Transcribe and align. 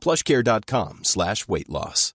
plushcare.com 0.00 1.04
slash 1.04 1.46
weight 1.46 1.68
loss. 1.68 2.14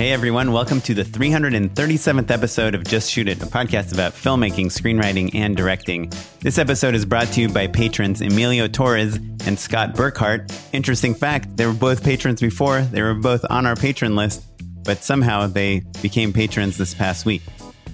Hey 0.00 0.12
everyone, 0.12 0.52
welcome 0.52 0.80
to 0.82 0.94
the 0.94 1.02
337th 1.02 2.30
episode 2.30 2.74
of 2.74 2.84
Just 2.84 3.10
Shoot 3.10 3.28
It, 3.28 3.42
a 3.42 3.46
podcast 3.46 3.92
about 3.92 4.12
filmmaking, 4.12 4.66
screenwriting, 4.66 5.34
and 5.34 5.54
directing. 5.54 6.10
This 6.40 6.56
episode 6.56 6.94
is 6.94 7.04
brought 7.04 7.26
to 7.32 7.42
you 7.42 7.50
by 7.50 7.66
patrons 7.66 8.22
Emilio 8.22 8.66
Torres 8.66 9.16
and 9.44 9.58
Scott 9.58 9.94
Burkhart. 9.94 10.50
Interesting 10.72 11.14
fact, 11.14 11.54
they 11.58 11.66
were 11.66 11.74
both 11.74 12.02
patrons 12.02 12.40
before, 12.40 12.80
they 12.80 13.02
were 13.02 13.12
both 13.12 13.44
on 13.50 13.66
our 13.66 13.76
patron 13.76 14.16
list, 14.16 14.42
but 14.84 15.04
somehow 15.04 15.46
they 15.46 15.80
became 16.00 16.32
patrons 16.32 16.78
this 16.78 16.94
past 16.94 17.26
week, 17.26 17.42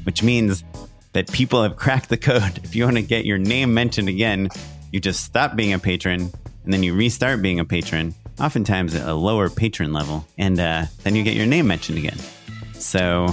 which 0.04 0.22
means 0.22 0.62
that 1.12 1.32
people 1.32 1.60
have 1.60 1.74
cracked 1.74 2.08
the 2.08 2.16
code. 2.16 2.60
If 2.62 2.76
you 2.76 2.84
want 2.84 2.98
to 2.98 3.02
get 3.02 3.24
your 3.24 3.38
name 3.38 3.74
mentioned 3.74 4.08
again, 4.08 4.50
you 4.92 5.00
just 5.00 5.24
stop 5.24 5.56
being 5.56 5.72
a 5.72 5.78
patron 5.78 6.32
and 6.64 6.72
then 6.72 6.82
you 6.82 6.94
restart 6.94 7.42
being 7.42 7.60
a 7.60 7.64
patron, 7.64 8.14
oftentimes 8.40 8.94
at 8.94 9.08
a 9.08 9.14
lower 9.14 9.48
patron 9.48 9.92
level, 9.92 10.26
and 10.36 10.58
uh, 10.58 10.84
then 11.04 11.14
you 11.14 11.22
get 11.22 11.34
your 11.34 11.46
name 11.46 11.66
mentioned 11.66 11.98
again. 11.98 12.18
So, 12.74 13.28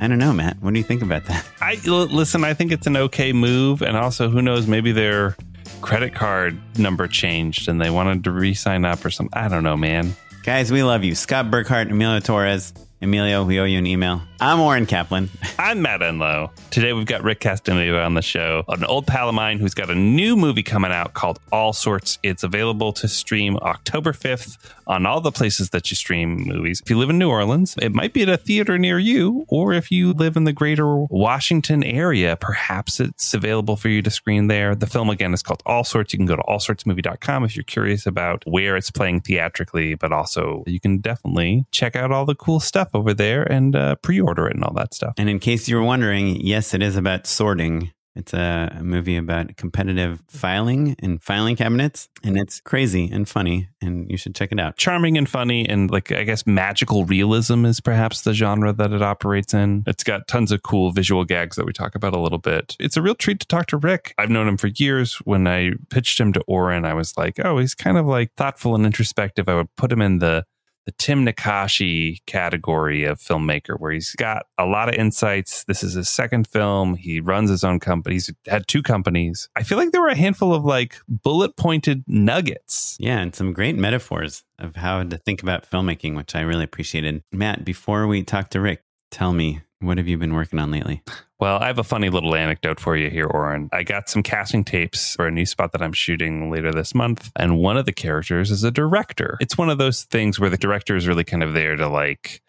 I 0.00 0.08
don't 0.08 0.18
know, 0.18 0.32
Matt. 0.32 0.56
What 0.60 0.74
do 0.74 0.80
you 0.80 0.84
think 0.84 1.02
about 1.02 1.24
that? 1.26 1.44
I 1.60 1.80
l- 1.86 2.06
listen. 2.06 2.44
I 2.44 2.54
think 2.54 2.72
it's 2.72 2.86
an 2.86 2.96
okay 2.96 3.32
move, 3.32 3.82
and 3.82 3.96
also 3.96 4.28
who 4.28 4.42
knows? 4.42 4.66
Maybe 4.66 4.92
their 4.92 5.36
credit 5.80 6.14
card 6.14 6.58
number 6.78 7.06
changed 7.06 7.68
and 7.68 7.80
they 7.80 7.90
wanted 7.90 8.24
to 8.24 8.30
re-sign 8.30 8.84
up 8.84 9.04
or 9.04 9.10
something. 9.10 9.38
I 9.38 9.48
don't 9.48 9.62
know, 9.62 9.76
man. 9.76 10.14
Guys, 10.42 10.70
we 10.72 10.82
love 10.82 11.04
you. 11.04 11.14
Scott 11.14 11.46
Burkhart, 11.46 11.90
Emilio 11.90 12.20
Torres. 12.20 12.72
Emilio, 13.00 13.44
we 13.44 13.60
owe 13.60 13.64
you 13.64 13.78
an 13.78 13.86
email. 13.86 14.20
I'm 14.42 14.58
Oren 14.58 14.86
Kaplan. 14.86 15.28
I'm 15.58 15.82
Matt 15.82 16.00
Enlow. 16.00 16.50
Today 16.70 16.94
we've 16.94 17.04
got 17.04 17.22
Rick 17.22 17.40
Castaneda 17.40 18.02
on 18.02 18.14
the 18.14 18.22
show, 18.22 18.64
an 18.68 18.84
old 18.84 19.06
pal 19.06 19.28
of 19.28 19.34
mine 19.34 19.58
who's 19.58 19.74
got 19.74 19.90
a 19.90 19.94
new 19.94 20.34
movie 20.34 20.62
coming 20.62 20.90
out 20.90 21.12
called 21.12 21.38
All 21.52 21.74
Sorts. 21.74 22.18
It's 22.22 22.42
available 22.42 22.94
to 22.94 23.06
stream 23.06 23.58
October 23.58 24.12
5th 24.12 24.56
on 24.86 25.04
all 25.04 25.20
the 25.20 25.30
places 25.30 25.70
that 25.70 25.90
you 25.90 25.94
stream 25.94 26.44
movies. 26.46 26.80
If 26.82 26.88
you 26.88 26.96
live 26.96 27.10
in 27.10 27.18
New 27.18 27.28
Orleans, 27.28 27.74
it 27.82 27.92
might 27.92 28.14
be 28.14 28.22
at 28.22 28.30
a 28.30 28.38
theater 28.38 28.78
near 28.78 28.98
you, 28.98 29.44
or 29.48 29.74
if 29.74 29.90
you 29.90 30.14
live 30.14 30.38
in 30.38 30.44
the 30.44 30.54
greater 30.54 30.96
Washington 31.10 31.84
area, 31.84 32.34
perhaps 32.36 32.98
it's 32.98 33.34
available 33.34 33.76
for 33.76 33.90
you 33.90 34.00
to 34.00 34.10
screen 34.10 34.46
there. 34.46 34.74
The 34.74 34.86
film 34.86 35.10
again 35.10 35.34
is 35.34 35.42
called 35.42 35.62
All 35.66 35.84
Sorts. 35.84 36.14
You 36.14 36.18
can 36.18 36.26
go 36.26 36.36
to 36.36 36.42
allsortsmovie.com 36.48 37.44
if 37.44 37.56
you're 37.56 37.62
curious 37.64 38.06
about 38.06 38.42
where 38.46 38.76
it's 38.76 38.90
playing 38.90 39.20
theatrically, 39.20 39.96
but 39.96 40.12
also 40.12 40.64
you 40.66 40.80
can 40.80 40.98
definitely 40.98 41.66
check 41.72 41.94
out 41.94 42.10
all 42.10 42.24
the 42.24 42.34
cool 42.34 42.58
stuff 42.58 42.88
over 42.94 43.12
there 43.12 43.42
and 43.42 43.76
uh, 43.76 43.96
pre-order 43.96 44.29
it 44.38 44.54
and 44.54 44.64
all 44.64 44.74
that 44.74 44.94
stuff. 44.94 45.14
And 45.16 45.28
in 45.28 45.38
case 45.38 45.68
you 45.68 45.76
were 45.76 45.82
wondering, 45.82 46.40
yes, 46.40 46.74
it 46.74 46.82
is 46.82 46.96
about 46.96 47.26
sorting. 47.26 47.92
It's 48.16 48.34
a 48.34 48.80
movie 48.82 49.16
about 49.16 49.56
competitive 49.56 50.20
filing 50.28 50.96
and 50.98 51.22
filing 51.22 51.54
cabinets, 51.54 52.08
and 52.24 52.36
it's 52.36 52.60
crazy 52.60 53.08
and 53.10 53.28
funny, 53.28 53.68
and 53.80 54.10
you 54.10 54.16
should 54.16 54.34
check 54.34 54.50
it 54.50 54.58
out. 54.58 54.76
Charming 54.76 55.16
and 55.16 55.28
funny, 55.28 55.66
and 55.68 55.88
like 55.90 56.10
I 56.10 56.24
guess 56.24 56.44
magical 56.44 57.04
realism 57.04 57.64
is 57.64 57.80
perhaps 57.80 58.22
the 58.22 58.34
genre 58.34 58.72
that 58.72 58.92
it 58.92 59.00
operates 59.00 59.54
in. 59.54 59.84
It's 59.86 60.02
got 60.02 60.26
tons 60.26 60.50
of 60.50 60.64
cool 60.64 60.90
visual 60.90 61.24
gags 61.24 61.54
that 61.54 61.64
we 61.64 61.72
talk 61.72 61.94
about 61.94 62.12
a 62.12 62.18
little 62.18 62.38
bit. 62.38 62.76
It's 62.80 62.96
a 62.96 63.02
real 63.02 63.14
treat 63.14 63.38
to 63.40 63.46
talk 63.46 63.66
to 63.66 63.76
Rick. 63.76 64.12
I've 64.18 64.28
known 64.28 64.48
him 64.48 64.56
for 64.56 64.70
years. 64.74 65.14
When 65.24 65.46
I 65.46 65.74
pitched 65.88 66.18
him 66.18 66.32
to 66.32 66.40
Oren, 66.48 66.84
I 66.84 66.94
was 66.94 67.16
like, 67.16 67.38
oh, 67.44 67.58
he's 67.58 67.76
kind 67.76 67.96
of 67.96 68.06
like 68.06 68.34
thoughtful 68.36 68.74
and 68.74 68.84
introspective. 68.84 69.48
I 69.48 69.54
would 69.54 69.74
put 69.76 69.92
him 69.92 70.02
in 70.02 70.18
the 70.18 70.44
the 70.86 70.92
Tim 70.92 71.26
Nackashi 71.26 72.18
category 72.26 73.04
of 73.04 73.18
filmmaker, 73.18 73.78
where 73.78 73.92
he's 73.92 74.14
got 74.16 74.46
a 74.58 74.66
lot 74.66 74.88
of 74.88 74.94
insights. 74.94 75.64
This 75.64 75.82
is 75.82 75.94
his 75.94 76.08
second 76.08 76.46
film. 76.46 76.94
He 76.94 77.20
runs 77.20 77.50
his 77.50 77.64
own 77.64 77.80
company. 77.80 78.16
He's 78.16 78.32
had 78.46 78.66
two 78.66 78.82
companies. 78.82 79.48
I 79.56 79.62
feel 79.62 79.78
like 79.78 79.92
there 79.92 80.00
were 80.00 80.08
a 80.08 80.16
handful 80.16 80.54
of 80.54 80.64
like 80.64 80.96
bullet 81.08 81.56
pointed 81.56 82.04
nuggets. 82.06 82.96
Yeah, 82.98 83.18
and 83.18 83.34
some 83.34 83.52
great 83.52 83.76
metaphors 83.76 84.44
of 84.58 84.76
how 84.76 85.02
to 85.02 85.16
think 85.18 85.42
about 85.42 85.70
filmmaking, 85.70 86.16
which 86.16 86.34
I 86.34 86.40
really 86.40 86.64
appreciated. 86.64 87.22
Matt, 87.32 87.64
before 87.64 88.06
we 88.06 88.22
talk 88.22 88.50
to 88.50 88.60
Rick, 88.60 88.82
tell 89.10 89.32
me, 89.32 89.60
what 89.80 89.98
have 89.98 90.06
you 90.08 90.16
been 90.18 90.34
working 90.34 90.58
on 90.58 90.70
lately? 90.70 91.02
Well, 91.38 91.56
I 91.58 91.66
have 91.68 91.78
a 91.78 91.84
funny 91.84 92.10
little 92.10 92.34
anecdote 92.34 92.78
for 92.78 92.96
you 92.96 93.08
here, 93.08 93.26
Oren. 93.26 93.70
I 93.72 93.82
got 93.82 94.08
some 94.08 94.22
casting 94.22 94.62
tapes 94.62 95.14
for 95.16 95.26
a 95.26 95.30
new 95.30 95.46
spot 95.46 95.72
that 95.72 95.80
I'm 95.82 95.92
shooting 95.94 96.50
later 96.50 96.70
this 96.72 96.94
month, 96.94 97.30
and 97.36 97.58
one 97.58 97.76
of 97.78 97.86
the 97.86 97.92
characters 97.92 98.50
is 98.50 98.62
a 98.62 98.70
director. 98.70 99.38
It's 99.40 99.56
one 99.56 99.70
of 99.70 99.78
those 99.78 100.04
things 100.04 100.38
where 100.38 100.50
the 100.50 100.58
director 100.58 100.96
is 100.96 101.08
really 101.08 101.24
kind 101.24 101.42
of 101.42 101.54
there 101.54 101.76
to 101.76 101.88
like 101.88 102.42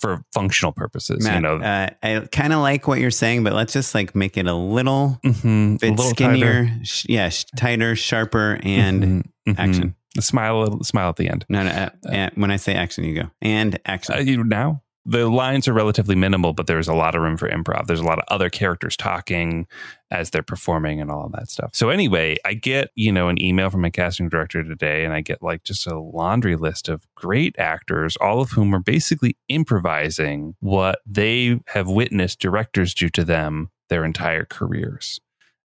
for 0.00 0.24
functional 0.32 0.72
purposes. 0.72 1.22
Matt, 1.22 1.34
you 1.36 1.40
know, 1.42 1.56
uh, 1.58 1.90
I 2.02 2.26
kind 2.32 2.52
of 2.52 2.60
like 2.60 2.88
what 2.88 2.98
you're 2.98 3.10
saying, 3.10 3.44
but 3.44 3.52
let's 3.52 3.72
just 3.72 3.94
like 3.94 4.14
make 4.16 4.36
it 4.36 4.46
a 4.46 4.54
little 4.54 5.20
Mhm, 5.24 5.76
a 5.76 5.78
bit 5.78 5.90
little 5.90 6.10
skinnier, 6.10 6.68
sh- 6.82 7.06
yeah, 7.08 7.28
sh- 7.28 7.44
tighter, 7.56 7.94
sharper, 7.94 8.58
and 8.62 9.04
Mhm, 9.04 9.22
mhm. 9.48 9.58
action. 9.58 9.94
Smile, 10.18 10.82
smile 10.82 11.10
at 11.10 11.16
the 11.16 11.28
end. 11.28 11.44
No, 11.48 11.62
no. 11.62 11.70
Uh, 11.70 11.90
uh, 12.08 12.30
when 12.34 12.50
I 12.50 12.56
say 12.56 12.74
action, 12.74 13.04
you 13.04 13.14
go 13.14 13.30
and 13.40 13.78
action. 13.86 14.14
Uh, 14.16 14.18
you 14.18 14.42
now 14.42 14.82
the 15.10 15.28
lines 15.28 15.66
are 15.66 15.72
relatively 15.72 16.14
minimal, 16.14 16.52
but 16.52 16.68
there's 16.68 16.86
a 16.86 16.94
lot 16.94 17.16
of 17.16 17.22
room 17.22 17.36
for 17.36 17.48
improv. 17.48 17.88
There's 17.88 17.98
a 17.98 18.04
lot 18.04 18.20
of 18.20 18.24
other 18.28 18.48
characters 18.48 18.96
talking 18.96 19.66
as 20.12 20.30
they're 20.30 20.40
performing 20.40 21.00
and 21.00 21.10
all 21.10 21.26
of 21.26 21.32
that 21.32 21.50
stuff. 21.50 21.74
So 21.74 21.90
anyway, 21.90 22.36
I 22.44 22.54
get, 22.54 22.90
you 22.94 23.10
know, 23.10 23.28
an 23.28 23.42
email 23.42 23.70
from 23.70 23.80
my 23.80 23.90
casting 23.90 24.28
director 24.28 24.62
today 24.62 25.04
and 25.04 25.12
I 25.12 25.20
get 25.20 25.42
like 25.42 25.64
just 25.64 25.84
a 25.88 25.98
laundry 25.98 26.54
list 26.54 26.88
of 26.88 27.08
great 27.16 27.58
actors, 27.58 28.16
all 28.20 28.40
of 28.40 28.52
whom 28.52 28.72
are 28.72 28.80
basically 28.80 29.36
improvising 29.48 30.54
what 30.60 31.00
they 31.04 31.58
have 31.66 31.88
witnessed 31.88 32.38
directors 32.38 32.94
do 32.94 33.08
to 33.08 33.24
them 33.24 33.68
their 33.88 34.04
entire 34.04 34.44
careers. 34.44 35.18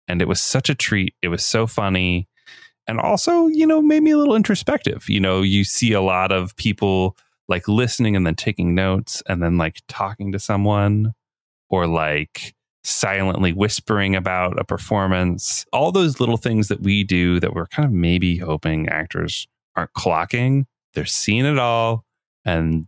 And 0.07 0.21
it 0.21 0.27
was 0.29 0.41
such 0.41 0.69
a 0.69 0.75
treat. 0.75 1.15
It 1.21 1.27
was 1.27 1.43
so 1.43 1.67
funny. 1.67 2.29
And 2.87 2.97
also, 2.97 3.47
you 3.47 3.67
know, 3.67 3.81
made 3.81 4.03
me 4.03 4.11
a 4.11 4.17
little 4.17 4.35
introspective. 4.35 5.09
You 5.09 5.19
know, 5.19 5.41
you 5.41 5.65
see 5.65 5.91
a 5.91 6.01
lot 6.01 6.31
of 6.31 6.55
people 6.55 7.17
like 7.47 7.67
listening 7.67 8.15
and 8.15 8.25
then 8.25 8.35
taking 8.35 8.73
notes 8.73 9.21
and 9.27 9.41
then 9.41 9.57
like 9.57 9.81
talking 9.87 10.31
to 10.31 10.39
someone 10.39 11.13
or 11.69 11.87
like 11.87 12.53
silently 12.83 13.53
whispering 13.53 14.15
about 14.15 14.59
a 14.59 14.63
performance. 14.63 15.65
All 15.73 15.91
those 15.91 16.19
little 16.19 16.37
things 16.37 16.67
that 16.67 16.81
we 16.81 17.03
do 17.03 17.39
that 17.39 17.53
we're 17.53 17.67
kind 17.67 17.85
of 17.85 17.93
maybe 17.93 18.37
hoping 18.37 18.89
actors 18.89 19.47
aren't 19.75 19.93
clocking. 19.93 20.65
They're 20.93 21.05
seeing 21.05 21.45
it 21.45 21.57
all. 21.57 22.05
And 22.45 22.87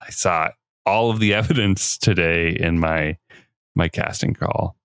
I 0.00 0.10
saw 0.10 0.50
all 0.86 1.10
of 1.10 1.20
the 1.20 1.34
evidence 1.34 1.98
today 1.98 2.56
in 2.58 2.78
my 2.78 3.18
my 3.74 3.88
casting 3.88 4.34
call. 4.34 4.76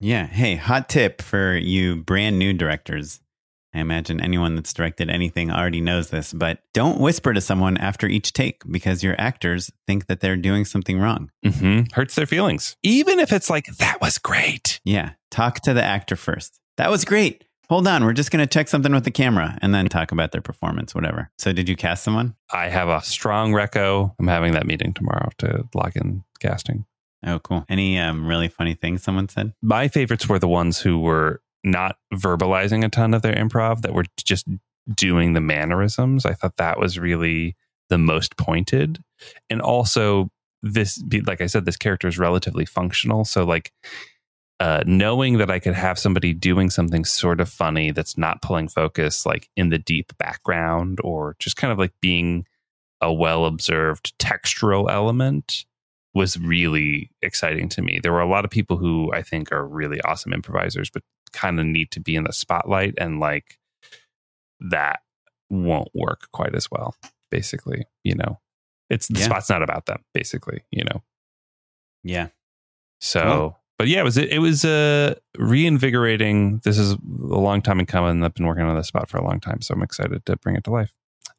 Yeah. 0.00 0.26
Hey, 0.26 0.56
hot 0.56 0.88
tip 0.88 1.22
for 1.22 1.56
you 1.56 1.96
brand 1.96 2.38
new 2.38 2.52
directors. 2.52 3.20
I 3.74 3.80
imagine 3.80 4.20
anyone 4.20 4.54
that's 4.54 4.72
directed 4.72 5.10
anything 5.10 5.50
already 5.50 5.80
knows 5.80 6.10
this, 6.10 6.32
but 6.32 6.60
don't 6.72 7.00
whisper 7.00 7.34
to 7.34 7.40
someone 7.40 7.76
after 7.76 8.06
each 8.06 8.32
take 8.32 8.62
because 8.70 9.02
your 9.02 9.16
actors 9.18 9.70
think 9.86 10.06
that 10.06 10.20
they're 10.20 10.36
doing 10.36 10.64
something 10.64 11.00
wrong. 11.00 11.30
Mm-hmm. 11.44 11.92
Hurts 11.92 12.14
their 12.14 12.26
feelings. 12.26 12.76
Even 12.82 13.18
if 13.18 13.32
it's 13.32 13.50
like, 13.50 13.66
that 13.78 14.00
was 14.00 14.18
great. 14.18 14.80
Yeah. 14.84 15.10
Talk 15.30 15.60
to 15.62 15.74
the 15.74 15.82
actor 15.82 16.14
first. 16.14 16.60
That 16.76 16.90
was 16.90 17.04
great. 17.04 17.44
Hold 17.68 17.88
on. 17.88 18.04
We're 18.04 18.12
just 18.12 18.30
going 18.30 18.46
to 18.46 18.52
check 18.52 18.68
something 18.68 18.92
with 18.92 19.04
the 19.04 19.10
camera 19.10 19.58
and 19.62 19.74
then 19.74 19.88
talk 19.88 20.12
about 20.12 20.32
their 20.32 20.42
performance, 20.42 20.94
whatever. 20.94 21.30
So, 21.38 21.52
did 21.52 21.68
you 21.68 21.76
cast 21.76 22.04
someone? 22.04 22.36
I 22.52 22.68
have 22.68 22.88
a 22.88 23.00
strong 23.02 23.52
reco. 23.52 24.14
I'm 24.18 24.28
having 24.28 24.52
that 24.52 24.66
meeting 24.66 24.92
tomorrow 24.92 25.30
to 25.38 25.66
lock 25.74 25.96
in 25.96 26.24
casting. 26.40 26.84
Oh, 27.26 27.38
cool. 27.38 27.64
Any 27.68 27.98
um, 27.98 28.26
really 28.26 28.48
funny 28.48 28.74
things 28.74 29.02
someone 29.02 29.28
said? 29.28 29.54
My 29.62 29.88
favorites 29.88 30.28
were 30.28 30.38
the 30.38 30.48
ones 30.48 30.78
who 30.78 30.98
were 30.98 31.40
not 31.64 31.96
verbalizing 32.12 32.84
a 32.84 32.88
ton 32.88 33.14
of 33.14 33.22
their 33.22 33.34
improv, 33.34 33.82
that 33.82 33.94
were 33.94 34.04
just 34.22 34.46
doing 34.94 35.32
the 35.32 35.40
mannerisms. 35.40 36.26
I 36.26 36.34
thought 36.34 36.56
that 36.58 36.78
was 36.78 36.98
really 36.98 37.56
the 37.88 37.98
most 37.98 38.36
pointed. 38.36 39.02
And 39.50 39.60
also, 39.60 40.30
this, 40.62 41.02
like 41.26 41.40
I 41.40 41.46
said, 41.46 41.64
this 41.64 41.76
character 41.76 42.08
is 42.08 42.18
relatively 42.18 42.64
functional. 42.64 43.24
So, 43.24 43.44
like, 43.44 43.72
uh, 44.60 44.84
knowing 44.86 45.38
that 45.38 45.50
I 45.50 45.58
could 45.58 45.74
have 45.74 45.98
somebody 45.98 46.32
doing 46.32 46.70
something 46.70 47.04
sort 47.04 47.40
of 47.40 47.48
funny 47.48 47.90
that's 47.90 48.16
not 48.16 48.40
pulling 48.40 48.68
focus, 48.68 49.26
like 49.26 49.48
in 49.56 49.70
the 49.70 49.78
deep 49.78 50.16
background, 50.16 51.00
or 51.02 51.36
just 51.38 51.56
kind 51.56 51.72
of 51.72 51.78
like 51.78 51.92
being 52.00 52.46
a 53.00 53.12
well 53.12 53.46
observed 53.46 54.16
textural 54.18 54.90
element 54.90 55.64
was 56.14 56.38
really 56.38 57.10
exciting 57.22 57.68
to 57.70 57.82
me. 57.82 57.98
There 58.02 58.12
were 58.12 58.20
a 58.20 58.28
lot 58.28 58.44
of 58.44 58.50
people 58.50 58.76
who 58.76 59.12
I 59.12 59.22
think 59.22 59.50
are 59.52 59.66
really 59.66 60.00
awesome 60.02 60.32
improvisers, 60.32 60.88
but 60.90 61.02
kind 61.32 61.58
of 61.58 61.66
need 61.66 61.90
to 61.90 62.00
be 62.00 62.14
in 62.14 62.24
the 62.24 62.32
spotlight, 62.32 62.94
and 62.98 63.20
like 63.20 63.58
that 64.60 65.00
won't 65.50 65.88
work 65.94 66.28
quite 66.32 66.54
as 66.54 66.70
well. 66.70 66.94
Basically, 67.30 67.84
you 68.04 68.14
know, 68.14 68.38
it's 68.90 69.08
the 69.08 69.18
yeah. 69.18 69.24
spot's 69.24 69.50
not 69.50 69.62
about 69.62 69.86
them. 69.86 70.02
Basically, 70.12 70.62
you 70.70 70.84
know. 70.84 71.02
Yeah. 72.04 72.28
So, 73.00 73.56
but 73.78 73.88
yeah, 73.88 74.00
it 74.00 74.04
was 74.04 74.16
it 74.16 74.38
was 74.38 74.64
uh, 74.64 75.14
reinvigorating. 75.36 76.60
This 76.64 76.78
is 76.78 76.92
a 76.92 76.98
long 77.02 77.60
time 77.60 77.80
in 77.80 77.86
coming. 77.86 78.22
I've 78.22 78.34
been 78.34 78.46
working 78.46 78.64
on 78.64 78.76
this 78.76 78.86
spot 78.86 79.08
for 79.08 79.18
a 79.18 79.24
long 79.24 79.40
time, 79.40 79.60
so 79.62 79.74
I'm 79.74 79.82
excited 79.82 80.24
to 80.26 80.36
bring 80.36 80.56
it 80.56 80.64
to 80.64 80.70
life. 80.70 80.92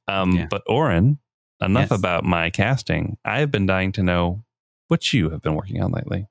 Um, 0.08 0.34
yeah. 0.34 0.48
But 0.50 0.64
Oren, 0.68 1.20
enough 1.62 1.92
yes. 1.92 2.00
about 2.00 2.24
my 2.24 2.50
casting. 2.50 3.18
I've 3.24 3.52
been 3.52 3.66
dying 3.66 3.94
to 3.94 4.04
know 4.04 4.44
what 4.88 5.14
you 5.14 5.30
have 5.30 5.42
been 5.42 5.56
working 5.56 5.82
on 5.82 5.92
lately. 5.92 6.28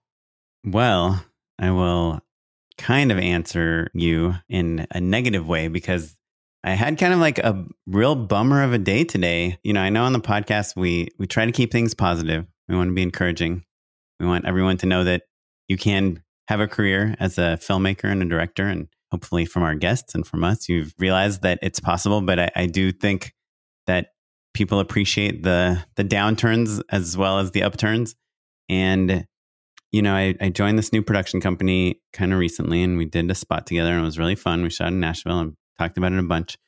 Well, 0.64 1.24
I 1.58 1.70
will 1.70 2.20
kind 2.78 3.12
of 3.12 3.18
answer 3.18 3.88
you 3.94 4.34
in 4.48 4.86
a 4.90 5.00
negative 5.00 5.46
way 5.46 5.68
because 5.68 6.16
I 6.64 6.70
had 6.70 6.98
kind 6.98 7.12
of 7.12 7.18
like 7.18 7.38
a 7.38 7.66
real 7.86 8.14
bummer 8.14 8.62
of 8.62 8.72
a 8.72 8.78
day 8.78 9.04
today. 9.04 9.58
You 9.62 9.72
know, 9.74 9.80
I 9.80 9.90
know 9.90 10.04
on 10.04 10.12
the 10.12 10.20
podcast 10.20 10.76
we 10.76 11.08
we 11.18 11.26
try 11.26 11.44
to 11.44 11.52
keep 11.52 11.70
things 11.70 11.94
positive. 11.94 12.46
We 12.68 12.76
want 12.76 12.88
to 12.88 12.94
be 12.94 13.02
encouraging. 13.02 13.64
We 14.18 14.26
want 14.26 14.46
everyone 14.46 14.78
to 14.78 14.86
know 14.86 15.04
that 15.04 15.22
you 15.68 15.76
can 15.76 16.22
have 16.48 16.60
a 16.60 16.68
career 16.68 17.14
as 17.18 17.38
a 17.38 17.58
filmmaker 17.60 18.10
and 18.10 18.22
a 18.22 18.26
director 18.26 18.66
and 18.66 18.88
hopefully 19.10 19.44
from 19.44 19.62
our 19.62 19.74
guests 19.74 20.14
and 20.14 20.26
from 20.26 20.44
us 20.44 20.68
you've 20.68 20.94
realized 20.98 21.42
that 21.42 21.58
it's 21.62 21.80
possible 21.80 22.20
but 22.20 22.38
I, 22.38 22.50
I 22.56 22.66
do 22.66 22.92
think 22.92 23.32
that 23.86 24.08
people 24.52 24.80
appreciate 24.80 25.42
the 25.42 25.82
the 25.96 26.04
downturns 26.04 26.82
as 26.90 27.16
well 27.16 27.38
as 27.38 27.52
the 27.52 27.62
upturns 27.62 28.14
and 28.68 29.26
you 29.94 30.02
know, 30.02 30.12
I, 30.12 30.34
I 30.40 30.48
joined 30.48 30.76
this 30.76 30.92
new 30.92 31.02
production 31.02 31.40
company 31.40 32.00
kind 32.12 32.32
of 32.32 32.40
recently 32.40 32.82
and 32.82 32.98
we 32.98 33.04
did 33.04 33.30
a 33.30 33.34
spot 33.34 33.64
together 33.64 33.92
and 33.92 34.00
it 34.00 34.04
was 34.04 34.18
really 34.18 34.34
fun. 34.34 34.64
We 34.64 34.70
shot 34.70 34.88
in 34.88 34.98
Nashville 34.98 35.38
and 35.38 35.54
talked 35.78 35.96
about 35.96 36.12
it 36.12 36.18
a 36.18 36.24
bunch. 36.24 36.58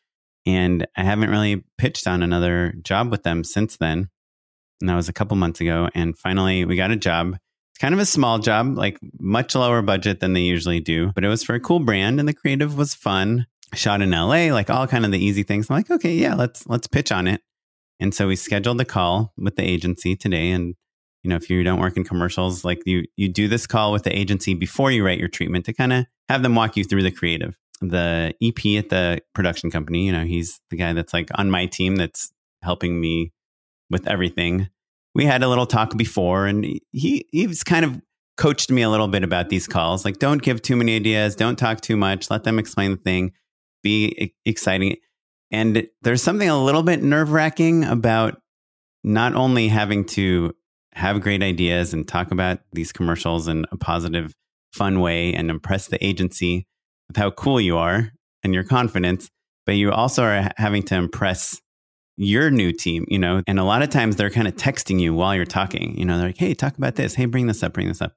And 0.46 0.86
I 0.96 1.02
haven't 1.02 1.30
really 1.30 1.64
pitched 1.76 2.06
on 2.06 2.22
another 2.22 2.74
job 2.84 3.10
with 3.10 3.24
them 3.24 3.42
since 3.42 3.78
then. 3.78 4.10
And 4.80 4.88
that 4.88 4.94
was 4.94 5.08
a 5.08 5.12
couple 5.12 5.36
months 5.36 5.60
ago. 5.60 5.88
And 5.92 6.16
finally, 6.16 6.64
we 6.64 6.76
got 6.76 6.92
a 6.92 6.96
job. 6.96 7.36
It's 7.72 7.80
kind 7.80 7.94
of 7.94 7.98
a 7.98 8.06
small 8.06 8.38
job, 8.38 8.78
like 8.78 8.96
much 9.18 9.56
lower 9.56 9.82
budget 9.82 10.20
than 10.20 10.32
they 10.32 10.42
usually 10.42 10.78
do, 10.78 11.10
but 11.12 11.24
it 11.24 11.28
was 11.28 11.42
for 11.42 11.56
a 11.56 11.60
cool 11.60 11.80
brand 11.80 12.20
and 12.20 12.28
the 12.28 12.32
creative 12.32 12.78
was 12.78 12.94
fun. 12.94 13.46
Shot 13.74 14.02
in 14.02 14.12
LA, 14.12 14.52
like 14.52 14.70
all 14.70 14.86
kind 14.86 15.04
of 15.04 15.10
the 15.10 15.18
easy 15.18 15.42
things. 15.42 15.68
I'm 15.68 15.76
like, 15.76 15.90
okay, 15.90 16.14
yeah, 16.14 16.36
let's 16.36 16.64
let's 16.68 16.86
pitch 16.86 17.10
on 17.10 17.26
it. 17.26 17.40
And 17.98 18.14
so 18.14 18.28
we 18.28 18.36
scheduled 18.36 18.78
the 18.78 18.84
call 18.84 19.32
with 19.36 19.56
the 19.56 19.64
agency 19.64 20.14
today 20.14 20.52
and 20.52 20.76
you 21.26 21.30
know, 21.30 21.36
if 21.36 21.50
you 21.50 21.64
don't 21.64 21.80
work 21.80 21.96
in 21.96 22.04
commercials, 22.04 22.64
like 22.64 22.80
you 22.86 23.04
you 23.16 23.28
do 23.28 23.48
this 23.48 23.66
call 23.66 23.90
with 23.90 24.04
the 24.04 24.16
agency 24.16 24.54
before 24.54 24.92
you 24.92 25.04
write 25.04 25.18
your 25.18 25.26
treatment 25.26 25.64
to 25.64 25.72
kind 25.72 25.92
of 25.92 26.06
have 26.28 26.44
them 26.44 26.54
walk 26.54 26.76
you 26.76 26.84
through 26.84 27.02
the 27.02 27.10
creative. 27.10 27.58
The 27.80 28.32
EP 28.40 28.78
at 28.78 28.90
the 28.90 29.20
production 29.34 29.72
company, 29.72 30.06
you 30.06 30.12
know, 30.12 30.24
he's 30.24 30.60
the 30.70 30.76
guy 30.76 30.92
that's 30.92 31.12
like 31.12 31.28
on 31.34 31.50
my 31.50 31.66
team 31.66 31.96
that's 31.96 32.30
helping 32.62 33.00
me 33.00 33.32
with 33.90 34.06
everything. 34.06 34.68
We 35.16 35.24
had 35.24 35.42
a 35.42 35.48
little 35.48 35.66
talk 35.66 35.96
before 35.96 36.46
and 36.46 36.64
he 36.92 37.26
he's 37.32 37.64
kind 37.64 37.84
of 37.84 38.00
coached 38.36 38.70
me 38.70 38.82
a 38.82 38.88
little 38.88 39.08
bit 39.08 39.24
about 39.24 39.48
these 39.48 39.66
calls. 39.66 40.04
Like 40.04 40.20
don't 40.20 40.40
give 40.40 40.62
too 40.62 40.76
many 40.76 40.94
ideas, 40.94 41.34
don't 41.34 41.58
talk 41.58 41.80
too 41.80 41.96
much, 41.96 42.30
let 42.30 42.44
them 42.44 42.60
explain 42.60 42.92
the 42.92 42.98
thing, 42.98 43.32
be 43.82 44.32
exciting. 44.44 44.94
And 45.50 45.88
there's 46.02 46.22
something 46.22 46.48
a 46.48 46.62
little 46.62 46.84
bit 46.84 47.02
nerve-wracking 47.02 47.82
about 47.82 48.40
not 49.02 49.34
only 49.34 49.66
having 49.66 50.04
to 50.04 50.54
have 50.96 51.20
great 51.20 51.42
ideas 51.42 51.92
and 51.92 52.08
talk 52.08 52.30
about 52.30 52.58
these 52.72 52.90
commercials 52.90 53.48
in 53.48 53.66
a 53.70 53.76
positive, 53.76 54.32
fun 54.72 55.00
way 55.00 55.34
and 55.34 55.50
impress 55.50 55.88
the 55.88 56.04
agency 56.04 56.66
with 57.06 57.18
how 57.18 57.30
cool 57.30 57.60
you 57.60 57.76
are 57.76 58.10
and 58.42 58.54
your 58.54 58.64
confidence. 58.64 59.28
But 59.66 59.72
you 59.72 59.92
also 59.92 60.24
are 60.24 60.50
having 60.56 60.82
to 60.84 60.94
impress 60.94 61.60
your 62.16 62.50
new 62.50 62.72
team, 62.72 63.04
you 63.08 63.18
know, 63.18 63.42
and 63.46 63.58
a 63.58 63.64
lot 63.64 63.82
of 63.82 63.90
times 63.90 64.16
they're 64.16 64.30
kind 64.30 64.48
of 64.48 64.56
texting 64.56 64.98
you 64.98 65.12
while 65.12 65.34
you're 65.34 65.44
talking. 65.44 65.98
You 65.98 66.06
know, 66.06 66.16
they're 66.16 66.28
like, 66.28 66.38
hey, 66.38 66.54
talk 66.54 66.78
about 66.78 66.94
this. 66.94 67.14
Hey, 67.14 67.26
bring 67.26 67.46
this 67.46 67.62
up, 67.62 67.74
bring 67.74 67.88
this 67.88 68.00
up. 68.00 68.14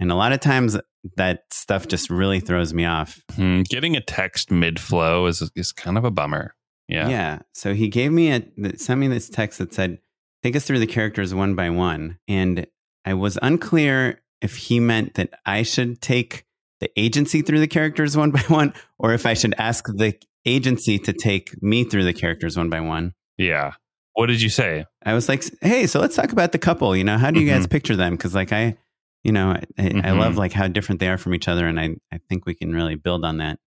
And 0.00 0.10
a 0.10 0.14
lot 0.14 0.32
of 0.32 0.40
times 0.40 0.78
that 1.16 1.42
stuff 1.52 1.88
just 1.88 2.08
really 2.08 2.40
throws 2.40 2.72
me 2.72 2.86
off. 2.86 3.20
Hmm. 3.34 3.62
Getting 3.62 3.96
a 3.96 4.00
text 4.00 4.50
mid 4.50 4.80
flow 4.80 5.26
is, 5.26 5.50
is 5.54 5.72
kind 5.72 5.98
of 5.98 6.04
a 6.04 6.10
bummer. 6.10 6.54
Yeah. 6.88 7.08
Yeah. 7.08 7.38
So 7.52 7.74
he 7.74 7.88
gave 7.88 8.12
me 8.12 8.30
a, 8.32 8.42
sent 8.78 8.98
me 8.98 9.08
this 9.08 9.28
text 9.28 9.58
that 9.58 9.74
said, 9.74 9.98
take 10.42 10.56
us 10.56 10.64
through 10.64 10.78
the 10.78 10.86
characters 10.86 11.34
one 11.34 11.54
by 11.54 11.70
one. 11.70 12.18
And 12.28 12.66
I 13.04 13.14
was 13.14 13.38
unclear 13.42 14.22
if 14.40 14.56
he 14.56 14.80
meant 14.80 15.14
that 15.14 15.30
I 15.44 15.62
should 15.62 16.00
take 16.00 16.44
the 16.80 16.90
agency 16.96 17.42
through 17.42 17.60
the 17.60 17.68
characters 17.68 18.16
one 18.16 18.30
by 18.32 18.42
one, 18.42 18.72
or 18.98 19.12
if 19.12 19.26
I 19.26 19.34
should 19.34 19.54
ask 19.58 19.86
the 19.86 20.14
agency 20.44 20.98
to 20.98 21.12
take 21.12 21.60
me 21.62 21.84
through 21.84 22.04
the 22.04 22.12
characters 22.12 22.56
one 22.56 22.70
by 22.70 22.80
one. 22.80 23.14
Yeah. 23.36 23.72
What 24.14 24.26
did 24.26 24.42
you 24.42 24.48
say? 24.48 24.84
I 25.04 25.14
was 25.14 25.28
like, 25.28 25.44
hey, 25.62 25.86
so 25.86 26.00
let's 26.00 26.16
talk 26.16 26.32
about 26.32 26.52
the 26.52 26.58
couple. 26.58 26.96
You 26.96 27.04
know, 27.04 27.18
how 27.18 27.30
do 27.30 27.40
you 27.40 27.46
mm-hmm. 27.46 27.58
guys 27.58 27.66
picture 27.68 27.94
them? 27.94 28.14
Because, 28.14 28.34
like, 28.34 28.52
I, 28.52 28.76
you 29.22 29.30
know, 29.30 29.50
I, 29.50 29.64
mm-hmm. 29.80 30.04
I, 30.04 30.10
love 30.10 30.36
like 30.36 30.52
how 30.52 30.66
different 30.66 31.00
they 31.00 31.08
are 31.08 31.18
from 31.18 31.34
each 31.34 31.46
other. 31.46 31.68
And 31.68 31.78
I, 31.78 31.96
I 32.12 32.18
think 32.28 32.44
we 32.44 32.54
can 32.54 32.74
really 32.74 32.96
build 32.96 33.24
on 33.24 33.38
that. 33.38 33.60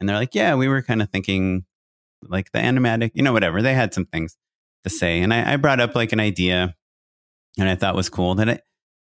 And 0.00 0.08
they're 0.08 0.16
like, 0.16 0.34
yeah, 0.34 0.54
we 0.54 0.68
were 0.68 0.80
kind 0.80 1.02
of 1.02 1.10
thinking 1.10 1.64
like 2.22 2.52
the 2.52 2.58
animatic, 2.58 3.10
you 3.14 3.22
know, 3.22 3.32
whatever. 3.32 3.60
They 3.60 3.74
had 3.74 3.92
some 3.92 4.06
things 4.06 4.36
to 4.84 4.90
say. 4.90 5.20
And 5.20 5.32
I, 5.32 5.54
I 5.54 5.56
brought 5.56 5.80
up 5.80 5.94
like 5.94 6.12
an 6.12 6.20
idea 6.20 6.74
and 7.58 7.68
I 7.68 7.74
thought 7.74 7.96
was 7.96 8.08
cool 8.08 8.34
that 8.36 8.48
it 8.48 8.62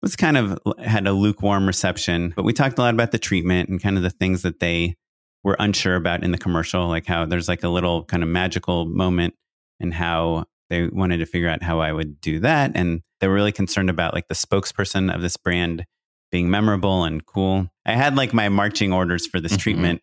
was 0.01 0.15
kind 0.15 0.37
of 0.37 0.59
had 0.77 1.07
a 1.07 1.11
lukewarm 1.11 1.65
reception. 1.65 2.33
But 2.35 2.45
we 2.45 2.53
talked 2.53 2.77
a 2.77 2.81
lot 2.81 2.93
about 2.93 3.11
the 3.11 3.17
treatment 3.17 3.69
and 3.69 3.81
kind 3.81 3.97
of 3.97 4.03
the 4.03 4.09
things 4.09 4.43
that 4.43 4.59
they 4.59 4.95
were 5.43 5.55
unsure 5.59 5.95
about 5.95 6.23
in 6.23 6.31
the 6.31 6.37
commercial, 6.37 6.87
like 6.87 7.05
how 7.05 7.25
there's 7.25 7.47
like 7.47 7.63
a 7.63 7.69
little 7.69 8.03
kind 8.03 8.23
of 8.23 8.29
magical 8.29 8.85
moment 8.85 9.35
and 9.79 9.93
how 9.93 10.45
they 10.69 10.87
wanted 10.87 11.17
to 11.17 11.25
figure 11.25 11.49
out 11.49 11.63
how 11.63 11.79
I 11.79 11.91
would 11.91 12.19
do 12.21 12.39
that. 12.39 12.71
And 12.75 13.01
they 13.19 13.27
were 13.27 13.33
really 13.33 13.51
concerned 13.51 13.89
about 13.89 14.13
like 14.13 14.27
the 14.27 14.35
spokesperson 14.35 15.13
of 15.13 15.21
this 15.21 15.37
brand 15.37 15.85
being 16.31 16.49
memorable 16.49 17.03
and 17.03 17.25
cool. 17.25 17.67
I 17.85 17.93
had 17.93 18.15
like 18.15 18.33
my 18.33 18.49
marching 18.49 18.91
orders 18.91 19.27
for 19.27 19.39
this 19.39 19.53
mm-hmm. 19.53 19.59
treatment. 19.59 20.01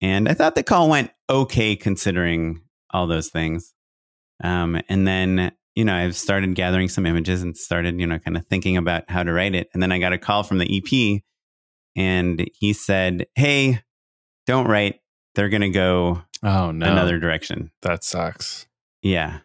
And 0.00 0.28
I 0.28 0.34
thought 0.34 0.54
the 0.54 0.62
call 0.62 0.88
went 0.88 1.10
okay 1.28 1.76
considering 1.76 2.62
all 2.90 3.06
those 3.06 3.28
things. 3.28 3.74
Um, 4.42 4.80
and 4.88 5.06
then, 5.06 5.52
you 5.74 5.84
know, 5.84 5.94
I've 5.94 6.16
started 6.16 6.54
gathering 6.54 6.88
some 6.88 7.06
images 7.06 7.42
and 7.42 7.56
started, 7.56 8.00
you 8.00 8.06
know, 8.06 8.18
kind 8.18 8.36
of 8.36 8.46
thinking 8.46 8.76
about 8.76 9.04
how 9.08 9.22
to 9.22 9.32
write 9.32 9.54
it. 9.54 9.68
And 9.74 9.82
then 9.82 9.92
I 9.92 9.98
got 9.98 10.12
a 10.12 10.18
call 10.18 10.42
from 10.42 10.58
the 10.58 10.78
EP 10.78 11.22
and 11.96 12.48
he 12.54 12.72
said, 12.72 13.26
Hey, 13.34 13.82
don't 14.46 14.66
write. 14.66 15.00
They're 15.34 15.48
going 15.48 15.60
to 15.62 15.70
go 15.70 16.22
oh, 16.42 16.70
no. 16.70 16.90
another 16.90 17.18
direction. 17.18 17.70
That 17.82 18.04
sucks. 18.04 18.66
Yeah. 19.02 19.38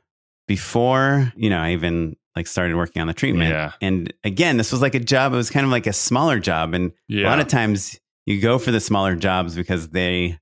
Before, 0.48 1.32
you 1.36 1.50
know, 1.50 1.60
I 1.60 1.74
even 1.74 2.16
like 2.36 2.48
started 2.48 2.76
working 2.76 3.02
on 3.02 3.08
the 3.08 3.14
treatment. 3.14 3.50
Yeah. 3.50 3.72
And 3.82 4.14
again, 4.24 4.58
this 4.58 4.72
was 4.72 4.82
like 4.82 4.96
a 4.96 5.00
job. 5.00 5.34
It 5.34 5.38
was 5.38 5.50
kind 5.50 5.66
of 5.66 5.72
like 5.72 5.88
a 5.88 5.94
smaller 5.94 6.40
job. 6.40 6.74
And 6.74 6.92
yeah. 7.08 7.28
a 7.28 7.30
lot 7.30 7.40
of 7.40 7.48
times 7.48 8.00
you 8.26 8.42
go 8.42 8.58
for 8.58 8.72
the 8.72 8.80
smaller 8.80 9.16
jobs 9.16 9.56
because 9.56 9.90
they, 9.90 10.40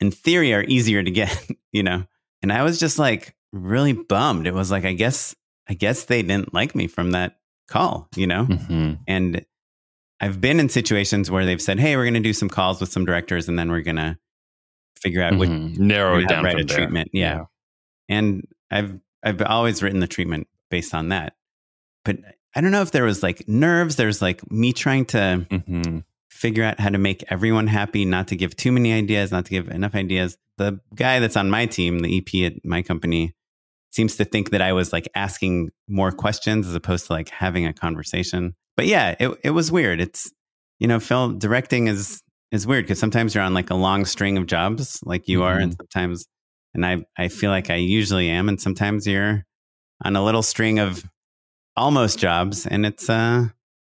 in 0.00 0.10
theory, 0.10 0.54
are 0.54 0.62
easier 0.62 1.02
to 1.02 1.10
get, 1.10 1.46
you 1.72 1.82
know? 1.82 2.04
And 2.42 2.52
I 2.52 2.62
was 2.62 2.78
just 2.78 2.98
like, 2.98 3.34
really 3.52 3.92
bummed. 3.92 4.46
It 4.46 4.54
was 4.54 4.70
like, 4.70 4.84
I 4.84 4.92
guess, 4.92 5.34
I 5.68 5.74
guess 5.74 6.04
they 6.04 6.22
didn't 6.22 6.54
like 6.54 6.74
me 6.74 6.86
from 6.86 7.12
that 7.12 7.38
call, 7.68 8.08
you 8.16 8.26
know? 8.26 8.46
Mm-hmm. 8.46 8.94
And 9.06 9.44
I've 10.20 10.40
been 10.40 10.60
in 10.60 10.68
situations 10.68 11.30
where 11.30 11.44
they've 11.44 11.62
said, 11.62 11.78
Hey, 11.78 11.96
we're 11.96 12.04
going 12.04 12.14
to 12.14 12.20
do 12.20 12.32
some 12.32 12.48
calls 12.48 12.80
with 12.80 12.90
some 12.90 13.04
directors 13.04 13.48
and 13.48 13.58
then 13.58 13.70
we're 13.70 13.82
going 13.82 13.96
to 13.96 14.18
figure 15.00 15.22
out 15.22 15.34
mm-hmm. 15.34 15.68
which 15.68 15.78
narrow 15.78 16.18
it 16.18 16.28
down 16.28 16.44
write 16.44 16.60
a 16.60 16.64
there. 16.64 16.76
treatment. 16.76 17.10
Yeah. 17.12 17.36
yeah. 17.36 17.44
And 18.08 18.48
I've, 18.70 19.00
I've 19.22 19.42
always 19.42 19.82
written 19.82 20.00
the 20.00 20.06
treatment 20.06 20.48
based 20.70 20.94
on 20.94 21.10
that. 21.10 21.34
But 22.04 22.18
I 22.54 22.60
don't 22.60 22.70
know 22.70 22.82
if 22.82 22.90
there 22.90 23.04
was 23.04 23.22
like 23.22 23.48
nerves. 23.48 23.96
There's 23.96 24.22
like 24.22 24.50
me 24.50 24.72
trying 24.72 25.04
to 25.06 25.46
mm-hmm. 25.48 25.98
figure 26.30 26.64
out 26.64 26.80
how 26.80 26.88
to 26.88 26.98
make 26.98 27.24
everyone 27.28 27.66
happy, 27.66 28.04
not 28.04 28.28
to 28.28 28.36
give 28.36 28.56
too 28.56 28.72
many 28.72 28.92
ideas, 28.92 29.30
not 29.30 29.44
to 29.44 29.50
give 29.50 29.68
enough 29.68 29.94
ideas. 29.94 30.38
The 30.56 30.80
guy 30.94 31.20
that's 31.20 31.36
on 31.36 31.50
my 31.50 31.66
team, 31.66 32.00
the 32.00 32.18
EP 32.18 32.52
at 32.52 32.64
my 32.64 32.82
company, 32.82 33.34
seems 33.90 34.16
to 34.16 34.24
think 34.24 34.50
that 34.50 34.62
I 34.62 34.72
was 34.72 34.92
like 34.92 35.08
asking 35.14 35.70
more 35.88 36.12
questions 36.12 36.66
as 36.66 36.74
opposed 36.74 37.06
to 37.06 37.12
like 37.12 37.28
having 37.30 37.66
a 37.66 37.72
conversation. 37.72 38.54
But 38.76 38.86
yeah, 38.86 39.16
it 39.18 39.38
it 39.44 39.50
was 39.50 39.72
weird. 39.72 40.00
It's 40.00 40.30
you 40.78 40.86
know, 40.86 41.00
film 41.00 41.38
directing 41.38 41.88
is 41.88 42.22
is 42.50 42.66
weird 42.66 42.84
because 42.84 42.98
sometimes 42.98 43.34
you're 43.34 43.44
on 43.44 43.54
like 43.54 43.70
a 43.70 43.74
long 43.74 44.04
string 44.04 44.38
of 44.38 44.46
jobs 44.46 45.00
like 45.04 45.28
you 45.28 45.40
mm-hmm. 45.40 45.46
are 45.46 45.58
and 45.58 45.72
mm-hmm. 45.72 45.82
sometimes 45.82 46.26
and 46.74 46.86
I 46.86 47.04
I 47.16 47.28
feel 47.28 47.50
like 47.50 47.70
I 47.70 47.76
usually 47.76 48.28
am 48.28 48.48
and 48.48 48.60
sometimes 48.60 49.06
you're 49.06 49.44
on 50.04 50.16
a 50.16 50.24
little 50.24 50.42
string 50.42 50.78
of 50.78 51.04
almost 51.78 52.18
jobs, 52.18 52.66
and 52.66 52.84
it's 52.84 53.08
uh, 53.08 53.46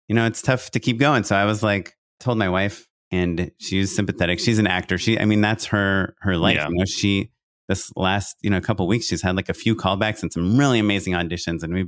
you 0.07 0.15
know, 0.15 0.25
it's 0.25 0.41
tough 0.41 0.71
to 0.71 0.79
keep 0.79 0.99
going. 0.99 1.23
So 1.23 1.35
I 1.35 1.45
was 1.45 1.63
like, 1.63 1.95
told 2.19 2.37
my 2.37 2.49
wife, 2.49 2.87
and 3.11 3.51
she's 3.57 3.95
sympathetic. 3.95 4.39
She's 4.39 4.59
an 4.59 4.67
actor. 4.67 4.97
She, 4.97 5.19
I 5.19 5.25
mean, 5.25 5.41
that's 5.41 5.65
her 5.65 6.15
her 6.19 6.37
life. 6.37 6.57
Yeah. 6.57 6.67
You 6.69 6.75
know, 6.75 6.85
she 6.85 7.31
this 7.69 7.89
last 7.95 8.35
you 8.41 8.49
know 8.49 8.59
couple 8.59 8.85
weeks, 8.87 9.05
she's 9.07 9.21
had 9.21 9.37
like 9.37 9.47
a 9.47 9.53
few 9.53 9.75
callbacks 9.75 10.21
and 10.21 10.33
some 10.33 10.57
really 10.57 10.79
amazing 10.79 11.13
auditions, 11.13 11.63
and 11.63 11.73
we've 11.73 11.87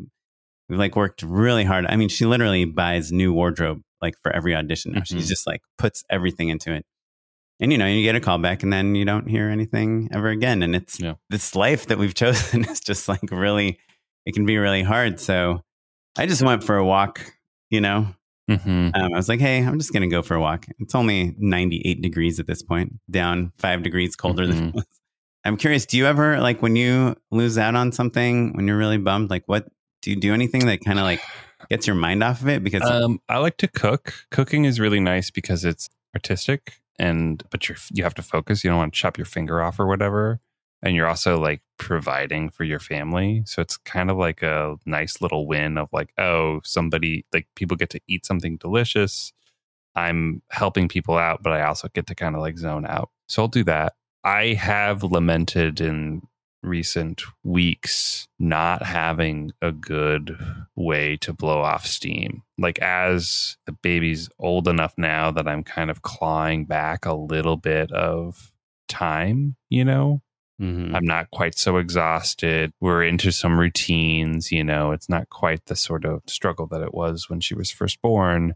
we've 0.70 0.80
like 0.80 0.96
worked 0.96 1.22
really 1.24 1.66
hard. 1.66 1.86
I 1.88 1.98
mean, 1.98 2.08
she 2.08 2.26
literally 2.26 2.64
buys 2.64 3.12
new 3.12 3.34
wardrobe 3.34 3.82
like 4.02 4.16
for 4.24 4.32
every 4.32 4.56
audition 4.56 4.94
now. 4.94 5.02
Mhm. 5.02 5.08
She's 5.08 5.28
just 5.28 5.46
like 5.46 5.62
puts 5.78 6.04
everything 6.10 6.48
into 6.50 6.72
it. 6.74 6.86
And 7.60 7.72
you 7.72 7.78
know, 7.78 7.86
you 7.86 8.02
get 8.04 8.16
a 8.16 8.20
callback 8.20 8.64
and 8.64 8.72
then 8.74 8.96
you 8.96 9.06
don't 9.06 9.28
hear 9.28 9.50
anything 9.50 10.10
ever 10.12 10.30
again. 10.30 10.64
And 10.64 10.76
it's 10.76 11.00
Yeah. 11.00 11.16
this 11.30 11.56
life 11.56 11.88
that 11.88 11.98
we've 12.00 12.14
chosen 12.24 12.64
is 12.66 12.80
just 12.80 13.08
like 13.10 13.30
really 13.32 13.78
it 14.26 14.34
can 14.34 14.46
be 14.46 14.58
really 14.58 14.82
hard. 14.84 15.20
So 15.20 15.62
I 16.18 16.26
just 16.26 16.42
went 16.42 16.64
for 16.64 16.78
a 16.78 16.86
walk, 16.86 17.34
you 17.70 17.82
know. 17.82 18.08
hmm 18.50 18.90
Um, 18.94 19.14
I 19.14 19.16
was 19.16 19.30
like, 19.30 19.40
hey, 19.40 19.60
I'm 19.64 19.78
just 19.78 19.94
gonna 19.94 20.08
go 20.10 20.22
for 20.24 20.36
a 20.36 20.42
walk. 20.42 20.66
It's 20.80 20.96
only 20.96 21.36
98 21.38 22.02
degrees 22.02 22.40
at 22.40 22.48
this 22.48 22.64
point, 22.64 22.94
down 23.10 23.52
five 23.58 23.84
degrees 23.84 24.16
colder 24.16 24.48
than 24.48 24.70
it 24.70 24.74
was. 24.76 24.86
I'm 25.44 25.58
curious, 25.58 25.86
do 25.86 25.98
you 25.98 26.06
ever 26.06 26.40
like 26.40 26.62
when 26.62 26.76
you 26.76 27.16
lose 27.32 27.58
out 27.58 27.76
on 27.76 27.92
something, 27.92 28.54
when 28.54 28.68
you're 28.68 28.78
really 28.78 28.98
bummed, 28.98 29.30
like 29.30 29.44
what 29.48 29.68
do 30.02 30.12
you 30.12 30.16
do 30.16 30.34
anything 30.34 30.66
that 30.68 30.84
kind 30.86 31.00
of 31.00 31.04
like 31.04 31.22
gets 31.70 31.88
your 31.88 31.96
mind 31.96 32.24
off 32.24 32.42
of 32.42 32.48
it? 32.48 32.64
Because 32.64 32.84
Um, 32.84 33.20
I 33.28 33.38
like 33.38 33.58
to 33.58 33.68
cook. 33.68 34.14
Cooking 34.30 34.66
is 34.66 34.80
really 34.80 35.00
nice 35.00 35.32
because 35.32 35.66
it's 35.66 35.90
artistic, 36.16 36.80
and 37.00 37.44
but 37.50 37.68
you're 37.68 37.78
you 37.92 38.04
have 38.04 38.14
to 38.16 38.22
focus. 38.22 38.64
You 38.64 38.70
don't 38.70 38.78
want 38.78 38.94
to 38.94 39.00
chop 39.00 39.18
your 39.18 39.26
finger 39.26 39.62
off 39.62 39.80
or 39.80 39.88
whatever, 39.88 40.40
and 40.82 40.96
you're 40.96 41.08
also 41.08 41.40
like 41.40 41.62
providing 41.78 42.50
for 42.50 42.64
your 42.64 42.80
family. 42.80 43.42
So 43.46 43.62
it's 43.62 43.78
kind 43.78 44.12
of 44.12 44.18
like 44.18 44.44
a 44.44 44.76
nice 44.86 45.22
little 45.22 45.48
win 45.48 45.78
of 45.78 45.90
like, 45.92 46.14
oh, 46.20 46.62
somebody 46.64 47.26
like 47.34 47.48
people 47.56 47.78
get 47.78 47.90
to 47.92 48.00
eat 48.08 48.26
something 48.26 48.58
delicious. 48.58 49.34
I'm 49.96 50.42
helping 50.52 50.88
people 50.88 51.18
out, 51.18 51.44
but 51.44 51.52
I 51.54 51.64
also 51.64 51.90
get 51.94 52.08
to 52.08 52.16
kind 52.16 52.36
of 52.36 52.42
like 52.42 52.58
zone 52.58 52.86
out. 52.86 53.10
So 53.28 53.42
I'll 53.42 53.48
do 53.48 53.64
that. 53.66 53.94
I 54.24 54.54
have 54.54 55.04
lamented 55.04 55.82
in 55.82 56.22
recent 56.63 57.24
weeks 57.44 58.28
not 58.38 58.84
having 58.84 59.51
a 59.63 59.72
good 59.72 60.38
way 60.75 61.18
to 61.18 61.34
blow 61.34 61.62
off 61.62 61.88
steam. 61.88 62.44
Like 62.60 62.78
as 62.80 63.58
the 63.66 63.72
baby's 63.72 64.30
old 64.38 64.68
enough 64.68 64.94
now 64.96 65.32
that 65.32 65.48
I'm 65.48 65.63
kind 65.63 65.90
of 65.90 66.04
clawing 66.04 66.66
back 66.66 67.06
a 67.06 67.16
little 67.16 67.58
bit 67.58 67.92
of 67.92 68.51
time, 68.88 69.56
you 69.70 69.84
know? 69.84 70.22
Mhm. 70.62 70.94
I'm 70.94 71.06
not 71.06 71.32
quite 71.32 71.58
so 71.58 71.78
exhausted. 71.78 72.72
We're 72.80 73.04
into 73.04 73.32
some 73.32 73.60
routines, 73.60 74.51
you 74.51 74.63
know, 74.63 74.92
it's 74.92 75.10
not 75.10 75.30
quite 75.30 75.66
the 75.66 75.75
sort 75.75 76.06
of 76.06 76.22
struggle 76.28 76.68
that 76.68 76.82
it 76.84 76.94
was 76.94 77.28
when 77.28 77.40
she 77.40 77.56
was 77.56 77.72
first 77.72 78.00
born. 78.04 78.54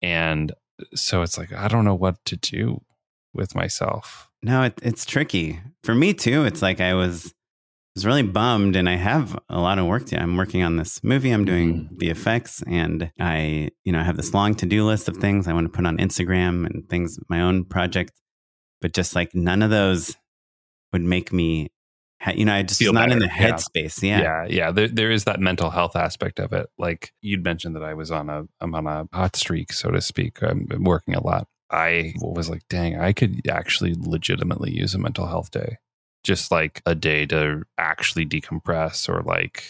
And 0.00 0.52
so 0.94 1.22
it's 1.22 1.36
like, 1.36 1.52
I 1.52 1.66
don't 1.66 1.84
know 1.84 1.96
what 1.96 2.24
to 2.26 2.36
do 2.36 2.82
with 3.34 3.56
myself. 3.56 4.29
No, 4.42 4.62
it, 4.62 4.78
it's 4.82 5.04
tricky 5.04 5.60
for 5.84 5.94
me 5.94 6.14
too. 6.14 6.44
It's 6.44 6.62
like 6.62 6.80
I 6.80 6.94
was 6.94 7.34
was 7.96 8.06
really 8.06 8.22
bummed, 8.22 8.76
and 8.76 8.88
I 8.88 8.94
have 8.94 9.38
a 9.48 9.60
lot 9.60 9.78
of 9.78 9.86
work 9.86 10.06
to. 10.06 10.20
I'm 10.20 10.36
working 10.36 10.62
on 10.62 10.76
this 10.76 11.02
movie. 11.02 11.30
I'm 11.30 11.44
doing 11.44 11.74
mm-hmm. 11.74 11.96
the 11.98 12.08
effects, 12.10 12.62
and 12.66 13.10
I, 13.18 13.70
you 13.84 13.92
know, 13.92 14.02
have 14.02 14.16
this 14.16 14.32
long 14.32 14.54
to 14.56 14.66
do 14.66 14.84
list 14.84 15.08
of 15.08 15.16
things 15.16 15.48
I 15.48 15.52
want 15.52 15.66
to 15.66 15.76
put 15.76 15.86
on 15.86 15.98
Instagram 15.98 16.66
and 16.66 16.88
things, 16.88 17.18
my 17.28 17.40
own 17.42 17.64
project. 17.64 18.12
But 18.80 18.94
just 18.94 19.14
like 19.14 19.34
none 19.34 19.62
of 19.62 19.70
those 19.70 20.16
would 20.92 21.02
make 21.02 21.32
me, 21.32 21.68
you 22.34 22.44
know, 22.44 22.54
I 22.54 22.62
just 22.62 22.78
Feel 22.78 22.92
not 22.92 23.10
in 23.10 23.18
the 23.18 23.26
better, 23.26 23.42
yeah. 23.42 23.52
headspace. 23.52 24.02
Yeah. 24.02 24.20
yeah 24.20 24.46
yeah 24.48 24.70
there, 24.70 24.88
there 24.88 25.10
is 25.10 25.24
that 25.24 25.40
mental 25.40 25.70
health 25.70 25.96
aspect 25.96 26.38
of 26.38 26.52
it 26.52 26.68
like 26.78 27.12
you'd 27.20 27.44
mentioned 27.44 27.76
that 27.76 27.82
i 27.82 27.94
was 27.94 28.10
on 28.10 28.28
a 28.28 28.44
i'm 28.60 28.74
on 28.74 28.86
a 28.86 29.06
hot 29.12 29.36
streak 29.36 29.72
so 29.72 29.90
to 29.90 30.00
speak 30.00 30.42
I'm 30.42 30.66
working 30.80 31.14
a 31.14 31.24
lot 31.24 31.46
i 31.70 32.12
was 32.20 32.48
like 32.50 32.62
dang 32.68 32.98
i 32.98 33.12
could 33.12 33.40
actually 33.48 33.94
legitimately 33.98 34.70
use 34.70 34.94
a 34.94 34.98
mental 34.98 35.26
health 35.26 35.50
day 35.50 35.76
just 36.24 36.50
like 36.50 36.82
a 36.84 36.94
day 36.94 37.24
to 37.26 37.62
actually 37.78 38.26
decompress 38.26 39.08
or 39.08 39.22
like 39.22 39.64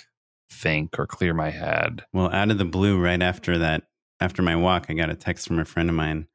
think 0.51 0.99
or 0.99 1.07
clear 1.07 1.33
my 1.33 1.51
head 1.51 2.03
Well, 2.13 2.31
out 2.33 2.51
of 2.51 2.59
the 2.59 2.65
blue, 2.65 2.99
right 2.99 3.23
after 3.23 3.57
that, 3.59 3.85
after 4.19 4.43
my 4.43 4.57
walk, 4.57 4.87
I 4.89 4.95
got 4.95 5.11
a 5.11 5.15
text 5.15 5.47
from 5.47 5.61
a 5.61 5.65
friend 5.65 5.89
of 5.89 5.95
mine. 5.95 6.27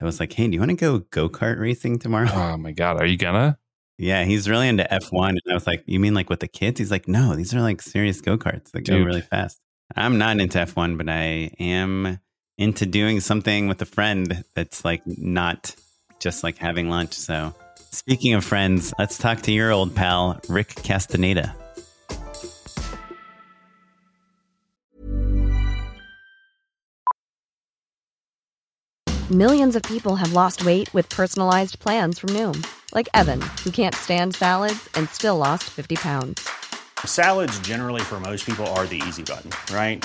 that 0.00 0.04
was 0.06 0.18
like, 0.18 0.32
"Hey, 0.32 0.48
do 0.48 0.54
you 0.54 0.60
want 0.60 0.70
to 0.70 0.76
go 0.76 0.98
go 1.10 1.28
kart 1.28 1.60
racing 1.60 2.00
tomorrow?" 2.00 2.28
oh 2.32 2.56
my 2.56 2.72
god 2.72 3.00
are 3.00 3.06
you 3.06 3.16
gonna 3.16 3.56
Yeah, 3.98 4.24
he's 4.24 4.48
really 4.50 4.66
into 4.68 4.84
F1. 4.90 5.28
And 5.30 5.40
I 5.48 5.54
was 5.54 5.66
like, 5.66 5.84
You 5.86 6.00
mean 6.00 6.14
like 6.14 6.28
with 6.28 6.40
the 6.40 6.48
kids? 6.48 6.80
He's 6.80 6.90
like, 6.90 7.06
No, 7.06 7.36
these 7.36 7.54
are 7.54 7.60
like 7.60 7.80
serious 7.82 8.20
go 8.20 8.36
karts 8.36 8.72
that 8.72 8.82
go 8.82 8.98
really 8.98 9.20
fast. 9.20 9.60
I'm 9.94 10.18
not 10.18 10.40
into 10.40 10.58
F1, 10.58 10.98
but 10.98 11.08
I 11.08 11.52
am 11.60 12.18
into 12.58 12.86
doing 12.86 13.20
something 13.20 13.68
with 13.68 13.80
a 13.82 13.86
friend 13.86 14.44
that's 14.54 14.84
like 14.84 15.02
not 15.06 15.74
just 16.20 16.42
like 16.42 16.58
having 16.58 16.88
lunch. 16.88 17.14
So, 17.14 17.54
speaking 17.90 18.34
of 18.34 18.44
friends, 18.44 18.94
let's 18.98 19.18
talk 19.18 19.42
to 19.42 19.52
your 19.52 19.70
old 19.70 19.94
pal, 19.94 20.40
Rick 20.48 20.76
Castaneda. 20.76 21.54
Millions 29.30 29.76
of 29.76 29.82
people 29.84 30.16
have 30.16 30.34
lost 30.34 30.62
weight 30.66 30.92
with 30.92 31.08
personalized 31.08 31.78
plans 31.78 32.18
from 32.18 32.28
Noom, 32.30 32.66
like 32.94 33.08
Evan, 33.14 33.40
who 33.64 33.70
can't 33.70 33.94
stand 33.94 34.34
salads 34.34 34.90
and 34.94 35.08
still 35.08 35.38
lost 35.38 35.64
50 35.70 35.96
pounds. 35.96 36.46
Salads, 37.06 37.58
generally, 37.60 38.02
for 38.02 38.20
most 38.20 38.44
people, 38.44 38.66
are 38.76 38.86
the 38.86 39.00
easy 39.08 39.22
button, 39.22 39.50
right? 39.74 40.04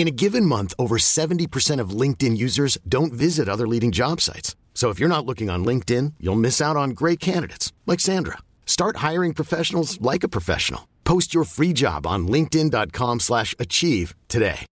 In 0.00 0.08
a 0.08 0.10
given 0.10 0.46
month, 0.46 0.72
over 0.78 0.96
70% 0.96 1.78
of 1.78 1.90
LinkedIn 1.90 2.34
users 2.34 2.78
don't 2.88 3.12
visit 3.12 3.50
other 3.50 3.68
leading 3.68 3.92
job 3.92 4.22
sites. 4.22 4.56
So 4.72 4.88
if 4.88 4.98
you're 4.98 5.10
not 5.10 5.26
looking 5.26 5.50
on 5.50 5.62
LinkedIn, 5.62 6.14
you'll 6.18 6.36
miss 6.40 6.58
out 6.62 6.74
on 6.74 6.92
great 7.00 7.20
candidates 7.20 7.74
like 7.84 8.00
Sandra. 8.00 8.38
Start 8.64 8.96
hiring 9.08 9.34
professionals 9.34 10.00
like 10.00 10.24
a 10.24 10.28
professional. 10.28 10.88
Post 11.04 11.34
your 11.34 11.44
free 11.44 11.74
job 11.74 12.06
on 12.06 12.26
linkedin.com/achieve 12.26 13.20
slash 13.20 13.54
achieve 13.58 14.14
today. 14.28 14.64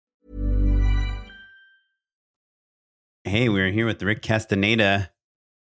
Hey, 3.25 3.51
we're 3.51 3.71
here 3.71 3.85
with 3.85 4.03
Rick 4.03 4.23
Castaneda. 4.23 5.11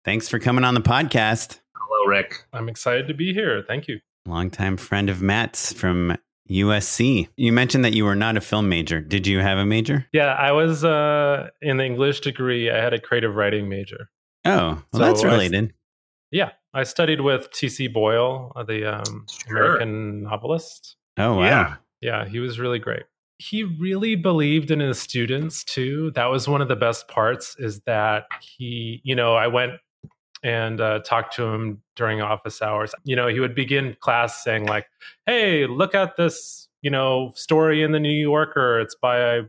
Thanks 0.06 0.30
for 0.30 0.38
coming 0.38 0.66
on 0.66 0.76
the 0.76 0.82
podcast. 0.82 1.62
Hello, 1.76 2.06
Rick. 2.06 2.46
I'm 2.54 2.70
excited 2.70 3.08
to 3.08 3.16
be 3.16 3.34
here. 3.34 3.64
Thank 3.68 3.88
you. 3.88 4.02
Longtime 4.28 4.78
friend 4.78 5.10
of 5.10 5.24
Matt's 5.24 5.74
from 5.74 6.16
USC. 6.50 7.28
You 7.38 7.52
mentioned 7.52 7.84
that 7.86 7.94
you 7.94 8.06
were 8.06 8.16
not 8.16 8.38
a 8.38 8.42
film 8.42 8.70
major. 8.70 9.00
Did 9.02 9.28
you 9.28 9.40
have 9.40 9.58
a 9.58 9.66
major? 9.66 10.06
Yeah, 10.14 10.34
I 10.34 10.52
was 10.52 10.84
uh, 10.84 11.50
in 11.62 11.78
the 11.78 11.86
English 11.86 12.22
degree. 12.22 12.70
I 12.72 12.78
had 12.78 12.94
a 12.94 13.00
creative 13.00 13.36
writing 13.36 13.70
major. 13.70 14.10
Oh, 14.46 14.52
well, 14.52 14.84
So 14.94 15.00
that's 15.00 15.24
I- 15.24 15.28
related. 15.32 15.74
Yeah, 16.32 16.52
I 16.74 16.84
studied 16.84 17.22
with 17.22 17.52
T.C. 17.52 17.88
Boyle, 17.88 18.52
uh, 18.56 18.64
the 18.64 18.98
um, 19.00 19.26
Sure. 19.48 19.58
American 19.78 20.24
novelist. 20.24 20.98
Oh, 21.18 21.36
wow. 21.38 21.42
Yeah. 21.44 21.76
Yeah, 22.02 22.26
he 22.26 22.40
was 22.40 22.60
really 22.60 22.80
great. 22.80 23.04
He 23.40 23.64
really 23.64 24.16
believed 24.16 24.70
in 24.72 24.80
his 24.80 25.00
students 25.00 25.64
too. 25.64 26.12
That 26.16 26.26
was 26.26 26.48
one 26.48 26.62
of 26.62 26.68
the 26.68 26.76
best 26.76 27.08
parts 27.08 27.56
is 27.60 27.80
that 27.86 28.26
he, 28.42 29.00
you 29.04 29.16
know, 29.16 29.36
I 29.36 29.48
went 29.48 29.74
and 30.48 30.80
uh, 30.80 31.00
talked 31.00 31.36
to 31.36 31.44
him 31.44 31.82
during 31.98 32.22
office 32.22 32.62
hours. 32.62 32.96
You 33.04 33.18
know, 33.18 33.28
he 33.28 33.42
would 33.42 33.54
begin 33.54 33.98
class 34.00 34.44
saying 34.46 34.66
like, 34.66 34.86
"Hey, 35.26 35.68
look 35.68 35.94
at 35.94 36.16
this, 36.16 36.70
you 36.82 36.90
know, 36.90 37.34
story 37.36 37.84
in 37.84 37.92
the 37.92 38.00
New 38.00 38.10
Yorker. 38.10 38.80
It's 38.80 38.96
by 38.96 39.42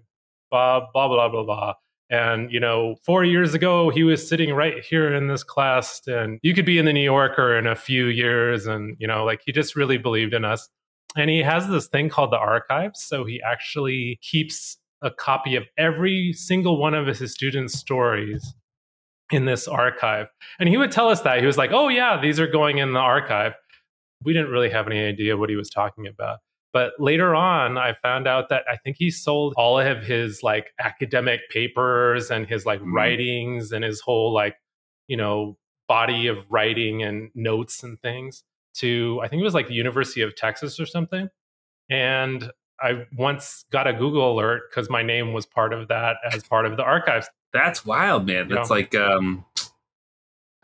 Bob 0.50 0.84
blah 0.92 1.06
blah 1.06 1.28
blah 1.28 1.44
blah." 1.44 1.74
And 2.10 2.52
you 2.52 2.58
know, 2.58 2.96
four 3.04 3.22
years 3.24 3.54
ago, 3.54 3.90
he 3.90 4.02
was 4.02 4.28
sitting 4.28 4.54
right 4.54 4.82
here 4.84 5.14
in 5.14 5.28
this 5.28 5.44
class, 5.44 6.00
and 6.08 6.40
you 6.42 6.52
could 6.52 6.66
be 6.66 6.78
in 6.78 6.84
the 6.84 6.92
New 6.92 7.04
Yorker 7.04 7.56
in 7.56 7.68
a 7.68 7.76
few 7.76 8.06
years. 8.06 8.66
And 8.66 8.96
you 8.98 9.06
know, 9.06 9.24
like 9.24 9.42
he 9.46 9.52
just 9.52 9.76
really 9.76 9.98
believed 9.98 10.34
in 10.34 10.44
us 10.44 10.68
and 11.16 11.30
he 11.30 11.42
has 11.42 11.66
this 11.68 11.88
thing 11.88 12.10
called 12.10 12.30
the 12.30 12.36
archives 12.36 13.02
so 13.02 13.24
he 13.24 13.40
actually 13.40 14.18
keeps 14.20 14.76
a 15.00 15.10
copy 15.10 15.56
of 15.56 15.64
every 15.78 16.34
single 16.34 16.78
one 16.78 16.92
of 16.92 17.06
his 17.06 17.32
students 17.32 17.78
stories 17.78 18.54
in 19.30 19.44
this 19.44 19.68
archive 19.68 20.26
and 20.58 20.68
he 20.68 20.76
would 20.76 20.90
tell 20.90 21.08
us 21.08 21.20
that 21.22 21.38
he 21.40 21.46
was 21.46 21.58
like 21.58 21.70
oh 21.72 21.88
yeah 21.88 22.20
these 22.20 22.40
are 22.40 22.46
going 22.46 22.78
in 22.78 22.92
the 22.92 22.98
archive 22.98 23.52
we 24.24 24.32
didn't 24.32 24.50
really 24.50 24.70
have 24.70 24.86
any 24.86 24.98
idea 25.04 25.36
what 25.36 25.50
he 25.50 25.56
was 25.56 25.68
talking 25.68 26.06
about 26.06 26.38
but 26.72 26.92
later 26.98 27.34
on 27.34 27.76
i 27.76 27.92
found 28.02 28.26
out 28.26 28.48
that 28.48 28.62
i 28.70 28.76
think 28.78 28.96
he 28.98 29.10
sold 29.10 29.52
all 29.56 29.78
of 29.78 30.02
his 30.02 30.42
like 30.42 30.70
academic 30.80 31.40
papers 31.50 32.30
and 32.30 32.46
his 32.46 32.64
like 32.66 32.80
Mhm. 32.80 32.92
writings 32.92 33.70
and 33.72 33.84
his 33.84 34.00
whole 34.00 34.32
like 34.32 34.56
you 35.08 35.16
know 35.16 35.56
body 35.88 36.26
of 36.26 36.38
writing 36.50 37.02
and 37.02 37.30
notes 37.34 37.82
and 37.82 38.00
things 38.02 38.44
to 38.74 39.18
I 39.22 39.28
think 39.28 39.40
it 39.40 39.44
was 39.44 39.54
like 39.54 39.66
the 39.68 39.74
University 39.74 40.20
of 40.20 40.36
Texas 40.36 40.78
or 40.78 40.84
something. 40.86 41.28
And 41.90 42.52
I 42.80 43.06
once 43.16 43.64
got 43.72 43.86
a 43.86 43.92
Google 43.92 44.32
alert 44.34 44.64
because 44.70 44.88
my 44.90 45.02
name 45.02 45.32
was 45.32 45.46
part 45.46 45.72
of 45.72 45.88
that 45.88 46.16
as 46.32 46.44
part 46.44 46.66
of 46.66 46.76
the 46.76 46.82
archives. 46.84 47.28
That's 47.52 47.84
wild, 47.84 48.26
man. 48.26 48.48
That's 48.48 48.70
Yeah. 48.70 48.76
like, 48.76 48.94
um, 48.94 49.44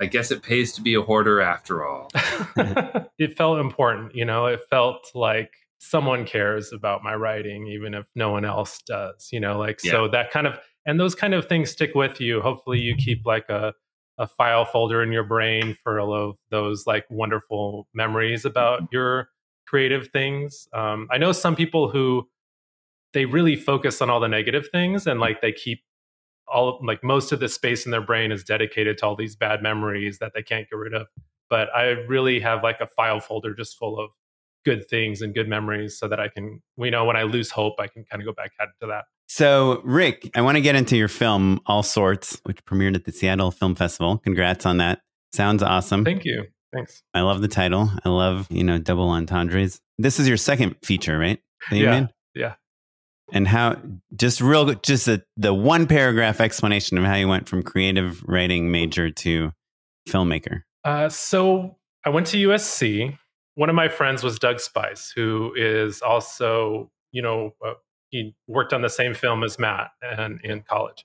I 0.01 0.07
guess 0.07 0.31
it 0.31 0.43
pays 0.43 0.73
to 0.75 0.83
be 0.83 0.95
a 0.95 1.03
hoarder 1.03 1.41
after 1.41 1.87
all. 1.87 2.11
it 3.19 3.37
felt 3.37 3.61
important, 3.61 4.15
you 4.15 4.25
know, 4.25 4.47
it 4.47 4.61
felt 4.69 5.07
like 5.15 5.53
someone 5.79 6.25
cares 6.25 6.73
about 6.73 7.03
my 7.05 7.15
writing, 7.15 7.67
even 7.67 7.95
if 7.95 8.07
no 8.15 8.31
one 8.31 8.45
else 8.45 8.81
does, 8.87 9.29
you 9.33 9.41
know, 9.41 9.59
like 9.59 9.81
so 9.81 10.09
that 10.09 10.31
kind 10.31 10.47
of 10.47 10.59
and 10.87 10.99
those 10.99 11.15
kind 11.15 11.35
of 11.35 11.47
things 11.47 11.71
stick 11.71 11.95
with 11.95 12.21
you. 12.21 12.41
Hopefully 12.41 12.79
you 12.81 12.95
keep 12.97 13.25
like 13.25 13.49
a 13.49 13.73
a 14.19 14.27
file 14.27 14.65
folder 14.65 15.03
in 15.03 15.11
your 15.11 15.25
brain 15.25 15.77
for 15.83 15.99
all 15.99 16.15
of 16.15 16.37
those 16.51 16.87
like 16.87 17.05
wonderful 17.11 17.89
memories 17.95 18.45
about 18.45 18.83
your 18.93 19.29
creative 19.67 20.09
things. 20.09 20.69
Um, 20.73 21.09
I 21.11 21.19
know 21.19 21.33
some 21.33 21.57
people 21.57 21.89
who 21.89 22.29
they 23.13 23.25
really 23.25 23.57
focus 23.57 24.01
on 24.01 24.11
all 24.11 24.21
the 24.21 24.29
negative 24.29 24.69
things 24.71 25.07
and 25.07 25.19
like 25.21 25.41
they 25.41 25.53
keep 25.53 25.81
all 26.53 26.81
like 26.85 27.03
most 27.03 27.33
of 27.33 27.41
the 27.41 27.49
space 27.49 27.85
in 27.85 27.91
their 27.91 28.05
brain 28.05 28.33
is 28.33 28.45
dedicated 28.45 28.99
to 28.99 29.07
all 29.07 29.17
these 29.17 29.37
bad 29.37 29.63
memories 29.63 30.19
that 30.19 30.33
they 30.35 30.43
can't 30.43 30.69
get 30.69 30.77
rid 30.77 30.95
of 30.95 31.07
but 31.51 31.69
I 31.75 31.91
really 32.09 32.41
have 32.41 32.63
like 32.63 32.81
a 32.81 32.87
file 32.87 33.21
folder 33.21 33.55
just 33.55 33.79
full 33.79 33.99
of 33.99 34.11
good 34.65 34.89
things 34.89 35.23
and 35.23 35.35
good 35.35 35.49
memories 35.49 35.99
so 35.99 36.09
that 36.09 36.19
I 36.19 36.29
can, 36.29 36.63
you 36.77 36.91
know, 36.91 37.05
when 37.05 37.17
I 37.17 37.23
lose 37.23 37.51
hope, 37.51 37.75
I 37.79 37.87
can 37.87 38.05
kind 38.05 38.23
of 38.23 38.27
go 38.27 38.33
back 38.33 38.53
to 38.81 38.87
that. 38.87 39.05
So, 39.29 39.81
Rick, 39.85 40.31
I 40.35 40.41
want 40.41 40.57
to 40.57 40.61
get 40.61 40.75
into 40.75 40.97
your 40.97 41.09
film, 41.09 41.61
All 41.67 41.83
Sorts, 41.83 42.41
which 42.45 42.65
premiered 42.65 42.95
at 42.95 43.05
the 43.05 43.13
Seattle 43.13 43.51
Film 43.51 43.75
Festival. 43.75 44.19
Congrats 44.19 44.67
on 44.67 44.79
that. 44.79 45.01
Sounds 45.33 45.63
awesome. 45.63 46.05
Thank 46.05 46.25
you. 46.25 46.45
Thanks. 46.73 47.03
I 47.15 47.21
love 47.21 47.41
the 47.41 47.49
title. 47.49 47.91
I 48.05 48.09
love, 48.09 48.47
you 48.51 48.65
know, 48.65 48.79
double 48.79 49.09
entendres. 49.11 49.81
This 49.99 50.19
is 50.19 50.27
your 50.27 50.37
second 50.37 50.77
feature, 50.83 51.19
right? 51.19 51.41
You 51.71 51.85
Yeah. 51.85 52.07
Yeah. 52.35 52.55
And 53.33 53.49
how, 53.49 53.81
just 54.15 54.41
real, 54.41 54.67
just 54.75 55.09
a, 55.09 55.23
the 55.37 55.55
one 55.55 55.87
paragraph 55.87 56.41
explanation 56.41 56.99
of 56.99 57.05
how 57.05 57.15
you 57.15 57.27
went 57.27 57.49
from 57.49 57.63
creative 57.63 58.23
writing 58.25 58.71
major 58.71 59.11
to 59.11 59.53
filmmaker. 60.09 60.63
Uh, 60.85 61.09
so 61.09 61.77
I 62.05 62.11
went 62.11 62.27
to 62.29 62.49
USC. 62.49 63.17
One 63.55 63.71
of 63.71 63.75
my 63.75 63.89
friends 63.89 64.23
was 64.23 64.39
Doug 64.39 64.61
Spice, 64.61 65.13
who 65.15 65.53
is 65.57 66.03
also, 66.03 66.91
you 67.13 67.23
know, 67.23 67.55
uh, 67.65 67.75
he 68.11 68.35
worked 68.47 68.73
on 68.73 68.83
the 68.83 68.89
same 68.89 69.15
film 69.15 69.43
as 69.43 69.59
Matt 69.59 69.89
and 70.03 70.41
in 70.45 70.63
college. 70.63 71.05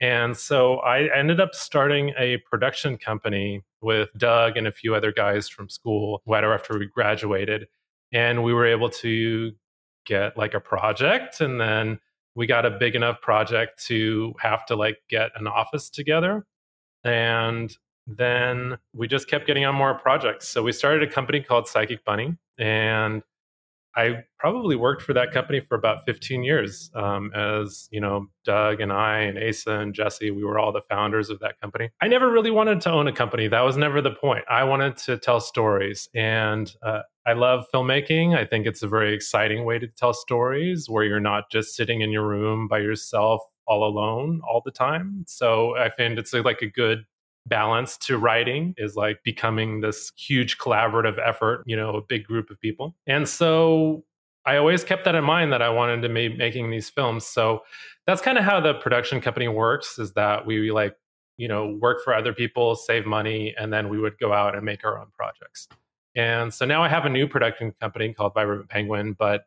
And 0.00 0.36
so 0.36 0.76
I 0.78 1.14
ended 1.14 1.40
up 1.40 1.54
starting 1.54 2.12
a 2.18 2.38
production 2.38 2.96
company 2.96 3.62
with 3.82 4.08
Doug 4.16 4.56
and 4.56 4.66
a 4.66 4.72
few 4.72 4.94
other 4.94 5.12
guys 5.12 5.48
from 5.48 5.68
school 5.68 6.22
right 6.26 6.42
after 6.42 6.78
we 6.78 6.86
graduated. 6.86 7.68
And 8.12 8.42
we 8.42 8.54
were 8.54 8.66
able 8.66 8.88
to 8.90 9.52
get 10.04 10.36
like 10.36 10.54
a 10.54 10.60
project. 10.60 11.40
And 11.40 11.60
then 11.60 11.98
we 12.34 12.46
got 12.46 12.64
a 12.66 12.70
big 12.70 12.94
enough 12.94 13.20
project 13.20 13.84
to 13.86 14.34
have 14.40 14.64
to 14.66 14.76
like 14.76 14.98
get 15.08 15.30
an 15.36 15.46
office 15.46 15.90
together. 15.90 16.46
And 17.04 17.74
then 18.06 18.78
we 18.94 19.08
just 19.08 19.28
kept 19.28 19.46
getting 19.46 19.64
on 19.64 19.74
more 19.74 19.94
projects. 19.94 20.48
So 20.48 20.62
we 20.62 20.72
started 20.72 21.08
a 21.08 21.12
company 21.12 21.40
called 21.40 21.68
Psychic 21.68 22.04
Bunny, 22.04 22.36
and 22.58 23.22
I 23.96 24.24
probably 24.38 24.76
worked 24.76 25.02
for 25.02 25.12
that 25.14 25.32
company 25.32 25.60
for 25.60 25.74
about 25.74 26.04
15 26.06 26.44
years. 26.44 26.90
Um, 26.94 27.32
as 27.34 27.88
you 27.90 28.00
know, 28.00 28.26
Doug 28.44 28.80
and 28.80 28.92
I 28.92 29.20
and 29.20 29.38
Asa 29.38 29.78
and 29.78 29.94
Jesse, 29.94 30.30
we 30.30 30.44
were 30.44 30.58
all 30.58 30.72
the 30.72 30.82
founders 30.88 31.30
of 31.30 31.40
that 31.40 31.60
company. 31.60 31.90
I 32.00 32.08
never 32.08 32.30
really 32.30 32.50
wanted 32.50 32.80
to 32.82 32.90
own 32.90 33.08
a 33.08 33.12
company. 33.12 33.48
That 33.48 33.62
was 33.62 33.76
never 33.76 34.00
the 34.00 34.12
point. 34.12 34.44
I 34.48 34.64
wanted 34.64 34.96
to 34.98 35.18
tell 35.18 35.40
stories, 35.40 36.08
and 36.14 36.72
uh, 36.82 37.00
I 37.26 37.32
love 37.32 37.64
filmmaking. 37.74 38.36
I 38.36 38.44
think 38.44 38.66
it's 38.66 38.82
a 38.82 38.88
very 38.88 39.14
exciting 39.14 39.64
way 39.64 39.78
to 39.78 39.86
tell 39.86 40.14
stories 40.14 40.88
where 40.88 41.04
you're 41.04 41.20
not 41.20 41.50
just 41.50 41.74
sitting 41.74 42.00
in 42.00 42.10
your 42.10 42.26
room 42.26 42.68
by 42.68 42.78
yourself 42.78 43.42
all 43.66 43.84
alone 43.84 44.40
all 44.48 44.60
the 44.64 44.70
time. 44.70 45.24
So 45.28 45.76
I 45.76 45.90
find 45.90 46.18
it's 46.18 46.32
like 46.32 46.60
a 46.60 46.66
good 46.66 47.04
balance 47.46 47.96
to 47.98 48.18
writing 48.18 48.74
is 48.76 48.96
like 48.96 49.22
becoming 49.24 49.80
this 49.80 50.12
huge 50.16 50.58
collaborative 50.58 51.18
effort, 51.24 51.62
you 51.66 51.76
know, 51.76 51.96
a 51.96 52.02
big 52.02 52.24
group 52.24 52.50
of 52.50 52.60
people. 52.60 52.94
And 53.06 53.28
so 53.28 54.04
I 54.46 54.56
always 54.56 54.84
kept 54.84 55.04
that 55.04 55.14
in 55.14 55.24
mind 55.24 55.52
that 55.52 55.62
I 55.62 55.68
wanted 55.68 56.02
to 56.02 56.08
be 56.08 56.28
making 56.28 56.70
these 56.70 56.88
films. 56.88 57.26
So 57.26 57.62
that's 58.06 58.22
kind 58.22 58.38
of 58.38 58.44
how 58.44 58.60
the 58.60 58.74
production 58.74 59.20
company 59.20 59.48
works 59.48 59.98
is 59.98 60.12
that 60.14 60.46
we 60.46 60.70
like, 60.70 60.96
you 61.36 61.48
know, 61.48 61.78
work 61.80 62.02
for 62.04 62.14
other 62.14 62.32
people, 62.32 62.76
save 62.76 63.06
money, 63.06 63.54
and 63.58 63.72
then 63.72 63.88
we 63.88 63.98
would 63.98 64.18
go 64.18 64.32
out 64.32 64.54
and 64.54 64.64
make 64.64 64.84
our 64.84 64.98
own 64.98 65.08
projects. 65.12 65.68
And 66.14 66.52
so 66.52 66.66
now 66.66 66.82
I 66.82 66.88
have 66.88 67.06
a 67.06 67.08
new 67.08 67.26
production 67.28 67.72
company 67.80 68.12
called 68.12 68.34
Vibrant 68.34 68.68
Penguin, 68.68 69.14
but 69.18 69.46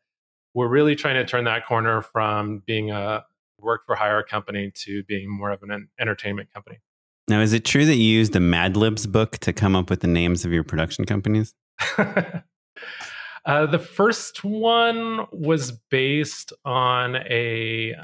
we're 0.53 0.69
really 0.69 0.95
trying 0.95 1.15
to 1.15 1.25
turn 1.25 1.43
that 1.45 1.65
corner 1.65 2.01
from 2.01 2.63
being 2.65 2.91
a 2.91 3.25
work 3.59 3.85
for 3.85 3.95
hire 3.95 4.23
company 4.23 4.71
to 4.75 5.03
being 5.03 5.29
more 5.29 5.51
of 5.51 5.63
an 5.63 5.87
entertainment 5.99 6.53
company. 6.53 6.79
Now, 7.27 7.39
is 7.41 7.53
it 7.53 7.63
true 7.65 7.85
that 7.85 7.95
you 7.95 8.03
used 8.03 8.35
a 8.35 8.39
Mad 8.39 8.75
Libs 8.75 9.07
book 9.07 9.37
to 9.39 9.53
come 9.53 9.75
up 9.75 9.89
with 9.89 10.01
the 10.01 10.07
names 10.07 10.43
of 10.45 10.51
your 10.51 10.63
production 10.63 11.05
companies? 11.05 11.55
uh, 11.97 13.65
the 13.65 13.79
first 13.79 14.43
one 14.43 15.25
was 15.31 15.71
based 15.89 16.51
on 16.65 17.15
a 17.17 17.95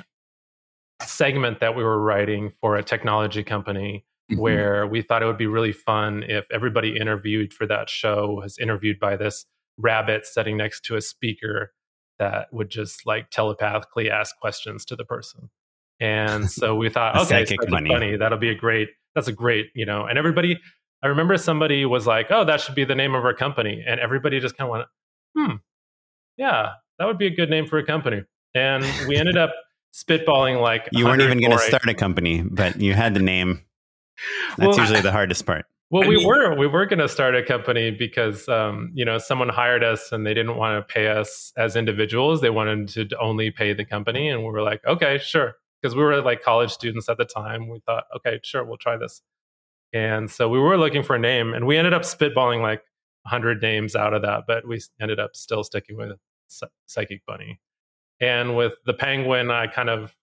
segment 1.01 1.60
that 1.60 1.75
we 1.75 1.84
were 1.84 2.01
writing 2.01 2.51
for 2.62 2.75
a 2.75 2.84
technology 2.84 3.43
company 3.43 4.05
Mhm. 4.32 4.38
where 4.38 4.86
we 4.88 5.01
thought 5.01 5.23
it 5.23 5.25
would 5.25 5.38
be 5.39 5.47
really 5.47 5.71
fun 5.71 6.23
if 6.27 6.45
everybody 6.51 6.95
interviewed 6.95 7.51
for 7.51 7.65
that 7.65 7.89
show 7.89 8.29
was 8.32 8.58
interviewed 8.60 8.99
by 8.99 9.15
this 9.17 9.45
rabbit 9.77 10.25
sitting 10.25 10.55
next 10.55 10.82
to 10.86 10.95
a 10.95 11.01
speaker 11.01 11.73
that 12.19 12.47
would 12.53 12.69
just 12.69 13.05
like 13.08 13.32
telepathically 13.32 14.10
ask 14.12 14.38
questions 14.39 14.86
to 14.86 14.95
the 14.95 15.03
person. 15.05 15.49
And 15.99 16.49
so 16.51 16.75
we 16.75 16.89
thought, 16.89 17.15
okay, 17.15 17.25
psychic 17.45 17.47
Psychic 17.62 17.69
bunny. 17.71 17.89
bunny, 17.89 18.15
that'll 18.17 18.38
be 18.38 18.49
a 18.49 18.55
great, 18.55 18.89
that's 19.15 19.28
a 19.28 19.34
great, 19.34 19.67
you 19.76 19.86
know, 19.86 20.06
and 20.06 20.17
everybody, 20.17 20.60
I 21.04 21.08
remember 21.08 21.38
somebody 21.38 21.86
was 21.86 22.06
like, 22.08 22.28
oh, 22.30 22.45
that 22.45 22.62
should 22.62 22.76
be 22.76 22.86
the 22.86 22.95
name 22.95 23.15
of 23.15 23.24
our 23.26 23.34
company. 23.34 23.84
And 23.88 24.00
everybody 24.00 24.39
just 24.39 24.58
kind 24.58 24.69
of 24.69 24.72
went, 24.72 24.86
hmm, 25.36 25.56
yeah, 26.38 26.72
that 26.98 27.06
would 27.06 27.17
be 27.17 27.28
a 27.28 27.36
good 27.36 27.50
name 27.50 27.65
for 27.65 27.78
a 27.78 27.86
company. 27.86 28.24
And 28.54 28.84
we 29.08 29.15
ended 29.17 29.38
up 29.38 29.52
spitballing 29.93 30.62
like 30.62 30.88
You 30.91 31.06
weren't 31.06 31.22
even 31.22 31.39
going 31.39 31.52
to 31.52 31.60
start 31.60 31.88
a 31.88 31.93
company, 31.93 32.41
but 32.41 32.80
you 32.80 32.93
had 32.93 33.13
the 33.13 33.19
name. 33.19 33.63
That's 34.58 34.69
Well- 34.69 34.80
usually 34.80 35.02
the 35.02 35.12
hardest 35.12 35.45
part. 35.45 35.65
Well, 35.91 36.04
I 36.04 36.08
we 36.08 36.17
mean- 36.17 36.28
were 36.28 36.56
we 36.56 36.67
were 36.67 36.86
going 36.86 37.00
to 37.00 37.08
start 37.08 37.34
a 37.36 37.41
company 37.43 37.89
because 37.89 38.48
um, 38.48 38.91
you 38.93 39.04
know 39.04 39.17
someone 39.17 39.50
hired 39.50 39.84
us 39.84 40.12
and 40.12 40.24
they 40.24 40.36
didn't 40.36 40.56
want 40.56 40.88
to 40.88 40.93
pay 40.93 41.08
us 41.08 41.52
as 41.58 41.76
individuals. 41.76 42.41
They 42.41 42.52
wanted 42.52 42.89
to 42.89 43.17
only 43.19 43.50
pay 43.50 43.74
the 43.74 43.86
company, 43.86 44.30
and 44.30 44.41
we 44.43 44.52
were 44.52 44.62
like, 44.62 44.86
okay, 44.86 45.17
sure, 45.17 45.56
because 45.81 45.95
we 45.95 46.01
were 46.01 46.21
like 46.21 46.41
college 46.43 46.71
students 46.71 47.09
at 47.09 47.17
the 47.17 47.25
time. 47.25 47.69
We 47.69 47.79
thought, 47.85 48.05
okay, 48.15 48.39
sure, 48.43 48.63
we'll 48.63 48.77
try 48.77 48.97
this. 48.97 49.21
And 49.93 50.29
so 50.29 50.49
we 50.49 50.59
were 50.59 50.77
looking 50.77 51.03
for 51.03 51.15
a 51.15 51.19
name, 51.19 51.53
and 51.53 51.65
we 51.65 51.77
ended 51.77 51.93
up 51.93 52.03
spitballing 52.03 52.61
like 52.61 52.83
hundred 53.25 53.61
names 53.61 53.95
out 53.95 54.13
of 54.13 54.21
that, 54.21 54.43
but 54.47 54.67
we 54.67 54.79
ended 55.01 55.19
up 55.19 55.35
still 55.35 55.63
sticking 55.63 55.97
with 55.97 56.11
Psychic 56.87 57.25
Bunny. 57.25 57.59
And 58.19 58.55
with 58.57 58.73
the 58.85 58.93
Penguin, 58.93 59.49
I 59.51 59.67
kind 59.67 59.89
of 59.89 60.15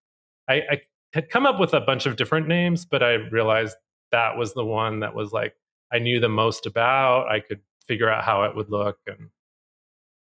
I, 0.49 0.55
I 0.55 0.81
had 1.13 1.31
come 1.31 1.47
up 1.47 1.59
with 1.59 1.73
a 1.73 1.81
bunch 1.81 2.07
of 2.07 2.17
different 2.17 2.47
names, 2.49 2.85
but 2.85 3.03
I 3.03 3.15
realized 3.15 3.77
that 4.13 4.37
was 4.37 4.55
the 4.55 4.65
one 4.65 5.01
that 5.01 5.15
was 5.15 5.33
like 5.33 5.55
I 5.93 5.99
knew 5.99 6.21
the 6.21 6.29
most 6.29 6.67
about. 6.67 7.29
I 7.29 7.41
could 7.41 7.61
figure 7.89 8.11
out 8.11 8.25
how 8.25 8.45
it 8.45 8.55
would 8.55 8.71
look, 8.71 8.99
and 9.07 9.31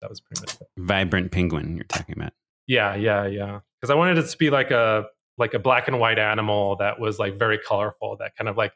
that 0.01 0.11
was 0.11 0.21
pretty 0.21 0.43
much 0.43 0.55
it. 0.61 0.69
Vibrant 0.79 1.33
penguin 1.33 1.77
you're 1.77 1.85
talking 1.85 2.17
about. 2.17 2.33
Yeah, 2.67 2.95
yeah, 2.95 3.27
yeah. 3.27 3.61
Because 3.81 3.91
I 3.91 3.95
wanted 3.95 4.19
it 4.19 4.29
to 4.29 4.39
be 4.39 4.51
like 4.51 4.71
a 4.71 5.07
like 5.39 5.55
a 5.55 5.59
black 5.59 5.89
and 5.89 5.99
white 5.99 6.19
animal 6.19 6.77
that 6.77 7.01
was 7.01 7.19
like 7.19 7.39
very 7.39 7.59
colorful. 7.59 8.17
That 8.19 8.37
kind 8.37 8.49
of 8.49 8.57
like 8.57 8.73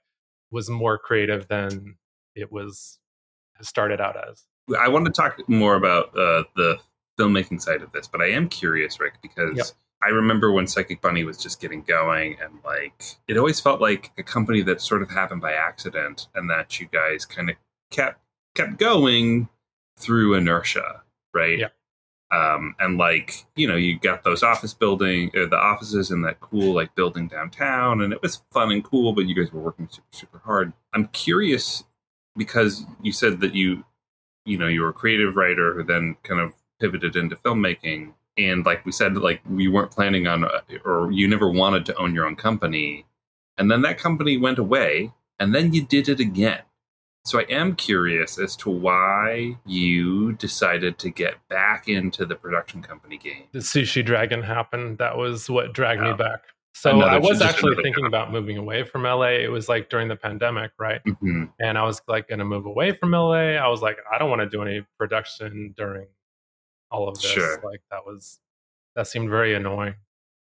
was 0.50 0.68
more 0.70 0.98
creative 0.98 1.48
than 1.48 1.96
it 2.34 2.50
was 2.52 2.98
started 3.60 4.00
out 4.00 4.16
as. 4.28 4.44
I 4.78 4.88
want 4.88 5.06
to 5.06 5.12
talk 5.12 5.38
more 5.48 5.76
about 5.76 6.08
uh, 6.16 6.44
the 6.56 6.78
filmmaking 7.18 7.60
side 7.60 7.82
of 7.82 7.92
this, 7.92 8.08
but 8.08 8.20
I 8.20 8.30
am 8.30 8.48
curious, 8.48 8.98
Rick, 9.00 9.14
because 9.22 9.56
Yep. 9.56 9.66
I 10.02 10.08
remember 10.10 10.52
when 10.52 10.66
Psychic 10.66 11.00
Bunny 11.00 11.24
was 11.24 11.38
just 11.38 11.60
getting 11.60 11.82
going, 11.82 12.36
and 12.42 12.58
like 12.64 13.02
it 13.28 13.38
always 13.38 13.60
felt 13.60 13.80
like 13.80 14.12
a 14.18 14.22
company 14.22 14.62
that 14.62 14.80
sort 14.80 15.02
of 15.02 15.10
happened 15.10 15.40
by 15.40 15.52
accident, 15.52 16.28
and 16.34 16.50
that 16.50 16.78
you 16.78 16.86
guys 16.92 17.24
kind 17.24 17.48
of 17.48 17.56
kept 17.90 18.20
kept 18.54 18.76
going 18.78 19.48
through 19.98 20.34
inertia, 20.34 21.02
right? 21.32 21.58
Yeah. 21.58 21.68
Um, 22.32 22.74
and 22.80 22.98
like 22.98 23.44
you 23.54 23.68
know, 23.68 23.76
you 23.76 23.98
got 23.98 24.24
those 24.24 24.42
office 24.42 24.74
building, 24.74 25.30
uh, 25.36 25.46
the 25.46 25.58
offices 25.58 26.10
in 26.10 26.22
that 26.22 26.40
cool 26.40 26.74
like 26.74 26.94
building 26.94 27.28
downtown, 27.28 28.02
and 28.02 28.12
it 28.12 28.20
was 28.22 28.42
fun 28.52 28.72
and 28.72 28.82
cool. 28.82 29.12
But 29.12 29.26
you 29.26 29.34
guys 29.34 29.52
were 29.52 29.60
working 29.60 29.88
super 29.90 30.08
super 30.10 30.38
hard. 30.44 30.72
I'm 30.92 31.06
curious 31.08 31.84
because 32.36 32.84
you 33.02 33.12
said 33.12 33.40
that 33.40 33.54
you 33.54 33.84
you 34.44 34.58
know 34.58 34.68
you 34.68 34.82
were 34.82 34.88
a 34.88 34.94
creative 34.94 35.36
writer 35.36 35.74
who 35.74 35.82
then 35.82 36.16
kind 36.22 36.40
of 36.40 36.52
pivoted 36.80 37.16
into 37.16 37.36
filmmaking 37.36 38.12
and 38.36 38.66
like 38.66 38.84
we 38.84 38.92
said 38.92 39.16
like 39.16 39.40
we 39.48 39.68
weren't 39.68 39.90
planning 39.90 40.26
on 40.26 40.44
uh, 40.44 40.60
or 40.84 41.10
you 41.10 41.26
never 41.26 41.50
wanted 41.50 41.86
to 41.86 41.96
own 41.96 42.14
your 42.14 42.26
own 42.26 42.36
company 42.36 43.04
and 43.56 43.70
then 43.70 43.82
that 43.82 43.98
company 43.98 44.36
went 44.36 44.58
away 44.58 45.12
and 45.38 45.54
then 45.54 45.72
you 45.72 45.84
did 45.84 46.08
it 46.08 46.20
again 46.20 46.60
so 47.26 47.38
i 47.38 47.42
am 47.50 47.74
curious 47.74 48.38
as 48.38 48.56
to 48.56 48.70
why 48.70 49.56
you 49.66 50.32
decided 50.34 50.98
to 50.98 51.10
get 51.10 51.34
back 51.48 51.88
into 51.88 52.24
the 52.24 52.34
production 52.34 52.80
company 52.82 53.18
game 53.18 53.44
The 53.52 53.58
Sushi 53.60 54.04
Dragon 54.04 54.42
happened. 54.42 54.98
That 54.98 55.16
was 55.16 55.48
what 55.50 55.72
dragged 55.72 56.02
me 56.02 56.12
back. 56.14 56.40
So 56.74 56.90
Another- 56.90 57.10
I 57.10 57.18
was 57.18 57.40
actually 57.40 57.82
thinking 57.82 58.04
about 58.04 58.30
moving 58.32 58.58
away 58.58 58.84
from 58.84 59.04
LA. 59.04 59.38
It 59.46 59.50
was 59.50 59.66
like 59.68 59.88
during 59.88 60.08
the 60.08 60.16
pandemic, 60.16 60.72
right? 60.78 61.00
Mhm. 61.04 61.50
and 61.58 61.78
I 61.78 61.84
was 61.84 62.02
like 62.06 62.28
going 62.28 62.38
to 62.40 62.44
move 62.44 62.66
away 62.66 62.92
from 62.92 63.12
LA. 63.12 63.56
I 63.56 63.66
was 63.68 63.80
like, 63.80 63.96
I 64.12 64.18
don't 64.18 64.28
want 64.28 64.42
to 64.42 64.48
do 64.48 64.60
any 64.62 64.86
production 64.98 65.72
during 65.76 66.06
all 66.90 67.08
of 67.08 67.14
this. 67.14 67.30
Sure. 67.30 67.60
Like 67.64 67.80
that 67.90 68.04
was 68.04 68.38
that 68.94 69.06
seemed 69.06 69.30
very 69.30 69.54
annoying. 69.54 69.94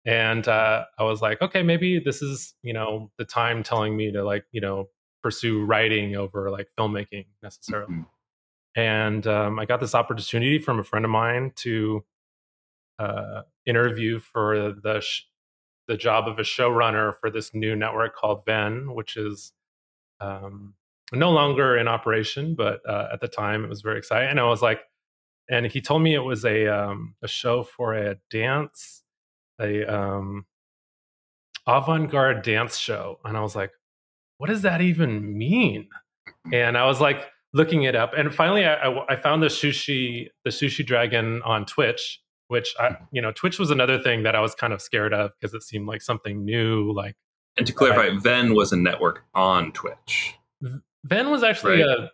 And 0.05 0.47
uh, 0.47 0.85
I 0.99 1.03
was 1.03 1.21
like, 1.21 1.41
okay, 1.41 1.63
maybe 1.63 1.99
this 1.99 2.21
is 2.21 2.53
you 2.61 2.73
know 2.73 3.11
the 3.17 3.25
time 3.25 3.63
telling 3.63 3.97
me 3.97 4.11
to 4.11 4.23
like 4.23 4.45
you 4.51 4.61
know 4.61 4.89
pursue 5.21 5.63
writing 5.65 6.15
over 6.15 6.49
like 6.49 6.67
filmmaking 6.77 7.25
necessarily. 7.41 7.93
Mhm. 7.93 8.05
And 8.75 9.27
um, 9.27 9.59
I 9.59 9.65
got 9.65 9.79
this 9.79 9.95
opportunity 9.95 10.57
from 10.57 10.79
a 10.79 10.83
friend 10.83 11.03
of 11.03 11.11
mine 11.11 11.51
to 11.57 12.05
uh, 12.99 13.41
interview 13.65 14.19
for 14.19 14.71
the 14.71 15.01
sh- 15.01 15.23
the 15.87 15.97
job 15.97 16.27
of 16.27 16.39
a 16.39 16.43
showrunner 16.43 17.13
for 17.19 17.29
this 17.29 17.53
new 17.53 17.75
network 17.75 18.15
called 18.15 18.45
VENN, 18.45 18.93
which 18.95 19.17
is 19.17 19.51
um, 20.21 20.75
no 21.11 21.31
longer 21.31 21.75
in 21.75 21.87
operation, 21.87 22.55
but 22.55 22.79
uh, 22.87 23.09
at 23.11 23.19
the 23.19 23.27
time 23.27 23.65
it 23.65 23.69
was 23.69 23.81
very 23.81 23.97
exciting. 23.97 24.29
And 24.29 24.39
I 24.39 24.45
was 24.45 24.61
like, 24.61 24.81
and 25.49 25.65
he 25.65 25.81
told 25.81 26.01
me 26.01 26.13
it 26.13 26.19
was 26.19 26.45
a 26.45 26.67
um, 26.67 27.15
a 27.21 27.27
show 27.27 27.63
for 27.63 27.93
a 27.93 28.15
dance, 28.29 29.03
a 29.59 29.83
um, 29.83 30.45
avant 31.67 32.09
garde 32.09 32.43
dance 32.43 32.77
show, 32.77 33.19
and 33.25 33.35
I 33.35 33.41
was 33.41 33.55
like, 33.55 33.71
what 34.41 34.49
does 34.49 34.63
that 34.63 34.81
even 34.81 35.37
mean? 35.37 35.87
And 36.51 36.75
I 36.75 36.87
was 36.87 36.99
like 36.99 37.27
looking 37.53 37.83
it 37.83 37.95
up, 37.95 38.13
and 38.17 38.33
finally 38.33 38.65
I, 38.65 38.73
I, 38.73 39.13
I 39.13 39.15
found 39.15 39.43
the 39.43 39.47
sushi 39.47 40.29
the 40.43 40.49
sushi 40.49 40.83
dragon 40.83 41.41
on 41.43 41.65
Twitch, 41.67 42.19
which 42.47 42.73
I 42.79 42.97
you 43.11 43.21
know 43.21 43.31
Twitch 43.31 43.59
was 43.59 43.69
another 43.69 43.99
thing 44.01 44.23
that 44.23 44.35
I 44.35 44.39
was 44.41 44.55
kind 44.55 44.73
of 44.73 44.81
scared 44.81 45.13
of 45.13 45.31
because 45.39 45.53
it 45.53 45.61
seemed 45.61 45.87
like 45.87 46.01
something 46.01 46.43
new, 46.43 46.91
like 46.91 47.15
and 47.57 47.67
to 47.67 47.73
clarify 47.73 48.09
VENN 48.17 48.55
was 48.55 48.71
a 48.71 48.77
network 48.77 49.25
on 49.35 49.71
twitch 49.73 50.33
VENN 51.07 51.29
was 51.29 51.43
actually 51.43 51.83
Right. 51.83 51.99
a 51.99 52.09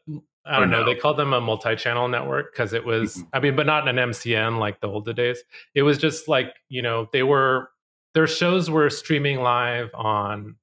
I 0.50 0.60
don't 0.60 0.70
know. 0.70 0.80
no? 0.80 0.86
They 0.86 0.96
called 0.96 1.18
them 1.18 1.34
a 1.34 1.42
multi-channel 1.42 2.08
network 2.08 2.54
because 2.54 2.72
it 2.74 2.86
was. 2.86 3.18
Mhm. 3.18 3.28
I 3.34 3.40
mean, 3.42 3.56
but 3.58 3.66
not 3.66 3.88
an 3.90 3.98
MCN 3.98 4.60
like 4.60 4.80
the 4.80 4.88
older 4.88 5.12
days. 5.14 5.44
It 5.76 5.82
was 5.84 5.98
just 5.98 6.28
like 6.30 6.54
you 6.70 6.82
know 6.82 7.08
they 7.14 7.24
were 7.24 7.70
their 8.14 8.28
shows 8.28 8.70
were 8.70 8.90
streaming 8.90 9.42
live 9.42 9.90
on 9.94 10.56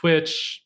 Twitch, 0.00 0.64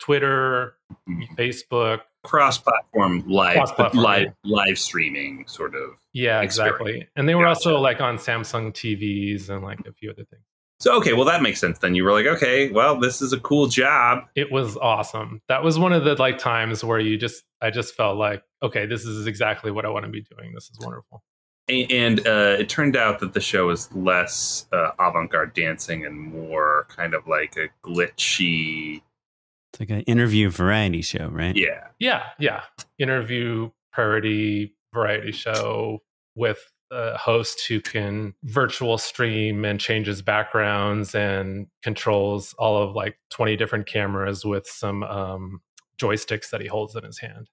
Twitter, 0.00 0.76
Mhm. 1.08 1.36
Facebook. 1.36 2.00
cross-platform 2.24 3.22
live 3.28 3.54
Cross-platform, 3.56 4.02
live 4.02 4.32
live 4.44 4.78
streaming 4.78 5.46
sort 5.46 5.74
of 5.74 5.90
Yeah, 6.14 6.40
Experience. 6.40 6.74
exactly. 6.80 7.08
And 7.16 7.28
they 7.28 7.34
were 7.34 7.42
Gotcha. 7.44 7.68
also 7.68 7.78
like 7.80 8.00
on 8.00 8.16
Samsung 8.16 8.72
TVs 8.72 9.50
and 9.50 9.62
like 9.62 9.80
a 9.86 9.92
few 9.92 10.10
other 10.10 10.24
things. 10.24 10.42
so 10.80 10.96
okay 10.96 11.12
well 11.12 11.24
that 11.26 11.40
makes 11.42 11.60
sense 11.60 11.78
then 11.78 11.94
you 11.94 12.02
were 12.02 12.12
like 12.12 12.26
okay 12.26 12.68
well 12.70 12.98
this 12.98 13.22
is 13.22 13.32
a 13.32 13.38
cool 13.40 13.66
job 13.68 14.24
It 14.34 14.50
was 14.50 14.76
awesome. 14.78 15.40
That 15.48 15.62
was 15.62 15.78
one 15.78 15.92
of 15.92 16.04
the 16.04 16.14
like 16.16 16.38
times 16.38 16.82
where 16.82 16.98
you 16.98 17.16
just 17.18 17.44
I 17.60 17.70
just 17.70 17.94
felt 17.94 18.16
like 18.16 18.42
okay, 18.62 18.86
this 18.86 19.04
is 19.04 19.26
exactly 19.26 19.70
what 19.70 19.84
I 19.84 19.90
want 19.90 20.06
to 20.06 20.10
be 20.10 20.22
doing. 20.22 20.52
This 20.54 20.70
is 20.70 20.78
wonderful. 20.80 21.22
A- 21.68 21.86
and 21.86 22.20
uh, 22.26 22.56
it 22.58 22.68
turned 22.68 22.96
out 22.96 23.20
that 23.20 23.32
the 23.32 23.40
show 23.40 23.68
was 23.68 23.92
less 23.94 24.66
uh, 24.72 24.90
avant-garde 24.98 25.54
dancing 25.54 26.04
and 26.04 26.18
more 26.18 26.86
kind 26.88 27.14
of 27.14 27.26
like 27.26 27.56
a 27.56 27.68
glitchy 27.86 29.02
It's 29.72 29.80
like 29.80 29.90
an 29.90 30.00
interview 30.02 30.50
variety 30.50 31.02
show, 31.02 31.28
right? 31.28 31.56
yeah 31.56 31.88
Yeah, 31.98 32.24
yeah. 32.38 32.62
Interview 32.98 33.70
parody 33.94 34.74
variety 34.92 35.32
show 35.32 36.02
with 36.34 36.70
a 36.90 37.16
host 37.16 37.66
who 37.66 37.80
can 37.80 38.34
virtual 38.44 38.98
stream 38.98 39.64
and 39.64 39.80
changes 39.80 40.20
backgrounds 40.22 41.14
and 41.14 41.66
controls 41.82 42.54
all 42.58 42.76
of 42.80 42.94
like 42.94 43.18
20 43.30 43.56
different 43.56 43.86
cameras 43.86 44.44
with 44.44 44.66
some 44.66 45.02
um, 45.02 45.60
joysticks 45.98 46.50
that 46.50 46.60
he 46.60 46.66
holds 46.68 46.94
in 46.94 47.02
his 47.02 47.18
hand. 47.18 47.48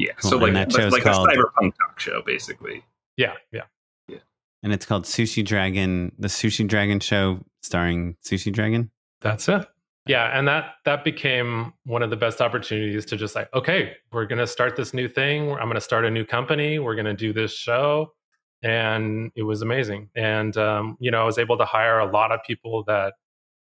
Yeah 0.00 0.12
Cool. 0.16 0.30
so 0.30 0.36
like 0.38 0.52
that 0.54 0.72
like, 0.72 0.80
show's 0.82 0.92
like 0.92 1.02
called- 1.02 1.28
a 1.28 1.32
cyberpunk 1.36 1.72
talk 1.76 1.98
show 2.00 2.22
basically 2.24 2.82
Yeah. 3.16 3.34
Yeah, 3.52 3.62
yeah. 4.08 4.18
And 4.62 4.72
it's 4.72 4.86
called 4.86 5.04
Sushi 5.04 5.44
Dragon, 5.44 6.12
the 6.18 6.28
Sushi 6.28 6.66
Dragon 6.66 7.00
show 7.00 7.40
starring 7.62 8.16
Sushi 8.24 8.52
Dragon. 8.52 8.90
That's 9.20 9.48
it. 9.48 9.66
Yeah, 10.06 10.36
and 10.36 10.48
that 10.48 10.76
that 10.86 11.04
became 11.04 11.74
one 11.84 12.02
of 12.02 12.08
the 12.10 12.16
best 12.16 12.40
opportunities 12.40 13.04
to 13.06 13.16
just 13.16 13.34
like, 13.34 13.52
okay, 13.54 13.96
we're 14.12 14.24
gonna 14.26 14.46
start 14.46 14.74
this 14.76 14.94
new 14.94 15.08
thing. 15.08 15.52
I'm 15.52 15.68
gonna 15.68 15.80
start 15.80 16.04
a 16.06 16.10
new 16.10 16.24
company. 16.24 16.78
We're 16.78 16.94
gonna 16.94 17.14
do 17.14 17.32
this 17.34 17.52
show, 17.54 18.14
and 18.62 19.30
it 19.36 19.42
was 19.42 19.60
amazing. 19.62 20.08
And 20.16 20.56
um, 20.56 20.96
you 21.00 21.10
know, 21.10 21.20
I 21.20 21.24
was 21.24 21.38
able 21.38 21.58
to 21.58 21.64
hire 21.66 21.98
a 21.98 22.10
lot 22.10 22.32
of 22.32 22.40
people 22.46 22.82
that 22.84 23.14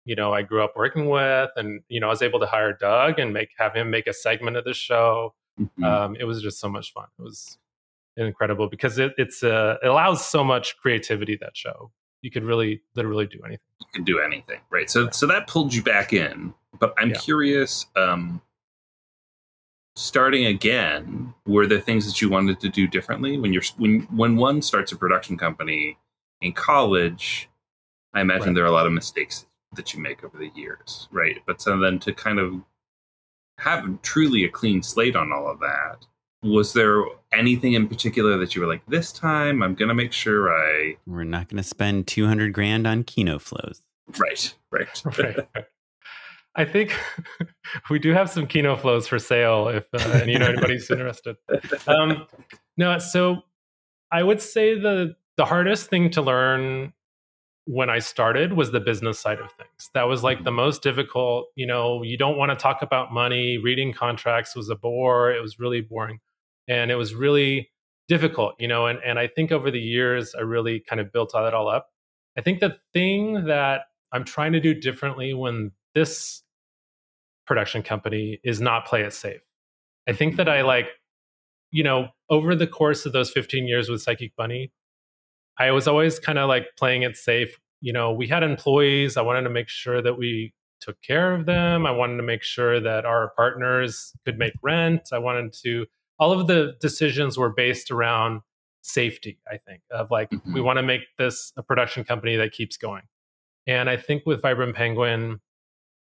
you 0.05 0.15
know 0.15 0.33
I 0.33 0.41
grew 0.41 0.63
up 0.63 0.73
working 0.75 1.07
with, 1.09 1.49
and 1.55 1.81
you 1.87 1.99
know, 2.01 2.07
I 2.07 2.09
was 2.11 2.21
able 2.21 2.39
to 2.41 2.45
hire 2.45 2.73
Doug 2.73 3.19
and 3.19 3.33
make 3.33 3.49
have 3.57 3.73
him 3.73 3.89
make 3.89 4.07
a 4.07 4.13
segment 4.13 4.57
of 4.57 4.65
the 4.65 4.73
show. 4.73 5.33
Mhm. 5.59 5.83
Um, 5.83 6.15
it 6.19 6.23
was 6.25 6.41
just 6.41 6.59
so 6.59 6.69
much 6.69 6.93
fun. 6.93 7.07
It 7.17 7.21
was 7.21 7.57
incredible 8.15 8.67
because 8.67 8.97
it, 8.99 9.13
it's 9.17 9.43
uh, 9.43 9.77
it 9.83 9.87
allows 9.87 10.25
so 10.27 10.43
much 10.43 10.77
creativity. 10.77 11.35
That 11.39 11.55
show, 11.57 11.91
you 12.21 12.31
could 12.31 12.43
really 12.43 12.81
literally 12.95 13.25
do 13.27 13.39
anything. 13.45 13.59
you 13.79 13.87
can 13.93 14.03
do 14.03 14.19
anything 14.19 14.59
right 14.71 14.89
so 14.89 15.07
so 15.11 15.25
that 15.27 15.45
pulled 15.47 15.71
you 15.73 15.83
back 15.83 16.11
in 16.13 16.51
but 16.79 16.93
i'm 16.97 17.11
Yeah. 17.11 17.17
curious 17.17 17.85
um 17.95 18.41
starting 19.95 20.45
again 20.45 21.33
were 21.45 21.65
there 21.67 21.79
things 21.79 22.05
that 22.05 22.21
you 22.21 22.29
wanted 22.29 22.59
to 22.59 22.69
do 22.69 22.87
differently 22.87 23.37
when 23.37 23.53
you're 23.53 23.63
when 23.77 24.01
when 24.15 24.35
one 24.35 24.61
starts 24.61 24.91
a 24.91 24.95
production 24.95 25.37
company 25.37 25.97
in 26.41 26.53
college 26.53 27.49
i 28.13 28.21
imagine 28.21 28.47
Right. 28.47 28.55
there 28.55 28.63
are 28.63 28.67
a 28.67 28.71
lot 28.71 28.85
of 28.87 28.93
mistakes 28.93 29.45
that 29.75 29.93
you 29.93 29.99
make 29.99 30.23
over 30.23 30.37
the 30.37 30.51
years 30.55 31.07
right 31.11 31.39
but 31.45 31.61
so 31.61 31.77
then 31.79 31.99
to 31.99 32.13
kind 32.13 32.39
of 32.39 32.61
have 33.59 34.01
truly 34.01 34.43
a 34.43 34.49
clean 34.49 34.81
slate 34.83 35.15
on 35.15 35.31
all 35.31 35.49
of 35.49 35.59
that 35.59 36.05
was 36.43 36.73
there 36.73 37.03
anything 37.33 37.73
in 37.73 37.87
particular 37.87 38.37
that 38.37 38.55
you 38.55 38.61
were 38.61 38.67
like 38.67 38.85
this 38.87 39.11
time 39.11 39.63
i'm 39.63 39.73
gonna 39.73 39.93
make 39.95 40.13
sure 40.13 40.49
i 40.49 40.95
We're 41.05 41.23
not 41.23 41.49
going 41.49 41.57
to 41.57 41.67
spend 41.67 42.07
200 42.07 42.53
grand 42.53 42.85
on 42.85 43.03
Kino 43.03 43.39
flows. 43.39 43.81
right 44.17 44.53
right 44.71 45.01
right. 45.17 45.65
I 46.55 46.65
think 46.65 46.95
we 47.89 47.99
do 47.99 48.13
have 48.13 48.29
some 48.29 48.47
Kino 48.47 48.75
flows 48.75 49.07
for 49.07 49.19
sale 49.19 49.67
if 49.67 49.85
uh, 49.93 50.23
you 50.25 50.39
know 50.39 50.47
anybody's 50.47 50.89
interested. 50.91 51.37
Um, 51.87 52.25
no, 52.77 52.97
so 52.97 53.43
I 54.11 54.23
would 54.23 54.41
say 54.41 54.73
the 54.73 55.15
the 55.37 55.45
hardest 55.45 55.89
thing 55.91 56.09
to 56.11 56.21
learn 56.23 56.93
when 57.67 57.89
I 57.89 57.99
started 57.99 58.53
was 58.53 58.71
the 58.71 58.79
business 58.79 59.19
side 59.19 59.39
of 59.39 59.51
things. 59.51 59.89
That 59.93 60.03
was 60.03 60.23
like 60.23 60.39
the 60.43 60.49
mm-hmm. 60.49 60.55
most 60.55 60.81
difficult. 60.81 61.47
You 61.55 61.67
know, 61.67 62.01
you 62.01 62.17
don't 62.17 62.37
want 62.37 62.49
to 62.49 62.55
talk 62.55 62.81
about 62.81 63.13
money. 63.13 63.57
Reading 63.57 63.93
contracts 63.93 64.55
was 64.55 64.69
a 64.69 64.75
bore. 64.75 65.31
It 65.31 65.41
was 65.41 65.59
really 65.59 65.81
boring, 65.81 66.19
and 66.67 66.89
it 66.89 66.95
was 66.95 67.13
really 67.13 67.69
difficult. 68.07 68.55
You 68.57 68.69
know, 68.69 68.87
and 68.87 68.99
and 69.05 69.19
I 69.19 69.27
think 69.27 69.51
over 69.51 69.69
the 69.69 69.79
years 69.79 70.33
I 70.33 70.41
really 70.41 70.79
kind 70.79 71.01
of 71.01 71.11
built 71.11 71.35
all 71.35 71.43
that 71.43 71.53
all 71.53 71.67
up. 71.67 71.89
I 72.37 72.41
think 72.41 72.61
the 72.61 72.77
thing 72.93 73.45
that 73.45 73.81
I'm 74.13 74.23
trying 74.23 74.53
to 74.53 74.61
do 74.61 74.73
differently 74.73 75.33
when 75.33 75.71
this 75.93 76.43
production 77.45 77.83
company 77.83 78.39
is 78.43 78.61
not 78.61 78.85
play 78.85 79.01
it 79.01 79.13
safe. 79.13 79.41
I 80.07 80.13
think 80.13 80.37
that 80.37 80.47
I 80.47 80.61
like, 80.61 80.87
you 81.71 81.83
know, 81.83 82.09
over 82.29 82.55
the 82.55 82.67
course 82.67 83.05
of 83.05 83.11
those 83.11 83.31
15 83.31 83.67
years 83.67 83.89
with 83.89 84.01
Psychic 84.01 84.35
Bunny, 84.35 84.71
I 85.59 85.71
was 85.71 85.87
always 85.87 86.19
kind 86.19 86.37
of 86.37 86.47
like 86.47 86.67
playing 86.77 87.03
it 87.03 87.17
safe. 87.17 87.59
You 87.81 87.93
know, 87.93 88.11
we 88.11 88.27
had 88.27 88.43
employees. 88.43 89.17
I 89.17 89.21
wanted 89.21 89.43
to 89.43 89.49
make 89.49 89.69
sure 89.69 90.01
that 90.01 90.17
we 90.17 90.53
took 90.79 91.01
care 91.01 91.33
of 91.33 91.45
them. 91.45 91.85
I 91.85 91.91
wanted 91.91 92.17
to 92.17 92.23
make 92.23 92.43
sure 92.43 92.79
that 92.79 93.05
our 93.05 93.31
partners 93.35 94.13
could 94.25 94.37
make 94.37 94.53
rent. 94.61 95.09
I 95.11 95.17
wanted 95.17 95.53
to, 95.63 95.85
all 96.19 96.31
of 96.31 96.47
the 96.47 96.75
decisions 96.79 97.37
were 97.37 97.49
based 97.49 97.91
around 97.91 98.41
safety, 98.81 99.39
I 99.51 99.57
think, 99.57 99.81
of 99.91 100.11
like, 100.11 100.29
mm-hmm. 100.29 100.53
we 100.53 100.61
want 100.61 100.77
to 100.77 100.83
make 100.83 101.01
this 101.17 101.51
a 101.57 101.63
production 101.63 102.03
company 102.03 102.35
that 102.37 102.51
keeps 102.51 102.77
going. 102.77 103.03
And 103.65 103.89
I 103.89 103.97
think 103.97 104.23
with 104.25 104.41
Vibrant 104.41 104.75
Penguin, 104.75 105.39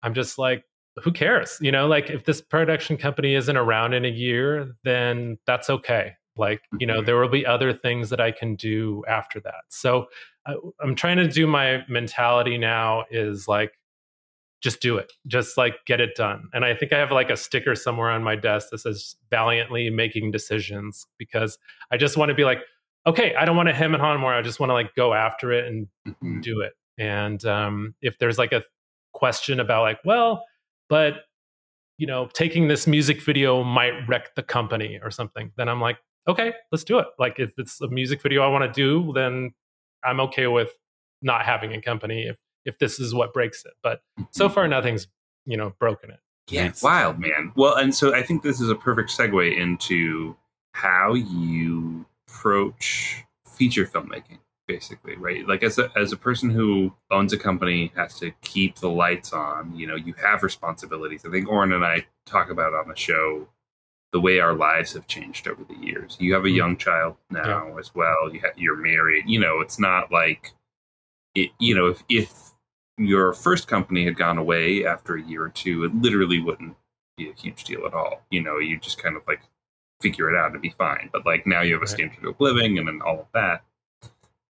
I'm 0.04 0.14
just 0.14 0.38
like, 0.38 0.66
who 1.04 1.12
cares? 1.12 1.58
You 1.62 1.72
know, 1.72 1.88
like 1.88 2.10
if 2.10 2.26
this 2.26 2.42
production 2.42 2.98
company 2.98 3.36
isn't 3.36 3.58
around 3.58 3.94
in 3.94 4.06
a 4.06 4.10
year, 4.10 4.76
then 4.84 5.38
that's 5.46 5.70
okay. 5.70 6.14
Like, 6.38 6.62
you 6.80 6.88
know, 6.88 6.98
mm-hmm. 6.98 7.06
there 7.06 7.18
will 7.18 7.30
be 7.30 7.46
other 7.46 7.74
things 7.74 8.10
that 8.10 8.20
I 8.20 8.32
can 8.32 8.56
do 8.56 9.04
after 9.08 9.40
that. 9.42 9.64
So 9.70 10.08
I, 10.46 10.56
I'm 10.82 10.96
trying 10.96 11.18
to 11.18 11.28
do 11.28 11.48
my 11.48 11.84
mentality 11.88 12.58
now 12.58 13.06
is 13.10 13.48
like, 13.48 13.74
just 14.62 14.82
do 14.82 14.98
it. 14.98 15.14
Just 15.28 15.58
like 15.58 15.76
get 15.86 16.02
it 16.02 16.16
done. 16.16 16.50
And 16.54 16.66
I 16.66 16.74
think 16.74 16.92
I 16.92 16.98
have 16.98 17.12
like 17.12 17.30
a 17.30 17.38
sticker 17.38 17.76
somewhere 17.76 18.10
on 18.10 18.24
my 18.24 18.36
desk 18.36 18.70
that 18.72 18.80
says 18.80 19.16
valiantly 19.30 19.90
making 19.90 20.32
decisions 20.32 21.06
because 21.20 21.58
I 21.92 21.98
just 21.98 22.18
want 22.18 22.30
to 22.30 22.36
be 22.36 22.46
like, 22.46 22.60
okay, 23.06 23.36
I 23.36 23.46
don't 23.46 23.56
want 23.56 23.70
to 23.70 23.76
hem 23.76 23.94
and 23.94 24.02
haw 24.02 24.12
anymore. 24.12 24.34
I 24.34 24.42
just 24.42 24.60
want 24.60 24.72
to 24.72 24.74
like 24.74 24.96
go 24.96 25.14
after 25.14 25.52
it 25.52 25.68
and 25.68 25.88
mm-hmm. 26.08 26.42
do 26.42 26.62
it. 26.62 26.74
And 26.98 27.46
um, 27.46 27.94
if 28.02 28.18
there's 28.18 28.38
like 28.38 28.54
a 28.54 28.64
question 29.14 29.60
about 29.60 29.84
like, 29.84 30.00
well, 30.04 30.46
but 30.90 31.26
you 31.98 32.08
know, 32.08 32.28
taking 32.34 32.68
this 32.68 32.88
music 32.88 33.22
video 33.22 33.64
might 33.64 33.94
wreck 34.08 34.36
the 34.36 34.44
company 34.44 35.00
or 35.02 35.12
something, 35.12 35.52
then 35.58 35.70
I'm 35.70 35.80
like, 35.80 35.98
okay, 36.28 36.54
let's 36.72 36.84
do 36.84 37.00
it. 37.00 37.08
Like 37.20 37.40
if 37.40 37.52
it's 37.58 37.82
a 37.82 37.88
music 37.88 38.22
video 38.22 38.42
I 38.42 38.48
want 38.48 38.64
to 38.64 38.72
do, 38.72 39.12
then 39.14 39.54
I'm 40.04 40.20
okay 40.22 40.48
with 40.48 40.72
not 41.22 41.46
having 41.46 41.74
a 41.74 41.82
company 41.82 42.24
if 42.28 42.38
if 42.66 42.80
this 42.80 43.00
is 43.00 43.14
what 43.14 43.34
breaks 43.34 43.64
it. 43.66 43.74
But 43.84 44.02
so 44.32 44.46
mm-hmm. 44.46 44.54
far 44.54 44.68
nothing's, 44.68 45.08
you 45.46 45.58
know, 45.58 45.74
broken 45.80 46.12
it. 46.12 46.20
Yeah, 46.50 46.66
it's 46.66 46.84
wild, 46.84 47.20
man. 47.20 47.52
Well, 47.56 47.76
and 47.76 47.94
so 47.94 48.14
I 48.14 48.22
think 48.22 48.44
this 48.44 48.62
is 48.62 48.70
a 48.70 48.76
perfect 48.76 49.10
segue 49.10 49.58
into 49.58 50.36
how 50.74 51.14
you 51.14 52.06
approach 52.28 53.24
feature 53.48 53.86
filmmaking 53.86 54.40
basically 54.68 55.16
right 55.16 55.48
like 55.48 55.62
as 55.64 55.78
a 55.78 55.92
as 55.96 56.12
a 56.12 56.18
person 56.18 56.50
who 56.50 56.92
owns 57.12 57.32
a 57.32 57.38
company 57.38 57.92
has 57.96 58.18
to 58.20 58.32
keep 58.42 58.76
the 58.78 58.90
lights 58.90 59.32
on 59.32 59.74
you 59.76 59.86
know 59.86 59.96
you 59.96 60.14
have 60.14 60.42
responsibilities 60.42 61.24
i 61.26 61.30
think 61.30 61.48
oren 61.48 61.72
and 61.72 61.86
i 61.86 62.04
talk 62.26 62.50
about 62.50 62.74
on 62.74 62.88
the 62.88 62.96
show 62.96 63.48
the 64.12 64.20
way 64.20 64.40
our 64.40 64.54
lives 64.54 64.94
have 64.94 65.08
changed 65.08 65.48
over 65.48 65.64
the 65.64 65.76
years. 65.86 66.16
You 66.20 66.34
have 66.34 66.46
a 66.46 66.48
mm-hmm. 66.48 66.58
young 66.58 66.78
child 66.78 67.18
now 67.30 67.68
yeah. 67.68 67.80
as 67.80 67.94
well. 67.94 68.34
You 68.34 68.40
ha- 68.42 68.54
you're 68.56 68.78
married. 68.78 69.26
You 69.28 69.40
know 69.40 69.62
it's 69.62 69.80
not 69.80 70.12
like 70.12 70.54
it 71.34 71.52
you 71.60 71.76
know 71.76 71.88
if 71.88 72.04
if 72.10 72.34
your 72.98 73.34
first 73.34 73.68
company 73.68 74.06
had 74.06 74.16
gone 74.16 74.38
away 74.38 74.86
after 74.86 75.16
a 75.16 75.22
year 75.22 75.44
or 75.44 75.50
two 75.50 75.84
it 75.84 75.94
literally 75.94 76.40
wouldn't 76.40 76.78
be 77.18 77.30
a 77.30 77.34
huge 77.34 77.66
deal 77.66 77.86
at 77.86 77.94
all. 77.94 78.22
You 78.32 78.42
know 78.42 78.60
you 78.60 78.80
just 78.80 79.02
kind 79.02 79.16
of 79.16 79.24
like 79.28 79.42
figure 80.02 80.30
it 80.30 80.38
out 80.38 80.52
and 80.52 80.62
be 80.62 80.74
fine. 80.78 81.10
But 81.12 81.26
like 81.26 81.46
now 81.48 81.62
you 81.62 81.74
have 81.74 81.84
a 81.84 81.88
standard 81.88 82.24
of 82.26 82.40
living 82.40 82.78
and 82.78 82.88
then 82.88 83.02
all 83.02 83.22
of 83.22 83.28
that. 83.34 83.64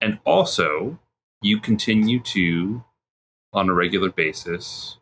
And 0.01 0.19
also, 0.25 0.99
you 1.41 1.59
continue 1.59 2.19
to, 2.19 2.83
on 3.53 3.69
a 3.69 3.73
regular 3.73 4.11
basis, 4.11 4.97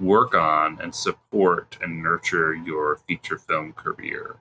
work 0.00 0.34
on 0.34 0.78
and 0.80 0.94
support 0.94 1.78
and 1.80 2.02
nurture 2.02 2.54
your 2.54 3.00
feature 3.08 3.38
film 3.38 3.72
career, 3.72 4.36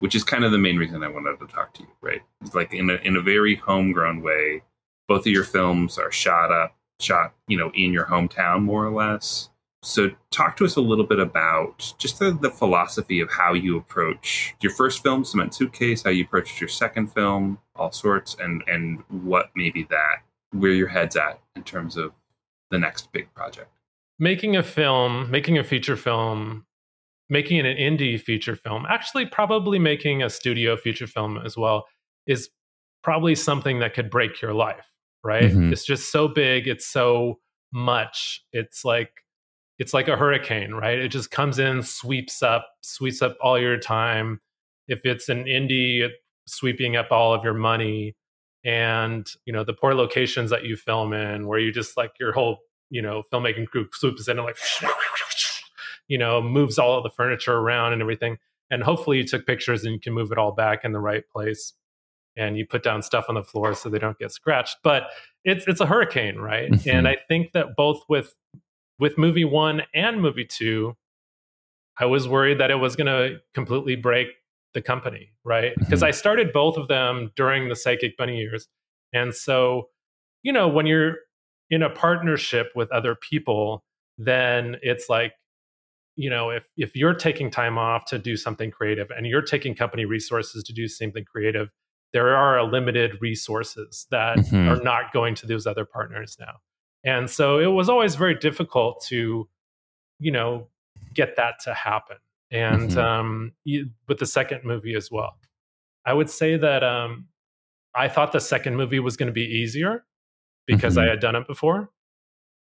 which 0.00 0.14
is 0.14 0.24
kind 0.24 0.44
of 0.44 0.52
the 0.52 0.58
main 0.58 0.76
reason 0.76 1.02
I 1.02 1.08
wanted 1.08 1.38
to 1.40 1.46
talk 1.46 1.74
to 1.74 1.82
you, 1.82 1.88
right? 2.00 2.22
Like 2.52 2.74
in 2.74 2.90
a, 2.90 2.94
in 2.94 3.16
a 3.16 3.20
very 3.20 3.56
homegrown 3.56 4.22
way, 4.22 4.62
both 5.08 5.20
of 5.20 5.32
your 5.32 5.44
films 5.44 5.98
are 5.98 6.10
shot 6.10 6.50
up, 6.50 6.76
shot, 7.00 7.34
you 7.46 7.56
know, 7.56 7.70
in 7.74 7.92
your 7.92 8.06
hometown 8.06 8.62
more 8.62 8.84
or 8.84 8.92
less. 8.92 9.50
So, 9.82 10.10
talk 10.30 10.56
to 10.56 10.64
us 10.64 10.76
a 10.76 10.80
little 10.80 11.04
bit 11.04 11.18
about 11.18 11.92
just 11.98 12.18
the, 12.18 12.30
the, 12.30 12.48
philosophy 12.48 13.20
of 13.20 13.30
how 13.30 13.52
you 13.52 13.76
approach 13.76 14.54
your 14.62 14.72
first 14.72 15.02
film, 15.02 15.26
Cement 15.26 15.54
Suitcase, 15.54 16.02
how 16.02 16.08
you 16.08 16.24
approached 16.24 16.58
your 16.58 16.70
second 16.70 17.12
film, 17.12 17.58
all 17.76 17.92
sorts, 17.92 18.34
and 18.40 18.64
and 18.66 19.02
what 19.10 19.50
maybe 19.54 19.82
that 19.90 20.22
where 20.52 20.70
your 20.70 20.88
head's 20.88 21.16
at 21.16 21.38
in 21.54 21.64
terms 21.64 21.98
of 21.98 22.12
the 22.70 22.78
next 22.78 23.12
big 23.12 23.32
project. 23.34 23.73
Making 24.18 24.56
a 24.56 24.62
film, 24.62 25.30
making 25.30 25.58
a 25.58 25.64
feature 25.64 25.96
film, 25.96 26.66
making 27.28 27.58
an 27.60 27.66
indie 27.66 28.20
feature 28.20 28.56
film, 28.56 28.86
actually 28.88 29.26
probably 29.26 29.78
making 29.78 30.22
a 30.22 30.30
studio 30.30 30.76
feature 30.76 31.06
film 31.06 31.38
as 31.44 31.56
well 31.56 31.86
is 32.26 32.50
probably 33.02 33.34
something 33.34 33.80
that 33.80 33.94
could 33.94 34.10
break 34.10 34.40
your 34.40 34.54
life, 34.54 34.86
right? 35.22 35.44
Mm-hmm. 35.44 35.72
It's 35.72 35.84
just 35.84 36.12
so 36.12 36.28
big, 36.28 36.68
it's 36.68 36.86
so 36.86 37.40
much. 37.72 38.44
It's 38.52 38.84
like 38.84 39.10
it's 39.78 39.92
like 39.92 40.06
a 40.06 40.16
hurricane, 40.16 40.72
right? 40.72 40.98
It 40.98 41.08
just 41.08 41.30
comes 41.32 41.58
in, 41.58 41.82
sweeps 41.82 42.42
up, 42.42 42.68
sweeps 42.82 43.22
up 43.22 43.36
all 43.40 43.58
your 43.58 43.76
time. 43.76 44.40
If 44.86 45.00
it's 45.04 45.28
an 45.28 45.44
indie, 45.44 46.08
sweeping 46.46 46.96
up 46.96 47.08
all 47.10 47.34
of 47.34 47.42
your 47.42 47.54
money 47.54 48.14
and 48.64 49.26
you 49.44 49.52
know 49.52 49.64
the 49.64 49.74
poor 49.74 49.94
locations 49.94 50.50
that 50.50 50.64
you 50.64 50.76
film 50.76 51.12
in 51.12 51.46
where 51.46 51.58
you 51.58 51.70
just 51.70 51.96
like 51.96 52.12
your 52.18 52.32
whole 52.32 52.58
you 52.90 53.02
know 53.02 53.22
filmmaking 53.32 53.66
crew 53.66 53.86
swoops 53.92 54.28
in 54.28 54.38
and 54.38 54.46
like 54.46 54.56
you 56.08 56.18
know 56.18 56.40
moves 56.40 56.78
all 56.78 56.96
of 56.96 57.02
the 57.02 57.10
furniture 57.10 57.54
around 57.54 57.92
and 57.92 58.02
everything 58.02 58.36
and 58.70 58.82
hopefully 58.82 59.18
you 59.18 59.24
took 59.24 59.46
pictures 59.46 59.84
and 59.84 59.92
you 59.94 60.00
can 60.00 60.12
move 60.12 60.32
it 60.32 60.38
all 60.38 60.52
back 60.52 60.84
in 60.84 60.92
the 60.92 61.00
right 61.00 61.28
place 61.28 61.72
and 62.36 62.58
you 62.58 62.66
put 62.66 62.82
down 62.82 63.02
stuff 63.02 63.26
on 63.28 63.34
the 63.34 63.42
floor 63.42 63.74
so 63.74 63.88
they 63.88 63.98
don't 63.98 64.18
get 64.18 64.32
scratched 64.32 64.76
but 64.82 65.04
it's 65.44 65.66
it's 65.66 65.80
a 65.80 65.86
hurricane 65.86 66.36
right 66.36 66.70
mm-hmm. 66.70 66.90
and 66.90 67.08
i 67.08 67.16
think 67.28 67.52
that 67.52 67.76
both 67.76 68.02
with 68.08 68.34
with 68.98 69.18
movie 69.18 69.44
one 69.44 69.82
and 69.94 70.20
movie 70.20 70.44
two, 70.44 70.96
I 71.98 72.06
was 72.06 72.28
worried 72.28 72.58
that 72.60 72.70
it 72.70 72.76
was 72.76 72.96
going 72.96 73.06
to 73.06 73.38
completely 73.54 73.96
break 73.96 74.28
the 74.72 74.82
company, 74.82 75.30
right? 75.44 75.72
Because 75.78 76.00
mm-hmm. 76.00 76.08
I 76.08 76.12
started 76.12 76.52
both 76.52 76.76
of 76.76 76.88
them 76.88 77.30
during 77.36 77.68
the 77.68 77.76
Psychic 77.76 78.16
Bunny 78.16 78.38
years. 78.38 78.68
And 79.12 79.34
so, 79.34 79.88
you 80.42 80.52
know, 80.52 80.68
when 80.68 80.86
you're 80.86 81.16
in 81.70 81.82
a 81.82 81.90
partnership 81.90 82.72
with 82.74 82.90
other 82.92 83.14
people, 83.14 83.84
then 84.18 84.76
it's 84.82 85.08
like, 85.08 85.32
you 86.16 86.30
know, 86.30 86.50
if 86.50 86.64
if 86.76 86.94
you're 86.94 87.14
taking 87.14 87.50
time 87.50 87.76
off 87.78 88.04
to 88.06 88.18
do 88.18 88.36
something 88.36 88.70
creative 88.70 89.10
and 89.10 89.26
you're 89.26 89.42
taking 89.42 89.74
company 89.74 90.04
resources 90.04 90.62
to 90.64 90.72
do 90.72 90.86
something 90.86 91.24
creative, 91.24 91.70
there 92.12 92.36
are 92.36 92.58
a 92.58 92.64
limited 92.64 93.20
resources 93.20 94.06
that 94.10 94.38
mm-hmm. 94.38 94.68
are 94.68 94.82
not 94.82 95.12
going 95.12 95.34
to 95.34 95.46
those 95.46 95.66
other 95.66 95.84
partners 95.84 96.36
now. 96.38 96.60
And 97.04 97.28
so 97.28 97.58
it 97.58 97.66
was 97.66 97.88
always 97.88 98.14
very 98.14 98.34
difficult 98.34 99.04
to, 99.08 99.48
you 100.20 100.30
know, 100.30 100.68
get 101.12 101.36
that 101.36 101.58
to 101.64 101.74
happen. 101.74 102.16
And 102.50 102.90
mm-hmm. 102.90 102.98
um, 102.98 103.52
with 104.06 104.18
the 104.18 104.26
second 104.26 104.64
movie 104.64 104.94
as 104.94 105.10
well, 105.10 105.36
I 106.06 106.12
would 106.12 106.30
say 106.30 106.56
that 106.56 106.84
um, 106.84 107.26
I 107.96 108.08
thought 108.08 108.32
the 108.32 108.40
second 108.40 108.76
movie 108.76 109.00
was 109.00 109.16
going 109.16 109.26
to 109.26 109.32
be 109.32 109.44
easier 109.44 110.04
because 110.66 110.94
mm-hmm. 110.94 111.06
I 111.06 111.10
had 111.10 111.20
done 111.20 111.36
it 111.36 111.46
before. 111.46 111.90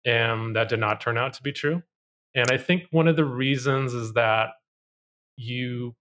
And 0.04 0.54
that 0.56 0.68
did 0.68 0.80
not 0.80 1.00
turn 1.00 1.18
out 1.18 1.32
to 1.34 1.42
be 1.42 1.52
true. 1.52 1.82
And 2.34 2.50
I 2.50 2.56
think 2.56 2.84
one 2.90 3.08
of 3.08 3.16
the 3.16 3.24
reasons 3.24 3.94
is 3.94 4.12
that 4.12 4.50
you, 5.36 5.94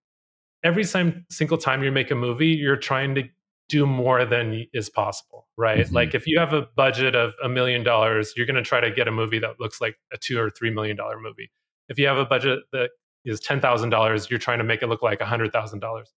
every 0.63 0.86
time, 0.86 1.26
single 1.30 1.58
time 1.58 1.84
you 1.84 1.91
make 1.91 2.12
a 2.12 2.15
movie, 2.15 2.47
you're 2.47 2.78
trying 2.78 3.15
to 3.15 3.23
do 3.69 3.86
more 3.86 4.23
than 4.26 4.65
is 4.73 4.89
possible, 4.89 5.47
right? 5.58 5.86
Mm-hmm. 5.86 5.95
Like 5.95 6.15
if 6.15 6.26
you 6.28 6.39
have 6.39 6.54
a 6.54 6.67
budget 6.76 7.15
of 7.15 7.34
a 7.43 7.50
million 7.50 7.84
dollars, 7.84 8.34
you're 8.36 8.45
going 8.45 8.56
to 8.56 8.62
try 8.62 8.80
to 8.80 8.91
get 8.91 9.08
a 9.08 9.12
movie 9.12 9.39
that 9.39 9.60
looks 9.60 9.82
like 9.82 9.97
a 10.13 10.17
two 10.17 10.39
or 10.39 10.50
three 10.50 10.69
million 10.69 10.95
dollar 10.95 11.19
movie. 11.19 11.52
If 11.89 12.00
you 12.00 12.08
have 12.08 12.17
a 12.17 12.26
budget 12.26 12.60
that 12.71 12.91
is 13.26 13.39
ten 13.39 13.60
thousand 13.60 13.89
dollars, 13.89 14.30
you're 14.30 14.39
trying 14.39 14.60
to 14.60 14.63
make 14.63 14.82
it 14.82 14.88
look 14.88 15.02
like 15.02 15.21
a 15.21 15.26
hundred 15.26 15.52
thousand 15.52 15.80
dollars. 15.80 16.13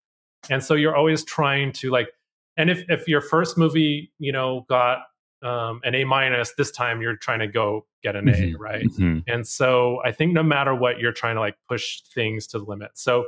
And 0.49 0.63
so 0.63 0.75
you're 0.75 0.95
always 0.95 1.25
trying 1.25 1.73
to 1.75 1.91
like, 1.91 2.09
and 2.57 2.71
if 2.71 2.85
if 2.89 3.09
your 3.09 3.21
first 3.21 3.59
movie, 3.59 4.13
you 4.19 4.33
know, 4.33 4.65
got 4.69 4.99
um, 5.43 5.81
an 5.85 5.95
A 5.95 6.05
minus, 6.05 6.53
this 6.57 6.71
time 6.71 7.01
you're 7.01 7.17
trying 7.17 7.39
to 7.41 7.47
go 7.47 7.87
get 8.03 8.17
an 8.17 8.27
Mhm. 8.27 8.55
A, 8.55 8.59
right? 8.59 8.85
Mhm. 8.85 9.25
And 9.27 9.47
so 9.47 10.01
I 10.05 10.13
think 10.13 10.33
no 10.33 10.43
matter 10.43 10.75
what, 10.75 10.99
you're 10.99 11.13
trying 11.13 11.37
to 11.37 11.41
like 11.41 11.57
push 11.69 12.01
things 12.15 12.47
to 12.49 12.59
the 12.59 12.65
limit. 12.65 12.91
So 12.95 13.27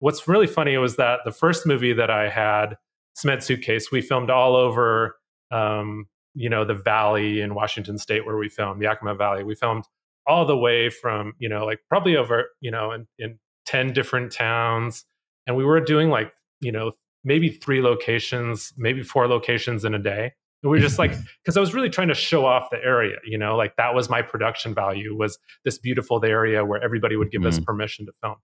what's 0.00 0.28
really 0.28 0.46
funny 0.46 0.76
was 0.76 0.96
that 0.96 1.20
the 1.24 1.32
first 1.32 1.66
movie 1.66 1.92
that 1.94 2.10
I 2.10 2.28
had, 2.28 2.76
Cement 3.14 3.42
Suitcase, 3.42 3.90
we 3.90 4.00
filmed 4.00 4.28
all 4.30 4.56
over, 4.56 5.16
um, 5.50 6.06
you 6.34 6.48
know, 6.48 6.64
the 6.64 6.74
valley 6.74 7.40
in 7.40 7.54
Washington 7.54 7.96
State 7.96 8.26
where 8.26 8.36
we 8.36 8.48
filmed, 8.48 8.80
the 8.80 8.84
Yakima 8.84 9.14
Valley. 9.14 9.44
We 9.44 9.54
filmed 9.54 9.84
all 10.26 10.44
the 10.44 10.56
way 10.56 10.90
from, 10.90 11.32
you 11.38 11.48
know, 11.48 11.64
like 11.64 11.80
probably 11.88 12.16
over, 12.16 12.48
you 12.60 12.70
know, 12.70 12.92
in, 12.92 13.06
in 13.18 13.38
10 13.66 13.92
different 13.92 14.32
towns. 14.32 15.04
And 15.46 15.56
we 15.56 15.64
were 15.64 15.80
doing 15.80 16.08
like, 16.10 16.32
you 16.60 16.72
know, 16.72 16.92
maybe 17.24 17.48
three 17.50 17.80
locations, 17.80 18.72
maybe 18.76 19.02
four 19.02 19.28
locations 19.28 19.84
in 19.84 19.94
a 19.94 19.98
day. 19.98 20.32
And 20.64 20.70
we 20.70 20.78
were 20.78 20.82
just 20.82 20.98
like, 20.98 21.12
because 21.42 21.56
I 21.56 21.60
was 21.60 21.74
really 21.74 21.90
trying 21.90 22.08
to 22.08 22.14
show 22.14 22.46
off 22.46 22.70
the 22.70 22.78
area, 22.82 23.16
you 23.24 23.36
know, 23.38 23.54
like 23.54 23.76
that 23.76 23.94
was 23.94 24.08
my 24.08 24.22
production 24.22 24.74
value 24.74 25.14
was 25.14 25.38
this 25.64 25.78
beautiful 25.78 26.24
area 26.24 26.64
where 26.64 26.82
everybody 26.82 27.16
would 27.16 27.30
give 27.30 27.44
us 27.44 27.60
permission 27.60 28.06
to 28.06 28.12
film. 28.22 28.36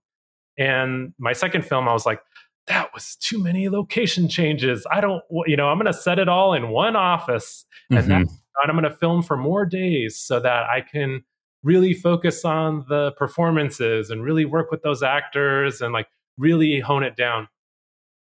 And 0.57 1.13
my 1.17 1.33
second 1.33 1.65
film, 1.65 1.89
I 1.89 1.93
was 1.93 2.05
like, 2.05 2.21
that 2.67 2.93
was 2.93 3.15
too 3.15 3.41
many 3.41 3.69
location 3.69 4.29
changes. 4.29 4.85
I 4.91 5.01
don't, 5.01 5.23
you 5.47 5.57
know, 5.57 5.69
I'm 5.69 5.79
going 5.79 5.91
to 5.91 5.97
set 5.99 6.19
it 6.19 6.29
all 6.29 6.53
in 6.53 6.69
one 6.69 6.95
office 6.95 7.65
and 7.89 8.05
Mhm. 8.07 8.15
and 8.19 8.29
I'm 8.69 8.79
going 8.79 8.83
to 8.83 8.95
film 8.95 9.23
for 9.23 9.35
more 9.35 9.65
days 9.65 10.19
so 10.19 10.39
that 10.39 10.69
I 10.69 10.81
can 10.81 11.23
really 11.63 11.93
focus 11.95 12.45
on 12.45 12.85
the 12.87 13.13
performances 13.13 14.11
and 14.11 14.23
really 14.23 14.45
work 14.45 14.69
with 14.69 14.83
those 14.83 15.01
actors 15.01 15.81
and 15.81 15.91
like 15.91 16.07
really 16.37 16.79
hone 16.79 17.01
it 17.03 17.15
down. 17.15 17.47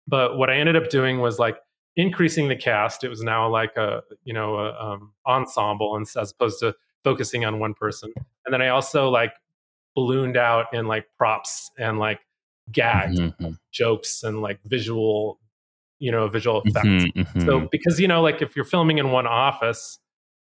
But 0.08 0.38
what 0.38 0.50
I 0.50 0.56
ended 0.56 0.78
up 0.78 0.90
doing 0.90 1.20
was 1.20 1.38
like 1.38 1.58
increasing 2.00 2.48
the 2.48 2.56
cast. 2.56 3.04
It 3.04 3.10
was 3.10 3.22
now 3.22 3.50
like 3.50 3.76
a 3.78 4.02
you 4.24 4.34
know 4.34 4.56
a, 4.58 4.74
um, 4.74 5.14
ensemble, 5.28 5.96
and 5.96 6.08
as 6.18 6.32
opposed 6.32 6.60
to 6.60 6.76
focusing 7.04 7.46
on 7.46 7.60
one 7.60 7.74
person. 7.74 8.12
And 8.46 8.54
then 8.54 8.62
I 8.62 8.70
also 8.70 9.10
like 9.10 9.34
ballooned 9.96 10.38
out 10.38 10.66
in 10.74 10.88
like 10.88 11.06
props 11.18 11.72
and 11.78 12.00
like 12.00 12.20
gags, 12.72 13.20
Mhm. 13.20 13.58
jokes, 13.72 14.24
and 14.24 14.42
like 14.42 14.60
visual, 14.66 15.40
you 16.00 16.12
know, 16.12 16.28
visual 16.28 16.62
effects. 16.64 16.86
Mhm, 16.88 17.14
mhm. 17.14 17.46
So 17.46 17.68
because 17.72 18.00
you 18.00 18.08
know, 18.08 18.22
like 18.22 18.42
if 18.42 18.56
you're 18.56 18.66
filming 18.66 18.98
in 18.98 19.12
one 19.12 19.28
office, 19.28 20.00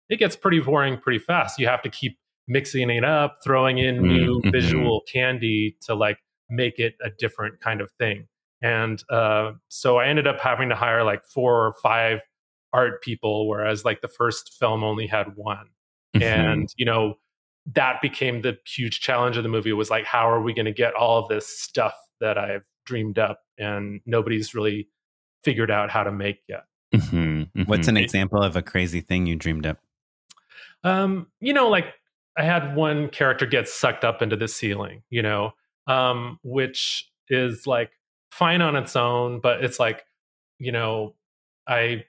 it 0.10 0.18
gets 0.20 0.36
pretty 0.36 0.60
boring 0.60 0.98
pretty 0.98 1.20
fast. 1.20 1.60
You 1.60 1.68
have 1.68 1.82
to 1.84 1.90
keep 1.90 2.18
mixing 2.48 2.90
it 2.90 3.04
up, 3.04 3.40
throwing 3.44 3.78
in 3.78 4.02
new 4.02 4.42
Mhm. 4.42 4.52
visual 4.52 5.02
candy 5.12 5.76
to 5.82 5.96
like 5.96 6.20
make 6.50 6.80
it 6.80 6.96
a 7.04 7.10
different 7.10 7.60
kind 7.60 7.82
of 7.82 7.92
thing. 8.00 8.28
And 8.62 9.04
uh, 9.10 9.54
so 9.68 9.98
I 9.98 10.08
ended 10.08 10.28
up 10.28 10.40
having 10.40 10.70
to 10.70 10.76
hire 10.76 11.04
like 11.04 11.26
four 11.26 11.66
or 11.68 11.74
five 11.82 12.22
art 12.74 13.02
people, 13.02 13.48
whereas 13.48 13.86
like 13.86 14.02
the 14.02 14.08
first 14.08 14.56
film 14.60 14.84
only 14.84 15.08
had 15.08 15.36
one. 15.36 15.70
Mhm. 16.16 16.22
And 16.24 16.70
you 16.78 16.86
know 16.86 17.18
that 17.74 18.02
became 18.02 18.42
the 18.42 18.58
huge 18.66 19.02
challenge 19.02 19.36
of 19.38 19.44
the 19.44 19.50
movie 19.50 19.74
was 19.74 19.90
like, 19.90 20.06
how 20.06 20.30
are 20.30 20.42
we 20.42 20.54
going 20.54 20.66
to 20.66 20.72
get 20.72 20.94
all 20.94 21.20
of 21.20 21.28
this 21.28 21.48
stuff 21.48 21.94
that 22.22 22.38
I've 22.38 22.64
dreamed 22.86 23.20
up 23.20 23.42
and 23.58 24.00
nobody's 24.06 24.56
really 24.56 24.88
figured 25.44 25.70
out 25.70 25.92
how 25.92 26.04
to 26.04 26.12
make 26.12 26.40
yet. 26.48 26.64
Mhm, 26.94 27.68
What's 27.68 27.86
mhm. 27.86 27.90
an 27.90 27.98
example 27.98 28.42
of 28.42 28.56
a 28.56 28.62
crazy 28.62 29.02
thing 29.02 29.26
you 29.26 29.36
dreamed 29.36 29.66
up? 29.66 29.80
Um, 30.84 31.28
you 31.40 31.54
know, 31.54 31.68
like 31.68 31.94
I 32.38 32.44
had 32.44 32.76
one 32.76 33.10
character 33.10 33.46
get 33.46 33.68
sucked 33.68 34.06
up 34.06 34.22
into 34.22 34.36
the 34.36 34.48
ceiling, 34.48 35.04
you 35.10 35.22
know, 35.22 35.52
um, 35.88 36.40
which 36.44 37.10
is 37.30 37.68
like 37.68 37.92
fine 38.38 38.62
on 38.62 38.76
its 38.76 38.96
own, 38.96 39.40
but 39.40 39.64
it's 39.64 39.80
like, 39.80 40.04
you 40.60 40.72
know, 40.72 41.16
I 41.68 42.06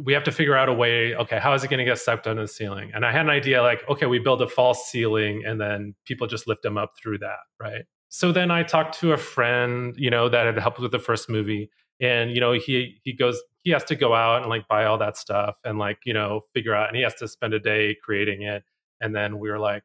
we 0.00 0.12
have 0.12 0.22
to 0.24 0.32
figure 0.32 0.56
out 0.56 0.68
a 0.68 0.72
way, 0.72 1.16
okay, 1.16 1.40
how 1.40 1.54
is 1.54 1.64
it 1.64 1.70
going 1.70 1.78
to 1.78 1.84
get 1.84 1.98
sucked 1.98 2.28
into 2.28 2.42
the 2.42 2.48
ceiling? 2.48 2.92
And 2.94 3.04
I 3.04 3.10
had 3.10 3.22
an 3.22 3.30
idea 3.30 3.62
like, 3.62 3.82
okay, 3.88 4.06
we 4.06 4.20
build 4.20 4.40
a 4.40 4.46
false 4.48 4.88
ceiling 4.88 5.42
and 5.44 5.60
then 5.60 5.94
people 6.04 6.28
just 6.28 6.46
lift 6.46 6.62
them 6.62 6.78
up 6.78 6.92
through 7.02 7.18
that, 7.18 7.38
right? 7.60 7.84
So 8.08 8.30
then 8.30 8.52
I 8.52 8.62
talked 8.62 8.96
to 9.00 9.12
a 9.12 9.16
friend, 9.16 9.94
you 9.98 10.08
know, 10.08 10.28
that 10.28 10.46
had 10.46 10.56
helped 10.56 10.78
with 10.78 10.92
the 10.92 11.00
first 11.00 11.28
movie 11.28 11.68
and 12.00 12.30
you 12.32 12.40
know 12.40 12.52
he 12.52 13.00
he 13.02 13.12
goes 13.12 13.40
he 13.62 13.70
has 13.70 13.84
to 13.84 13.96
go 13.96 14.14
out 14.14 14.42
and 14.42 14.50
like 14.50 14.66
buy 14.68 14.84
all 14.84 14.98
that 14.98 15.16
stuff 15.16 15.56
and 15.64 15.78
like 15.78 15.98
you 16.04 16.12
know 16.12 16.42
figure 16.54 16.74
out 16.74 16.88
and 16.88 16.96
he 16.96 17.02
has 17.02 17.14
to 17.14 17.26
spend 17.26 17.54
a 17.54 17.60
day 17.60 17.96
creating 18.02 18.42
it 18.42 18.62
and 19.00 19.14
then 19.14 19.38
we 19.38 19.50
were 19.50 19.58
like 19.58 19.82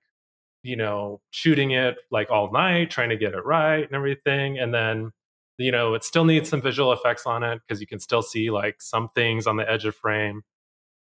you 0.62 0.76
know 0.76 1.20
shooting 1.32 1.72
it 1.72 1.96
like 2.12 2.30
all 2.30 2.52
night 2.52 2.90
trying 2.90 3.10
to 3.10 3.18
get 3.18 3.34
it 3.34 3.46
right 3.46 3.86
and 3.86 3.94
everything 3.94 4.60
and 4.60 4.74
then 4.74 5.12
you 5.58 5.72
know 5.72 5.94
it 5.94 6.04
still 6.04 6.26
needs 6.26 6.50
some 6.50 6.62
visual 6.62 6.92
effects 6.92 7.26
on 7.26 7.44
it 7.44 7.62
because 7.68 7.80
you 7.80 7.88
can 7.88 8.00
still 8.00 8.22
see 8.22 8.50
like 8.50 8.82
some 8.82 9.10
things 9.16 9.48
on 9.48 9.58
the 9.58 9.70
edge 9.70 9.86
of 9.86 9.96
frame 9.96 10.42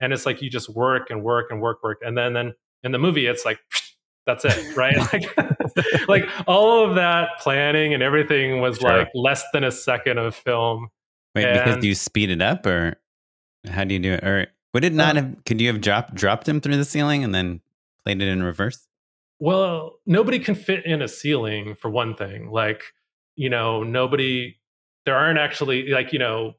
and 0.02 0.12
it's 0.14 0.26
like 0.26 0.42
you 0.42 0.50
just 0.50 0.70
work 0.70 1.10
and 1.10 1.24
work 1.24 1.48
and 1.50 1.62
work 1.62 1.82
work 1.84 2.00
and 2.02 2.18
then 2.18 2.34
then 2.34 2.54
in 2.84 2.92
the 2.92 3.00
movie 3.00 3.26
it's 3.26 3.46
like 3.46 3.60
that's 4.26 4.46
it 4.46 4.76
right 4.76 4.98
like 5.14 6.08
like 6.08 6.30
all 6.48 6.88
of 6.88 6.96
that 6.96 7.30
planning 7.40 7.94
and 7.94 8.04
everything 8.04 8.60
was 8.62 8.78
Sure. 8.78 9.00
like 9.00 9.10
less 9.14 9.44
than 9.54 9.64
a 9.64 9.72
second 9.72 10.18
of 10.18 10.36
film 10.36 10.90
Wait, 11.36 11.52
because 11.52 11.84
you 11.84 11.96
speed 11.96 12.30
it 12.30 12.42
up, 12.42 12.66
or 12.66 12.96
how 13.68 13.84
do 13.84 13.94
you 13.94 14.00
do 14.00 14.14
it? 14.14 14.24
Or 14.24 14.48
would 14.74 14.84
it 14.84 14.94
not 14.94 15.18
uh 15.18 15.22
have? 15.22 15.46
Could 15.46 15.60
you 15.60 15.68
have 15.68 15.82
dropped 15.82 16.14
dropped 16.14 16.48
him 16.48 16.62
through 16.62 16.78
the 16.78 16.86
ceiling 16.86 17.24
and 17.24 17.34
then 17.34 17.62
played 18.06 18.22
it 18.22 18.28
in 18.28 18.44
reverse? 18.44 18.88
Well, 19.40 20.00
nobody 20.06 20.38
can 20.38 20.54
fit 20.56 20.86
in 20.86 21.02
a 21.02 21.08
ceiling 21.08 21.76
for 21.76 21.90
one 21.90 22.16
thing. 22.16 22.52
Like, 22.52 22.84
you 23.36 23.50
know, 23.50 23.84
nobody, 23.84 24.58
there 25.06 25.16
aren't 25.16 25.40
actually, 25.40 25.90
like, 25.90 26.14
you 26.14 26.20
know, 26.20 26.54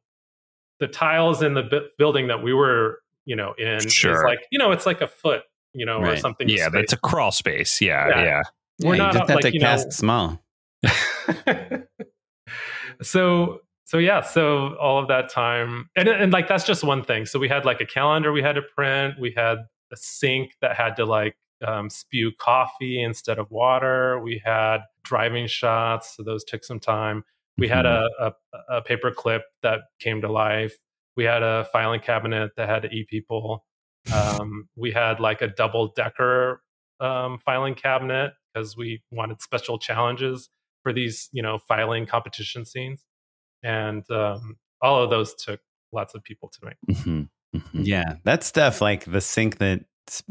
the 0.81 0.89
tiles 0.89 1.43
in 1.43 1.55
the 1.55 1.63
bu- 1.63 1.89
building 1.99 2.27
that 2.29 2.43
we 2.43 2.53
were, 2.53 3.01
you 3.25 3.37
know, 3.37 3.55
in 3.59 3.77
is 3.77 4.05
like, 4.05 4.41
you 4.51 4.59
know, 4.59 4.71
it's 4.73 4.87
like 4.87 5.01
a 5.01 5.07
foot, 5.07 5.43
you 5.73 5.87
know, 5.87 5.99
or 5.99 6.17
something. 6.17 6.49
Yeah, 6.49 6.69
that's 6.69 6.93
a 6.93 6.99
crawl 6.99 7.31
space. 7.33 7.81
Yeah, 7.81 8.09
Yeah. 8.09 8.25
yeah. 8.25 8.43
We're 8.83 8.97
yeah, 8.97 9.03
not 9.05 9.15
you 9.15 9.19
just 9.21 9.31
have 9.31 9.37
like, 9.37 9.45
to 9.45 9.53
you 9.55 9.61
know- 9.61 9.67
cast 9.67 9.93
small. 9.93 10.41
so 13.03 13.61
so 13.85 13.99
yeah 13.99 14.21
so 14.21 14.75
all 14.77 14.99
of 14.99 15.09
that 15.09 15.29
time 15.29 15.89
and 15.97 16.09
and 16.09 16.33
like 16.33 16.47
that's 16.49 16.65
just 16.65 16.85
one 16.85 17.03
thing 17.03 17.27
so 17.27 17.39
we 17.39 17.49
had 17.49 17.65
like 17.65 17.81
a 17.81 17.87
calendar 17.87 18.33
we 18.33 18.43
had 18.43 18.55
to 18.55 18.63
print 18.63 19.19
we 19.19 19.33
had 19.37 19.59
a 19.93 19.97
sink 19.97 20.53
that 20.61 20.77
had 20.77 20.95
to 20.97 21.05
like 21.05 21.37
um, 21.67 21.91
spew 21.91 22.33
coffee 22.39 23.03
instead 23.03 23.39
of 23.39 23.51
water. 23.51 24.21
We 24.21 24.41
had 24.45 24.79
driving 25.03 25.47
shots 25.47 26.17
so 26.17 26.23
those 26.23 26.45
took 26.45 26.65
some 26.65 26.81
time. 26.81 27.25
We 27.57 27.69
had 27.69 27.87
a, 27.87 28.09
a, 28.21 28.33
a 28.69 28.83
paper 28.83 29.13
clip 29.13 29.43
that 29.63 29.83
came 30.01 30.21
to 30.23 30.33
life. 30.33 30.75
We 31.17 31.23
had 31.23 31.45
a 31.45 31.67
filing 31.73 32.01
cabinet 32.01 32.51
that 32.57 32.69
had 32.69 32.83
to 32.83 32.91
eat 32.91 33.09
people. 33.09 33.65
Um, 34.13 34.69
we 34.77 34.91
had 34.91 35.21
like 35.21 35.41
a 35.41 35.47
double 35.47 35.93
decker 35.95 36.63
um, 37.01 37.39
filing 37.39 37.75
cabinet 37.75 38.33
because 38.53 38.77
we 38.77 39.03
wanted 39.13 39.41
special 39.41 39.79
challenges 39.79 40.51
for 40.83 40.93
these 40.93 41.29
you 41.33 41.43
know 41.43 41.59
filing 41.59 42.07
competition 42.07 42.65
scenes. 42.65 43.05
And 43.63 44.09
um, 44.11 44.57
all 44.83 45.03
of 45.03 45.11
those 45.11 45.35
took 45.35 45.61
lots 45.93 46.15
of 46.15 46.23
people 46.23 46.51
to 46.51 46.59
make. 46.65 46.97
Mhm, 46.97 47.29
mhm. 47.55 47.87
Yeah, 47.87 48.17
that 48.25 48.43
stuff 48.45 48.81
like 48.81 49.05
the 49.05 49.21
sink 49.21 49.59
that 49.59 49.85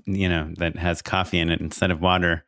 you 0.06 0.30
know 0.30 0.52
that 0.58 0.78
has 0.78 1.02
coffee 1.02 1.40
in 1.40 1.50
it 1.50 1.62
instead 1.62 1.92
of 1.92 2.02
water. 2.02 2.46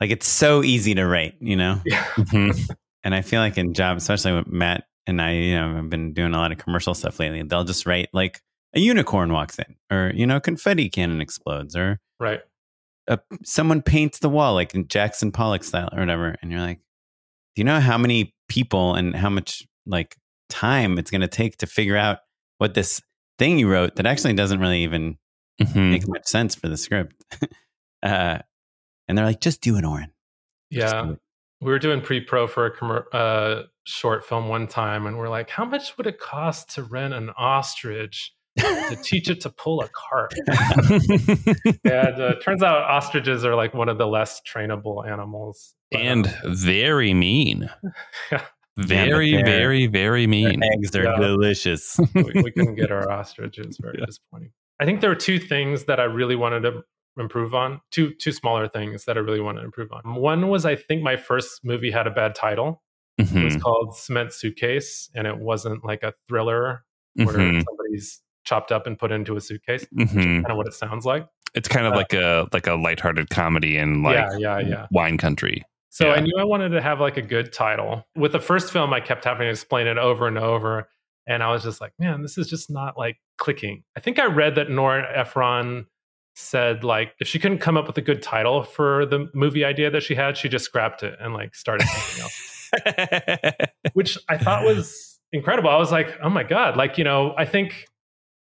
Like 0.00 0.10
it's 0.10 0.28
so 0.28 0.62
easy 0.62 0.94
to 0.94 1.06
write, 1.06 1.34
you 1.40 1.56
know. 1.56 1.80
Mhm. 1.86 2.70
And 3.04 3.14
I 3.14 3.22
feel 3.22 3.40
like 3.40 3.56
in 3.56 3.74
jobs, 3.74 4.02
especially 4.02 4.32
with 4.32 4.48
Matt 4.48 4.84
and 5.06 5.22
I, 5.22 5.32
you 5.32 5.54
know, 5.54 5.78
i've 5.78 5.88
been 5.88 6.12
doing 6.12 6.34
a 6.34 6.36
lot 6.36 6.50
of 6.50 6.58
commercial 6.58 6.94
stuff 6.94 7.20
lately. 7.20 7.42
They'll 7.42 7.64
just 7.64 7.86
write 7.86 8.08
like 8.12 8.42
a 8.74 8.80
unicorn 8.80 9.32
walks 9.32 9.56
in, 9.58 9.76
or 9.90 10.12
you 10.14 10.26
know, 10.26 10.40
confetti 10.40 10.90
cannon 10.90 11.20
explodes, 11.20 11.76
or 11.76 12.00
right 12.18 12.40
a, 13.08 13.18
someone 13.42 13.82
paints 13.82 14.18
the 14.20 14.28
wall 14.28 14.54
like 14.54 14.74
in 14.74 14.86
Jackson 14.86 15.32
Pollock 15.32 15.64
style 15.64 15.88
or 15.92 16.00
whatever. 16.00 16.36
And 16.40 16.50
you're 16.50 16.60
like, 16.60 16.78
do 16.78 17.60
you 17.60 17.64
know 17.64 17.80
how 17.80 17.98
many 17.98 18.34
people 18.48 18.94
and 18.94 19.16
how 19.16 19.30
much 19.30 19.66
like 19.86 20.16
time 20.48 20.98
it's 20.98 21.10
going 21.10 21.22
to 21.22 21.28
take 21.28 21.56
to 21.58 21.66
figure 21.66 21.96
out 21.96 22.18
what 22.58 22.74
this 22.74 23.00
thing 23.38 23.58
you 23.58 23.68
wrote 23.68 23.96
that 23.96 24.06
actually 24.06 24.34
doesn't 24.34 24.60
really 24.60 24.82
even 24.82 25.16
Mhm. 25.60 25.90
make 25.90 26.08
much 26.08 26.26
sense 26.26 26.54
for 26.54 26.68
the 26.68 26.76
script? 26.76 27.14
uh, 28.02 28.38
and 29.08 29.16
they're 29.18 29.24
like, 29.24 29.40
just 29.40 29.60
do 29.60 29.76
an 29.76 29.84
Oren. 29.84 30.12
Yeah 30.70 31.02
do 31.02 31.18
we 31.60 31.72
were 31.72 31.78
doing 31.80 32.00
pre-pro 32.00 32.46
for 32.46 32.66
a 32.66 32.76
commer- 32.76 33.06
uh, 33.12 33.64
short 33.84 34.24
film 34.24 34.46
one 34.48 34.68
time 34.68 35.06
and 35.06 35.18
we're 35.18 35.28
like 35.28 35.50
how 35.50 35.64
much 35.64 35.96
would 35.98 36.06
it 36.06 36.20
cost 36.20 36.72
to 36.76 36.84
rent 36.84 37.12
an 37.12 37.30
ostrich 37.36 38.32
to 38.58 38.96
teach 39.02 39.28
it 39.28 39.40
to 39.40 39.50
pull 39.50 39.80
a 39.80 39.88
cart 39.88 40.32
and 41.84 42.20
uh, 42.22 42.34
turns 42.42 42.62
out 42.62 42.82
ostriches 42.82 43.44
are 43.44 43.54
like 43.56 43.74
one 43.74 43.88
of 43.88 43.98
the 43.98 44.06
less 44.06 44.40
trainable 44.46 45.04
animals 45.08 45.74
But, 45.90 46.00
and 46.02 46.26
um, 46.44 46.54
very 46.54 47.14
mean. 47.14 47.68
Yeah. 48.30 48.42
Very, 48.86 49.32
they're- 49.32 49.44
very, 49.44 49.86
very 49.88 50.20
Their 50.26 50.28
mean. 50.28 50.62
eggs 50.62 50.94
are 50.94 51.02
Yeah. 51.02 51.16
delicious. 51.16 51.98
we, 52.14 52.22
we 52.44 52.52
couldn't 52.52 52.76
get 52.76 52.92
our 52.92 53.10
ostriches. 53.10 53.76
Very 53.82 53.96
Yeah. 53.98 54.06
disappointing. 54.06 54.52
I 54.80 54.84
think 54.84 55.00
there 55.00 55.10
were 55.10 55.16
two 55.16 55.38
things 55.38 55.84
that 55.84 55.98
I 56.00 56.04
really 56.04 56.36
wanted 56.36 56.60
to 56.62 56.82
improve 57.18 57.54
on. 57.54 57.80
Two 57.90 58.14
two 58.14 58.32
smaller 58.32 58.68
things 58.68 59.04
that 59.06 59.16
I 59.16 59.20
really 59.20 59.40
wanted 59.40 59.60
to 59.60 59.64
improve 59.66 59.90
on. 59.92 60.14
One 60.14 60.48
was 60.48 60.64
I 60.64 60.76
think 60.76 61.02
my 61.02 61.16
first 61.16 61.64
movie 61.64 61.90
had 61.90 62.06
a 62.06 62.10
bad 62.10 62.34
title. 62.34 62.82
It 63.18 63.22
was 63.42 63.56
Mhm, 63.56 63.60
called 63.60 63.96
Cement 63.96 64.32
Suitcase, 64.32 65.10
and 65.14 65.26
it 65.26 65.38
wasn't 65.38 65.84
like 65.84 66.04
a 66.04 66.14
thriller 66.28 66.84
where 67.14 67.26
mhm. 67.26 67.64
somebody's 67.64 68.22
chopped 68.44 68.70
up 68.70 68.86
and 68.86 68.96
put 68.96 69.10
into 69.10 69.36
a 69.36 69.40
suitcase. 69.40 69.84
Mhm. 69.96 70.14
Kind 70.14 70.46
of 70.50 70.56
what 70.56 70.68
it 70.68 70.72
sounds 70.74 71.04
like. 71.04 71.26
It's 71.54 71.66
kind 71.66 71.86
of 71.86 71.94
Uh, 71.94 71.96
like 71.96 72.12
a 72.12 72.46
like 72.52 72.66
a 72.68 72.74
lighthearted 72.74 73.30
comedy 73.30 73.76
in 73.76 74.04
like 74.04 74.14
yeah, 74.14 74.36
yeah, 74.38 74.58
yeah. 74.60 74.86
wine 74.92 75.18
country. 75.18 75.64
So 75.90 76.12
I 76.12 76.20
knew 76.20 76.32
I 76.38 76.44
wanted 76.44 76.68
to 76.68 76.80
have 76.80 77.00
like 77.00 77.16
a 77.16 77.22
good 77.22 77.52
title. 77.52 78.06
With 78.14 78.30
the 78.32 78.38
first 78.38 78.72
film, 78.72 78.92
I 78.92 79.00
kept 79.00 79.24
having 79.24 79.46
to 79.46 79.50
explain 79.50 79.88
it 79.88 79.98
over 79.98 80.28
and 80.28 80.38
over. 80.38 80.88
And 81.28 81.42
I 81.42 81.52
was 81.52 81.62
just 81.62 81.80
like, 81.80 81.92
man, 81.98 82.22
this 82.22 82.38
is 82.38 82.48
just 82.48 82.70
not 82.70 82.96
like 82.98 83.18
clicking. 83.36 83.84
I 83.96 84.00
think 84.00 84.18
I 84.18 84.24
read 84.24 84.54
that 84.56 84.70
Nora 84.70 85.06
Ephron 85.14 85.86
said 86.34 86.84
like 86.84 87.12
if 87.20 87.26
she 87.28 87.38
couldn't 87.38 87.58
come 87.58 87.76
up 87.76 87.86
with 87.86 87.98
a 87.98 88.00
good 88.00 88.22
title 88.22 88.62
for 88.62 89.04
the 89.06 89.28
movie 89.34 89.64
idea 89.64 89.90
that 89.90 90.02
she 90.02 90.14
had, 90.14 90.36
she 90.36 90.48
just 90.48 90.64
scrapped 90.64 91.02
it 91.02 91.16
and 91.20 91.34
like 91.34 91.54
started 91.54 91.86
something 91.86 92.22
else. 92.22 92.68
Which 93.92 94.18
I 94.28 94.38
thought 94.38 94.64
was 94.64 95.18
incredible. 95.32 95.70
I 95.70 95.76
was 95.76 95.92
like, 95.92 96.16
oh 96.22 96.30
my 96.30 96.42
God. 96.44 96.76
Like, 96.76 96.96
you 96.98 97.04
know, 97.04 97.34
I 97.36 97.44
think 97.44 97.86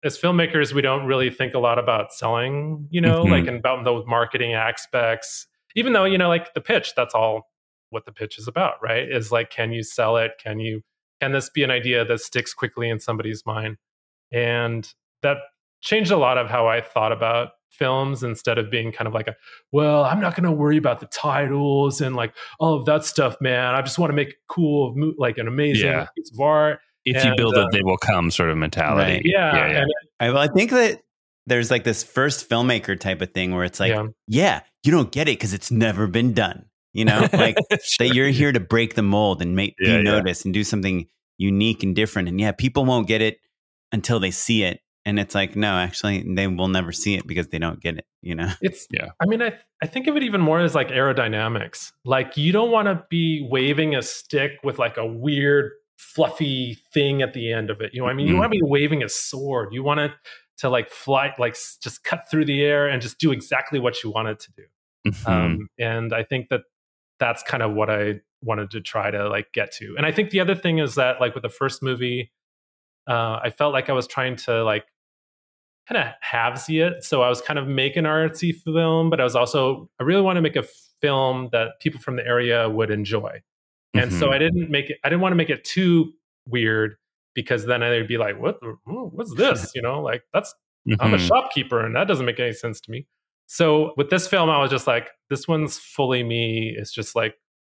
as 0.03 0.17
filmmakers, 0.17 0.73
we 0.73 0.81
don't 0.81 1.05
really 1.05 1.29
think 1.29 1.53
a 1.53 1.59
lot 1.59 1.79
about 1.79 2.13
selling, 2.13 2.87
you 2.91 3.01
know, 3.01 3.23
Mhm. 3.25 3.31
like 3.31 3.47
and 3.47 3.57
about 3.57 3.83
those 3.83 4.05
marketing 4.07 4.53
aspects. 4.53 5.47
Even 5.75 5.93
though, 5.93 6.05
you 6.05 6.17
know, 6.17 6.29
like 6.29 6.53
the 6.53 6.61
pitch, 6.61 6.93
that's 6.95 7.13
all 7.13 7.49
what 7.89 8.05
the 8.05 8.11
pitch 8.11 8.37
is 8.37 8.47
about, 8.47 8.75
right? 8.81 9.09
Is 9.09 9.31
like, 9.31 9.49
can 9.49 9.71
you 9.71 9.83
sell 9.83 10.17
it? 10.17 10.31
Can 10.41 10.59
you 10.59 10.81
can 11.21 11.31
this 11.31 11.49
be 11.49 11.63
an 11.63 11.71
idea 11.71 12.05
that 12.05 12.19
sticks 12.21 12.53
quickly 12.53 12.89
in 12.89 12.99
somebody's 12.99 13.45
mind? 13.45 13.77
And 14.31 14.91
that 15.23 15.37
changed 15.81 16.11
a 16.11 16.17
lot 16.17 16.37
of 16.37 16.47
how 16.47 16.67
I 16.67 16.81
thought 16.81 17.11
about 17.11 17.49
films 17.69 18.23
instead 18.23 18.57
of 18.57 18.71
being 18.71 18.91
kind 18.91 19.07
of 19.07 19.13
like 19.13 19.27
a, 19.27 19.35
well, 19.71 20.03
I'm 20.03 20.19
not 20.19 20.35
going 20.35 20.45
to 20.45 20.51
worry 20.51 20.77
about 20.77 20.99
the 20.99 21.05
titles 21.07 22.01
and 22.01 22.15
like 22.15 22.33
all 22.59 22.73
of 22.73 22.85
that 22.85 23.05
stuff, 23.05 23.35
man. 23.39 23.75
I 23.75 23.81
just 23.81 23.99
want 23.99 24.09
to 24.09 24.15
make 24.15 24.35
cool, 24.49 24.95
like 25.17 25.37
an 25.37 25.47
amazing 25.47 25.87
Yeah. 25.89 26.07
piece 26.15 26.31
of 26.33 26.39
art. 26.39 26.79
if 27.05 27.23
you 27.23 27.33
build 27.37 27.55
uh, 27.55 27.61
it, 27.61 27.71
they 27.71 27.83
will 27.83 27.97
come 27.97 28.31
sort 28.31 28.49
of 28.49 28.57
mentality. 28.57 29.13
Right. 29.13 29.21
Yeah, 29.23 29.55
yeah, 29.55 29.71
yeah. 29.71 29.81
and 29.81 29.91
I, 30.19 30.29
well, 30.29 30.39
I 30.41 30.47
think 30.47 30.71
that 30.71 31.03
there's 31.45 31.71
like 31.71 31.83
this 31.85 32.03
first 32.03 32.49
filmmaker 32.49 32.99
type 32.99 33.21
of 33.21 33.31
thing 33.33 33.53
where 33.55 33.63
it's 33.63 33.79
like, 33.79 33.91
Yeah. 33.91 34.07
yeah, 34.27 34.61
you 34.83 34.91
don't 34.91 35.11
get 35.11 35.27
it 35.29 35.37
because 35.37 35.53
it's 35.53 35.71
never 35.71 36.07
been 36.07 36.33
done. 36.33 36.65
You 36.97 37.05
know, 37.05 37.27
like 37.33 37.55
that 37.99 38.11
you're 38.13 38.29
here 38.29 38.51
to 38.51 38.59
break 38.59 38.95
the 38.95 39.03
mold 39.03 39.41
and 39.41 39.55
make 39.55 39.75
Yeah, 39.79 39.89
be 39.89 39.91
yeah. 39.97 40.01
noticed 40.01 40.45
and 40.45 40.53
do 40.53 40.63
something 40.63 41.07
unique 41.37 41.83
and 41.83 41.95
different. 41.95 42.27
And 42.27 42.41
yeah, 42.41 42.51
people 42.51 42.85
won't 42.85 43.07
get 43.07 43.21
it 43.21 43.37
until 43.91 44.19
they 44.19 44.31
see 44.31 44.63
it. 44.63 44.81
And 45.05 45.19
it's 45.19 45.35
like, 45.35 45.55
no, 45.55 45.73
actually, 45.75 46.25
they 46.35 46.47
will 46.47 46.67
never 46.67 46.91
see 46.91 47.13
it 47.15 47.25
because 47.27 47.47
they 47.49 47.59
don't 47.59 47.79
get 47.79 47.97
it. 47.97 48.05
You 48.21 48.35
know, 48.35 48.51
It's 48.61 48.87
Yeah. 48.91 49.09
I 49.21 49.25
mean, 49.27 49.41
I 49.41 49.53
I 49.81 49.85
think 49.87 50.07
of 50.07 50.17
it 50.17 50.23
even 50.23 50.41
more 50.41 50.59
as 50.59 50.73
like 50.75 50.89
aerodynamics. 50.89 51.91
Like 52.03 52.35
you 52.35 52.51
don't 52.51 52.71
want 52.71 52.87
to 52.87 53.05
be 53.09 53.47
waving 53.49 53.95
a 53.95 54.01
stick 54.01 54.53
with 54.63 54.79
like 54.79 54.97
a 54.97 55.05
weird 55.05 55.71
fluffy 55.97 56.77
thing 56.93 57.21
at 57.21 57.33
the 57.33 57.53
end 57.53 57.69
of 57.69 57.79
it. 57.81 57.93
You 57.93 58.01
know, 58.01 58.07
I 58.07 58.13
mean, 58.13 58.27
you 58.27 58.33
Mhm. 58.33 58.39
want 58.39 58.51
to 58.51 58.57
be 58.57 58.63
waving 58.63 59.03
a 59.03 59.09
sword. 59.09 59.69
You 59.71 59.83
want 59.83 59.99
it 59.99 60.11
to 60.57 60.69
like 60.69 60.89
fly, 60.89 61.33
like 61.37 61.55
just 61.83 62.03
cut 62.03 62.25
through 62.29 62.45
the 62.45 62.63
air 62.63 62.87
and 62.87 63.01
just 63.01 63.19
do 63.19 63.31
exactly 63.31 63.79
what 63.79 64.03
you 64.03 64.09
want 64.11 64.27
it 64.29 64.39
to 64.39 64.51
do. 64.53 64.63
Mhm. 65.07 65.27
Um, 65.27 65.69
and 65.79 66.11
I 66.13 66.23
think 66.23 66.49
that 66.49 66.61
that's 67.19 67.43
kind 67.43 67.63
of 67.63 67.73
what 67.73 67.89
I 67.89 68.21
wanted 68.41 68.71
to 68.71 68.81
try 68.81 69.09
to 69.11 69.27
like 69.29 69.51
get 69.53 69.71
to. 69.73 69.95
And 69.97 70.05
I 70.05 70.11
think 70.11 70.29
the 70.29 70.39
other 70.39 70.55
thing 70.55 70.77
is 70.79 70.95
that 70.95 71.19
like 71.19 71.33
with 71.33 71.43
the 71.43 71.49
first 71.49 71.81
movie, 71.81 72.31
uh, 73.07 73.39
I 73.43 73.49
felt 73.49 73.73
like 73.73 73.89
I 73.89 73.93
was 73.93 74.07
trying 74.07 74.35
to 74.37 74.63
like 74.63 74.85
kind 75.89 76.05
of 76.07 76.13
halvesy 76.23 76.85
it. 76.85 77.03
So 77.03 77.21
I 77.21 77.29
was 77.29 77.41
kind 77.41 77.57
of 77.57 77.67
making 77.67 78.05
an 78.05 78.11
artsy 78.11 78.53
film, 78.53 79.09
but 79.09 79.19
I 79.19 79.23
was 79.23 79.35
also 79.35 79.89
I 79.99 80.03
really 80.03 80.21
want 80.21 80.37
to 80.37 80.41
make 80.41 80.55
a 80.55 80.63
film 81.01 81.49
that 81.51 81.79
people 81.79 81.99
from 81.99 82.15
the 82.17 82.25
area 82.25 82.69
would 82.69 82.91
enjoy. 82.91 83.41
And 83.93 84.11
so 84.13 84.27
Mhm. 84.27 84.33
I 84.33 84.37
didn't 84.37 84.69
make 84.69 84.89
it. 84.89 84.97
I 85.03 85.09
didn't 85.09 85.21
want 85.21 85.31
to 85.31 85.37
make 85.37 85.49
it 85.49 85.63
too 85.63 86.13
weird 86.45 86.97
because 87.33 87.65
then 87.65 87.79
they'd 87.81 88.07
be 88.07 88.17
like, 88.17 88.39
"What? 88.39 88.59
the- 88.61 88.77
What's 88.85 89.33
this?" 89.35 89.71
You 89.75 89.81
know, 89.81 90.01
like 90.01 90.23
that's 90.33 90.53
I'm 90.99 91.13
a 91.13 91.17
Mhm. 91.17 91.27
shopkeeper, 91.27 91.83
and 91.85 91.95
that 91.95 92.07
doesn't 92.07 92.25
make 92.25 92.39
any 92.39 92.53
sense 92.53 92.79
to 92.81 92.91
me. 92.91 93.07
So 93.47 93.93
with 93.97 94.09
this 94.09 94.27
film, 94.27 94.49
I 94.49 94.59
was 94.61 94.69
just 94.69 94.87
like, 94.87 95.09
"This 95.29 95.47
one's 95.47 95.79
fully 95.79 96.23
me. 96.23 96.75
It's 96.77 96.91
just 96.91 97.15
like 97.15 97.35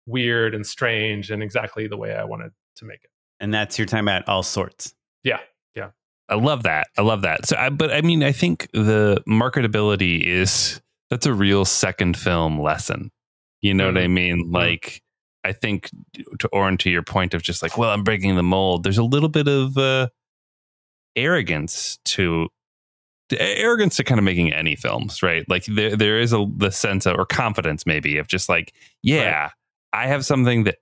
weird 0.06 0.54
and 0.54 0.66
strange, 0.66 1.30
and 1.30 1.42
exactly 1.42 1.86
the 1.86 1.96
way 1.96 2.14
I 2.14 2.24
wanted 2.24 2.52
to 2.76 2.84
make 2.84 3.04
it." 3.04 3.10
and 3.40 3.52
that's 3.52 3.78
your 3.78 3.86
time 3.86 4.08
at 4.08 4.28
all 4.28 4.42
sorts. 4.42 4.94
Yeah, 5.22 5.38
Yeah. 5.74 5.90
I 6.28 6.34
love 6.34 6.64
that. 6.64 6.88
I 6.98 7.02
love 7.02 7.22
that. 7.22 7.46
So, 7.46 7.56
I, 7.56 7.70
but 7.70 7.92
I 7.92 8.02
mean, 8.02 8.22
I 8.22 8.32
think 8.32 8.68
the 8.72 9.22
marketability 9.26 10.22
is 10.22 10.80
that's 11.08 11.26
a 11.26 11.32
real 11.32 11.64
second 11.64 12.16
film 12.16 12.60
lesson. 12.60 13.10
You 13.62 13.74
know 13.74 13.86
what 13.86 13.98
I 13.98 14.08
mean? 14.08 14.50
Like, 14.52 15.02
I 15.42 15.52
think 15.52 15.90
to 16.38 16.48
Oren, 16.48 16.76
to 16.78 16.90
your 16.90 17.02
point 17.02 17.34
of 17.34 17.42
just 17.42 17.62
like, 17.62 17.78
well, 17.78 17.90
I'm 17.90 18.04
breaking 18.04 18.36
the 18.36 18.42
mold. 18.42 18.82
There's 18.82 18.98
a 18.98 19.02
little 19.02 19.28
bit 19.28 19.48
of 19.48 19.76
uh, 19.78 20.08
arrogance 21.16 21.98
to 22.06 22.48
arrogance 23.40 23.96
to 23.96 24.04
kind 24.04 24.18
of 24.18 24.24
making 24.24 24.52
any 24.52 24.74
films, 24.74 25.22
right? 25.22 25.48
Like 25.48 25.64
there, 25.66 25.96
there 25.96 26.18
is 26.18 26.32
a 26.32 26.46
the 26.56 26.70
sense 26.70 27.06
of 27.06 27.16
or 27.18 27.26
confidence 27.26 27.86
maybe 27.86 28.18
of 28.18 28.28
just 28.28 28.48
like, 28.48 28.74
yeah, 29.02 29.50
I 29.92 30.06
have 30.06 30.24
something 30.24 30.64
that 30.64 30.78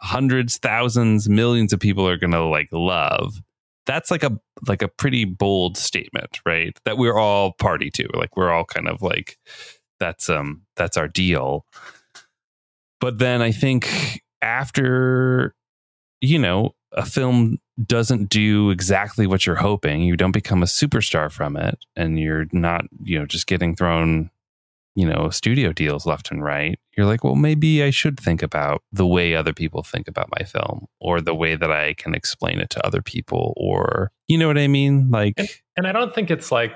hundreds, 0.00 0.56
thousands, 0.58 1.28
millions 1.28 1.72
of 1.72 1.80
people 1.80 2.06
are 2.08 2.16
gonna 2.16 2.48
like 2.48 2.68
love. 2.72 3.40
That's 3.86 4.10
like 4.10 4.22
a 4.22 4.38
like 4.66 4.82
a 4.82 4.88
pretty 4.88 5.24
bold 5.24 5.76
statement, 5.76 6.40
right? 6.46 6.78
That 6.84 6.98
we're 6.98 7.18
all 7.18 7.52
party 7.52 7.90
to. 7.90 8.08
Like 8.14 8.36
we're 8.36 8.50
all 8.50 8.64
kind 8.64 8.88
of 8.88 9.02
like 9.02 9.38
that's 9.98 10.28
um 10.30 10.62
that's 10.76 10.96
our 10.96 11.08
deal. 11.08 11.66
But 13.00 13.18
then 13.18 13.42
I 13.42 13.52
think 13.52 14.22
after 14.42 15.54
you 16.20 16.38
know, 16.38 16.74
a 16.92 17.04
film 17.04 17.58
doesn't 17.86 18.28
do 18.28 18.70
exactly 18.70 19.26
what 19.26 19.46
you're 19.46 19.56
hoping, 19.56 20.02
you 20.02 20.16
don't 20.16 20.32
become 20.32 20.62
a 20.62 20.66
superstar 20.66 21.30
from 21.30 21.56
it 21.56 21.78
and 21.96 22.18
you're 22.18 22.46
not, 22.52 22.84
you 23.02 23.18
know, 23.18 23.26
just 23.26 23.46
getting 23.46 23.74
thrown 23.76 24.30
you 24.96 25.06
know, 25.06 25.30
studio 25.30 25.72
deals 25.72 26.04
left 26.04 26.32
and 26.32 26.42
right, 26.42 26.78
you're 26.96 27.06
like, 27.06 27.22
well, 27.22 27.36
maybe 27.36 27.82
I 27.82 27.90
should 27.90 28.18
think 28.18 28.42
about 28.42 28.82
the 28.92 29.06
way 29.06 29.36
other 29.36 29.52
people 29.52 29.84
think 29.84 30.08
about 30.08 30.28
my 30.36 30.44
film 30.44 30.86
or 30.98 31.20
the 31.20 31.34
way 31.34 31.54
that 31.54 31.70
I 31.70 31.94
can 31.94 32.12
explain 32.12 32.58
it 32.58 32.70
to 32.70 32.84
other 32.84 33.00
people 33.00 33.54
or, 33.56 34.10
you 34.26 34.36
know 34.36 34.48
what 34.48 34.58
I 34.58 34.66
mean? 34.66 35.08
Like, 35.08 35.34
and, 35.36 35.48
and 35.76 35.86
I 35.86 35.92
don't 35.92 36.12
think 36.12 36.28
it's 36.30 36.50
like 36.50 36.72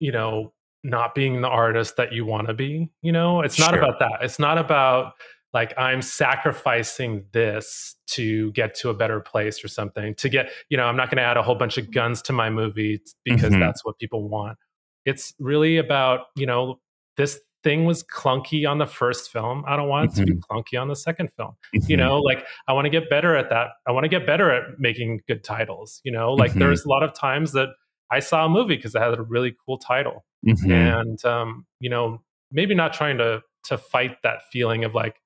you 0.00 0.10
know 0.10 0.52
not 0.82 1.14
being 1.14 1.40
the 1.40 1.48
artist 1.48 1.96
that 1.96 2.12
you 2.12 2.26
want 2.26 2.48
to 2.48 2.54
be. 2.54 2.90
You 3.02 3.12
know, 3.12 3.40
it's 3.42 3.58
not 3.58 3.70
Sure. 3.70 3.78
about 3.78 4.00
that. 4.00 4.18
It's 4.22 4.40
not 4.40 4.58
about 4.58 5.12
like 5.52 5.74
I'm 5.78 6.00
sacrificing 6.02 7.24
this 7.32 7.96
to 8.08 8.50
get 8.52 8.74
to 8.76 8.90
a 8.90 8.94
better 8.94 9.20
place 9.20 9.62
or 9.64 9.68
something. 9.68 10.14
To 10.16 10.28
get, 10.28 10.50
you 10.70 10.76
know, 10.76 10.84
I'm 10.84 10.96
not 10.96 11.10
going 11.10 11.18
to 11.18 11.22
add 11.22 11.36
a 11.36 11.42
whole 11.42 11.54
bunch 11.54 11.78
of 11.78 11.90
guns 11.92 12.22
to 12.22 12.32
my 12.32 12.50
movie 12.50 13.00
because 13.24 13.52
Mhm. 13.52 13.60
that's 13.60 13.84
what 13.84 13.98
people 13.98 14.28
want. 14.28 14.58
It's 15.04 15.34
really 15.38 15.76
about, 15.76 16.26
you 16.36 16.46
know, 16.46 16.80
this 17.16 17.40
thing 17.62 17.84
was 17.84 18.02
clunky 18.02 18.68
on 18.68 18.78
the 18.78 18.86
first 18.86 19.30
film. 19.30 19.62
I 19.68 19.76
don't 19.76 19.88
want 19.88 20.12
it 20.12 20.16
to 20.16 20.26
be 20.26 20.32
clunky 20.40 20.80
on 20.80 20.88
the 20.88 20.96
second 20.96 21.30
film. 21.32 21.54
You 21.72 21.96
Mhm. 21.96 21.98
know, 21.98 22.18
like 22.18 22.44
I 22.66 22.72
want 22.72 22.86
to 22.86 22.90
get 22.90 23.08
better 23.08 23.36
at 23.36 23.50
that. 23.50 23.70
I 23.86 23.92
want 23.92 24.04
to 24.04 24.08
get 24.08 24.26
better 24.26 24.50
at 24.50 24.80
making 24.80 25.20
good 25.28 25.44
titles. 25.44 26.00
You 26.02 26.12
know, 26.12 26.32
like 26.32 26.52
Mhm. 26.52 26.58
there's 26.60 26.84
a 26.84 26.88
lot 26.88 27.02
of 27.04 27.12
times 27.14 27.52
that 27.52 27.68
I 28.10 28.18
saw 28.20 28.46
a 28.46 28.48
movie 28.48 28.76
because 28.76 28.94
it 28.94 29.00
had 29.00 29.16
a 29.18 29.22
really 29.22 29.54
cool 29.64 29.78
title 29.78 30.24
Mhm. 30.44 30.70
and 30.72 31.24
um, 31.24 31.66
you 31.78 31.88
know 31.88 32.20
maybe 32.50 32.74
not 32.74 32.92
trying 32.92 33.18
to 33.18 33.42
to 33.66 33.78
fight 33.78 34.16
that 34.24 34.42
feeling 34.50 34.82
of 34.84 34.92
like 34.92 35.21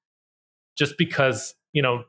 just 0.76 0.96
because 0.98 1.54
you 1.72 1.82
know 1.82 2.04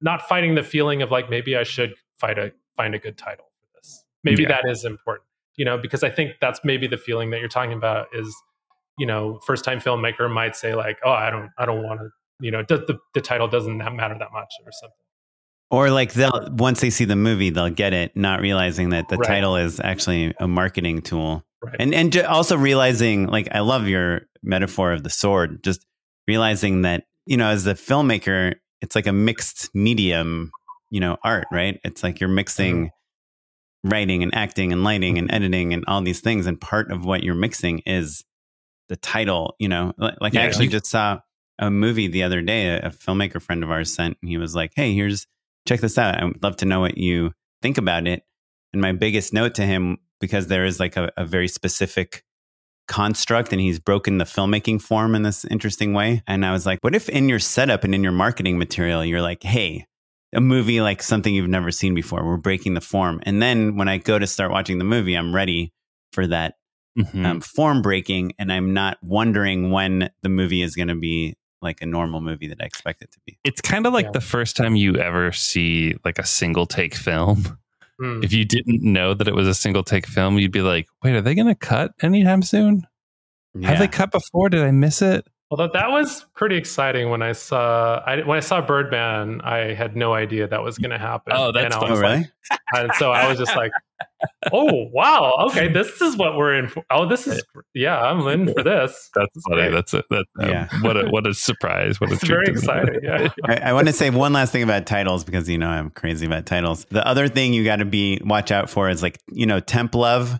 not 0.00 0.22
fighting 0.28 0.54
the 0.54 0.62
feeling 0.62 1.02
of 1.02 1.10
like 1.10 1.28
maybe 1.30 1.56
i 1.56 1.62
should 1.62 1.94
fight 2.18 2.38
a 2.38 2.52
find 2.76 2.94
a 2.94 2.98
good 2.98 3.16
title 3.18 3.46
for 3.60 3.66
this 3.78 4.04
maybe 4.22 4.42
Yeah. 4.42 4.48
that 4.48 4.68
is 4.70 4.84
important 4.84 5.26
you 5.56 5.64
know 5.64 5.78
because 5.78 6.02
i 6.04 6.10
think 6.10 6.32
that's 6.40 6.60
maybe 6.64 6.86
the 6.86 6.96
feeling 6.98 7.30
that 7.30 7.40
you're 7.40 7.48
talking 7.48 7.72
about 7.72 8.06
is 8.14 8.34
you 8.98 9.06
know 9.06 9.40
first 9.46 9.64
time 9.64 9.80
filmmaker 9.80 10.32
might 10.32 10.54
say 10.56 10.74
like 10.74 10.98
oh 11.04 11.10
i 11.12 11.30
don't 11.30 11.50
i 11.58 11.64
don't 11.66 11.82
want 11.82 12.00
to 12.00 12.08
you 12.40 12.50
know 12.50 12.62
the, 12.68 12.78
the, 12.78 12.98
the 13.14 13.20
title 13.20 13.48
doesn't 13.48 13.78
that 13.78 13.92
matter 13.94 14.16
that 14.18 14.32
much 14.32 14.52
or 14.64 14.72
something 14.72 14.96
Or 15.70 15.90
like 15.90 16.12
they'll 16.12 16.48
once 16.52 16.80
they 16.80 16.90
see 16.90 17.04
the 17.06 17.16
movie, 17.16 17.50
they'll 17.50 17.70
get 17.70 17.92
it, 17.92 18.14
not 18.16 18.40
realizing 18.40 18.90
that 18.90 19.08
the 19.08 19.16
Right. 19.16 19.26
title 19.26 19.56
is 19.56 19.80
actually 19.80 20.34
a 20.38 20.46
marketing 20.46 21.00
tool. 21.02 21.42
Right. 21.62 21.76
And 21.80 21.94
and 21.94 22.16
also 22.18 22.56
realizing, 22.56 23.26
like 23.26 23.48
I 23.50 23.60
love 23.60 23.88
your 23.88 24.22
metaphor 24.42 24.92
of 24.92 25.02
the 25.02 25.10
sword. 25.10 25.64
Just 25.64 25.86
realizing 26.28 26.82
that 26.82 27.04
you 27.26 27.36
know, 27.36 27.48
as 27.48 27.66
a 27.66 27.74
filmmaker, 27.74 28.54
it's 28.80 28.94
like 28.94 29.06
a 29.06 29.12
mixed 29.12 29.74
medium, 29.74 30.50
you 30.90 31.00
know, 31.00 31.16
art, 31.24 31.46
right? 31.50 31.80
It's 31.84 32.02
like 32.02 32.20
you're 32.20 32.28
mixing 32.28 32.86
mm-hmm. 32.86 33.88
writing 33.88 34.22
and 34.22 34.34
acting 34.34 34.72
and 34.72 34.84
lighting 34.84 35.18
and 35.18 35.32
editing 35.32 35.72
and 35.72 35.84
all 35.86 36.02
these 36.02 36.20
things, 36.20 36.46
and 36.46 36.60
part 36.60 36.90
of 36.90 37.04
what 37.04 37.22
you're 37.22 37.34
mixing 37.34 37.80
is 37.86 38.24
the 38.88 38.96
title. 38.96 39.54
You 39.58 39.68
know, 39.68 39.92
like, 39.96 40.16
like 40.20 40.34
I 40.34 40.40
Yeah. 40.40 40.46
actually 40.46 40.68
just 40.68 40.86
saw 40.86 41.20
a 41.58 41.70
movie 41.70 42.08
the 42.08 42.22
other 42.24 42.42
day. 42.42 42.76
A, 42.76 42.90
filmmaker 42.90 43.40
friend 43.40 43.62
of 43.64 43.70
ours 43.70 43.94
sent, 43.94 44.18
and 44.20 44.28
he 44.28 44.36
was 44.38 44.54
like, 44.54 44.72
"Hey, 44.76 44.94
here's 44.94 45.26
check 45.66 45.80
this 45.80 45.96
out. 45.98 46.22
I'd 46.22 46.42
love 46.42 46.56
to 46.58 46.66
know 46.66 46.80
what 46.80 46.98
you 46.98 47.32
think 47.62 47.78
about 47.78 48.06
it." 48.06 48.22
And 48.72 48.82
my 48.82 48.92
biggest 48.92 49.32
note 49.32 49.54
to 49.54 49.62
him, 49.62 49.98
because 50.20 50.48
there 50.48 50.64
is 50.64 50.80
like 50.80 50.96
a, 50.96 51.10
a 51.16 51.24
very 51.24 51.48
specific 51.48 52.24
construct 52.86 53.52
and 53.52 53.60
he's 53.60 53.78
broken 53.78 54.18
the 54.18 54.24
filmmaking 54.24 54.80
form 54.82 55.14
in 55.14 55.22
this 55.22 55.44
interesting 55.46 55.92
way. 55.94 56.22
And 56.26 56.44
I 56.44 56.52
was 56.52 56.66
like, 56.66 56.78
what 56.82 56.94
if 56.94 57.08
in 57.08 57.28
your 57.28 57.38
setup 57.38 57.84
and 57.84 57.94
in 57.94 58.02
your 58.02 58.12
marketing 58.12 58.58
material, 58.58 59.04
you're 59.04 59.22
like, 59.22 59.42
hey, 59.42 59.86
a 60.34 60.40
movie 60.40 60.80
like 60.80 61.02
something 61.02 61.34
you've 61.34 61.48
never 61.48 61.70
seen 61.70 61.94
before. 61.94 62.24
We're 62.24 62.36
breaking 62.36 62.74
the 62.74 62.80
form. 62.80 63.20
And 63.22 63.40
then 63.42 63.76
when 63.76 63.88
I 63.88 63.98
go 63.98 64.18
to 64.18 64.26
start 64.26 64.50
watching 64.50 64.78
the 64.78 64.84
movie, 64.84 65.14
I'm 65.14 65.34
ready 65.34 65.72
for 66.12 66.26
that 66.26 66.54
Mhm. 66.98 67.24
um, 67.26 67.40
form 67.40 67.82
breaking. 67.82 68.32
And 68.38 68.52
I'm 68.52 68.72
not 68.72 68.98
wondering 69.02 69.70
when 69.70 70.10
the 70.22 70.28
movie 70.28 70.62
is 70.62 70.76
going 70.76 70.88
to 70.88 70.94
be 70.94 71.34
like 71.62 71.80
a 71.82 71.86
normal 71.86 72.20
movie 72.20 72.46
that 72.48 72.58
I 72.60 72.64
expect 72.66 73.02
it 73.02 73.10
to 73.12 73.18
be. 73.26 73.38
it's 73.44 73.60
kind 73.60 73.86
of 73.86 73.92
like 73.94 74.04
Yeah. 74.06 74.10
the 74.12 74.20
first 74.20 74.56
time 74.56 74.76
you 74.76 74.96
ever 74.96 75.32
see 75.32 75.96
like 76.04 76.18
a 76.18 76.26
single 76.26 76.66
take 76.66 76.94
film. 76.94 77.58
Mm. 78.00 78.24
If 78.24 78.32
you 78.32 78.44
didn't 78.44 78.82
know 78.82 79.14
that 79.14 79.28
it 79.28 79.34
was 79.34 79.46
a 79.46 79.54
single 79.54 79.82
take 79.82 80.06
film, 80.06 80.38
you'd 80.38 80.52
be 80.52 80.62
like, 80.62 80.86
"Wait, 81.02 81.14
are 81.14 81.20
they 81.20 81.34
going 81.34 81.46
to 81.46 81.54
cut 81.54 81.92
anytime 82.02 82.42
soon? 82.42 82.86
Have 83.62 83.78
they 83.78 83.86
cut 83.86 84.10
before? 84.10 84.48
Did 84.48 84.62
I 84.62 84.70
miss 84.72 85.00
it?" 85.00 85.26
Although 85.50 85.68
that 85.72 85.90
was 85.90 86.26
pretty 86.34 86.56
exciting 86.56 87.10
when 87.10 87.22
I 87.22 87.32
saw 87.32 88.02
I, 88.04 88.22
when 88.22 88.36
I 88.36 88.40
saw 88.40 88.60
Birdman, 88.60 89.40
I 89.42 89.74
had 89.74 89.94
no 89.94 90.12
idea 90.12 90.48
that 90.48 90.62
was 90.62 90.78
going 90.78 90.90
to 90.90 90.98
happen. 90.98 91.32
Oh, 91.36 91.52
that's 91.52 91.66
and 91.66 91.74
I 91.74 91.78
fun. 91.78 91.90
Was 91.90 92.00
really? 92.00 92.16
like, 92.50 92.60
and 92.74 92.90
so 92.94 93.12
I 93.12 93.28
was 93.28 93.38
just 93.38 93.54
like, 93.54 93.70
"Oh, 94.52 94.88
wow! 94.92 95.32
Okay, 95.48 95.68
this 95.68 96.00
is 96.00 96.16
what 96.16 96.36
we're 96.36 96.54
in 96.58 96.68
for. 96.68 96.82
Oh, 96.90 97.06
this 97.08 97.26
is 97.26 97.42
yeah, 97.74 98.00
I'm 98.00 98.26
in 98.28 98.52
for 98.52 98.62
this. 98.62 99.10
That's 99.14 99.28
funny. 99.48 99.62
great. 99.62 99.70
That's 99.72 99.94
it. 99.94 100.04
That, 100.10 100.24
um, 100.40 100.48
Yeah. 100.50 100.68
What 100.82 100.96
a 100.96 101.08
what 101.10 101.26
a 101.26 101.34
surprise! 101.34 102.00
What 102.00 102.10
a 102.10 102.14
It's 102.14 102.22
treat 102.24 102.34
very 102.46 102.46
exciting. 102.56 103.00
Yeah, 103.02 103.28
I, 103.46 103.56
I 103.70 103.72
want 103.72 103.86
to 103.88 103.92
say 103.92 104.10
one 104.10 104.32
last 104.32 104.52
thing 104.52 104.62
about 104.62 104.86
titles 104.86 105.24
because 105.24 105.48
you 105.48 105.58
know 105.58 105.68
I'm 105.68 105.90
crazy 105.90 106.26
about 106.26 106.46
titles. 106.46 106.86
The 106.90 107.06
other 107.06 107.28
thing 107.28 107.52
you 107.54 107.64
got 107.64 107.76
to 107.76 107.84
be 107.84 108.20
watch 108.24 108.50
out 108.50 108.70
for 108.70 108.88
is 108.88 109.02
like 109.02 109.20
you 109.32 109.46
know 109.46 109.60
temp 109.60 109.94
love, 109.94 110.38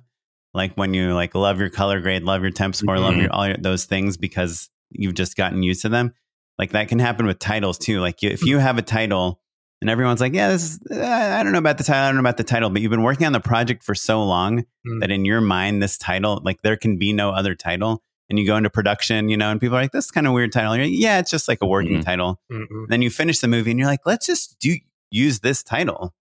like 0.54 0.74
when 0.74 0.94
you 0.94 1.14
like 1.14 1.34
love 1.34 1.58
your 1.60 1.70
color 1.70 2.00
grade, 2.00 2.22
love 2.22 2.42
your 2.42 2.50
temp 2.52 2.74
score, 2.74 2.98
love 2.98 3.14
Mhm. 3.14 3.22
your 3.22 3.32
all 3.32 3.46
your, 3.48 3.56
those 3.56 3.84
things 3.84 4.16
because 4.16 4.70
you've 4.90 5.14
just 5.14 5.36
gotten 5.36 5.62
used 5.62 5.82
to 5.82 5.88
them. 5.88 6.12
Like 6.58 6.70
that 6.72 6.88
can 6.88 7.00
happen 7.00 7.26
with 7.26 7.38
titles 7.40 7.78
too. 7.78 8.00
Like 8.00 8.22
you- 8.22 8.30
if 8.30 8.44
you 8.44 8.58
have 8.58 8.78
a 8.78 8.82
title 8.82 9.40
and 9.85 9.91
everyone's 9.91 10.22
like, 10.22 10.32
yeah, 10.32 10.49
this 10.49 10.62
is 10.62 10.80
uh, 10.91 10.97
I 11.39 11.43
don't 11.43 11.53
know 11.53 11.59
about 11.59 11.76
the 11.76 11.85
title, 11.85 12.03
I 12.05 12.07
don't 12.09 12.14
know 12.14 12.20
about 12.20 12.39
the 12.39 12.43
title, 12.45 12.70
but 12.70 12.80
you've 12.80 12.91
been 12.91 13.03
working 13.03 13.26
on 13.26 13.32
the 13.35 13.41
project 13.41 13.82
for 13.85 13.95
so 13.95 14.24
long 14.24 14.64
Mm. 14.87 15.01
that 15.01 15.11
in 15.11 15.26
your 15.26 15.43
mind 15.43 15.82
this 15.82 15.99
title, 15.99 16.41
like 16.43 16.62
there 16.62 16.76
can 16.78 16.97
be 16.99 17.12
no 17.12 17.30
other 17.30 17.55
title. 17.55 18.03
And 18.30 18.39
you 18.39 18.47
go 18.47 18.57
into 18.57 18.70
production, 18.70 19.28
you 19.28 19.37
know, 19.37 19.51
and 19.51 19.61
people 19.61 19.76
are 19.76 19.82
like, 19.82 19.93
"This 19.93 20.07
is 20.07 20.11
kind 20.11 20.26
of 20.26 20.32
weird 20.32 20.53
title." 20.53 20.72
And 20.72 20.80
you're 20.82 20.91
like, 20.91 20.99
yeah, 20.99 21.18
it's 21.18 21.30
just 21.30 21.49
like 21.49 21.59
a 21.61 21.66
working 21.66 21.99
Mhm. 22.01 22.05
title 22.05 22.41
Mm-mm. 22.51 22.87
then 22.89 23.03
you 23.03 23.11
finish 23.11 23.41
the 23.41 23.49
movie 23.49 23.70
and 23.70 23.78
you're 23.78 23.89
like, 23.89 24.07
let's 24.07 24.24
just 24.26 24.59
do 24.59 24.74
use 25.11 25.41
this 25.41 25.62
title. 25.62 26.14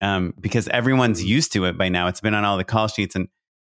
Um, 0.00 0.34
because 0.40 0.68
everyone's 0.68 1.24
used 1.24 1.52
to 1.54 1.64
it 1.64 1.76
by 1.78 1.88
now. 1.88 2.06
It's 2.06 2.20
been 2.20 2.34
on 2.34 2.44
all 2.44 2.56
the 2.56 2.64
call 2.64 2.86
sheets 2.86 3.14
and 3.16 3.26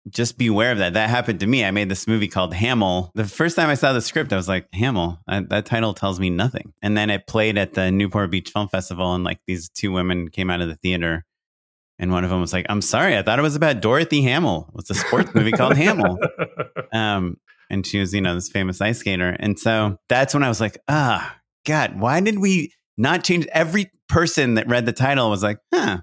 just 0.09 0.37
beware 0.37 0.71
of 0.71 0.79
that. 0.79 0.93
That 0.93 1.09
happened 1.09 1.39
to 1.39 1.47
me. 1.47 1.63
I 1.63 1.71
made 1.71 1.89
this 1.89 2.07
movie 2.07 2.27
called 2.27 2.53
Hamill. 2.53 3.11
The 3.15 3.25
first 3.25 3.55
time 3.55 3.69
I 3.69 3.75
saw 3.75 3.93
the 3.93 4.01
script, 4.01 4.33
I 4.33 4.35
was 4.35 4.47
like, 4.47 4.67
Hamill, 4.73 5.19
that, 5.27 5.49
that 5.49 5.65
title 5.65 5.93
tells 5.93 6.19
me 6.19 6.29
nothing. 6.29 6.73
And 6.81 6.97
then 6.97 7.09
it 7.09 7.27
played 7.27 7.57
at 7.57 7.73
the 7.73 7.91
Newport 7.91 8.31
Beach 8.31 8.49
Film 8.49 8.67
Festival 8.67 9.13
and 9.13 9.23
like 9.23 9.39
these 9.47 9.69
two 9.69 9.91
women 9.91 10.29
came 10.29 10.49
out 10.49 10.61
of 10.61 10.67
the 10.67 10.75
theater 10.75 11.25
and 11.99 12.11
one 12.11 12.23
of 12.23 12.29
them 12.29 12.41
was 12.41 12.53
like, 12.53 12.65
I'm 12.69 12.81
sorry, 12.81 13.17
I 13.17 13.21
thought 13.21 13.39
it 13.39 13.43
was 13.43 13.55
about 13.55 13.81
Dorothy 13.81 14.21
Hamill. 14.23 14.69
It's 14.77 14.89
a 14.89 14.95
sports 14.95 15.33
movie 15.33 15.51
called 15.51 15.77
Hamill. 15.77 16.17
Um, 16.91 17.37
and 17.71 17.87
she 17.87 17.99
was, 17.99 18.13
you 18.13 18.21
know, 18.21 18.35
this 18.35 18.49
famous 18.49 18.79
ice 18.79 18.99
skater. 18.99 19.35
And 19.39 19.57
so 19.57 19.97
that's 20.09 20.35
when 20.35 20.43
I 20.43 20.47
was 20.47 20.61
like, 20.61 20.77
ah, 20.87 21.35
God, 21.65 21.99
why 21.99 22.19
did 22.19 22.37
we 22.37 22.71
not 22.97 23.23
change? 23.23 23.47
Every 23.47 23.89
person 24.07 24.53
that 24.55 24.67
read 24.67 24.85
the 24.85 24.93
title 24.93 25.31
was 25.31 25.41
like, 25.41 25.57
huh. 25.73 26.01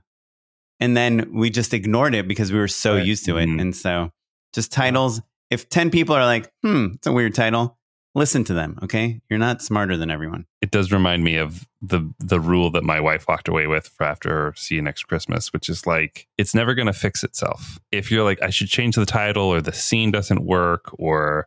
And 0.81 0.97
then 0.97 1.31
we 1.33 1.51
just 1.51 1.75
ignored 1.75 2.15
it 2.15 2.27
because 2.27 2.53
we 2.53 2.59
were 2.59 2.69
so 2.69 2.95
Right. 2.97 3.07
used 3.07 3.25
to 3.27 3.37
it. 3.37 3.47
Mhm. 3.49 3.61
And 3.61 3.77
so 3.77 4.11
just 4.55 4.73
titles, 4.73 5.21
if 5.51 5.69
10 5.69 5.91
people 5.91 6.15
are 6.15 6.25
like, 6.25 6.51
hmm, 6.63 6.89
it's 6.95 7.07
a 7.07 7.13
weird 7.13 7.35
title, 7.35 7.77
listen 8.15 8.43
to 8.45 8.55
them. 8.55 8.79
Okay. 8.83 9.21
You're 9.29 9.39
not 9.39 9.63
smarter 9.63 9.97
than 9.97 10.11
everyone. 10.11 10.47
It 10.63 10.71
does 10.71 10.91
remind 10.91 11.23
me 11.23 11.37
of 11.37 11.67
the 11.83 12.01
the 12.19 12.41
rule 12.41 12.71
that 12.73 12.83
my 12.85 12.99
wife 13.01 13.27
walked 13.29 13.47
away 13.49 13.67
with 13.67 13.89
for 13.89 14.05
after 14.05 14.53
See 14.57 14.75
You 14.77 14.83
Next 14.83 15.05
Christmas, 15.05 15.53
which 15.53 15.69
is 15.69 15.87
like 15.87 16.27
it's 16.39 16.55
never 16.55 16.75
going 16.75 16.87
to 16.87 16.93
fix 16.93 17.23
itself. 17.23 17.79
If 17.93 18.11
you're 18.11 18.25
like, 18.25 18.43
I 18.43 18.51
should 18.51 18.69
change 18.69 18.97
the 18.97 19.07
title, 19.07 19.45
or 19.45 19.61
the 19.61 19.73
scene 19.73 20.11
doesn't 20.11 20.45
work, 20.45 20.91
or 20.99 21.47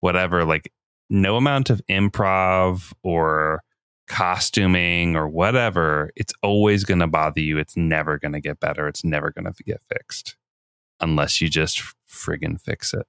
whatever, 0.00 0.44
like 0.44 0.70
no 1.10 1.36
amount 1.36 1.70
of 1.70 1.80
improv 1.90 2.92
or 3.02 3.62
costuming 4.06 5.16
or 5.16 5.28
whatever, 5.28 6.10
it's 6.16 6.32
always 6.42 6.84
going 6.84 7.00
to 7.00 7.06
bother 7.06 7.40
you. 7.40 7.58
It's 7.58 7.76
never 7.76 8.18
going 8.18 8.32
to 8.32 8.40
get 8.40 8.60
better. 8.60 8.86
It's 8.88 9.04
never 9.04 9.30
going 9.30 9.44
to 9.52 9.62
get 9.64 9.82
fixed 9.88 10.36
unless 11.00 11.40
you 11.40 11.48
just 11.48 11.82
friggin' 12.08 12.60
fix 12.60 12.94
it. 12.94 13.06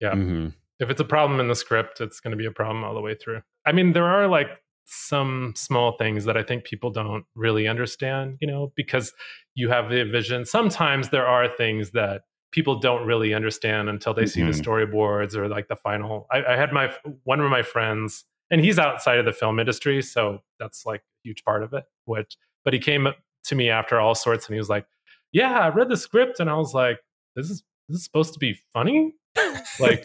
Yeah. 0.00 0.12
Mhm. 0.12 0.54
if 0.80 0.88
it's 0.90 1.00
a 1.00 1.04
problem 1.04 1.40
in 1.40 1.48
the 1.48 1.56
script, 1.56 2.00
it's 2.00 2.20
going 2.20 2.30
to 2.30 2.36
be 2.36 2.46
a 2.46 2.52
problem 2.52 2.84
all 2.84 2.94
the 2.94 3.00
way 3.00 3.12
through. 3.12 3.42
I 3.66 3.72
mean, 3.72 3.94
there 3.94 4.04
are 4.06 4.28
like 4.28 4.48
some 4.84 5.52
small 5.56 5.96
things 5.98 6.24
that 6.24 6.36
I 6.36 6.44
think 6.44 6.62
people 6.62 6.90
don't 6.90 7.24
really 7.34 7.66
understand, 7.66 8.38
you 8.40 8.46
know, 8.46 8.72
because 8.76 9.12
you 9.56 9.68
have 9.70 9.90
the 9.90 10.04
vision. 10.04 10.44
Sometimes 10.46 11.08
there 11.08 11.26
are 11.26 11.48
things 11.48 11.90
that 11.92 12.22
people 12.52 12.78
don't 12.78 13.04
really 13.04 13.34
understand 13.34 13.88
until 13.88 14.14
they 14.14 14.24
see 14.24 14.42
the 14.42 14.52
Mhm. 14.52 14.62
storyboards 14.62 15.34
or 15.34 15.48
like 15.48 15.66
the 15.66 15.74
final. 15.76 16.26
I, 16.30 16.44
I 16.44 16.56
had 16.56 16.72
my 16.72 16.94
one 17.24 17.40
of 17.40 17.50
my 17.50 17.62
friends, 17.62 18.24
and 18.50 18.60
he's 18.64 18.78
outside 18.78 19.18
of 19.18 19.24
the 19.24 19.32
film 19.32 19.58
industry, 19.58 20.02
so 20.02 20.40
that's 20.58 20.86
like 20.86 21.00
a 21.00 21.28
huge 21.28 21.44
part 21.44 21.62
of 21.62 21.72
it. 21.72 21.84
Which, 22.04 22.36
but 22.64 22.72
he 22.72 22.78
came 22.78 23.08
to 23.44 23.54
me 23.54 23.70
after 23.70 24.00
all 24.00 24.14
sorts, 24.14 24.46
and 24.46 24.54
he 24.54 24.58
was 24.58 24.68
like, 24.68 24.86
"Yeah, 25.32 25.58
I 25.58 25.68
read 25.68 25.88
the 25.88 25.96
script," 25.96 26.40
and 26.40 26.48
I 26.50 26.54
was 26.54 26.74
like, 26.74 26.98
"This 27.36 27.50
is 27.50 27.62
this 27.88 27.98
is 27.98 28.04
supposed 28.04 28.32
to 28.34 28.38
be 28.38 28.58
funny." 28.72 29.14
Like, 29.80 30.04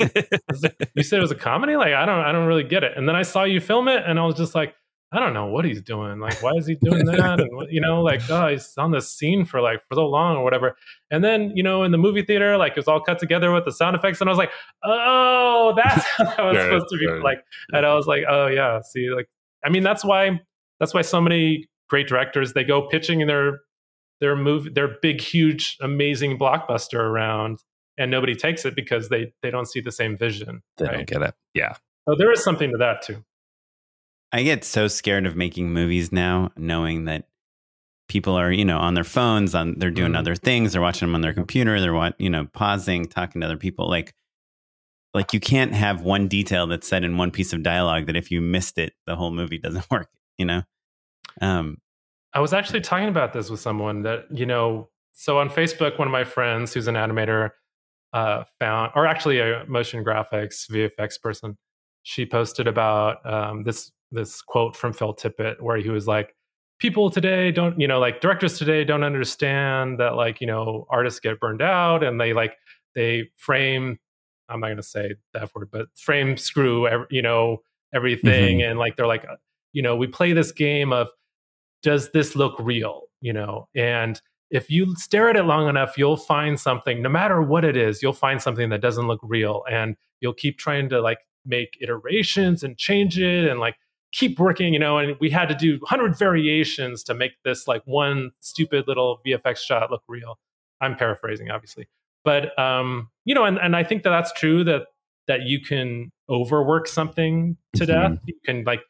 you 0.95 1.03
said 1.03 1.17
it 1.17 1.21
was 1.21 1.31
a 1.31 1.35
comedy 1.35 1.75
like 1.75 1.93
i 1.93 2.05
don't 2.05 2.19
i 2.19 2.31
don't 2.31 2.45
really 2.45 2.63
get 2.63 2.83
it 2.83 2.93
and 2.95 3.07
then 3.07 3.15
i 3.15 3.21
saw 3.21 3.43
you 3.43 3.59
film 3.59 3.87
it 3.87 4.03
and 4.05 4.19
i 4.19 4.25
was 4.25 4.35
just 4.35 4.53
like 4.53 4.75
i 5.11 5.19
don't 5.19 5.33
know 5.33 5.47
what 5.47 5.65
he's 5.65 5.81
doing 5.81 6.19
like 6.19 6.41
why 6.43 6.51
is 6.51 6.67
he 6.67 6.75
doing 6.75 7.05
that 7.05 7.39
and 7.39 7.49
you 7.71 7.81
know 7.81 8.01
like 8.01 8.21
oh 8.29 8.47
he's 8.47 8.73
on 8.77 8.91
this 8.91 9.09
scene 9.09 9.45
for 9.45 9.61
like 9.61 9.79
for 9.87 9.95
so 9.95 10.07
long 10.07 10.37
or 10.37 10.43
whatever 10.43 10.75
and 11.11 11.23
then 11.23 11.51
you 11.55 11.63
know 11.63 11.83
in 11.83 11.91
the 11.91 11.97
movie 11.97 12.21
theater 12.21 12.57
like 12.57 12.73
it 12.73 12.77
was 12.77 12.87
all 12.87 13.01
cut 13.01 13.19
together 13.19 13.51
with 13.51 13.65
the 13.65 13.71
sound 13.71 13.95
effects 13.95 14.21
and 14.21 14.29
i 14.29 14.31
was 14.31 14.37
like 14.37 14.51
oh 14.83 15.52
that's 15.71 16.03
how 16.17 16.23
that 16.25 16.39
was 16.43 16.57
Right, 16.57 16.63
supposed 16.65 16.85
to 16.91 16.97
be 16.97 17.07
right. 17.07 17.23
like 17.23 17.43
and 17.71 17.85
i 17.85 17.93
was 17.95 18.05
like 18.07 18.23
oh 18.27 18.47
yeah 18.47 18.81
see 18.81 19.09
like 19.09 19.27
i 19.63 19.69
mean 19.69 19.83
that's 19.83 20.03
why 20.03 20.39
that's 20.79 20.93
why 20.93 21.01
so 21.01 21.21
many 21.21 21.67
great 21.89 22.07
directors 22.07 22.51
they 22.53 22.63
go 22.65 22.87
pitching 22.89 23.25
their 23.27 23.59
their 24.19 24.35
movie 24.35 24.69
their 24.69 24.95
big 25.01 25.21
huge 25.21 25.77
amazing 25.81 26.37
blockbuster 26.37 26.99
around 26.99 27.59
and 27.97 28.09
nobody 28.11 28.35
takes 28.35 28.65
it 28.65 28.75
because 28.75 29.09
they 29.09 29.31
they 29.41 29.49
don't 29.51 29.67
see 29.67 29.79
the 29.79 29.91
same 29.91 30.17
vision 30.17 30.61
They 30.77 30.85
right 30.85 30.93
don't 30.97 31.07
get 31.07 31.21
it. 31.21 31.35
Yeah. 31.53 31.75
so 32.09 32.15
there 32.17 32.31
is 32.31 32.43
something 32.43 32.71
to 32.71 32.77
that 32.77 33.01
too 33.03 33.23
I 34.31 34.41
get 34.41 34.63
so 34.63 34.87
scared 34.87 35.27
of 35.27 35.35
making 35.35 35.71
movies 35.73 36.11
now, 36.11 36.51
knowing 36.57 37.05
that 37.05 37.27
people 38.09 38.33
are, 38.33 38.51
you 38.51 38.65
know, 38.65 38.79
on 38.79 38.95
their 38.95 39.03
phones, 39.03 39.53
on 39.53 39.77
they're 39.77 39.91
doing 39.91 40.13
Mhm. 40.13 40.17
other 40.17 40.33
things, 40.35 40.73
they're 40.73 40.81
watching 40.81 41.07
them 41.07 41.13
on 41.13 41.21
their 41.21 41.33
computer, 41.35 41.79
they're 41.79 41.93
wa- 41.93 42.13
you 42.17 42.31
know, 42.31 42.45
pausing, 42.45 43.05
talking 43.05 43.41
to 43.41 43.45
other 43.45 43.57
people. 43.57 43.87
Like, 43.87 44.15
like 45.13 45.33
you 45.33 45.39
can't 45.39 45.73
have 45.73 46.01
one 46.01 46.27
detail 46.27 46.67
that's 46.67 46.87
said 46.87 47.03
in 47.03 47.17
one 47.17 47.31
piece 47.31 47.53
of 47.53 47.63
dialogue 47.63 48.07
that 48.07 48.15
if 48.15 48.31
you 48.31 48.41
missed 48.41 48.77
it, 48.77 48.93
the 49.05 49.15
whole 49.15 49.31
movie 49.31 49.57
doesn't 49.57 49.85
work. 49.91 50.09
You 50.37 50.45
know, 50.45 50.61
um, 51.41 51.77
I 52.33 52.39
was 52.39 52.53
actually 52.53 52.81
talking 52.81 53.09
about 53.09 53.33
this 53.33 53.49
with 53.49 53.59
someone 53.59 54.01
that, 54.03 54.25
you 54.31 54.45
know, 54.45 54.89
so 55.13 55.37
on 55.37 55.49
Facebook, 55.49 55.99
one 55.99 56.07
of 56.07 56.11
my 56.11 56.23
friends 56.23 56.73
who's 56.73 56.87
an 56.87 56.95
animator 56.95 57.51
uh, 58.13 58.43
found, 58.59 58.91
or 58.95 59.05
actually 59.05 59.39
a 59.39 59.63
motion 59.67 60.03
graphics 60.03 60.69
VFX 60.69 61.21
person, 61.21 61.57
she 62.01 62.25
posted 62.25 62.67
about 62.67 63.23
um, 63.31 63.63
this 63.63 63.91
this 64.11 64.41
quote 64.41 64.75
from 64.75 64.93
Phil 64.93 65.15
Tippett 65.15 65.61
where 65.61 65.77
he 65.77 65.89
was 65.89 66.07
like, 66.07 66.35
"People 66.79 67.09
today 67.11 67.51
don't, 67.51 67.79
you 67.79 67.87
know, 67.87 67.99
like 67.99 68.21
directors 68.21 68.57
today 68.57 68.83
don't 68.83 69.03
understand 69.03 69.99
that, 69.99 70.15
like, 70.15 70.41
you 70.41 70.47
know, 70.47 70.85
artists 70.89 71.19
get 71.19 71.39
burned 71.39 71.61
out 71.61 72.03
and 72.03 72.19
they 72.19 72.33
like 72.33 72.55
they 72.95 73.29
frame. 73.37 73.99
I'm 74.53 74.59
not 74.59 74.67
going 74.67 74.77
to 74.77 74.83
say 74.83 75.15
that 75.33 75.53
word, 75.55 75.69
but 75.71 75.87
frame 75.95 76.37
screw, 76.37 76.87
you 77.09 77.21
know, 77.21 77.63
everything, 77.93 78.59
mm-hmm. 78.59 78.69
and 78.69 78.79
like 78.79 78.95
they're 78.95 79.07
like, 79.07 79.25
you 79.71 79.81
know, 79.81 79.95
we 79.95 80.07
play 80.07 80.33
this 80.33 80.51
game 80.51 80.93
of 80.93 81.09
does 81.81 82.11
this 82.11 82.35
look 82.35 82.55
real? 82.59 83.03
you 83.23 83.33
know? 83.33 83.67
And 83.73 84.21
if 84.51 84.69
you 84.69 84.95
stare 84.97 85.29
at 85.29 85.35
it 85.35 85.43
long 85.43 85.67
enough 85.67 85.97
you'll 85.97 86.17
find 86.17 86.59
something 86.59 87.01
no 87.01 87.09
matter 87.09 87.41
what 87.41 87.65
it 87.65 87.75
is 87.75 88.03
you'll 88.03 88.13
find 88.13 88.39
something 88.39 88.69
that 88.69 88.81
doesn't 88.81 89.07
look 89.07 89.21
real 89.23 89.63
and 89.71 89.95
you'll 90.21 90.33
keep 90.33 90.59
trying 90.59 90.89
to 90.89 91.01
like 91.01 91.17
make 91.43 91.75
iterations 91.81 92.61
and 92.61 92.77
change 92.77 93.17
it 93.17 93.49
and 93.49 93.59
like 93.59 93.75
keep 94.11 94.37
working 94.37 94.73
you 94.73 94.79
know? 94.79 94.99
And 94.99 95.15
we 95.19 95.31
had 95.31 95.49
to 95.49 95.55
do 95.55 95.79
100 95.79 96.15
variations 96.15 97.03
to 97.05 97.15
make 97.15 97.31
this 97.43 97.67
like 97.67 97.81
one 97.85 98.31
stupid 98.41 98.87
little 98.87 99.19
vfx 99.25 99.57
shot 99.57 99.89
look 99.89 100.03
real. 100.07 100.37
I'm 100.81 100.95
paraphrasing 100.95 101.49
obviously 101.49 101.87
but 102.23 102.57
um 102.59 103.09
you 103.25 103.33
know 103.35 103.43
and, 103.45 103.57
and 103.57 103.75
i 103.75 103.83
think 103.83 104.03
that 104.03 104.09
that's 104.09 104.31
true 104.33 104.63
that 104.63 104.83
that 105.27 105.41
you 105.43 105.59
can 105.59 106.11
overwork 106.29 106.87
something 106.87 107.57
to 107.73 107.83
Mhm. 107.83 107.87
death 107.87 108.19
you 108.25 108.35
can 108.45 108.63
like 108.63 108.81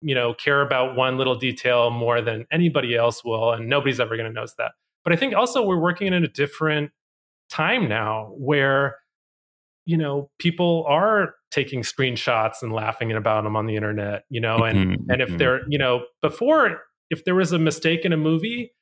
you 0.00 0.14
know 0.14 0.34
care 0.34 0.62
about 0.62 0.96
one 0.96 1.16
little 1.16 1.34
detail 1.36 1.90
more 1.90 2.20
than 2.20 2.46
anybody 2.50 2.94
else 2.94 3.24
will 3.24 3.52
and 3.52 3.68
nobody's 3.68 4.00
ever 4.00 4.16
going 4.16 4.28
to 4.28 4.32
notice 4.32 4.54
that 4.58 4.72
but 5.04 5.12
i 5.12 5.16
think 5.16 5.34
also 5.34 5.64
we're 5.64 5.80
working 5.80 6.12
in 6.12 6.24
a 6.24 6.28
different 6.28 6.90
time 7.50 7.88
now 7.88 8.32
where 8.36 8.96
you 9.84 9.96
know 9.96 10.30
people 10.38 10.84
are 10.88 11.34
taking 11.50 11.82
screenshots 11.82 12.62
and 12.62 12.72
laughing 12.72 13.12
about 13.12 13.44
them 13.44 13.56
on 13.56 13.66
the 13.66 13.76
internet 13.76 14.24
you 14.28 14.40
know 14.40 14.64
and 14.64 14.78
Mhm, 14.78 15.06
and 15.08 15.22
if 15.22 15.30
mhm. 15.30 15.38
they're 15.38 15.60
you 15.68 15.78
know 15.78 16.04
before 16.22 16.82
if 17.10 17.24
there 17.24 17.34
was 17.34 17.52
a 17.52 17.58
mistake 17.58 18.04
in 18.04 18.12
a 18.12 18.16
movie, 18.16 18.72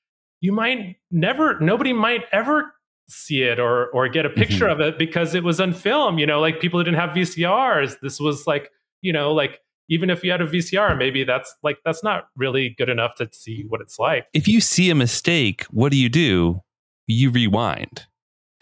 you 0.40 0.52
might 0.52 0.96
never, 1.10 1.58
nobody 1.60 1.92
might 1.92 2.22
ever 2.32 2.72
see 3.08 3.42
it 3.42 3.58
or 3.58 3.86
or 3.88 4.08
get 4.08 4.24
a 4.26 4.30
picture 4.30 4.64
Mm-hmm. 4.66 4.80
of 4.80 4.86
it 4.88 4.98
because 4.98 5.34
it 5.34 5.44
was 5.44 5.60
on 5.60 5.72
film. 5.72 6.18
You 6.18 6.26
know, 6.26 6.40
like 6.40 6.60
people 6.60 6.80
who 6.80 6.84
didn't 6.84 6.98
have 7.00 7.10
VCRs. 7.10 8.00
This 8.00 8.18
was 8.20 8.46
like, 8.46 8.70
you 9.02 9.12
know, 9.12 9.32
like 9.32 9.60
even 9.90 10.08
if 10.10 10.24
you 10.24 10.30
had 10.30 10.40
a 10.40 10.46
VCR, 10.46 10.96
maybe 10.96 11.24
that's 11.24 11.54
like 11.62 11.78
that's 11.84 12.02
not 12.02 12.28
really 12.36 12.70
good 12.78 12.88
enough 12.88 13.14
to 13.16 13.28
see 13.32 13.64
what 13.68 13.80
it's 13.80 13.98
like. 13.98 14.26
If 14.32 14.48
you 14.48 14.60
see 14.60 14.88
a 14.90 14.94
mistake, 14.94 15.64
what 15.70 15.92
do 15.92 15.98
you 15.98 16.08
do? 16.08 16.60
You 17.06 17.30
rewind 17.30 18.06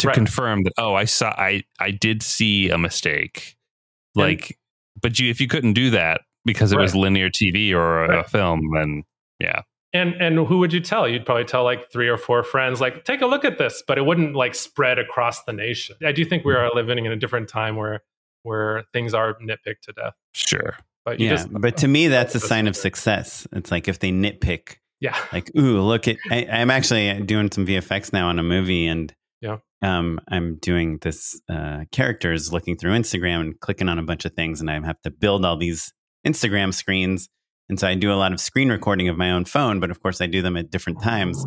to 0.01 0.09
Right. 0.09 0.14
confirm 0.14 0.64
that 0.64 0.72
oh, 0.78 0.95
I 0.95 1.05
saw 1.05 1.28
I 1.38 1.62
I 1.78 1.93
did 1.93 2.22
see 2.22 2.70
a 2.70 2.78
mistake. 2.78 3.57
And- 4.16 4.24
Like 4.24 4.59
but 5.01 5.18
you 5.20 5.30
if 5.30 5.40
you 5.40 5.47
couldn't 5.49 5.72
do 5.74 5.90
that 5.90 6.22
because 6.45 6.72
it 6.72 6.78
was 6.78 6.95
linear 6.97 7.30
TV 7.30 7.72
or 7.72 8.05
a, 8.05 8.16
Right. 8.16 8.28
film, 8.28 8.61
then 8.74 9.05
yeah. 9.38 9.62
And 9.95 10.14
and 10.14 10.47
who 10.47 10.59
would 10.59 10.72
you 10.72 10.80
tell? 10.80 11.07
You'd 11.07 11.26
probably 11.26 11.45
tell 11.45 11.64
like 11.64 11.90
three 11.93 12.09
or 12.09 12.16
four 12.16 12.43
friends, 12.43 12.80
like, 12.80 13.05
take 13.05 13.20
a 13.20 13.26
look 13.26 13.45
at 13.45 13.59
this, 13.59 13.82
but 13.86 13.99
it 13.99 14.03
wouldn't 14.07 14.34
like 14.34 14.55
spread 14.55 14.99
across 14.99 15.45
the 15.45 15.53
nation. 15.53 15.97
I 16.05 16.12
do 16.12 16.24
think 16.24 16.45
we 16.45 16.55
are 16.55 16.70
living 16.74 17.05
in 17.05 17.12
a 17.12 17.16
different 17.16 17.49
time 17.49 17.76
where 17.76 18.01
where 18.43 18.84
things 18.93 19.12
are 19.14 19.34
nitpicked 19.34 19.82
to 19.82 19.93
death. 19.93 20.14
Sure. 20.34 20.76
But 21.05 21.20
you 21.20 21.26
Yeah, 21.26 21.32
just 21.36 21.49
but 21.53 21.76
to 21.78 21.88
me, 21.88 22.09
that's 22.09 22.34
a 22.34 22.40
sign 22.40 22.66
of 22.68 22.76
success. 22.76 23.47
It's 23.53 23.70
like 23.70 23.86
if 23.86 23.99
they 23.99 24.11
nitpick, 24.12 24.76
yeah. 25.01 25.16
like, 25.32 25.51
ooh, 25.59 25.80
look 25.82 26.09
at. 26.09 26.16
I, 26.30 26.47
I'm 26.51 26.70
actually 26.70 27.22
doing 27.22 27.51
some 27.53 27.66
VFX 27.66 28.12
now 28.12 28.28
on 28.28 28.38
a 28.38 28.43
movie, 28.43 28.86
and 28.86 29.12
Yeah. 29.43 29.59
um, 29.82 30.20
I'm 30.28 30.57
doing 30.57 30.99
this 31.03 31.38
uh, 31.51 31.84
characters 31.93 32.53
looking 32.53 32.76
through 32.78 32.93
Instagram 32.93 33.40
and 33.40 33.61
clicking 33.61 33.88
on 33.88 33.99
a 33.99 34.03
bunch 34.03 34.24
of 34.24 34.32
things, 34.34 34.61
and 34.61 34.70
I 34.70 34.74
have 34.84 35.01
to 35.03 35.11
build 35.11 35.45
all 35.45 35.57
these 35.57 35.93
Instagram 36.26 36.72
screens, 36.72 37.28
and 37.72 37.80
so 37.80 37.88
I 37.88 37.94
do 37.94 38.12
a 38.12 38.20
lot 38.20 38.32
of 38.34 38.40
screen 38.40 38.68
recording 38.68 39.08
of 39.08 39.16
my 39.16 39.30
own 39.30 39.46
phone, 39.46 39.80
but 39.80 39.90
of 39.90 40.02
course 40.02 40.20
I 40.20 40.26
do 40.26 40.42
them 40.42 40.58
at 40.58 40.70
different 40.70 41.00
times. 41.02 41.42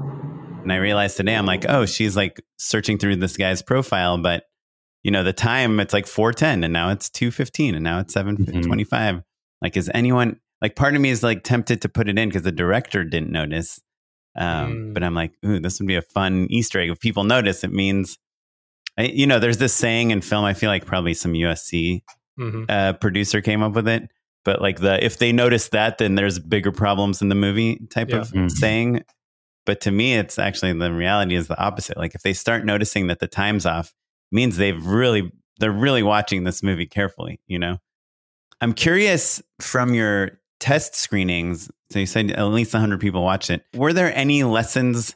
And 0.63 0.73
I 0.73 0.77
realized 0.77 1.17
today, 1.17 1.35
I'm 1.35 1.45
like, 1.45 1.65
oh, 1.69 1.85
she's 1.85 2.15
like 2.17 2.41
searching 2.57 2.97
through 2.97 3.17
this 3.17 3.37
guy's 3.37 3.61
profile, 3.61 4.17
but 4.17 4.45
you 5.03 5.11
know, 5.11 5.23
the 5.23 5.33
time 5.33 5.79
it's 5.79 5.93
like 5.93 6.07
410 6.07 6.63
and 6.63 6.73
now 6.73 6.89
it's 6.89 7.11
215 7.11 7.75
and 7.75 7.83
now 7.83 7.99
it's 7.99 8.13
725. 8.13 9.21
Like, 9.61 9.77
is 9.77 9.91
anyone 9.93 10.39
like 10.63 10.75
part 10.75 10.95
of 10.95 11.01
me 11.01 11.11
is 11.11 11.21
like 11.21 11.43
tempted 11.43 11.83
to 11.83 11.89
put 11.89 12.09
it 12.09 12.17
in 12.17 12.29
because 12.29 12.41
the 12.41 12.51
director 12.51 13.03
didn't 13.03 13.31
notice. 13.31 13.79
Um, 14.35 14.45
Mm. 14.45 14.93
But 14.95 15.03
I'm 15.03 15.13
like, 15.13 15.33
ooh, 15.45 15.59
this 15.59 15.79
would 15.79 15.87
be 15.87 15.95
a 15.95 16.01
fun 16.01 16.47
Easter 16.49 16.79
egg. 16.79 16.89
If 16.89 16.99
people 16.99 17.23
notice, 17.23 17.63
it 17.63 17.71
means, 17.71 18.17
I, 18.97 19.03
you 19.03 19.27
know, 19.27 19.37
there's 19.37 19.59
this 19.59 19.73
saying 19.75 20.09
in 20.09 20.21
film. 20.21 20.43
I 20.43 20.53
feel 20.55 20.71
like 20.71 20.85
probably 20.87 21.13
some 21.13 21.33
USC 21.33 22.01
Mhm. 22.39 22.65
uh, 22.67 22.93
producer 22.93 23.41
came 23.41 23.61
up 23.61 23.73
with 23.73 23.87
it. 23.87 24.09
But 24.45 24.61
like 24.61 24.79
the 24.79 25.03
if 25.03 25.17
they 25.17 25.31
notice 25.33 25.69
that, 25.69 25.97
then 25.97 26.15
there's 26.15 26.39
bigger 26.39 26.71
problems 26.71 27.21
in 27.21 27.29
the 27.29 27.35
movie 27.35 27.79
type 27.89 28.09
Yeah. 28.09 28.17
of 28.17 28.29
Mhm. 28.31 28.51
saying. 28.51 29.03
But 29.65 29.81
to 29.81 29.91
me, 29.91 30.13
it's 30.15 30.37
actually 30.39 30.73
the 30.73 30.93
reality 30.93 31.35
is 31.35 31.47
the 31.47 31.59
opposite. 31.59 31.97
Like 31.97 32.13
if 32.15 32.21
they 32.21 32.33
start 32.33 32.63
noticing 32.65 33.07
that 33.07 33.19
the 33.19 33.27
time's 33.27 33.65
off, 33.65 33.93
means 34.31 34.57
they've 34.57 34.83
really 34.85 35.31
they're 35.59 35.71
really 35.71 36.03
watching 36.03 36.43
this 36.43 36.61
movie 36.61 36.85
carefully. 36.85 37.39
You 37.47 37.57
know, 37.59 37.77
I'm 38.61 38.73
curious 38.73 39.41
from 39.59 39.93
your 39.93 40.39
test 40.59 40.95
screenings. 40.95 41.69
So 41.91 41.99
you 41.99 42.05
said 42.05 42.31
at 42.31 42.43
least 42.43 42.73
100 42.73 42.99
people 42.99 43.23
watched 43.23 43.49
it. 43.49 43.63
Were 43.73 43.93
there 43.93 44.13
any 44.15 44.43
lessons 44.43 45.15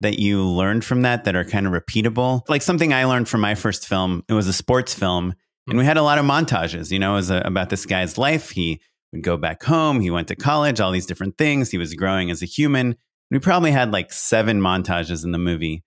that 0.00 0.18
you 0.18 0.42
learned 0.44 0.84
from 0.84 1.02
that 1.02 1.24
that 1.24 1.34
are 1.36 1.44
kind 1.44 1.66
of 1.66 1.72
repeatable? 1.72 2.42
Like 2.48 2.62
something 2.62 2.92
I 2.92 3.04
learned 3.04 3.28
from 3.28 3.40
my 3.40 3.54
first 3.54 3.86
film. 3.88 4.22
It 4.28 4.34
was 4.34 4.46
a 4.48 4.52
sports 4.52 4.94
film, 4.94 5.34
and 5.68 5.78
we 5.78 5.84
had 5.84 5.96
a 5.96 6.02
lot 6.02 6.18
of 6.18 6.24
montages. 6.24 6.90
You 6.90 6.98
know, 6.98 7.12
it 7.12 7.16
was 7.16 7.30
uh 7.30 7.42
about 7.44 7.70
this 7.70 7.86
guy's 7.86 8.18
life. 8.18 8.50
He 8.50 8.80
would 9.12 9.22
go 9.22 9.36
back 9.36 9.62
home. 9.62 10.00
He 10.00 10.10
went 10.10 10.28
to 10.28 10.36
college. 10.36 10.80
All 10.80 10.90
these 10.92 11.06
different 11.06 11.36
things. 11.38 11.70
He 11.70 11.78
was 11.78 11.94
growing 11.94 12.30
as 12.30 12.42
a 12.42 12.46
human. 12.46 12.96
We 13.30 13.38
probably 13.38 13.70
had 13.70 13.92
like 13.92 14.12
seven 14.12 14.60
montages 14.60 15.24
in 15.24 15.32
the 15.32 15.38
movie. 15.38 15.82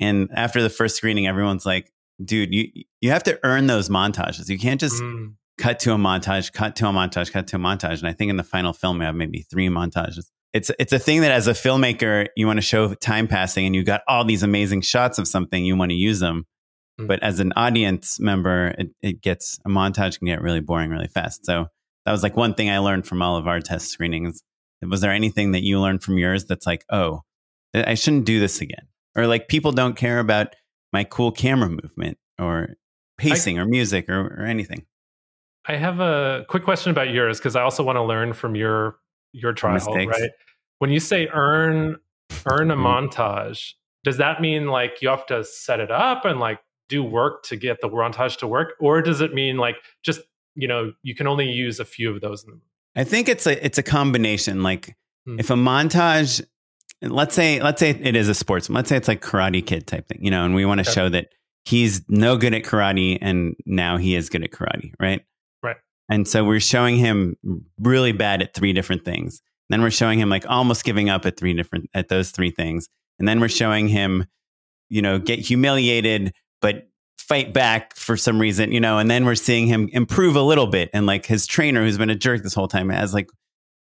And 0.00 0.28
after 0.34 0.62
the 0.62 0.70
first 0.70 0.96
screening, 0.96 1.26
everyone's 1.26 1.64
like, 1.66 1.92
"Dude, 2.24 2.52
you 2.52 2.68
you 3.00 3.10
have 3.10 3.22
to 3.24 3.38
earn 3.44 3.66
those 3.66 3.88
montages. 3.88 4.48
You 4.48 4.58
can't 4.58 4.80
just 4.80 5.00
Mm. 5.02 5.34
cut 5.58 5.78
to 5.80 5.92
a 5.92 5.96
montage, 5.96 6.52
cut 6.52 6.74
to 6.76 6.88
a 6.88 6.92
montage, 6.92 7.30
cut 7.32 7.46
to 7.48 7.56
a 7.56 7.58
montage. 7.58 7.98
And 8.00 8.08
I 8.08 8.12
think 8.12 8.30
in 8.30 8.36
the 8.36 8.42
final 8.44 8.72
film 8.72 8.98
we 8.98 9.04
have 9.04 9.14
maybe 9.14 9.42
three 9.50 9.68
montages. 9.68 10.24
It's 10.52 10.70
it's 10.78 10.92
a 10.92 10.98
thing 10.98 11.20
that 11.22 11.30
as 11.30 11.46
a 11.46 11.52
filmmaker 11.52 12.26
you 12.36 12.46
want 12.46 12.56
to 12.58 12.62
show 12.62 12.92
time 12.94 13.26
passing, 13.28 13.64
and 13.66 13.74
you've 13.74 13.86
got 13.86 14.02
all 14.08 14.24
these 14.24 14.42
amazing 14.42 14.80
shots 14.82 15.18
of 15.18 15.28
something, 15.28 15.64
you 15.64 15.76
want 15.76 15.90
to 15.90 15.96
use 15.96 16.20
them. 16.20 16.46
Mm. 17.00 17.08
But 17.08 17.22
as 17.22 17.40
an 17.40 17.52
audience 17.56 18.20
member, 18.20 18.74
it, 18.78 18.90
it 19.00 19.22
gets 19.22 19.58
a 19.64 19.68
montage 19.68 20.18
can 20.18 20.26
get 20.26 20.42
really 20.42 20.60
boring 20.60 20.90
really 20.90 21.08
fast. 21.08 21.44
So 21.46 21.66
that 22.04 22.12
was 22.12 22.22
like 22.22 22.36
one 22.36 22.54
thing 22.54 22.68
I 22.70 22.78
learned 22.78 23.06
from 23.06 23.22
all 23.22 23.36
of 23.36 23.46
our 23.46 23.60
test 23.60 23.88
screenings. 23.88 24.42
Was 24.82 25.00
there 25.00 25.12
anything 25.12 25.52
that 25.52 25.62
you 25.62 25.80
learned 25.80 26.02
from 26.02 26.18
yours 26.18 26.44
that's 26.44 26.66
like, 26.66 26.84
oh, 26.90 27.22
I 27.74 27.94
shouldn't 27.94 28.26
do 28.26 28.40
this 28.40 28.60
again, 28.60 28.88
or 29.16 29.26
like 29.26 29.48
people 29.48 29.72
don't 29.72 29.96
care 29.96 30.18
about 30.18 30.54
my 30.92 31.04
cool 31.04 31.30
camera 31.32 31.70
movement 31.70 32.18
or 32.38 32.70
pacing 33.16 33.58
or 33.58 33.64
music 33.64 34.08
or, 34.08 34.20
or 34.42 34.44
anything? 34.44 34.84
I 35.66 35.76
have 35.76 36.00
a 36.00 36.44
quick 36.48 36.64
question 36.64 36.90
about 36.90 37.10
yours 37.10 37.38
because 37.38 37.54
I 37.54 37.62
also 37.62 37.84
want 37.84 37.96
to 37.96 38.02
learn 38.02 38.32
from 38.32 38.54
your 38.56 38.96
your 39.32 39.52
trial, 39.52 39.74
Mistakes. 39.74 40.20
right? 40.20 40.30
When 40.80 40.90
you 40.90 40.98
say 41.00 41.28
earn 41.28 41.96
earn 42.46 42.70
a 42.70 42.76
Mhm. 42.76 43.10
montage, 43.10 43.74
does 44.04 44.16
that 44.16 44.40
mean 44.40 44.66
like 44.66 45.00
you 45.00 45.08
have 45.08 45.24
to 45.26 45.44
set 45.44 45.78
it 45.80 45.90
up 45.92 46.24
and 46.24 46.40
like 46.40 46.58
do 46.92 47.02
work 47.02 47.42
to 47.44 47.56
get 47.56 47.80
the 47.80 47.88
montage 47.88 48.36
to 48.38 48.46
work, 48.46 48.74
or 48.80 49.02
does 49.02 49.20
it 49.20 49.32
mean 49.34 49.56
like 49.56 49.76
just 50.02 50.20
you 50.54 50.68
know 50.68 50.92
you 51.02 51.14
can 51.14 51.26
only 51.26 51.48
use 51.50 51.80
a 51.80 51.84
few 51.84 52.10
of 52.14 52.20
those 52.20 52.44
in 52.44 52.50
the 52.50 52.54
movie? 52.56 52.66
I 52.94 53.04
think 53.04 53.28
it's 53.28 53.46
a 53.46 53.54
it's 53.64 53.78
a 53.78 53.82
combination. 53.82 54.62
Like 54.62 54.96
Hmm. 55.26 55.38
if 55.38 55.50
a 55.50 55.54
montage, 55.54 56.44
let's 57.00 57.34
say 57.34 57.60
let's 57.62 57.78
say 57.80 57.90
it 57.90 58.16
is 58.16 58.28
a 58.28 58.34
sports, 58.34 58.68
let's 58.68 58.88
say 58.88 58.96
it's 58.96 59.08
like 59.08 59.22
Karate 59.22 59.64
Kid 59.64 59.86
type 59.86 60.08
thing, 60.08 60.18
you 60.24 60.30
know, 60.32 60.44
and 60.44 60.54
we 60.54 60.64
want 60.66 60.78
to 60.84 60.88
Okay. 60.90 60.94
show 61.00 61.08
that 61.08 61.28
he's 61.64 62.02
no 62.08 62.36
good 62.36 62.54
at 62.54 62.64
karate 62.64 63.18
and 63.20 63.54
now 63.64 63.96
he 63.98 64.16
is 64.16 64.28
good 64.28 64.42
at 64.42 64.50
karate, 64.50 64.92
right? 65.00 65.20
Right. 65.62 65.76
And 66.10 66.26
so 66.26 66.44
we're 66.44 66.58
showing 66.60 66.96
him 66.96 67.36
really 67.78 68.10
bad 68.12 68.42
at 68.42 68.52
three 68.54 68.72
different 68.72 69.04
things. 69.04 69.40
Then 69.70 69.80
we're 69.80 69.92
showing 69.92 70.18
him 70.18 70.28
like 70.28 70.44
almost 70.48 70.84
giving 70.84 71.08
up 71.08 71.24
at 71.24 71.36
three 71.38 71.54
different 71.54 71.88
at 71.94 72.08
those 72.08 72.32
three 72.32 72.50
things. 72.50 72.88
And 73.20 73.28
then 73.28 73.38
we're 73.40 73.48
showing 73.48 73.86
him, 73.86 74.26
you 74.90 75.00
know, 75.02 75.20
get 75.20 75.38
humiliated 75.38 76.32
but 76.62 76.88
fight 77.18 77.52
back 77.52 77.94
for 77.94 78.16
some 78.16 78.40
reason, 78.40 78.72
you 78.72 78.80
know, 78.80 78.98
and 78.98 79.10
then 79.10 79.24
we're 79.24 79.34
seeing 79.34 79.66
him 79.66 79.88
improve 79.92 80.36
a 80.36 80.42
little 80.42 80.66
bit 80.66 80.88
and 80.92 81.06
like 81.06 81.26
his 81.26 81.46
trainer 81.46 81.82
who's 81.82 81.98
been 81.98 82.10
a 82.10 82.14
jerk 82.14 82.42
this 82.42 82.54
whole 82.54 82.68
time 82.68 82.88
has 82.88 83.12
like 83.12 83.28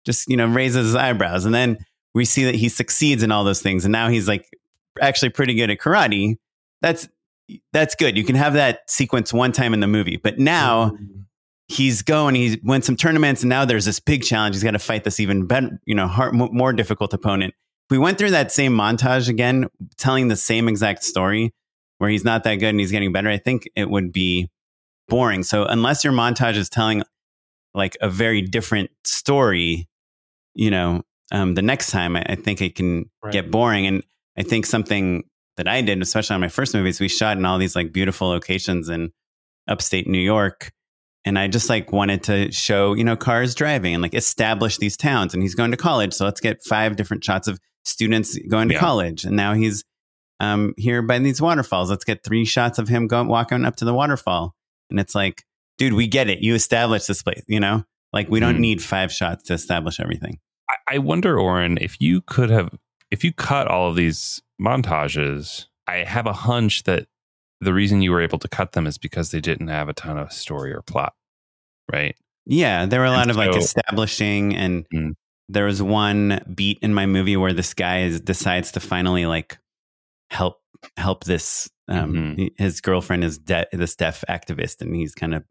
just, 0.05 0.27
you 0.27 0.35
know, 0.35 0.45
raises 0.47 0.87
his 0.87 0.95
eyebrows 0.95 1.45
and 1.45 1.55
then 1.55 1.77
we 2.13 2.25
see 2.25 2.43
that 2.43 2.55
he 2.55 2.67
succeeds 2.67 3.23
in 3.23 3.31
all 3.31 3.43
those 3.43 3.61
things 3.61 3.85
and 3.85 3.91
now 3.91 4.09
he's 4.09 4.27
like 4.27 4.45
actually 4.99 5.29
pretty 5.29 5.53
good 5.53 5.69
at 5.69 5.79
karate. 5.79 6.35
That's 6.81 7.07
that's 7.73 7.95
good. 7.95 8.17
You 8.17 8.23
can 8.23 8.35
have 8.35 8.53
that 8.53 8.89
sequence 8.89 9.33
one 9.33 9.51
time 9.51 9.73
in 9.73 9.79
the 9.79 9.87
movie. 9.87 10.17
But 10.17 10.39
now 10.39 10.91
mm-hmm. 10.91 11.21
he's 11.67 12.01
going, 12.01 12.35
he's 12.35 12.57
won 12.63 12.81
some 12.81 12.95
tournaments, 12.95 13.41
and 13.41 13.49
now 13.49 13.65
there's 13.65 13.85
this 13.85 13.99
big 13.99 14.23
challenge. 14.23 14.55
He's 14.55 14.63
got 14.63 14.71
to 14.71 14.79
fight 14.79 15.03
this 15.03 15.19
even 15.19 15.45
better, 15.47 15.79
you 15.85 15.95
know, 15.95 16.07
hard, 16.07 16.33
more 16.33 16.73
difficult 16.73 17.13
opponent. 17.13 17.53
If 17.89 17.91
we 17.91 17.97
went 17.97 18.17
through 18.17 18.31
that 18.31 18.51
same 18.51 18.73
montage 18.73 19.27
again, 19.27 19.67
telling 19.97 20.27
the 20.27 20.35
same 20.35 20.69
exact 20.69 21.03
story 21.03 21.53
where 22.01 22.09
he's 22.09 22.25
not 22.25 22.43
that 22.45 22.55
good 22.55 22.69
and 22.69 22.79
he's 22.79 22.89
getting 22.89 23.11
better, 23.11 23.29
I 23.29 23.37
think 23.37 23.69
it 23.75 23.87
would 23.87 24.11
be 24.11 24.49
boring. 25.07 25.43
So 25.43 25.65
unless 25.65 26.03
your 26.03 26.13
montage 26.13 26.55
is 26.55 26.67
telling 26.67 27.03
like 27.75 27.95
a 28.01 28.09
very 28.09 28.41
different 28.41 28.89
story, 29.03 29.87
you 30.55 30.71
know, 30.71 31.03
um, 31.31 31.53
the 31.53 31.61
next 31.61 31.91
time 31.91 32.15
I, 32.15 32.23
I 32.27 32.35
think 32.35 32.59
it 32.59 32.73
can 32.73 33.05
Right. 33.21 33.31
get 33.31 33.51
boring. 33.51 33.85
And 33.85 34.03
I 34.35 34.41
think 34.41 34.65
something 34.65 35.25
that 35.57 35.67
I 35.67 35.81
did, 35.81 36.01
especially 36.01 36.33
on 36.33 36.41
my 36.41 36.47
first 36.47 36.73
movies, 36.73 36.99
we 36.99 37.07
shot 37.07 37.37
in 37.37 37.45
all 37.45 37.59
these 37.59 37.75
like 37.75 37.93
beautiful 37.93 38.29
locations 38.29 38.89
in 38.89 39.11
upstate 39.67 40.07
New 40.07 40.17
York. 40.17 40.71
And 41.23 41.37
I 41.37 41.47
just 41.47 41.69
like 41.69 41.91
wanted 41.91 42.23
to 42.23 42.51
show, 42.51 42.95
you 42.95 43.03
know, 43.03 43.15
cars 43.15 43.53
driving 43.53 43.93
and 43.93 44.01
like 44.01 44.15
establish 44.15 44.77
these 44.77 44.97
towns. 44.97 45.35
And 45.35 45.43
he's 45.43 45.53
going 45.53 45.69
to 45.69 45.77
college. 45.77 46.15
So 46.15 46.25
let's 46.25 46.41
get 46.41 46.63
five 46.63 46.95
different 46.95 47.23
shots 47.23 47.47
of 47.47 47.59
students 47.85 48.35
going 48.49 48.69
to 48.69 48.73
Yeah. 48.73 48.79
college. 48.79 49.23
And 49.23 49.35
now 49.35 49.53
he's 49.53 49.83
um, 50.41 50.73
here 50.77 51.01
by 51.01 51.19
these 51.19 51.39
waterfalls. 51.41 51.89
Let's 51.89 52.03
get 52.03 52.23
three 52.23 52.45
shots 52.45 52.79
of 52.79 52.87
him 52.89 53.07
going 53.07 53.27
walking 53.27 53.63
up 53.63 53.75
to 53.77 53.85
the 53.85 53.93
waterfall. 53.93 54.55
And 54.89 54.99
it's 54.99 55.13
like, 55.15 55.43
dude, 55.77 55.93
we 55.93 56.07
get 56.07 56.29
it. 56.29 56.39
You 56.39 56.55
established 56.55 57.07
this 57.07 57.21
place, 57.23 57.43
you 57.47 57.59
know? 57.59 57.83
Like 58.11 58.27
we 58.29 58.39
don't 58.39 58.57
Mhm. 58.57 58.59
need 58.59 58.83
five 58.83 59.11
shots 59.11 59.43
to 59.43 59.53
establish 59.53 59.99
everything. 59.99 60.39
I, 60.69 60.95
I 60.95 60.97
wonder, 60.97 61.39
Oren, 61.39 61.77
if 61.79 62.01
you 62.01 62.21
could 62.21 62.49
have, 62.49 62.69
if 63.11 63.23
you 63.23 63.31
cut 63.31 63.67
all 63.67 63.89
of 63.89 63.95
these 63.95 64.41
montages, 64.61 65.67
I 65.87 65.97
have 65.97 66.25
a 66.25 66.33
hunch 66.33 66.83
that 66.83 67.07
the 67.61 67.73
reason 67.73 68.01
you 68.01 68.11
were 68.11 68.21
able 68.21 68.39
to 68.39 68.47
cut 68.47 68.71
them 68.73 68.87
is 68.87 68.97
because 68.97 69.31
they 69.31 69.39
didn't 69.41 69.67
have 69.67 69.87
a 69.89 69.93
ton 69.93 70.17
of 70.17 70.31
story 70.33 70.73
or 70.73 70.81
plot, 70.81 71.13
right? 71.91 72.15
Yeah, 72.45 72.85
there 72.87 72.99
were 72.99 73.05
a 73.05 73.11
lot 73.11 73.23
And 73.23 73.31
of 73.31 73.37
like 73.37 73.55
establishing, 73.55 74.55
and 74.55 74.85
Mm. 74.93 75.13
there 75.47 75.65
was 75.65 75.81
one 75.81 76.41
beat 76.55 76.79
in 76.81 76.93
my 76.93 77.05
movie 77.05 77.37
where 77.37 77.53
this 77.53 77.73
guy 77.73 78.01
is, 78.01 78.19
decides 78.19 78.71
to 78.73 78.79
finally 78.79 79.25
like 79.27 79.59
help 80.31 80.59
help 80.97 81.25
this. 81.25 81.69
Um, 81.87 82.13
Mhm. 82.37 82.49
His 82.57 82.81
girlfriend 82.81 83.23
is 83.23 83.37
de- 83.37 83.67
this 83.71 83.95
deaf 83.95 84.23
activist, 84.29 84.81
and 84.81 84.95
he's 84.95 85.13
kind 85.13 85.35
of 85.35 85.43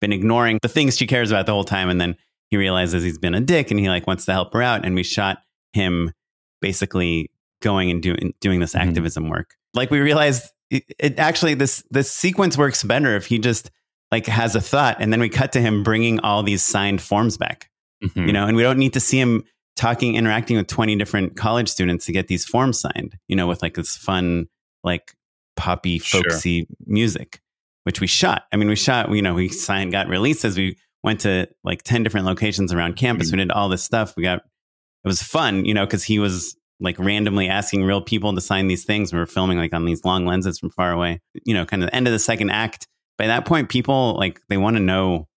been 0.00 0.12
ignoring 0.12 0.58
the 0.62 0.68
things 0.68 0.96
she 0.96 1.06
cares 1.06 1.30
about 1.30 1.46
the 1.46 1.52
whole 1.52 1.64
time, 1.64 1.88
and 1.88 2.00
then 2.00 2.14
he 2.50 2.56
realizes 2.56 3.02
he's 3.02 3.18
been 3.18 3.34
a 3.34 3.40
dick, 3.40 3.70
and 3.70 3.80
he 3.80 3.88
like 3.88 4.06
wants 4.06 4.24
to 4.26 4.32
help 4.32 4.52
her 4.52 4.62
out. 4.62 4.84
And 4.84 4.94
we 4.94 5.02
shot 5.02 5.38
him 5.72 6.12
basically 6.60 7.30
going 7.62 7.90
and 7.90 8.02
doing 8.02 8.32
doing 8.40 8.60
this 8.60 8.74
Mhm. 8.74 8.80
activism 8.88 9.28
work. 9.28 9.54
Like 9.74 9.90
we 9.90 9.98
realized 10.00 10.44
it, 10.70 10.84
it 10.98 11.18
actually 11.18 11.54
this 11.54 11.82
this 11.90 12.10
sequence 12.12 12.56
works 12.58 12.82
better 12.82 13.16
if 13.16 13.26
he 13.26 13.38
just 13.38 13.70
like 14.12 14.26
has 14.26 14.54
a 14.54 14.60
thought 14.60 14.96
and 15.00 15.12
then 15.12 15.20
we 15.20 15.28
cut 15.28 15.52
to 15.52 15.60
him 15.60 15.82
bringing 15.82 16.20
all 16.20 16.42
these 16.42 16.64
signed 16.64 17.00
forms 17.00 17.36
back. 17.36 17.70
Mhm. 18.04 18.26
You 18.26 18.32
know, 18.32 18.46
and 18.46 18.56
we 18.56 18.62
don't 18.62 18.78
need 18.78 18.92
to 18.92 19.00
see 19.00 19.18
him 19.18 19.42
talking 19.76 20.14
interacting 20.16 20.56
with 20.56 20.66
20 20.66 20.96
different 20.96 21.36
college 21.36 21.68
students 21.68 22.06
to 22.06 22.12
get 22.12 22.28
these 22.28 22.44
forms 22.44 22.80
signed, 22.80 23.16
you 23.28 23.36
know, 23.36 23.46
with 23.46 23.62
like 23.62 23.74
this 23.74 23.96
fun 23.96 24.46
like 24.82 25.14
poppy 25.56 25.98
Sure. 25.98 26.22
folksy 26.22 26.66
music 26.86 27.40
which 27.86 28.00
we 28.00 28.08
shot. 28.08 28.46
I 28.52 28.56
mean, 28.56 28.66
we 28.66 28.74
shot, 28.74 29.12
you 29.12 29.22
know, 29.22 29.34
we 29.34 29.48
signed, 29.48 29.92
got 29.92 30.08
releases. 30.08 30.56
We 30.56 30.76
went 31.04 31.20
to 31.20 31.46
like 31.62 31.84
10 31.84 32.02
different 32.02 32.26
locations 32.26 32.72
around 32.72 32.96
campus. 32.96 33.28
Mm-hmm. 33.28 33.36
We 33.36 33.44
did 33.44 33.52
all 33.52 33.68
this 33.68 33.84
stuff. 33.84 34.16
We 34.16 34.24
got, 34.24 34.38
it 34.38 35.08
was 35.08 35.22
fun, 35.22 35.64
you 35.64 35.72
know, 35.72 35.86
because 35.86 36.02
he 36.02 36.18
was 36.18 36.56
like 36.80 36.98
randomly 36.98 37.46
asking 37.46 37.84
real 37.84 38.02
people 38.02 38.34
to 38.34 38.40
sign 38.40 38.66
these 38.66 38.84
things. 38.84 39.12
We 39.12 39.20
were 39.20 39.26
filming 39.26 39.58
like 39.58 39.72
on 39.72 39.84
these 39.84 40.04
long 40.04 40.26
lenses 40.26 40.58
from 40.58 40.70
far 40.70 40.90
away, 40.90 41.20
you 41.44 41.54
know, 41.54 41.64
kind 41.64 41.80
of 41.84 41.90
the 41.90 41.94
end 41.94 42.08
of 42.08 42.12
the 42.12 42.18
second 42.18 42.50
act. 42.50 42.88
By 43.18 43.28
that 43.28 43.46
point, 43.46 43.68
people 43.68 44.16
like, 44.16 44.40
they 44.48 44.56
want 44.56 44.76
to 44.76 44.82
know 44.82 45.28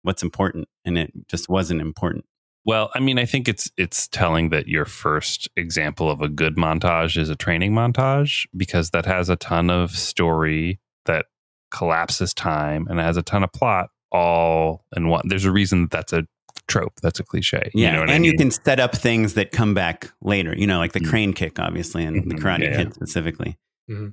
what's 0.00 0.22
important. 0.22 0.66
And 0.86 0.96
it 0.96 1.12
just 1.28 1.50
wasn't 1.50 1.82
important. 1.82 2.24
Well, 2.68 2.90
I 2.94 3.00
mean, 3.00 3.18
I 3.18 3.24
think 3.24 3.48
it's 3.48 3.70
it's 3.78 4.08
telling 4.08 4.50
that 4.50 4.68
your 4.68 4.84
first 4.84 5.48
example 5.56 6.10
of 6.10 6.20
a 6.20 6.28
good 6.28 6.56
montage 6.56 7.16
is 7.16 7.30
a 7.30 7.34
training 7.34 7.72
montage 7.72 8.46
because 8.54 8.90
that 8.90 9.06
has 9.06 9.30
a 9.30 9.36
ton 9.36 9.70
of 9.70 9.92
story 9.92 10.78
that 11.06 11.24
collapses 11.70 12.34
time 12.34 12.86
and 12.90 13.00
has 13.00 13.16
a 13.16 13.22
ton 13.22 13.42
of 13.42 13.50
plot 13.54 13.88
all 14.12 14.84
in 14.94 15.08
one. 15.08 15.22
There's 15.28 15.46
a 15.46 15.50
reason 15.50 15.84
that 15.84 15.90
that's 15.90 16.12
a 16.12 16.26
trope. 16.66 16.92
That's 17.00 17.18
a 17.18 17.24
cliche. 17.24 17.70
Yeah. 17.72 17.86
You 17.92 17.96
know 17.96 18.02
and 18.02 18.10
I 18.10 18.18
you 18.18 18.34
can 18.36 18.50
set 18.50 18.78
up 18.80 18.94
things 18.94 19.32
that 19.32 19.50
come 19.50 19.72
back 19.72 20.12
later, 20.20 20.54
you 20.54 20.66
know, 20.66 20.76
like 20.78 20.92
the 20.92 21.00
Mhm. 21.00 21.08
crane 21.08 21.32
kick, 21.32 21.58
obviously, 21.58 22.04
and 22.04 22.30
the 22.30 22.34
Mhm. 22.34 22.38
karate 22.42 22.64
Yeah. 22.64 22.76
kid 22.76 22.92
specifically. 22.92 23.56
Mhm. 23.90 24.12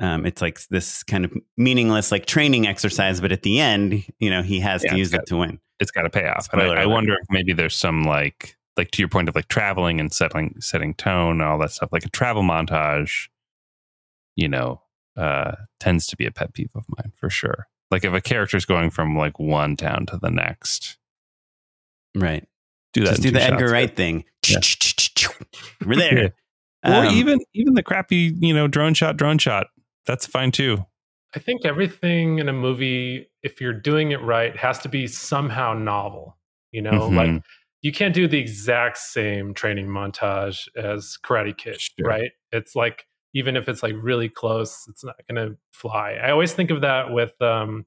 Um, 0.00 0.26
it's 0.26 0.42
like 0.42 0.58
this 0.68 1.04
kind 1.04 1.24
of 1.24 1.32
meaningless, 1.56 2.10
like 2.10 2.26
training 2.26 2.66
exercise, 2.66 3.20
but 3.20 3.30
at 3.30 3.42
the 3.42 3.60
end, 3.60 4.04
you 4.18 4.30
know, 4.30 4.42
he 4.42 4.58
has 4.58 4.82
Yeah, 4.82 4.94
to 4.94 4.98
use 4.98 5.14
it 5.14 5.26
to 5.26 5.36
win. 5.36 5.60
It's 5.84 5.92
got 5.92 6.02
to 6.02 6.10
pay 6.10 6.26
off. 6.26 6.48
And 6.52 6.60
I, 6.60 6.82
I 6.82 6.86
wonder 6.86 7.12
if 7.14 7.26
maybe 7.30 7.52
there's 7.52 7.76
some 7.76 8.02
like 8.04 8.56
like 8.76 8.90
to 8.90 9.02
your 9.02 9.08
point 9.08 9.28
of 9.28 9.36
like 9.36 9.46
traveling 9.48 10.00
and 10.00 10.12
settling 10.12 10.56
setting 10.60 10.94
tone 10.94 11.40
and 11.40 11.42
all 11.42 11.58
that 11.58 11.70
stuff. 11.70 11.90
Like 11.92 12.04
a 12.04 12.08
travel 12.10 12.42
montage, 12.42 13.28
you 14.36 14.48
know, 14.48 14.82
uh, 15.16 15.52
tends 15.78 16.06
to 16.08 16.16
be 16.16 16.26
a 16.26 16.32
pet 16.32 16.52
peeve 16.54 16.70
of 16.74 16.84
mine 16.88 17.12
for 17.14 17.30
sure. 17.30 17.68
Like 17.90 18.04
if 18.04 18.12
a 18.12 18.20
character's 18.20 18.64
going 18.64 18.90
from 18.90 19.16
like 19.16 19.38
one 19.38 19.76
town 19.76 20.06
to 20.06 20.18
the 20.20 20.30
next, 20.30 20.96
Right. 22.16 22.46
do 22.92 23.02
that. 23.04 23.10
Just 23.10 23.22
do 23.22 23.30
the. 23.30 23.42
Edgar 23.42 23.70
Wright 23.70 23.94
thing. 23.94 24.24
Yeah. 24.48 24.58
We're 25.84 25.96
there. 25.96 26.34
Or 26.86 26.92
Um, 27.06 27.14
even 27.14 27.38
even 27.54 27.72
the 27.72 27.82
crappy, 27.82 28.34
you 28.38 28.52
know, 28.52 28.68
drone 28.68 28.92
shot, 28.92 29.16
drone 29.16 29.38
shot. 29.38 29.68
That's 30.04 30.26
fine 30.26 30.50
too. 30.50 30.84
I 31.34 31.38
think 31.38 31.64
everything 31.64 32.38
in 32.38 32.48
a 32.48 32.52
movie, 32.52 33.28
if 33.42 33.60
you're 33.60 33.72
doing 33.72 34.12
it 34.12 34.22
right, 34.22 34.56
has 34.56 34.78
to 34.80 34.88
be 34.88 35.06
somehow 35.06 35.72
novel. 35.74 36.36
You 36.72 36.82
know, 36.82 37.08
Mhm. 37.10 37.16
like 37.16 37.42
you 37.82 37.92
can't 37.92 38.14
do 38.14 38.26
the 38.26 38.38
exact 38.38 38.98
same 38.98 39.52
training 39.54 39.86
montage 39.88 40.66
as 40.76 41.16
Karate 41.22 41.56
Kid, 41.56 41.80
Sure. 41.80 42.06
right? 42.06 42.30
It's 42.52 42.74
like 42.74 43.06
even 43.34 43.56
if 43.56 43.68
it's 43.68 43.82
like 43.82 43.94
really 44.00 44.28
close, 44.28 44.86
it's 44.88 45.02
not 45.04 45.16
going 45.28 45.48
to 45.50 45.56
fly. 45.72 46.12
I 46.12 46.30
always 46.30 46.52
think 46.54 46.70
of 46.70 46.80
that 46.82 47.10
with 47.12 47.32
um 47.42 47.84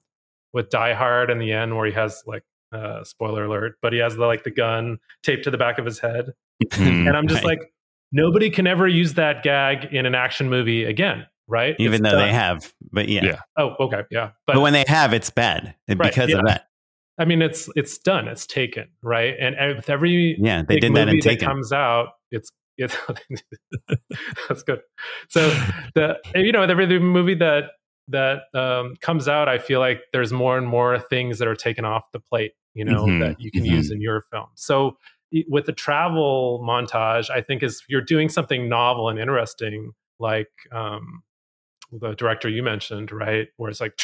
with 0.54 0.70
Die 0.70 0.94
Hard 0.94 1.30
in 1.30 1.40
the 1.40 1.52
end, 1.52 1.76
where 1.76 1.86
he 1.86 1.92
has 1.94 2.24
like 2.26 2.44
uh, 2.74 3.02
spoiler 3.04 3.46
alert, 3.46 3.78
but 3.82 3.94
he 3.94 4.00
has 4.00 4.16
the, 4.18 4.26
like 4.26 4.44
the 4.44 4.52
gun 4.52 4.98
taped 5.24 5.46
to 5.46 5.50
the 5.52 5.58
back 5.58 5.78
of 5.80 5.86
his 5.86 6.00
head, 6.00 6.34
Mhm. 6.66 7.08
and 7.08 7.16
I'm 7.16 7.28
just 7.28 7.46
Right. 7.46 7.58
like, 7.58 7.72
nobody 8.12 8.50
can 8.50 8.68
ever 8.68 8.88
use 8.90 9.14
that 9.14 9.42
gag 9.42 9.86
in 9.94 10.06
an 10.06 10.14
action 10.16 10.50
movie 10.50 10.84
again, 10.84 11.26
right? 11.48 11.76
even 11.80 12.06
It's 12.06 12.12
though 12.14 12.20
they 12.20 12.32
have, 12.34 12.74
but 12.92 13.08
yeah. 13.10 13.26
Yeah. 13.26 13.40
Oh, 13.58 13.76
okay, 13.80 14.04
yeah, 14.12 14.32
But, 14.46 14.62
when 14.62 14.74
they 14.74 14.86
have, 14.88 15.14
it's 15.14 15.30
bad 15.30 15.76
Right, 15.88 16.12
because 16.12 16.30
yeah. 16.30 16.38
of 16.40 16.46
that. 16.46 16.68
I 17.20 17.26
mean, 17.26 17.42
it's 17.42 17.68
it's 17.76 17.98
done. 17.98 18.28
It's 18.28 18.46
taken, 18.46 18.90
right? 19.02 19.34
And, 19.40 19.56
and 19.56 19.76
with 19.76 19.90
every 19.90 20.38
Yeah, 20.40 20.64
they 20.68 20.80
did 20.80 20.94
that 20.96 21.10
in 21.10 21.20
Taken. 21.20 21.48
comes 21.48 21.72
out, 21.74 22.10
it's 22.32 22.52
it's 22.78 22.96
that's 24.48 24.64
good. 24.64 24.82
So 25.30 25.50
the 25.96 26.18
you 26.36 26.52
know 26.52 26.62
with 26.62 26.70
every 26.72 27.00
movie 27.00 27.34
that 27.36 27.72
that 28.10 28.44
um, 28.54 28.96
comes 29.02 29.28
out, 29.28 29.50
I 29.50 29.58
feel 29.58 29.80
like 29.80 30.02
there's 30.14 30.32
more 30.32 30.58
and 30.58 30.68
more 30.68 31.00
things 31.00 31.40
that 31.40 31.48
are 31.48 31.56
taken 31.56 31.86
off 31.86 32.04
the 32.14 32.20
plate, 32.20 32.54
you 32.74 32.86
know, 32.86 33.06
Mhm, 33.06 33.20
that 33.20 33.40
you 33.40 33.52
can 33.52 33.64
mhm. 33.64 33.72
use 33.72 33.92
in 33.92 34.00
your 34.00 34.22
film. 34.32 34.48
So 34.56 34.98
with 35.50 35.66
the 35.66 35.74
travel 35.74 36.64
montage, 36.66 37.30
I 37.30 37.42
think 37.42 37.64
is 37.64 37.84
you're 37.90 38.02
doing 38.02 38.30
something 38.30 38.70
novel 38.70 39.10
and 39.10 39.20
interesting, 39.20 39.92
like 40.20 40.50
um, 40.72 41.24
the 41.92 42.14
director 42.16 42.50
you 42.50 42.64
mentioned, 42.64 43.12
right? 43.12 43.48
Where 43.58 43.70
it's 43.70 43.82
like 43.82 44.00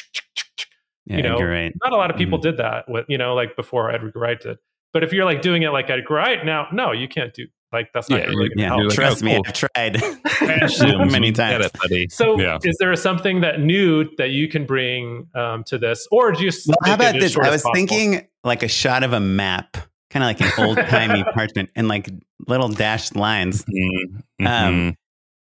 Yeah, 1.05 1.17
you 1.17 1.23
know, 1.23 1.33
Edgar 1.35 1.49
Wright. 1.49 1.73
not 1.83 1.91
a 1.93 1.97
lot 1.97 2.09
of 2.11 2.17
people 2.17 2.39
Mhm. 2.39 2.43
did 2.43 2.57
that 2.57 2.87
with 2.89 3.05
you 3.09 3.17
know 3.17 3.35
like 3.35 3.55
before 3.55 3.91
Edgar 3.91 4.11
Wright 4.15 4.39
did. 4.39 4.57
But 4.93 5.03
if 5.03 5.11
you're 5.11 5.25
like 5.25 5.41
doing 5.41 5.63
it 5.63 5.69
like 5.69 5.89
Edgar 5.89 6.13
Wright 6.13 6.45
now, 6.45 6.67
no, 6.71 6.91
you 6.91 7.07
can't 7.07 7.33
do 7.33 7.47
like 7.73 7.91
that's 7.93 8.09
not 8.09 8.19
Yeah, 8.21 8.25
really 8.27 8.49
gonna 8.49 8.61
Yeah, 8.61 8.67
help. 8.67 8.83
Like, 8.85 8.95
trust 8.95 9.23
oh, 9.23 9.25
me, 9.25 9.31
cool. 9.35 9.43
I've 9.47 9.53
tried 9.53 9.93
Zooms, 10.69 11.11
many 11.11 11.31
times. 11.31 11.65
it, 11.65 11.71
buddy. 11.81 12.07
So 12.09 12.39
yeah. 12.39 12.57
is 12.63 12.77
there 12.79 12.95
something 12.95 13.41
that 13.41 13.59
new 13.59 14.07
that 14.17 14.29
you 14.29 14.47
can 14.47 14.65
bring 14.65 15.27
um, 15.35 15.63
to 15.65 15.77
this, 15.77 16.07
or 16.11 16.31
do 16.31 16.43
you? 16.43 16.51
just 16.51 16.67
Well, 16.67 16.77
how 16.85 16.93
about 16.93 17.13
this? 17.19 17.35
I 17.35 17.49
was 17.49 17.63
possible? 17.63 17.73
thinking 17.73 18.27
like 18.43 18.61
a 18.63 18.67
shot 18.67 19.03
of 19.03 19.11
a 19.13 19.19
map, 19.19 19.75
kind 20.11 20.23
of 20.23 20.27
like 20.27 20.41
an 20.41 20.65
old 20.65 20.77
timey 20.77 21.23
parchment, 21.33 21.69
and 21.75 21.87
like 21.87 22.09
little 22.47 22.69
dashed 22.69 23.15
lines. 23.15 23.65
Mhm, 23.65 24.23
Um, 24.45 24.73
mhm. 24.91 24.95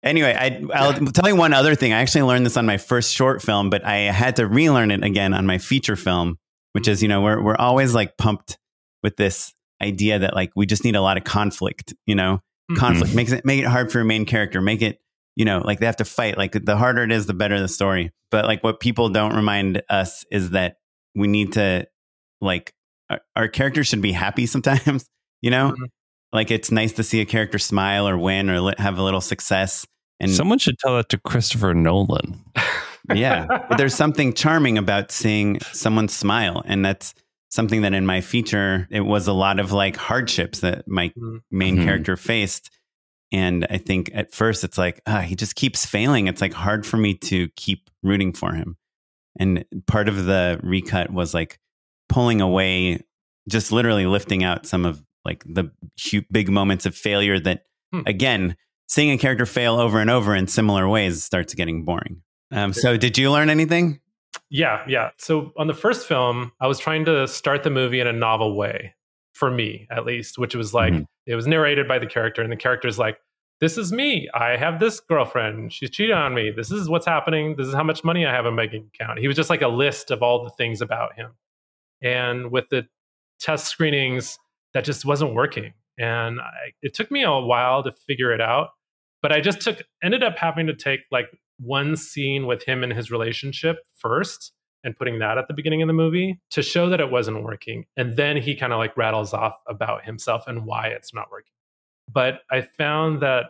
Anyway, 0.03 0.33
I, 0.37 0.63
I'll 0.73 0.93
tell 0.93 1.29
you 1.29 1.35
one 1.35 1.53
other 1.53 1.75
thing. 1.75 1.93
I 1.93 2.01
actually 2.01 2.23
learned 2.23 2.45
this 2.45 2.57
on 2.57 2.65
my 2.65 2.77
first 2.77 3.13
short 3.13 3.41
film, 3.41 3.69
but 3.69 3.85
I 3.85 3.97
had 4.11 4.37
to 4.37 4.47
relearn 4.47 4.89
it 4.91 5.03
again 5.03 5.33
on 5.33 5.45
my 5.45 5.59
feature 5.59 5.95
film, 5.95 6.37
which 6.73 6.87
is, 6.87 7.03
you 7.03 7.07
know, 7.07 7.21
we're, 7.21 7.41
we're 7.41 7.55
always 7.55 7.93
like 7.93 8.17
pumped 8.17 8.57
with 9.03 9.15
this 9.17 9.53
idea 9.81 10.19
that 10.19 10.33
like 10.33 10.51
we 10.55 10.65
just 10.65 10.83
need 10.83 10.95
a 10.95 11.01
lot 11.01 11.17
of 11.17 11.23
conflict, 11.23 11.93
you 12.05 12.15
know, 12.15 12.39
Mhm. 12.71 12.77
conflict 12.77 13.13
makes 13.13 13.31
it, 13.31 13.45
make 13.45 13.59
it 13.59 13.67
hard 13.67 13.91
for 13.91 13.99
a 13.99 14.05
main 14.05 14.25
character, 14.25 14.61
make 14.61 14.81
it, 14.81 14.99
you 15.35 15.45
know, 15.45 15.59
like 15.59 15.79
they 15.79 15.85
have 15.87 15.97
to 15.97 16.05
fight. 16.05 16.37
Like 16.37 16.53
the 16.53 16.77
harder 16.77 17.03
it 17.03 17.11
is, 17.11 17.25
the 17.25 17.33
better 17.33 17.59
the 17.59 17.67
story. 17.67 18.11
But 18.31 18.45
like 18.45 18.63
what 18.63 18.79
people 18.79 19.09
don't 19.09 19.35
remind 19.35 19.81
us 19.89 20.23
is 20.31 20.51
that 20.51 20.77
we 21.15 21.27
need 21.27 21.53
to 21.53 21.87
like 22.39 22.73
our, 23.09 23.19
our 23.35 23.47
characters 23.47 23.87
should 23.87 24.01
be 24.01 24.13
happy 24.13 24.45
sometimes, 24.45 25.05
you 25.41 25.51
know? 25.51 25.71
Mhm. 25.77 25.87
Like 26.33 26.51
it's 26.51 26.71
nice 26.71 26.93
to 26.93 27.03
see 27.03 27.19
a 27.21 27.25
character 27.25 27.59
smile 27.59 28.07
or 28.07 28.17
win 28.17 28.49
or 28.49 28.61
li- 28.61 28.73
have 28.77 28.97
a 28.97 29.03
little 29.03 29.21
success. 29.21 29.85
And 30.19 30.31
Someone 30.31 30.59
should 30.59 30.77
tell 30.79 30.95
that 30.97 31.09
to 31.09 31.17
Christopher 31.17 31.73
Nolan. 31.73 32.43
yeah, 33.13 33.45
but 33.67 33.77
there's 33.77 33.95
something 33.95 34.33
charming 34.33 34.77
about 34.77 35.11
seeing 35.11 35.59
someone 35.73 36.07
smile, 36.07 36.61
and 36.65 36.85
that's 36.85 37.13
something 37.49 37.81
that 37.81 37.93
in 37.93 38.05
my 38.05 38.21
feature 38.21 38.87
it 38.91 39.01
was 39.01 39.27
a 39.27 39.33
lot 39.33 39.59
of 39.59 39.71
like 39.73 39.97
hardships 39.97 40.59
that 40.61 40.87
my 40.87 41.09
Mhm. 41.17 41.41
main 41.51 41.77
Mhm. 41.77 41.83
character 41.83 42.15
faced. 42.15 42.69
And 43.33 43.65
I 43.69 43.77
think 43.77 44.11
at 44.13 44.33
first 44.33 44.63
it's 44.63 44.77
like, 44.77 45.01
ah, 45.07 45.19
he 45.21 45.35
just 45.35 45.55
keeps 45.55 45.85
failing. 45.85 46.27
It's 46.27 46.39
like 46.41 46.53
hard 46.53 46.85
for 46.85 46.97
me 46.97 47.13
to 47.15 47.49
keep 47.55 47.89
rooting 48.03 48.31
for 48.33 48.53
him. 48.53 48.77
And 49.39 49.65
part 49.87 50.07
of 50.07 50.25
the 50.25 50.59
recut 50.63 51.11
was 51.11 51.33
like 51.33 51.57
pulling 52.09 52.39
away, 52.41 52.99
just 53.49 53.71
literally 53.71 54.05
lifting 54.05 54.43
out 54.43 54.65
some 54.65 54.85
of 54.85 55.03
like 55.25 55.43
the 55.45 55.71
hu 56.11 56.21
big 56.31 56.49
moments 56.49 56.85
of 56.85 56.95
failure 56.95 57.39
that, 57.39 57.63
Hmm. 57.93 58.01
again, 58.05 58.55
seeing 58.87 59.11
a 59.11 59.17
character 59.17 59.45
fail 59.45 59.75
over 59.79 59.99
and 59.99 60.09
over 60.09 60.33
in 60.35 60.47
similar 60.47 60.87
ways 60.87 61.23
starts 61.23 61.53
getting 61.53 61.83
boring. 61.83 62.21
Um, 62.51 62.73
so, 62.73 62.97
did 62.97 63.17
you 63.17 63.31
learn 63.31 63.49
anything? 63.49 63.99
Yeah, 64.49 64.83
yeah. 64.87 65.11
So 65.17 65.51
on 65.57 65.67
the 65.67 65.73
first 65.73 66.07
film, 66.07 66.51
I 66.61 66.67
was 66.67 66.79
trying 66.79 67.05
to 67.05 67.27
start 67.27 67.63
the 67.63 67.69
movie 67.69 67.99
in 67.99 68.07
a 68.07 68.13
novel 68.13 68.55
way, 68.57 68.93
for 69.33 69.49
me 69.51 69.87
at 69.91 70.05
least, 70.05 70.37
which 70.37 70.55
was 70.55 70.73
like 70.73 70.93
Mhm. 70.93 71.05
it 71.25 71.35
was 71.35 71.47
narrated 71.47 71.87
by 71.87 71.99
the 71.99 72.05
character, 72.05 72.41
and 72.41 72.51
the 72.51 72.55
character's 72.57 72.97
like, 72.99 73.17
"This 73.61 73.77
is 73.77 73.91
me. 73.93 74.27
I 74.33 74.57
have 74.57 74.79
this 74.79 74.99
girlfriend. 74.99 75.71
She's 75.73 75.89
cheated 75.89 76.15
on 76.15 76.33
me. 76.33 76.51
This 76.51 76.71
is 76.71 76.89
what's 76.89 77.05
happening. 77.05 77.55
This 77.57 77.67
is 77.67 77.73
how 77.73 77.83
much 77.83 78.03
money 78.03 78.25
I 78.25 78.31
have 78.33 78.45
in 78.45 78.55
my 78.55 78.67
bank 78.67 78.87
account." 78.93 79.19
He 79.19 79.27
was 79.27 79.35
just 79.37 79.49
like 79.49 79.61
a 79.61 79.67
list 79.69 80.11
of 80.11 80.21
all 80.23 80.43
the 80.43 80.49
things 80.51 80.81
about 80.81 81.15
him, 81.15 81.31
and 82.01 82.51
with 82.51 82.69
the 82.69 82.87
test 83.39 83.67
screenings, 83.67 84.37
that 84.73 84.85
just 84.85 85.05
wasn't 85.05 85.33
working, 85.33 85.73
and 85.97 86.39
I, 86.39 86.73
it 86.81 86.93
took 86.93 87.11
me 87.11 87.23
a 87.23 87.31
while 87.31 87.83
to 87.83 87.91
figure 87.91 88.33
it 88.33 88.41
out. 88.41 88.69
But 89.21 89.31
I 89.31 89.39
just 89.39 89.61
took 89.61 89.83
ended 90.03 90.23
up 90.23 90.37
having 90.37 90.67
to 90.67 90.75
take 90.75 91.01
like 91.11 91.27
one 91.59 91.95
scene 91.95 92.47
with 92.47 92.63
him 92.63 92.83
and 92.83 92.91
his 92.91 93.11
relationship 93.11 93.77
first 93.97 94.51
and 94.83 94.97
putting 94.97 95.19
that 95.19 95.37
at 95.37 95.47
the 95.47 95.53
beginning 95.53 95.81
of 95.81 95.87
the 95.87 95.93
movie 95.93 96.39
to 96.49 96.63
show 96.63 96.89
that 96.89 96.99
it 96.99 97.11
wasn't 97.11 97.43
working. 97.43 97.85
And 97.97 98.17
then 98.17 98.37
he 98.37 98.55
kind 98.55 98.73
of 98.73 98.79
like 98.79 98.97
rattles 98.97 99.33
off 99.33 99.53
about 99.67 100.03
himself 100.05 100.45
and 100.47 100.65
why 100.65 100.87
it's 100.87 101.13
not 101.13 101.29
working. 101.31 101.51
But 102.11 102.41
I 102.49 102.61
found 102.61 103.21
that 103.21 103.45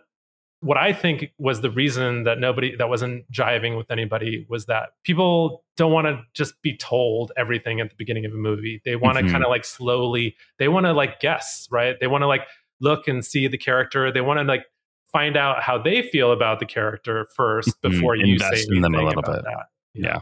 what 0.61 0.77
I 0.77 0.93
think 0.93 1.31
was 1.37 1.61
the 1.61 1.69
reason 1.71 2.23
that 2.23 2.39
nobody 2.39 2.75
that 2.75 2.87
wasn't 2.87 3.29
jiving 3.31 3.77
with 3.77 3.89
anybody 3.91 4.45
was 4.49 4.67
that 4.67 4.89
people 5.03 5.63
don't 5.75 5.91
want 5.91 6.05
to 6.07 6.21
just 6.33 6.53
be 6.61 6.77
told 6.77 7.31
everything 7.35 7.79
at 7.81 7.89
the 7.89 7.95
beginning 7.97 8.25
of 8.25 8.31
a 8.31 8.35
movie. 8.37 8.81
They 8.85 8.95
want 8.95 9.17
to 9.17 9.23
Mhm. 9.23 9.31
kind 9.31 9.43
of 9.43 9.49
like 9.49 9.65
slowly, 9.65 10.35
they 10.59 10.67
want 10.67 10.85
to 10.85 10.93
like 10.93 11.19
guess, 11.19 11.67
right? 11.71 11.99
They 11.99 12.07
want 12.07 12.21
to 12.21 12.27
like 12.27 12.47
look 12.79 13.07
and 13.07 13.25
see 13.25 13.47
the 13.47 13.57
character. 13.57 14.11
They 14.11 14.21
want 14.21 14.39
to 14.39 14.43
like 14.43 14.65
find 15.11 15.35
out 15.35 15.61
how 15.63 15.77
they 15.77 16.03
feel 16.03 16.31
about 16.31 16.59
the 16.59 16.65
character 16.65 17.27
1st 17.35 17.69
Mhm. 17.81 17.91
before 17.91 18.15
you 18.15 18.37
say 18.39 18.45
Invest 18.45 18.71
in 18.71 18.81
them 18.81 18.93
a 18.95 19.03
little 19.03 19.23
bit. 19.23 19.43
that. 19.43 19.65
Yeah. 19.93 20.19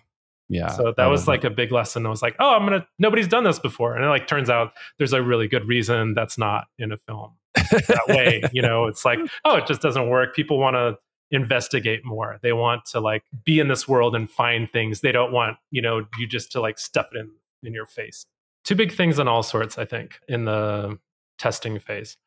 Yeah. 0.47 0.69
So 0.69 0.93
that 0.97 1.05
was 1.07 1.27
like 1.27 1.43
a 1.43 1.49
big 1.51 1.71
lesson. 1.71 2.05
I 2.07 2.09
was 2.09 2.21
like, 2.23 2.35
oh, 2.39 2.55
I'm 2.55 2.63
gonna. 2.65 2.87
Nobody's 2.97 3.27
done 3.27 3.43
this 3.43 3.59
before, 3.59 3.95
and 3.95 4.03
it 4.03 4.07
like 4.07 4.25
turns 4.25 4.49
out 4.49 4.71
there's 4.97 5.13
a 5.13 5.21
really 5.21 5.47
good 5.47 5.67
reason 5.67 6.15
that's 6.15 6.37
not 6.39 6.65
in 6.79 6.91
a 6.91 6.97
film 6.97 7.33
that 7.55 8.03
way. 8.07 8.41
You 8.51 8.61
know, 8.61 8.85
it's 8.85 9.05
like, 9.05 9.19
oh, 9.45 9.57
it 9.57 9.67
just 9.67 9.81
doesn't 9.81 10.09
work. 10.09 10.35
People 10.35 10.59
want 10.59 10.75
to 10.75 10.97
investigate 11.31 12.03
more. 12.03 12.39
They 12.41 12.53
want 12.53 12.85
to 12.85 12.99
like 12.99 13.23
be 13.45 13.59
in 13.59 13.67
this 13.67 13.87
world 13.87 14.15
and 14.15 14.29
find 14.29 14.71
things. 14.71 15.01
They 15.01 15.11
don't 15.11 15.31
want 15.31 15.57
you 15.71 15.81
know 15.81 16.05
you 16.17 16.27
just 16.27 16.51
to 16.53 16.61
like 16.61 16.79
stuff 16.79 17.07
it 17.13 17.19
in 17.19 17.31
in 17.63 17.73
your 17.73 17.85
face. 17.85 18.25
Two 18.63 18.75
big 18.75 18.91
things 18.91 19.19
on 19.19 19.27
all 19.27 19.43
sorts, 19.43 19.77
I 19.77 19.85
think, 19.85 20.19
in 20.27 20.45
the 20.45 20.97
testing 21.37 21.79
phase. 21.79 22.17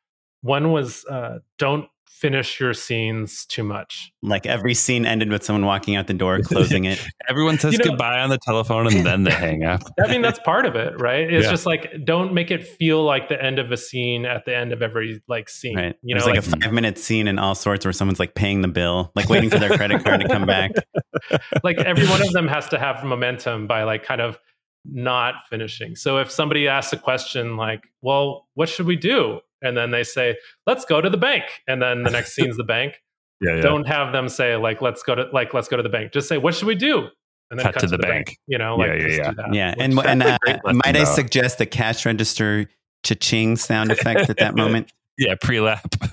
One 0.43 0.73
was 0.73 1.05
uh, 1.07 1.39
don't 1.59 1.89
finish 2.09 2.61
your 2.61 2.73
scenes 2.73 3.45
too 3.47 3.65
much. 3.65 4.13
Like 4.23 4.47
every 4.47 4.75
scene 4.75 5.05
ended 5.05 5.31
with 5.31 5.43
someone 5.43 5.65
walking 5.67 5.97
out 5.97 6.07
the 6.07 6.15
door, 6.15 6.39
closing 6.45 6.85
it. 6.85 7.05
Everyone 7.29 7.59
says 7.59 7.73
You 7.73 7.79
know- 7.79 7.85
goodbye 7.91 8.21
on 8.21 8.31
the 8.31 8.39
telephone 8.39 8.87
and 8.87 9.05
then 9.05 9.25
they 9.25 9.33
hang 9.33 9.65
up. 9.65 9.81
I 10.05 10.09
mean, 10.09 10.23
that's 10.23 10.39
part 10.41 10.65
of 10.65 10.77
it, 10.77 11.01
right? 11.01 11.33
It's 11.33 11.45
Yeah. 11.47 11.51
just 11.51 11.67
like 11.67 11.93
don't 12.05 12.33
make 12.33 12.51
it 12.53 12.65
feel 12.65 13.03
like 13.03 13.29
the 13.29 13.43
end 13.43 13.59
of 13.59 13.73
a 13.73 13.77
scene 13.77 14.25
at 14.25 14.45
the 14.45 14.57
end 14.57 14.73
of 14.73 14.83
every 14.83 15.21
like 15.27 15.49
scene. 15.49 15.77
Right. 15.77 15.97
You 16.03 16.15
There's 16.15 16.25
know, 16.27 16.33
like, 16.33 16.47
like, 16.47 16.61
a 16.61 16.61
five 16.65 16.73
minute 16.73 16.97
scene 16.99 17.27
in 17.27 17.39
all 17.41 17.57
sorts 17.57 17.85
where 17.85 17.93
someone's 17.93 18.21
like 18.21 18.35
paying 18.37 18.63
the 18.63 18.69
bill, 18.69 19.11
like 19.17 19.29
waiting 19.29 19.51
for 19.51 19.59
their 19.59 19.71
credit 19.77 20.05
card 20.05 20.21
to 20.21 20.29
come 20.29 20.47
back. 20.47 20.71
like 21.65 21.79
every 21.79 22.07
one 22.07 22.23
of 22.23 22.33
them 22.33 22.47
has 22.47 22.69
to 22.69 22.79
have 22.79 23.03
momentum 23.05 23.67
by 23.67 23.83
like 23.83 24.05
kind 24.05 24.21
of 24.21 24.39
not 24.85 25.35
finishing. 25.51 25.97
So 25.97 26.19
if 26.19 26.31
somebody 26.31 26.69
asks 26.69 26.93
a 26.93 26.97
question 26.97 27.57
like, 27.57 27.83
"Well, 28.01 28.49
what 28.55 28.69
should 28.69 28.87
we 28.87 28.97
do?" 28.97 29.41
And 29.63 29.77
then 29.77 29.91
they 29.91 30.03
say, 30.03 30.37
"Let's 30.67 30.85
go 30.85 31.01
to 31.01 31.09
the 31.11 31.17
bank," 31.17 31.45
and 31.67 31.81
then 31.81 32.03
the 32.03 32.11
next 32.11 32.35
scene's 32.35 32.57
the 32.57 32.65
bank. 32.65 32.95
Yeah, 33.45 33.57
yeah. 33.57 33.61
Don't 33.63 33.89
have 33.89 34.13
them 34.13 34.29
say 34.29 34.55
like, 34.55 34.81
"Let's 34.81 35.03
go 35.03 35.17
to 35.17 35.25
like 35.33 35.53
let's 35.53 35.67
go 35.67 35.77
to 35.77 35.83
the 35.83 35.89
bank." 35.89 36.13
Just 36.13 36.29
say, 36.29 36.39
"What 36.39 36.55
should 36.55 36.69
we 36.69 36.77
do?" 36.77 37.09
and 37.51 37.59
then 37.59 37.65
Cut 37.73 37.81
to 37.81 37.87
the 37.89 37.99
bank. 37.99 38.37
You 38.47 38.57
know, 38.57 38.77
Yeah, 38.81 38.87
like 38.93 39.01
yeah, 39.01 39.07
just 39.09 39.19
yeah. 39.19 39.31
do 39.31 39.37
that. 39.37 39.55
Yeah. 39.55 39.75
And, 39.79 39.99
and 39.99 40.23
uh, 40.23 40.39
great 40.43 40.65
lesson, 40.65 40.81
might 40.87 40.97
I 40.97 41.03
suggest 41.05 41.59
the 41.59 41.67
cash 41.67 42.07
register 42.07 42.67
cha-ching 43.03 43.57
sound 43.57 43.91
effect 43.91 44.31
at 44.31 44.37
that 44.39 44.55
moment? 44.57 44.93
yeah, 45.19 45.35
pre-lap. 45.41 45.85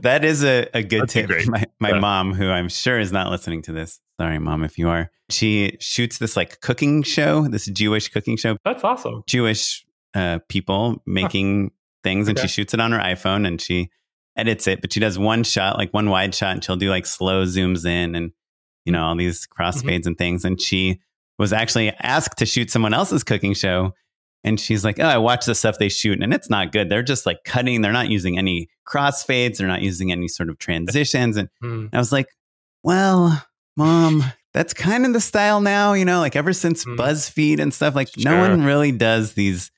That 0.00 0.24
is 0.24 0.42
a, 0.42 0.66
a 0.74 0.82
good 0.82 1.08
That'd 1.08 1.28
tip. 1.28 1.46
My, 1.48 1.64
my 1.78 1.90
Yeah. 1.90 1.98
mom, 2.00 2.32
who 2.32 2.48
I'm 2.48 2.68
sure 2.68 2.98
is 2.98 3.12
not 3.12 3.30
listening 3.30 3.60
to 3.62 3.72
this, 3.72 4.00
sorry, 4.18 4.38
mom, 4.38 4.64
if 4.64 4.78
you 4.78 4.88
are, 4.88 5.10
she 5.28 5.76
shoots 5.78 6.18
this 6.18 6.36
like 6.36 6.60
cooking 6.62 7.02
show, 7.02 7.46
this 7.48 7.66
Jewish 7.66 8.08
cooking 8.08 8.36
show, 8.36 8.56
That's 8.64 8.82
awesome. 8.82 9.22
Jewish 9.28 9.84
uh, 10.14 10.38
people 10.48 11.02
making 11.06 11.70
things, 12.02 12.28
and 12.28 12.38
she 12.38 12.48
shoots 12.48 12.74
it 12.74 12.80
on 12.80 12.92
her 12.92 12.98
iPhone 12.98 13.46
and 13.46 13.60
she 13.60 13.90
edits 14.36 14.66
it, 14.66 14.80
but 14.80 14.92
she 14.92 15.00
does 15.00 15.18
one 15.18 15.42
shot, 15.44 15.76
like 15.76 15.92
one 15.92 16.08
wide 16.10 16.34
shot, 16.34 16.52
and 16.52 16.64
she'll 16.64 16.76
do 16.76 16.88
like 16.90 17.06
slow 17.06 17.44
zooms 17.44 17.84
in 17.84 18.14
and, 18.14 18.32
you 18.84 18.92
know, 18.92 19.04
all 19.04 19.16
these 19.16 19.46
crossfades 19.46 20.06
and 20.06 20.16
things. 20.16 20.44
And 20.44 20.60
she 20.60 21.00
was 21.38 21.52
actually 21.52 21.90
asked 22.00 22.38
to 22.38 22.46
shoot 22.46 22.70
someone 22.70 22.94
else's 22.94 23.24
cooking 23.24 23.54
show. 23.54 23.92
And 24.42 24.58
she's 24.58 24.84
like, 24.84 24.98
Oh, 24.98 25.04
I 25.06 25.18
watch 25.18 25.44
the 25.44 25.54
stuff 25.54 25.78
they 25.78 25.90
shoot 25.90 26.22
and 26.22 26.32
it's 26.32 26.48
not 26.48 26.72
good. 26.72 26.88
They're 26.88 27.02
just 27.02 27.26
like 27.26 27.44
cutting, 27.44 27.82
they're 27.82 27.92
not 27.92 28.08
using 28.08 28.38
any 28.38 28.70
crossfades, 28.88 29.58
they're 29.58 29.68
not 29.68 29.82
using 29.82 30.10
any 30.12 30.28
sort 30.28 30.48
of 30.48 30.58
transitions. 30.58 31.36
And 31.36 31.48
Hmm. 31.60 31.86
I 31.92 31.98
was 31.98 32.10
like, 32.12 32.28
Well, 32.82 33.44
mom, 33.76 34.24
that's 34.54 34.72
kind 34.72 35.04
of 35.04 35.12
the 35.12 35.20
style 35.20 35.60
now, 35.60 35.92
you 35.92 36.04
know, 36.06 36.20
like 36.20 36.36
ever 36.36 36.52
since 36.54 36.84
Mm. 36.86 36.96
BuzzFeed 36.96 37.60
and 37.60 37.74
stuff, 37.74 37.94
like 37.94 38.08
no 38.16 38.38
one 38.38 38.64
really 38.64 38.92
does 38.92 39.34
these 39.34 39.70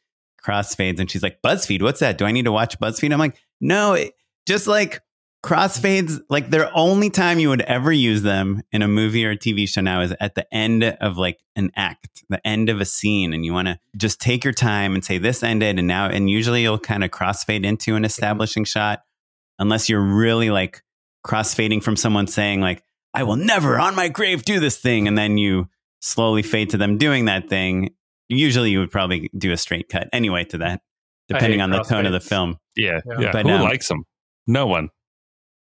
crossfades. 0.43 0.99
And 0.99 1.11
she's 1.11 1.22
like, 1.22 1.40
BuzzFeed, 1.43 1.82
what's 1.82 2.01
that? 2.01 2.18
Do 2.18 2.24
I 2.24 2.32
need 2.32 2.45
to 2.45 2.53
watch 2.53 2.78
BuzzFeed? 2.78 3.12
I'm 3.12 3.18
like, 3.18 3.36
no, 3.61 3.95
it, 3.95 4.14
just 4.47 4.66
like 4.66 5.01
crossfades, 5.45 6.20
like 6.30 6.51
their 6.51 6.70
only 6.76 7.11
time 7.11 7.38
you 7.38 7.49
would 7.49 7.62
ever 7.62 7.93
use 7.93 8.22
them 8.22 8.62
in 8.70 8.82
a 8.82 8.88
movie 8.88 9.26
or 9.26 9.30
a 9.30 9.36
TV 9.36 9.68
show 9.68 9.80
now 9.80 10.01
is 10.01 10.14
at 10.20 10.34
the 10.34 10.53
end 10.55 10.84
of 10.84 11.16
like 11.16 11.40
an 11.57 11.70
act, 11.74 12.24
the 12.28 12.45
end 12.47 12.68
of 12.68 12.80
a 12.80 12.84
scene. 12.84 13.32
And 13.32 13.45
you 13.45 13.53
want 13.53 13.68
to 13.68 13.78
just 13.97 14.20
take 14.20 14.45
your 14.45 14.53
time 14.53 14.95
and 14.95 15.05
say, 15.05 15.18
this 15.18 15.43
ended. 15.43 15.78
And 15.78 15.88
now, 15.88 16.07
and 16.07 16.30
usually 16.30 16.62
you'll 16.62 16.78
kind 16.78 17.05
of 17.05 17.11
crossfade 17.11 17.64
into 17.64 17.97
an 17.97 18.05
establishing 18.05 18.64
shot, 18.64 19.03
unless 19.59 19.88
you're 19.88 20.01
really 20.01 20.51
like 20.51 20.82
crossfading 21.26 21.82
from 21.82 21.97
someone 21.97 22.26
saying, 22.26 22.61
like, 22.61 22.82
I 23.14 23.24
will 23.24 23.36
never 23.36 23.78
on 23.78 23.95
my 23.95 24.09
grave 24.09 24.45
do 24.45 24.59
this 24.59 24.78
thing. 24.78 25.07
And 25.07 25.18
then 25.18 25.38
you 25.38 25.68
slowly 26.01 26.43
fade 26.43 26.70
to 26.70 26.76
them 26.76 26.99
doing 26.99 27.26
that 27.26 27.49
thing. 27.49 27.95
Usually 28.37 28.70
you 28.70 28.78
would 28.80 28.91
probably 28.91 29.30
do 29.37 29.53
a 29.53 29.57
straight 29.57 29.89
cut 29.89 30.09
anyway 30.12 30.45
to 30.45 30.59
that, 30.59 30.83
depending 31.28 31.61
on 31.61 31.70
the 31.70 31.83
tone 31.83 32.07
of 32.07 32.12
the 32.12 32.20
film. 32.20 32.59
yeah, 32.76 33.01
Yeah. 33.07 33.20
yeah. 33.20 33.30
But, 33.33 33.47
Who 33.47 33.53
um, 33.53 33.62
likes 33.62 33.89
them? 33.89 34.05
No 34.47 34.66
one. 34.66 34.89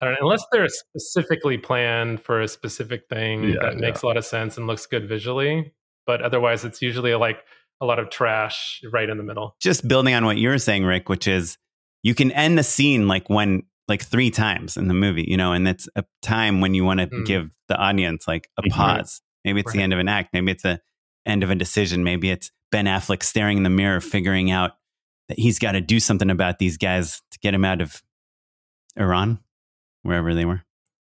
I 0.02 0.06
don't 0.06 0.14
know, 0.14 0.20
unless 0.22 0.46
they're 0.52 0.68
specifically 0.68 1.58
planned 1.58 2.22
for 2.22 2.42
a 2.42 2.48
specific 2.48 3.08
thing 3.10 3.44
Yeah, 3.46 3.56
that 3.62 3.74
yeah. 3.74 3.80
makes 3.80 4.04
a 4.04 4.06
lot 4.06 4.16
of 4.18 4.26
sense 4.26 4.58
and 4.58 4.68
looks 4.68 4.86
good 4.86 5.08
visually. 5.08 5.74
But 6.06 6.22
otherwise, 6.22 6.64
it's 6.66 6.82
usually 6.82 7.14
like 7.16 7.44
a 7.82 7.86
lot 7.86 7.98
of 8.00 8.10
trash 8.10 8.82
right 8.92 9.10
in 9.10 9.18
the 9.18 9.24
middle. 9.24 9.56
Just 9.60 9.88
building 9.88 10.14
on 10.14 10.24
what 10.26 10.38
you 10.38 10.50
were 10.50 10.58
saying, 10.60 10.84
Rick, 10.86 11.10
which 11.10 11.28
is 11.28 11.58
you 12.04 12.14
can 12.16 12.32
end 12.32 12.58
the 12.58 12.64
scene 12.64 13.08
like 13.08 13.30
when 13.30 13.64
like 13.88 14.04
three 14.04 14.30
times 14.30 14.78
in 14.78 14.88
the 14.88 14.94
movie, 14.94 15.26
you 15.28 15.38
know, 15.38 15.54
and 15.54 15.68
it's 15.68 15.88
a 15.96 16.04
time 16.22 16.62
when 16.62 16.74
you 16.76 16.84
want 16.86 17.00
to 17.00 17.08
Mm. 17.08 17.26
give 17.26 17.50
the 17.68 17.78
audience 17.78 18.28
like 18.28 18.50
a 18.58 18.62
Mhm. 18.64 18.72
pause. 18.72 19.22
Maybe 19.46 19.62
it's 19.62 19.72
the 19.72 19.82
end 19.82 19.94
of 19.94 20.00
an 20.00 20.10
act. 20.10 20.30
Maybe 20.34 20.52
it's 20.52 20.64
the 20.64 20.80
end 21.28 21.44
of 21.44 21.50
a 21.52 21.56
decision. 21.56 22.04
Maybe 22.04 22.30
it's 22.32 22.52
Ben 22.72 22.86
Affleck 22.86 23.24
staring 23.24 23.58
in 23.58 23.64
the 23.64 23.70
mirror, 23.70 24.02
figuring 24.02 24.52
out 24.52 24.72
that 25.30 25.38
he's 25.40 25.60
got 25.60 25.74
to 25.74 25.82
do 25.82 26.00
something 26.00 26.30
about 26.30 26.60
these 26.60 26.78
guys 26.78 27.22
to 27.32 27.40
get 27.40 27.54
him 27.54 27.66
out 27.66 27.82
of 27.82 28.02
Iran, 28.96 29.40
wherever 30.04 30.34
they 30.34 30.46
were. 30.46 30.64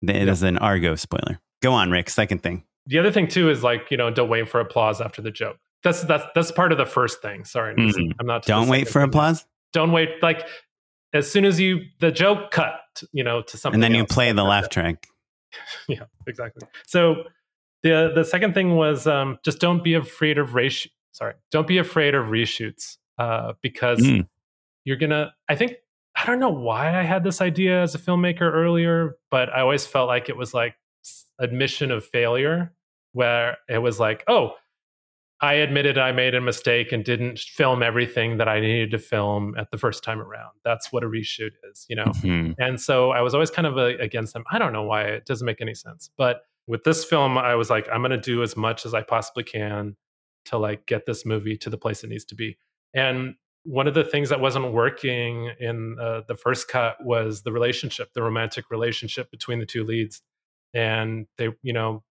It 0.02 0.14
Yep. 0.14 0.28
is 0.28 0.42
an 0.42 0.58
Argo 0.58 0.94
spoiler. 0.94 1.40
Go 1.62 1.72
on, 1.72 1.90
Rick. 1.90 2.10
Second 2.10 2.42
thing. 2.42 2.64
The 2.86 2.98
other 2.98 3.10
thing 3.12 3.28
too 3.28 3.50
is 3.50 3.62
like 3.62 3.90
you 3.90 3.96
know 3.96 4.10
don't 4.10 4.28
wait 4.28 4.48
for 4.48 4.60
applause 4.60 5.00
after 5.00 5.20
the 5.20 5.30
joke. 5.30 5.58
That's 5.82 6.02
that's 6.04 6.24
that's 6.34 6.50
part 6.52 6.72
of 6.72 6.78
the 6.78 6.86
first 6.86 7.20
thing. 7.20 7.44
Sorry. 7.44 7.74
Mhm. 7.74 8.12
I'm 8.18 8.26
not. 8.26 8.44
Don't 8.44 8.68
wait 8.68 8.86
for 8.88 9.00
thing. 9.00 9.08
applause. 9.10 9.44
Don't 9.72 9.92
wait. 9.92 10.08
Like 10.22 10.46
as 11.12 11.30
soon 11.30 11.44
as 11.44 11.58
you 11.60 11.80
the 12.00 12.10
joke 12.10 12.50
cut, 12.50 12.80
you 13.12 13.24
know, 13.24 13.42
to 13.42 13.56
something, 13.56 13.76
And 13.76 13.82
then 13.82 13.94
you 13.94 14.02
else, 14.02 14.12
play 14.14 14.32
the 14.32 14.44
laugh 14.44 14.68
track. 14.70 15.06
yeah, 15.88 16.04
exactly. 16.26 16.66
So 16.86 17.24
the 17.82 18.12
the 18.14 18.24
second 18.24 18.54
thing 18.54 18.76
was 18.76 19.06
um, 19.06 19.38
just 19.44 19.58
don't 19.60 19.82
be 19.84 19.94
afraid 19.94 20.38
of 20.38 20.54
race. 20.54 20.86
Sorry, 21.12 21.34
don't 21.50 21.66
be 21.66 21.78
afraid 21.78 22.14
of 22.14 22.26
reshoots 22.26 22.96
uh, 23.18 23.54
because 23.62 24.00
Mm. 24.00 24.26
you're 24.84 24.96
gonna. 24.96 25.32
I 25.48 25.54
think 25.56 25.74
I 26.16 26.26
don't 26.26 26.40
know 26.40 26.48
why 26.50 26.98
I 26.98 27.02
had 27.02 27.24
this 27.24 27.40
idea 27.40 27.82
as 27.82 27.94
a 27.94 27.98
filmmaker 27.98 28.42
earlier, 28.52 29.16
but 29.30 29.48
I 29.54 29.60
always 29.60 29.86
felt 29.86 30.08
like 30.08 30.28
it 30.28 30.36
was 30.36 30.52
like 30.54 30.74
admission 31.38 31.90
of 31.90 32.04
failure, 32.04 32.72
where 33.12 33.58
it 33.68 33.78
was 33.78 33.98
like, 34.00 34.24
oh. 34.28 34.54
I 35.40 35.54
admitted 35.54 35.98
I 35.98 36.10
made 36.10 36.34
a 36.34 36.40
mistake 36.40 36.90
and 36.90 37.04
didn't 37.04 37.38
film 37.38 37.80
everything 37.80 38.38
that 38.38 38.48
I 38.48 38.58
needed 38.58 38.90
to 38.90 38.98
film 38.98 39.54
at 39.56 39.70
the 39.70 39.78
first 39.78 40.02
time 40.02 40.20
around. 40.20 40.50
That's 40.64 40.90
what 40.90 41.04
a 41.04 41.06
reshoot 41.06 41.52
is, 41.70 41.86
you 41.88 41.94
know. 41.94 42.06
Mhm. 42.06 42.56
And 42.58 42.80
so 42.80 43.12
I 43.12 43.20
was 43.20 43.34
always 43.34 43.48
kind 43.48 43.64
of 43.64 43.78
uh 43.78 43.96
against 44.00 44.32
them. 44.34 44.42
I 44.50 44.58
don't 44.58 44.72
know 44.72 44.82
why 44.82 45.02
it 45.04 45.26
doesn't 45.26 45.46
make 45.46 45.60
any 45.60 45.74
sense. 45.74 46.10
But 46.18 46.40
with 46.68 46.84
this 46.84 47.04
film, 47.04 47.36
I 47.36 47.54
was 47.56 47.70
like, 47.70 47.88
I'm 47.92 48.00
going 48.02 48.10
to 48.12 48.18
do 48.18 48.42
as 48.42 48.56
much 48.56 48.86
as 48.86 48.94
I 48.94 49.02
possibly 49.02 49.42
can 49.42 49.96
to 50.44 50.58
like 50.58 50.86
get 50.86 51.06
this 51.06 51.26
movie 51.26 51.56
to 51.56 51.70
the 51.70 51.76
place 51.78 52.04
it 52.04 52.10
needs 52.10 52.24
to 52.26 52.34
be. 52.36 52.56
And 52.94 53.34
one 53.64 53.86
of 53.88 53.94
the 53.94 54.04
things 54.04 54.28
that 54.28 54.40
wasn't 54.40 54.72
working 54.72 55.50
in 55.58 55.96
uh, 56.00 56.22
the 56.28 56.36
first 56.36 56.68
cut 56.68 57.04
was 57.04 57.42
the 57.42 57.52
relationship, 57.52 58.12
the 58.14 58.22
romantic 58.22 58.70
relationship 58.70 59.30
between 59.30 59.58
the 59.58 59.66
two 59.66 59.82
leads. 59.84 60.22
And 60.74 61.26
they, 61.38 61.48
you 61.62 61.72
know, 61.72 62.04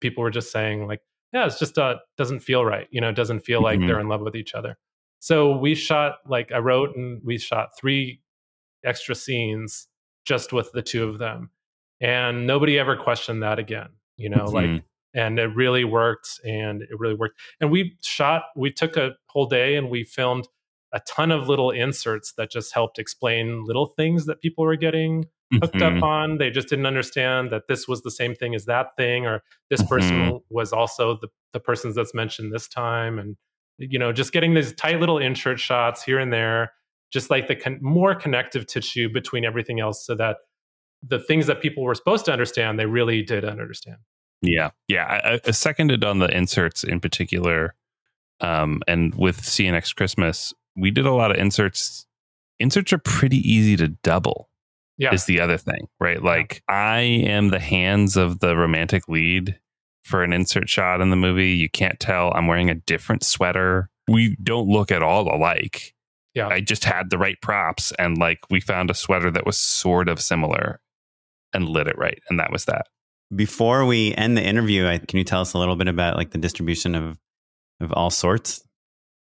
people 0.00 0.22
were 0.22 0.30
just 0.30 0.50
saying 0.50 0.86
like, 0.86 1.00
yeah, 1.32 1.46
it's 1.46 1.58
just 1.58 1.76
uh, 1.78 1.96
doesn't 2.16 2.40
feel 2.40 2.64
right. 2.64 2.88
You 2.90 3.00
know, 3.00 3.10
it 3.10 3.16
doesn't 3.16 3.40
feel 3.40 3.60
like 3.60 3.80
Mhm. 3.80 3.86
they're 3.88 4.00
in 4.00 4.08
love 4.08 4.20
with 4.22 4.36
each 4.36 4.54
other. 4.54 4.76
So 5.20 5.56
we 5.56 5.74
shot 5.74 6.18
like 6.26 6.52
I 6.52 6.58
wrote 6.58 6.96
and 6.96 7.20
we 7.24 7.38
shot 7.38 7.76
three 7.78 8.20
extra 8.84 9.14
scenes 9.14 9.88
just 10.24 10.52
with 10.52 10.70
the 10.72 10.82
two 10.82 11.08
of 11.08 11.18
them, 11.18 11.50
and 12.00 12.46
nobody 12.46 12.78
ever 12.78 12.96
questioned 12.96 13.42
that 13.42 13.58
again. 13.58 13.88
You 14.16 14.28
know, 14.30 14.44
like 14.44 14.66
Mhm. 14.70 14.82
and 15.14 15.38
it 15.38 15.54
really 15.54 15.84
worked 15.84 16.40
and 16.44 16.82
it 16.82 16.98
really 16.98 17.14
worked 17.14 17.38
and 17.60 17.70
we 17.70 17.96
shot 18.02 18.44
we 18.56 18.70
took 18.72 18.96
a 18.96 19.12
whole 19.28 19.46
day 19.46 19.76
and 19.76 19.88
we 19.90 20.04
filmed 20.04 20.48
a 20.92 21.00
ton 21.00 21.30
of 21.32 21.48
little 21.48 21.70
inserts 21.70 22.32
that 22.36 22.50
just 22.50 22.72
helped 22.74 22.98
explain 22.98 23.64
little 23.64 23.86
things 23.86 24.26
that 24.26 24.40
people 24.40 24.64
were 24.64 24.76
getting 24.76 25.26
hooked 25.52 25.74
Mhm. 25.74 25.98
up 25.98 26.02
on 26.02 26.38
they 26.38 26.50
just 26.50 26.68
didn't 26.68 26.86
understand 26.86 27.50
that 27.50 27.68
this 27.68 27.86
was 27.86 28.02
the 28.02 28.10
same 28.10 28.34
thing 28.34 28.54
as 28.54 28.64
that 28.64 28.96
thing 28.96 29.26
or 29.26 29.42
this 29.70 29.82
person 29.84 30.40
was 30.50 30.72
also 30.72 31.16
the, 31.20 31.28
the 31.52 31.60
person 31.60 31.92
that's 31.94 32.14
mentioned 32.14 32.52
this 32.52 32.66
time 32.68 33.18
and 33.18 33.36
you 33.78 33.98
know 33.98 34.12
just 34.12 34.32
getting 34.32 34.54
these 34.54 34.72
tight 34.72 34.98
little 35.00 35.18
insert 35.18 35.58
shots 35.60 36.02
here 36.02 36.18
and 36.18 36.32
there 36.32 36.72
just 37.12 37.30
like 37.30 37.46
the 37.46 37.54
con- 37.56 37.78
more 37.82 38.14
connective 38.14 38.66
tissue 38.66 39.08
between 39.08 39.44
everything 39.44 39.78
else 39.80 40.04
so 40.04 40.14
that 40.16 40.38
the 41.06 41.18
things 41.18 41.46
that 41.46 41.60
people 41.60 41.82
were 41.82 41.94
supposed 41.94 42.24
to 42.24 42.32
understand 42.32 42.78
they 42.78 42.86
really 42.86 43.22
did 43.22 43.44
understand 43.44 43.98
Yeah, 44.42 44.70
yeah. 44.88 45.20
I, 45.24 45.40
I 45.46 45.50
seconded 45.50 46.04
on 46.04 46.18
the 46.18 46.34
inserts 46.34 46.84
in 46.84 47.00
particular, 47.00 47.74
um, 48.40 48.82
and 48.86 49.14
with 49.14 49.40
CNX 49.40 49.94
Christmas, 49.94 50.52
we 50.76 50.90
did 50.90 51.06
a 51.06 51.12
lot 51.12 51.30
of 51.30 51.36
inserts 51.36 52.06
inserts 52.60 52.92
are 52.92 52.98
pretty 52.98 53.38
easy 53.38 53.76
to 53.76 53.88
double. 53.88 54.48
Yeah. 54.96 55.12
Is 55.12 55.24
the 55.24 55.40
other 55.40 55.58
thing, 55.58 55.88
right? 55.98 56.22
Like 56.22 56.62
I 56.68 57.00
am 57.00 57.48
the 57.48 57.58
hands 57.58 58.16
of 58.16 58.38
the 58.38 58.56
romantic 58.56 59.08
lead 59.08 59.58
for 60.04 60.22
an 60.22 60.32
insert 60.32 60.68
shot 60.68 61.00
in 61.00 61.10
the 61.10 61.16
movie. 61.16 61.50
You 61.50 61.68
can't 61.68 61.98
tell 61.98 62.32
I'm 62.32 62.46
wearing 62.46 62.70
a 62.70 62.76
different 62.76 63.24
sweater. 63.24 63.90
We 64.06 64.36
don't 64.40 64.68
look 64.68 64.92
at 64.92 65.02
all 65.02 65.34
alike. 65.34 65.94
Yeah. 66.34 66.46
I 66.46 66.60
just 66.60 66.84
had 66.84 67.10
the 67.10 67.18
right 67.18 67.40
props 67.40 67.92
and 67.98 68.18
like 68.18 68.38
we 68.50 68.60
found 68.60 68.88
a 68.88 68.94
sweater 68.94 69.32
that 69.32 69.46
was 69.46 69.56
sort 69.56 70.08
of 70.08 70.20
similar 70.20 70.80
and 71.54 71.68
lit 71.68 71.88
it 71.88 71.96
right. 71.96 72.18
And 72.28 72.38
that 72.40 72.50
was 72.52 72.64
that. 72.66 72.86
Before 73.34 73.86
we 73.86 74.14
end 74.14 74.36
the 74.36 74.42
interview, 74.42 74.86
I, 74.86 74.98
can 74.98 75.18
you 75.18 75.24
tell 75.24 75.40
us 75.40 75.54
a 75.54 75.58
little 75.58 75.76
bit 75.76 75.88
about 75.88 76.16
like 76.16 76.30
the 76.30 76.38
distribution 76.38 76.94
of 76.94 77.18
of 77.80 77.92
all 77.92 78.10
sorts? 78.10 78.62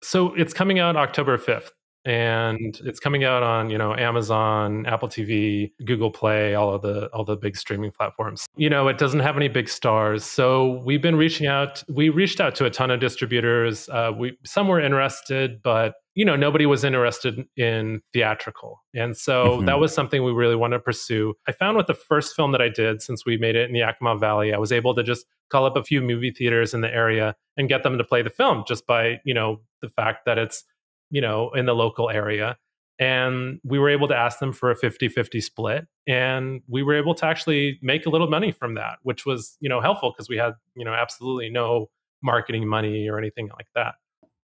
So 0.04 0.34
it's 0.36 0.54
coming 0.54 0.80
out 0.80 0.96
October 0.96 1.38
5th 1.38 1.70
and 2.06 2.80
it's 2.84 3.00
coming 3.00 3.24
out 3.24 3.44
on 3.44 3.70
you 3.70 3.78
know 3.78 3.96
amazon 3.96 4.86
apple 4.86 5.08
tv 5.08 5.72
google 5.86 6.12
play 6.12 6.54
all 6.54 6.74
of 6.74 6.82
the 6.82 7.08
all 7.08 7.24
the 7.24 7.36
big 7.36 7.56
streaming 7.56 7.92
platforms 7.92 8.46
you 8.56 8.70
know 8.70 8.88
it 8.88 8.98
doesn't 8.98 9.22
have 9.22 9.38
any 9.38 9.48
big 9.48 9.70
stars 9.70 10.24
so 10.24 10.82
we've 10.86 11.02
been 11.02 11.16
reaching 11.16 11.48
out 11.48 11.82
we 11.90 12.10
reached 12.10 12.42
out 12.42 12.56
to 12.56 12.66
a 12.66 12.70
ton 12.70 12.92
of 12.92 13.00
distributors 13.00 13.88
uh, 13.90 14.12
we 14.18 14.38
some 14.46 14.68
were 14.68 14.82
interested 14.82 15.62
but 15.64 15.94
you 16.16 16.26
know 16.26 16.36
nobody 16.36 16.66
was 16.66 16.84
interested 16.84 17.46
in 17.58 18.02
theatrical 18.12 18.82
and 18.94 19.16
so 19.18 19.58
Mhm. 19.62 19.66
that 19.66 19.80
was 19.80 19.94
something 19.94 20.24
we 20.24 20.32
really 20.32 20.56
wanted 20.56 20.78
to 20.78 20.84
pursue 20.84 21.34
i 21.48 21.52
found 21.52 21.78
with 21.78 21.88
the 21.88 21.94
first 21.94 22.36
film 22.36 22.52
that 22.52 22.62
i 22.62 22.70
did 22.70 23.02
since 23.02 23.26
we 23.26 23.38
made 23.38 23.56
it 23.56 23.68
in 23.68 23.74
the 23.74 23.80
yakima 23.80 24.18
valley 24.18 24.54
i 24.54 24.58
was 24.58 24.72
able 24.72 24.94
to 24.94 25.04
just 25.04 25.26
call 25.50 25.66
up 25.66 25.76
a 25.78 25.84
few 25.84 26.02
movie 26.02 26.32
theaters 26.32 26.74
in 26.74 26.82
the 26.82 26.94
area 26.94 27.36
and 27.58 27.70
get 27.70 27.84
them 27.84 27.98
to 27.98 28.04
play 28.04 28.22
the 28.22 28.30
film 28.30 28.64
just 28.68 28.86
by 28.86 29.20
you 29.24 29.34
know 29.34 29.62
the 29.82 29.90
fact 29.90 30.26
that 30.26 30.38
it's 30.38 30.64
you 31.10 31.22
know, 31.22 31.52
in 31.52 31.66
the 31.66 31.74
local 31.74 32.10
area. 32.10 32.58
And 33.00 33.60
we 33.64 33.80
were 33.80 33.90
able 33.90 34.08
to 34.08 34.16
ask 34.16 34.40
them 34.40 34.54
for 34.54 34.70
a 34.72 34.76
50 34.76 35.10
50 35.10 35.42
split. 35.42 35.88
And 36.08 36.62
we 36.68 36.84
were 36.84 36.96
able 36.96 37.16
to 37.16 37.26
actually 37.26 37.80
make 37.82 38.06
a 38.06 38.10
little 38.10 38.30
money 38.30 38.52
from 38.52 38.76
that, 38.76 39.00
which 39.04 39.26
was, 39.26 39.58
you 39.60 39.70
know, 39.70 39.82
helpful 39.82 40.12
because 40.12 40.30
we 40.30 40.38
had, 40.38 40.54
you 40.76 40.86
know, 40.86 40.94
absolutely 40.94 41.50
no 41.50 41.90
marketing 42.22 42.68
money 42.68 43.10
or 43.10 43.18
anything 43.18 43.50
like 43.50 43.68
that. 43.76 43.96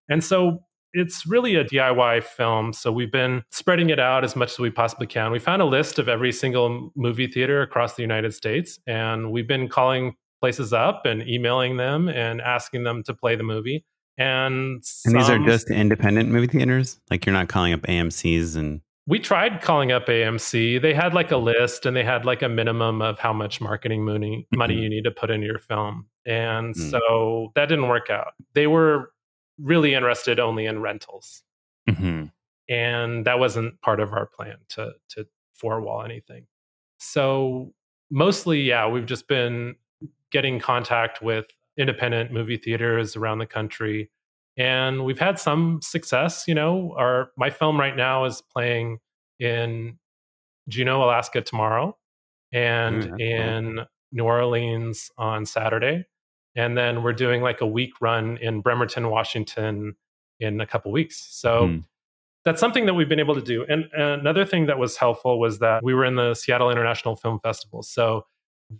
And 0.08 0.22
so 0.22 0.64
it's 0.92 1.26
really 1.26 1.54
a 1.54 1.64
DIY 1.64 2.24
film. 2.24 2.72
So 2.72 2.90
we've 2.90 3.12
been 3.12 3.42
spreading 3.50 3.90
it 3.90 4.00
out 4.00 4.24
as 4.24 4.34
much 4.34 4.50
as 4.52 4.58
we 4.58 4.70
possibly 4.70 5.06
can. 5.06 5.30
We 5.30 5.38
found 5.38 5.62
a 5.62 5.66
list 5.66 5.98
of 5.98 6.08
every 6.08 6.32
single 6.32 6.90
movie 6.96 7.28
theater 7.28 7.62
across 7.62 7.94
the 7.94 8.02
United 8.02 8.34
States. 8.34 8.78
And 8.86 9.30
we've 9.30 9.46
been 9.46 9.68
calling 9.68 10.14
places 10.40 10.72
up 10.72 11.06
and 11.06 11.26
emailing 11.28 11.76
them 11.76 12.08
and 12.08 12.40
asking 12.40 12.84
them 12.84 13.02
to 13.04 13.14
play 13.14 13.36
the 13.36 13.42
movie. 13.42 13.84
And, 14.20 14.84
And 15.06 15.14
these 15.16 15.30
are 15.30 15.38
just 15.38 15.70
independent 15.70 16.28
movie 16.28 16.46
theaters. 16.46 17.00
Like 17.10 17.24
you're 17.24 17.32
not 17.32 17.48
calling 17.48 17.72
up 17.72 17.80
AMC's 17.82 18.54
and 18.54 18.82
we 19.06 19.18
tried 19.18 19.62
calling 19.62 19.90
up 19.92 20.06
AMC. 20.06 20.80
They 20.80 20.92
had 20.94 21.14
like 21.14 21.30
a 21.30 21.36
list 21.38 21.86
and 21.86 21.96
they 21.96 22.04
had 22.04 22.24
like 22.26 22.42
a 22.42 22.48
minimum 22.48 23.00
of 23.02 23.18
how 23.18 23.32
much 23.32 23.60
marketing 23.60 24.04
money, 24.04 24.46
money 24.54 24.76
Mhm. 24.76 24.82
you 24.82 24.88
need 24.90 25.04
to 25.04 25.10
put 25.10 25.30
into 25.30 25.46
your 25.46 25.58
film. 25.58 26.06
And 26.26 26.74
Mm. 26.74 26.90
so 26.90 27.50
that 27.54 27.66
didn't 27.70 27.88
work 27.88 28.10
out. 28.10 28.34
They 28.54 28.66
were 28.66 29.10
really 29.58 29.94
interested 29.94 30.38
only 30.38 30.66
in 30.66 30.80
rentals. 30.80 31.42
hmm 31.88 32.24
And 32.68 33.24
that 33.24 33.38
wasn't 33.40 33.80
part 33.80 34.00
of 34.00 34.12
our 34.12 34.26
plan 34.26 34.58
to 34.70 34.92
to 35.10 35.26
four 35.54 35.80
wall 35.80 36.02
anything. 36.04 36.46
So 36.98 37.72
mostly, 38.10 38.60
yeah, 38.62 38.86
we've 38.86 39.06
just 39.06 39.26
been 39.28 39.76
getting 40.30 40.60
contact 40.60 41.20
with 41.22 41.46
independent 41.80 42.30
movie 42.32 42.56
theaters 42.58 43.16
around 43.16 43.38
the 43.38 43.46
country 43.46 44.10
and 44.56 45.04
we've 45.04 45.18
had 45.18 45.38
some 45.38 45.80
success 45.82 46.44
you 46.46 46.54
know 46.54 46.94
our 46.98 47.30
my 47.36 47.48
film 47.50 47.78
right 47.80 47.96
now 47.96 48.24
is 48.24 48.42
playing 48.54 48.98
in 49.38 49.96
juneau 50.68 51.02
alaska 51.02 51.40
tomorrow 51.40 51.96
and 52.52 53.04
Mm, 53.04 53.08
cool. 53.10 53.18
in 53.20 53.86
new 54.12 54.24
orleans 54.24 55.10
on 55.16 55.46
saturday 55.46 56.04
and 56.56 56.76
then 56.76 57.02
we're 57.02 57.12
doing 57.12 57.42
like 57.42 57.60
a 57.60 57.66
week 57.66 57.92
run 58.00 58.36
in 58.38 58.60
bremerton 58.60 59.08
washington 59.08 59.94
in 60.40 60.60
a 60.60 60.66
couple 60.66 60.90
weeks 60.92 61.16
so 61.30 61.66
Hmm. 61.68 61.78
that's 62.44 62.60
something 62.60 62.86
that 62.86 62.94
we've 62.94 63.08
been 63.08 63.20
able 63.20 63.36
to 63.36 63.42
do 63.54 63.64
and 63.68 63.84
another 63.94 64.44
thing 64.44 64.66
that 64.66 64.78
was 64.78 64.96
helpful 64.96 65.38
was 65.38 65.60
that 65.60 65.82
we 65.84 65.94
were 65.94 66.04
in 66.04 66.16
the 66.16 66.34
seattle 66.34 66.70
international 66.70 67.14
film 67.16 67.38
festival 67.40 67.82
so 67.82 68.26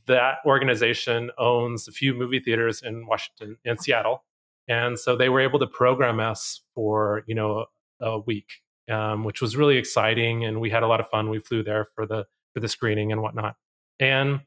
that 0.06 0.36
organization 0.46 1.30
owns 1.38 1.88
a 1.88 1.92
few 1.92 2.14
movie 2.14 2.40
theaters 2.40 2.82
in 2.82 3.06
washington 3.06 3.56
and 3.64 3.80
seattle. 3.80 4.24
And 4.68 4.98
so 4.98 5.16
they 5.16 5.28
were 5.28 5.40
able 5.40 5.58
to 5.58 5.66
program 5.66 6.20
us 6.20 6.62
for 6.74 7.22
you 7.26 7.34
know 7.34 7.66
a 8.00 8.18
week 8.18 8.48
um, 8.90 9.24
which 9.24 9.40
was 9.40 9.56
really 9.56 9.76
exciting 9.76 10.44
and 10.44 10.60
we 10.60 10.70
had 10.70 10.82
a 10.82 10.86
lot 10.86 11.00
of 11.00 11.08
fun. 11.08 11.30
We 11.30 11.38
flew 11.38 11.62
there 11.62 11.86
for 11.94 12.06
the 12.06 12.26
for 12.54 12.60
the 12.60 12.68
screening 12.68 13.12
and 13.12 13.22
whatnot. 13.22 13.56
And 13.98 14.40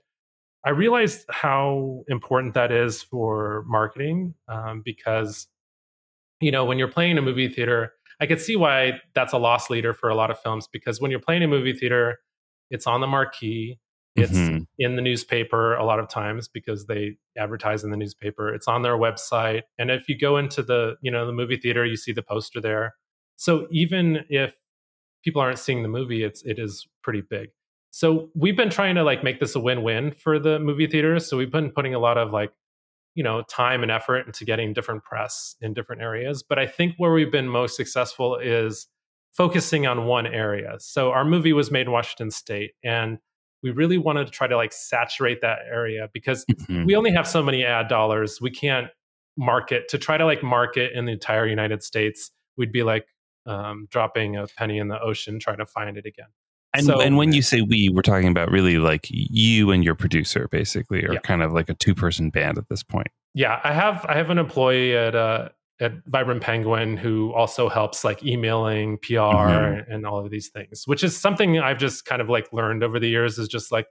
i 0.65 0.69
realized 0.69 1.25
how 1.29 2.03
important 2.07 2.53
that 2.53 2.71
is 2.71 3.03
for 3.03 3.63
marketing 3.67 4.33
um, 4.47 4.81
because 4.83 5.47
you 6.39 6.51
know 6.51 6.65
when 6.65 6.79
you're 6.79 6.87
playing 6.87 7.17
a 7.17 7.21
movie 7.21 7.49
theater 7.49 7.93
i 8.19 8.25
could 8.25 8.39
see 8.39 8.55
why 8.55 8.93
that's 9.13 9.33
a 9.33 9.37
loss 9.37 9.69
leader 9.69 9.93
for 9.93 10.09
a 10.09 10.15
lot 10.15 10.31
of 10.31 10.39
films 10.39 10.67
because 10.71 11.01
when 11.01 11.11
you're 11.11 11.19
playing 11.19 11.43
a 11.43 11.47
movie 11.47 11.73
theater 11.73 12.19
it's 12.69 12.87
on 12.87 13.01
the 13.01 13.07
marquee 13.07 13.77
it's 14.15 14.31
Mhm. 14.37 14.67
in 14.77 14.95
the 14.95 15.01
newspaper 15.01 15.75
a 15.75 15.83
lot 15.85 15.99
of 15.99 16.07
times 16.07 16.47
because 16.47 16.85
they 16.85 17.17
advertise 17.37 17.83
in 17.83 17.89
the 17.91 17.97
newspaper. 17.97 18.53
It's 18.53 18.67
on 18.67 18.81
their 18.83 18.95
website. 18.97 19.63
And 19.79 19.89
if 19.89 20.07
you 20.07 20.17
go 20.17 20.37
into 20.37 20.61
the 20.63 20.97
you 21.01 21.09
know 21.11 21.25
the 21.25 21.31
movie 21.33 21.57
theater 21.57 21.83
you 21.85 21.95
see 21.97 22.11
the 22.11 22.21
poster 22.23 22.61
there. 22.61 22.95
So 23.37 23.67
even 23.71 24.25
if 24.29 24.55
people 25.23 25.41
aren't 25.41 25.57
seeing 25.59 25.81
the 25.83 25.89
movie 25.89 26.23
it's 26.23 26.43
it 26.43 26.59
is 26.59 26.87
pretty 27.01 27.21
big. 27.21 27.49
So 27.91 28.29
we've 28.35 28.57
been 28.57 28.69
trying 28.69 28.95
to 28.95 29.03
like 29.03 29.23
make 29.23 29.39
this 29.39 29.55
a 29.55 29.59
win-win 29.59 30.11
for 30.11 30.37
the 30.39 30.59
movie 30.59 30.87
theaters 30.87 31.27
so 31.27 31.37
we've 31.37 31.51
been 31.51 31.71
putting 31.71 31.93
a 31.95 31.99
lot 31.99 32.17
of 32.17 32.31
like 32.31 32.51
you 33.15 33.23
know 33.23 33.41
time 33.43 33.81
and 33.83 33.91
effort 33.91 34.25
into 34.27 34.45
getting 34.45 34.73
different 34.73 35.03
press 35.03 35.55
in 35.61 35.73
different 35.73 36.01
areas. 36.03 36.43
But 36.43 36.59
i 36.59 36.67
think 36.67 36.95
where 36.97 37.13
we've 37.13 37.31
been 37.31 37.47
most 37.49 37.75
successful 37.75 38.35
is 38.37 38.87
focusing 39.31 39.87
on 39.87 40.05
one 40.05 40.27
area. 40.27 40.75
So 40.79 41.11
our 41.11 41.25
movie 41.25 41.53
was 41.53 41.71
made 41.71 41.87
in 41.87 41.91
washington 41.91 42.29
state 42.31 42.73
and 42.83 43.17
we 43.63 43.71
really 43.71 43.97
wanted 43.97 44.25
to 44.25 44.31
try 44.31 44.45
to 44.47 44.55
like 44.57 44.73
saturate 44.73 45.41
that 45.41 45.59
area 45.71 46.09
because 46.13 46.45
Mhm. 46.51 46.85
we 46.85 46.95
only 46.95 47.11
have 47.11 47.27
so 47.27 47.41
many 47.41 47.63
ad 47.63 47.87
dollars 47.87 48.39
we 48.41 48.51
can't 48.51 48.87
market 49.37 49.87
to 49.89 49.97
try 49.97 50.17
to 50.17 50.25
like 50.25 50.43
market 50.43 50.91
in 50.93 51.05
the 51.05 51.11
entire 51.13 51.47
united 51.47 51.81
states 51.81 52.29
we'd 52.57 52.71
be 52.71 52.83
like 52.83 53.07
um, 53.45 53.87
dropping 53.89 54.35
a 54.37 54.45
penny 54.57 54.77
in 54.77 54.87
the 54.87 55.01
ocean 55.01 55.39
trying 55.39 55.57
to 55.57 55.65
find 55.65 55.97
it 55.97 56.05
again 56.05 56.27
And, 56.75 56.85
So- 56.85 57.01
and 57.01 57.17
when 57.17 57.33
you 57.33 57.41
say 57.41 57.61
we, 57.61 57.89
we're 57.89 58.01
talking 58.01 58.27
about 58.29 58.49
really 58.51 58.77
like 58.79 59.05
you 59.09 59.69
and 59.71 59.83
your 59.83 59.93
producer, 59.93 60.47
basically, 60.49 61.05
or 61.05 61.13
Yeah. 61.13 61.19
kind 61.19 61.43
of 61.43 61.51
like 61.53 61.69
a 61.69 61.75
two 61.75 61.93
person 61.93 62.31
band 62.31 62.57
at 62.57 62.67
this 62.69 62.81
point. 62.81 63.09
Yeah, 63.35 63.59
I 63.63 63.73
have 63.73 64.03
I 64.09 64.15
have 64.15 64.31
an 64.31 64.39
employee 64.39 64.95
at 64.97 65.13
uh 65.13 65.49
at 65.83 65.91
Vibrant 66.07 66.41
Penguin 66.41 66.97
who 66.97 67.31
also 67.33 67.69
helps 67.69 68.03
like 68.03 68.23
emailing, 68.23 68.97
PR, 68.99 69.13
Mhm. 69.49 69.85
and 69.93 70.05
all 70.07 70.19
of 70.19 70.31
these 70.31 70.49
things, 70.49 70.83
which 70.87 71.03
is 71.03 71.15
something 71.15 71.59
I've 71.59 71.77
just 71.77 72.05
kind 72.05 72.21
of 72.21 72.29
like 72.29 72.51
learned 72.53 72.83
over 72.83 72.99
the 72.99 73.09
years 73.09 73.37
is 73.37 73.47
just 73.47 73.71
like 73.71 73.87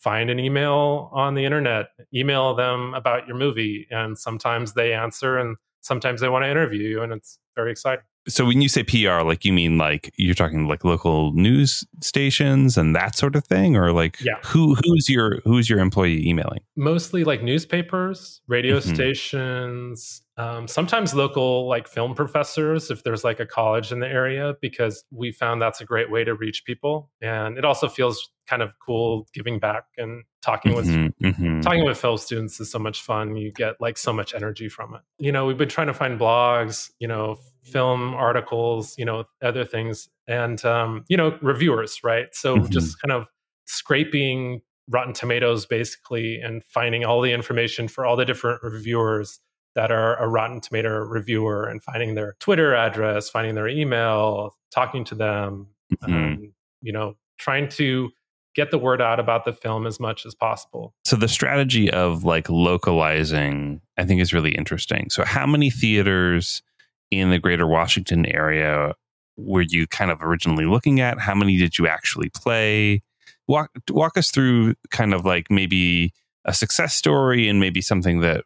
find 0.00 0.30
an 0.30 0.38
email 0.38 1.10
on 1.12 1.34
the 1.34 1.44
internet, 1.44 1.86
email 2.14 2.54
them 2.54 2.92
about 2.94 3.26
your 3.26 3.36
movie, 3.36 3.86
and 3.90 4.18
sometimes 4.18 4.74
they 4.74 4.92
answer 4.92 5.38
and 5.38 5.56
sometimes 5.80 6.20
they 6.20 6.28
want 6.28 6.44
to 6.44 6.50
interview 6.50 6.82
you, 6.88 7.02
and 7.02 7.12
it's 7.12 7.38
very 7.56 7.70
exciting. 7.70 8.04
So 8.26 8.44
when 8.44 8.60
you 8.60 8.68
say 8.68 8.82
PR, 8.82 9.22
like 9.22 9.44
you 9.44 9.52
mean 9.54 9.78
like 9.78 10.12
you're 10.18 10.34
talking 10.34 10.66
like 10.68 10.84
local 10.84 11.32
news 11.32 11.84
stations 12.02 12.76
and 12.76 12.94
that 12.94 13.16
sort 13.16 13.36
of 13.36 13.44
thing, 13.46 13.76
or 13.76 13.92
like 13.92 14.18
Yeah. 14.20 14.34
who 14.44 14.74
who's 14.74 15.08
your 15.08 15.40
who's 15.44 15.70
your 15.70 15.78
employee 15.78 16.26
emailing? 16.28 16.60
mostly 16.76 17.24
like 17.24 17.42
newspapers, 17.42 18.40
radio 18.46 18.78
Mhm. 18.78 18.94
stations, 18.94 20.22
um, 20.36 20.68
sometimes 20.68 21.12
local 21.14 21.66
like 21.68 21.88
film 21.88 22.14
professors 22.14 22.88
if 22.90 23.02
there's 23.02 23.24
like 23.24 23.40
a 23.40 23.46
college 23.46 23.90
in 23.90 23.98
the 24.00 24.06
area, 24.06 24.54
because 24.60 25.04
we 25.10 25.32
found 25.32 25.60
that's 25.60 25.80
a 25.80 25.84
great 25.84 26.08
way 26.10 26.22
to 26.22 26.34
reach 26.34 26.64
people, 26.64 27.10
and 27.20 27.58
it 27.58 27.64
also 27.64 27.88
feels 27.88 28.30
kind 28.46 28.62
of 28.62 28.78
cool 28.78 29.26
giving 29.34 29.58
back 29.58 29.84
and 29.98 30.22
talking 30.40 30.74
with 30.74 30.86
Mhm, 30.86 31.12
mhm. 31.22 31.62
talking 31.62 31.84
with 31.84 31.98
film 31.98 32.16
students 32.16 32.60
is 32.60 32.70
so 32.70 32.78
much 32.78 33.02
fun. 33.02 33.36
You 33.36 33.50
get 33.52 33.80
like 33.80 33.98
so 33.98 34.12
much 34.12 34.34
energy 34.34 34.68
from 34.68 34.94
it. 34.94 35.00
You 35.18 35.32
know, 35.32 35.46
we've 35.46 35.58
been 35.58 35.68
trying 35.68 35.88
to 35.88 35.94
find 35.94 36.18
blogs, 36.18 36.90
you 37.00 37.08
know, 37.08 37.38
film 37.72 38.14
articles, 38.14 38.96
you 38.98 39.04
know, 39.04 39.24
other 39.42 39.64
things, 39.64 40.08
and 40.26 40.64
um, 40.64 41.04
you 41.08 41.16
know, 41.16 41.38
reviewers, 41.42 42.00
right? 42.04 42.26
So 42.32 42.58
Mhm. 42.58 42.70
just 42.70 43.00
kind 43.00 43.12
of 43.12 43.26
scraping 43.66 44.60
Rotten 44.88 45.12
Tomatoes 45.12 45.66
basically 45.66 46.40
and 46.40 46.64
finding 46.64 47.04
all 47.04 47.20
the 47.20 47.32
information 47.32 47.88
for 47.88 48.06
all 48.06 48.16
the 48.16 48.24
different 48.24 48.62
reviewers 48.62 49.38
that 49.74 49.90
are 49.92 50.16
a 50.16 50.26
Rotten 50.26 50.60
Tomato 50.60 50.90
reviewer 50.98 51.66
and 51.68 51.82
finding 51.82 52.14
their 52.14 52.34
Twitter 52.40 52.74
address, 52.74 53.28
finding 53.28 53.54
their 53.54 53.68
email, 53.68 54.56
talking 54.74 55.04
to 55.04 55.14
them, 55.14 55.68
Mhm. 56.02 56.14
um, 56.14 56.52
you 56.80 56.92
know, 56.92 57.16
trying 57.38 57.68
to 57.68 58.10
get 58.54 58.70
the 58.70 58.78
word 58.78 59.00
out 59.00 59.20
about 59.20 59.44
the 59.44 59.52
film 59.52 59.86
as 59.86 60.00
much 60.00 60.26
as 60.26 60.34
possible. 60.34 60.94
So 61.04 61.14
the 61.16 61.28
strategy 61.28 61.90
of 61.90 62.24
like 62.24 62.48
localizing, 62.48 63.80
I 63.98 64.04
think, 64.04 64.20
is 64.20 64.32
really 64.32 64.52
interesting. 64.54 65.10
So 65.10 65.24
how 65.24 65.46
many 65.46 65.70
theaters 65.70 66.62
in 67.10 67.30
the 67.30 67.38
greater 67.38 67.66
Washington 67.66 68.26
area 68.26 68.94
were 69.36 69.62
you 69.62 69.86
kind 69.86 70.10
of 70.10 70.22
originally 70.22 70.66
looking 70.66 71.00
at? 71.00 71.18
How 71.20 71.34
many 71.34 71.56
did 71.56 71.78
you 71.78 71.86
actually 71.86 72.28
play? 72.30 73.02
Walk 73.46 73.70
walk 73.90 74.18
us 74.18 74.30
through 74.30 74.74
kind 74.90 75.14
of 75.14 75.24
like 75.24 75.50
maybe 75.50 76.12
a 76.44 76.52
success 76.52 76.94
story 76.94 77.48
and 77.48 77.60
maybe 77.60 77.80
something 77.80 78.20
that 78.20 78.44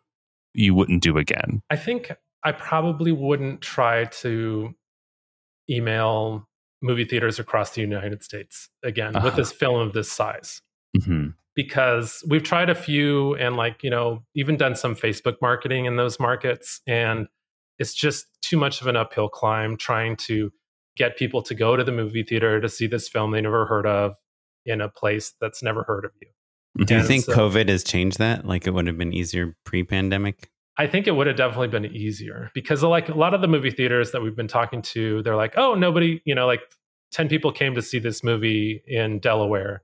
you 0.54 0.74
wouldn't 0.74 1.02
do 1.02 1.16
again. 1.16 1.62
I 1.70 1.76
think 1.76 2.12
I 2.44 2.52
probably 2.52 3.12
wouldn't 3.12 3.62
try 3.62 4.04
to 4.04 4.74
email 5.70 6.46
movie 6.82 7.04
theaters 7.04 7.38
across 7.38 7.70
the 7.70 7.80
United 7.80 8.22
States 8.22 8.68
again 8.82 9.16
uh-huh. 9.16 9.26
with 9.26 9.36
this 9.36 9.52
film 9.52 9.80
of 9.80 9.92
this 9.92 10.10
size. 10.10 10.60
Mm-hmm. 10.96 11.28
Because 11.54 12.24
we've 12.28 12.42
tried 12.42 12.70
a 12.70 12.74
few 12.74 13.34
and, 13.34 13.56
like, 13.56 13.82
you 13.82 13.90
know, 13.90 14.22
even 14.34 14.56
done 14.56 14.74
some 14.74 14.94
Facebook 14.94 15.36
marketing 15.42 15.84
in 15.84 15.96
those 15.96 16.18
markets. 16.18 16.80
And 16.86 17.28
it's 17.78 17.94
just 17.94 18.26
too 18.42 18.56
much 18.56 18.80
of 18.80 18.86
an 18.86 18.96
uphill 18.96 19.28
climb 19.28 19.76
trying 19.76 20.16
to 20.16 20.50
get 20.96 21.16
people 21.16 21.42
to 21.42 21.54
go 21.54 21.76
to 21.76 21.84
the 21.84 21.92
movie 21.92 22.22
theater 22.22 22.60
to 22.60 22.68
see 22.68 22.86
this 22.86 23.08
film 23.08 23.30
they 23.30 23.40
never 23.40 23.66
heard 23.66 23.86
of 23.86 24.14
in 24.64 24.80
a 24.80 24.88
place 24.88 25.34
that's 25.40 25.62
never 25.62 25.82
heard 25.84 26.04
of 26.04 26.12
you. 26.20 26.28
Mm-hmm. 26.78 26.84
Do 26.84 26.96
you 26.96 27.02
think 27.02 27.24
so, 27.24 27.32
COVID 27.32 27.68
has 27.68 27.84
changed 27.84 28.18
that? 28.18 28.46
Like 28.46 28.66
it 28.66 28.70
would 28.70 28.86
have 28.86 28.98
been 28.98 29.12
easier 29.12 29.56
pre 29.64 29.82
pandemic? 29.82 30.50
I 30.78 30.86
think 30.86 31.06
it 31.06 31.12
would 31.12 31.26
have 31.26 31.36
definitely 31.36 31.68
been 31.68 31.86
easier 31.86 32.50
because 32.54 32.82
like 32.82 33.08
a 33.08 33.14
lot 33.14 33.34
of 33.34 33.42
the 33.42 33.48
movie 33.48 33.70
theaters 33.70 34.12
that 34.12 34.22
we've 34.22 34.36
been 34.36 34.48
talking 34.48 34.80
to, 34.82 35.22
they're 35.22 35.36
like, 35.36 35.54
oh, 35.58 35.74
nobody, 35.74 36.22
you 36.24 36.34
know, 36.34 36.46
like 36.46 36.62
10 37.12 37.28
people 37.28 37.52
came 37.52 37.74
to 37.74 37.82
see 37.82 37.98
this 37.98 38.24
movie 38.24 38.82
in 38.86 39.18
Delaware. 39.18 39.82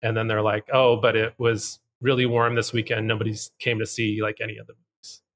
And 0.00 0.16
then 0.16 0.28
they're 0.28 0.42
like, 0.42 0.68
oh, 0.72 0.96
but 1.00 1.16
it 1.16 1.34
was 1.38 1.80
really 2.00 2.24
warm 2.24 2.54
this 2.54 2.72
weekend. 2.72 3.08
Nobody 3.08 3.34
came 3.58 3.80
to 3.80 3.86
see 3.86 4.22
like 4.22 4.38
any 4.40 4.58
of 4.58 4.66
the 4.68 4.74
movies. 4.74 4.84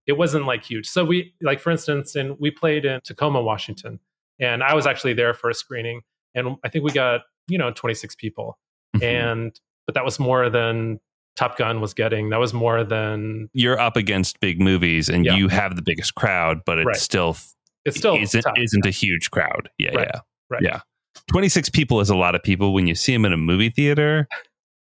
It 0.07 0.15
wasn't 0.15 0.47
like 0.47 0.65
huge. 0.65 0.89
So 0.89 1.05
we, 1.05 1.35
like, 1.41 1.61
for 1.61 1.71
instance, 1.71 2.17
and 2.17 2.37
we 2.41 2.51
played 2.51 2.85
in 2.85 3.01
Tacoma, 3.05 3.41
Washington. 3.41 4.01
And 4.41 4.63
I 4.63 4.75
was 4.75 4.87
actually 4.87 5.15
there 5.15 5.35
for 5.35 5.51
a 5.51 5.55
screening. 5.55 6.01
And 6.35 6.57
I 6.65 6.69
think 6.69 6.85
we 6.85 6.91
got, 6.91 7.23
you 7.49 7.59
know, 7.59 7.71
26 7.71 8.17
people. 8.17 8.59
Mm-hmm. 8.97 9.05
And 9.05 9.61
but 9.87 9.95
that 9.95 10.05
was 10.05 10.19
more 10.19 10.49
than 10.49 11.01
Top 11.37 11.57
Gun 11.57 11.81
was 11.81 11.95
getting. 11.95 12.31
That 12.31 12.41
was 12.41 12.53
more 12.53 12.85
than 12.85 13.49
you're 13.53 13.79
up 13.79 13.97
against 13.97 14.41
big 14.41 14.61
movies 14.61 15.09
and 15.09 15.25
yeah. 15.25 15.35
you 15.35 15.49
have 15.49 15.77
the 15.77 15.83
biggest 15.83 16.15
crowd, 16.15 16.61
but 16.67 16.79
it's 16.79 16.87
right. 16.87 16.97
still 16.97 17.37
it's 17.85 17.97
still 17.97 18.17
isn't 18.17 18.43
tough. 18.43 18.55
isn't 18.59 18.87
a 18.87 18.91
huge 18.91 19.31
crowd. 19.31 19.71
Yeah, 19.79 19.95
right. 19.95 20.11
yeah, 20.13 20.21
right. 20.51 20.63
yeah. 20.63 20.81
Twenty 21.31 21.49
six 21.49 21.69
people 21.69 22.01
is 22.01 22.11
a 22.11 22.17
lot 22.17 22.35
of 22.35 22.43
people. 22.43 22.75
When 22.75 22.87
you 22.87 22.95
see 22.95 23.13
them 23.13 23.25
in 23.25 23.33
a 23.33 23.39
movie 23.39 23.71
theater, 23.71 24.29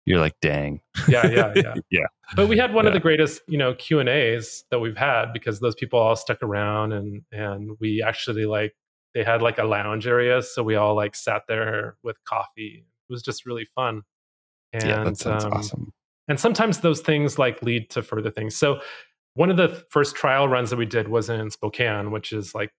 you're 0.05 0.19
like, 0.19 0.35
dang. 0.41 0.81
Yeah, 1.07 1.27
yeah, 1.27 1.53
yeah, 1.55 1.73
yeah. 1.89 2.05
But 2.35 2.47
we 2.47 2.57
had 2.57 2.73
one 2.73 2.85
yeah. 2.85 2.89
of 2.89 2.93
the 2.93 2.99
greatest, 2.99 3.41
you 3.47 3.57
know, 3.57 3.73
Q 3.73 3.99
and 3.99 4.09
A's 4.09 4.63
that 4.69 4.79
we've 4.79 4.97
had 4.97 5.33
because 5.33 5.59
those 5.59 5.75
people 5.75 5.99
all 5.99 6.15
stuck 6.15 6.41
around 6.43 6.93
and 6.93 7.23
and 7.31 7.75
we 7.79 8.03
actually 8.05 8.45
like 8.45 8.73
they 9.13 9.23
had 9.23 9.41
like 9.41 9.57
a 9.57 9.63
lounge 9.63 10.07
area, 10.07 10.41
so 10.41 10.61
we 10.61 10.75
all 10.75 10.95
like 10.95 11.15
sat 11.15 11.43
there 11.47 11.97
with 12.03 12.17
coffee. 12.25 12.85
It 13.09 13.13
was 13.13 13.23
just 13.23 13.45
really 13.45 13.65
fun. 13.75 14.03
And, 14.73 14.83
yeah, 14.83 15.03
that 15.03 15.17
sounds 15.17 15.45
um, 15.45 15.53
awesome. 15.53 15.93
And 16.27 16.39
sometimes 16.39 16.79
those 16.79 17.01
things 17.01 17.39
like 17.39 17.61
lead 17.61 17.89
to 17.91 18.01
further 18.01 18.31
things. 18.31 18.55
So 18.55 18.81
one 19.35 19.49
of 19.49 19.57
the 19.57 19.83
first 19.89 20.15
trial 20.15 20.47
runs 20.47 20.69
that 20.69 20.77
we 20.77 20.85
did 20.85 21.07
was 21.07 21.29
in 21.29 21.49
Spokane, 21.49 22.11
which 22.11 22.31
is 22.31 22.55
like 22.55 22.71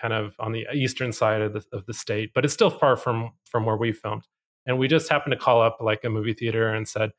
kind 0.00 0.12
of 0.12 0.34
on 0.38 0.52
the 0.52 0.66
eastern 0.74 1.12
side 1.12 1.40
of 1.40 1.52
the, 1.52 1.64
of 1.72 1.86
the 1.86 1.94
state, 1.94 2.32
but 2.34 2.44
it's 2.44 2.54
still 2.54 2.70
far 2.70 2.96
from 2.96 3.30
from 3.44 3.64
where 3.64 3.76
we 3.76 3.92
filmed. 3.92 4.24
And 4.66 4.78
we 4.78 4.88
just 4.88 5.08
happened 5.08 5.32
to 5.32 5.38
call 5.38 5.62
up 5.62 5.78
like 5.80 6.04
a 6.04 6.10
movie 6.10 6.34
theater 6.34 6.72
and 6.72 6.86
said, 6.86 7.12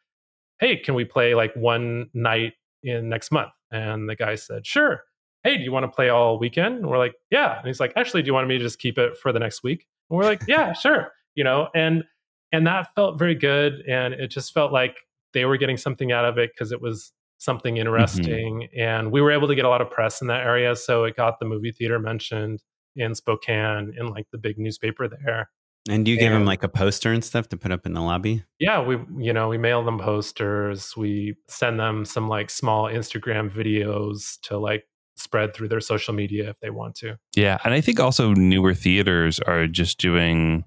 "Hey, 0.60 0.78
can 0.78 0.96
we 0.96 1.06
play 1.06 1.34
like 1.36 1.54
one 1.56 2.10
night 2.14 2.54
in 2.84 3.10
next 3.10 3.32
month?" 3.32 3.52
And 3.72 4.10
the 4.10 4.16
guy 4.16 4.36
said, 4.36 4.66
"Sure." 4.66 5.04
Hey, 5.44 5.58
do 5.58 5.64
you 5.64 5.72
want 5.72 5.84
to 5.84 5.96
play 5.96 6.10
all 6.10 6.40
weekend? 6.40 6.78
And 6.78 6.90
we're 6.90 6.98
like, 6.98 7.16
"Yeah." 7.30 7.58
And 7.58 7.68
he's 7.68 7.80
like, 7.80 7.94
"Actually, 7.96 8.24
do 8.24 8.28
you 8.28 8.34
want 8.34 8.48
me 8.48 8.58
to 8.58 8.64
just 8.64 8.80
keep 8.80 8.98
it 8.98 9.18
for 9.18 9.32
the 9.32 9.40
next 9.40 9.64
week?" 9.64 9.88
And 10.10 10.18
we're 10.18 10.26
like, 10.26 10.44
"Yeah, 10.48 10.74
sure." 10.86 11.12
You 11.36 11.44
know, 11.44 11.70
and 11.76 12.04
and 12.52 12.66
that 12.68 12.94
felt 12.96 13.20
very 13.20 13.36
good 13.36 13.82
and 13.88 14.14
it 14.14 14.28
just 14.28 14.54
felt 14.54 14.72
like 14.72 14.98
they 15.34 15.46
were 15.46 15.58
getting 15.58 15.78
something 15.78 16.12
out 16.12 16.26
of 16.26 16.38
it 16.38 16.52
because 16.54 16.72
it 16.72 16.82
was 16.82 17.12
something 17.38 17.76
mm-hmm. 17.76 17.82
interesting 17.82 18.62
mm-hmm. 18.62 18.80
and 18.80 19.12
we 19.12 19.22
were 19.22 19.32
able 19.32 19.48
to 19.48 19.56
get 19.56 19.66
a 19.66 19.70
lot 19.70 19.82
of 19.82 19.90
press 19.90 20.22
in 20.22 20.28
that 20.28 20.42
area 20.42 20.76
so 20.76 21.04
it 21.04 21.16
got 21.16 21.40
the 21.40 21.46
movie 21.46 21.72
theater 21.72 22.00
mentioned 22.00 22.64
in 22.96 23.14
spokane 23.14 23.94
in 23.98 24.08
like 24.08 24.26
the 24.32 24.38
big 24.38 24.58
newspaper 24.58 25.08
there 25.08 25.50
and 25.90 26.06
do 26.06 26.12
you 26.12 26.18
and, 26.18 26.26
give 26.26 26.32
them 26.32 26.46
like 26.46 26.64
a 26.64 26.70
poster 26.70 27.12
and 27.12 27.24
stuff 27.24 27.48
to 27.48 27.58
put 27.58 27.72
up 27.72 27.86
in 27.86 27.94
the 27.94 28.02
lobby 28.02 28.44
yeah 28.60 28.82
we 28.82 28.98
you 29.18 29.34
know 29.34 29.48
we 29.48 29.58
mail 29.58 29.84
them 29.84 30.00
posters 30.00 30.96
we 30.98 31.36
send 31.48 31.80
them 31.80 32.06
some 32.06 32.28
like 32.28 32.50
small 32.50 32.86
instagram 32.86 33.50
videos 33.50 34.40
to 34.42 34.58
like 34.58 34.86
spread 35.16 35.54
through 35.54 35.68
their 35.68 35.82
social 35.82 36.14
media 36.14 36.50
if 36.50 36.60
they 36.60 36.70
want 36.70 36.96
to 36.96 37.18
yeah 37.36 37.58
and 37.64 37.74
i 37.74 37.82
think 37.82 38.00
also 38.00 38.34
newer 38.34 38.74
theaters 38.74 39.40
are 39.40 39.66
just 39.68 39.98
doing 39.98 40.64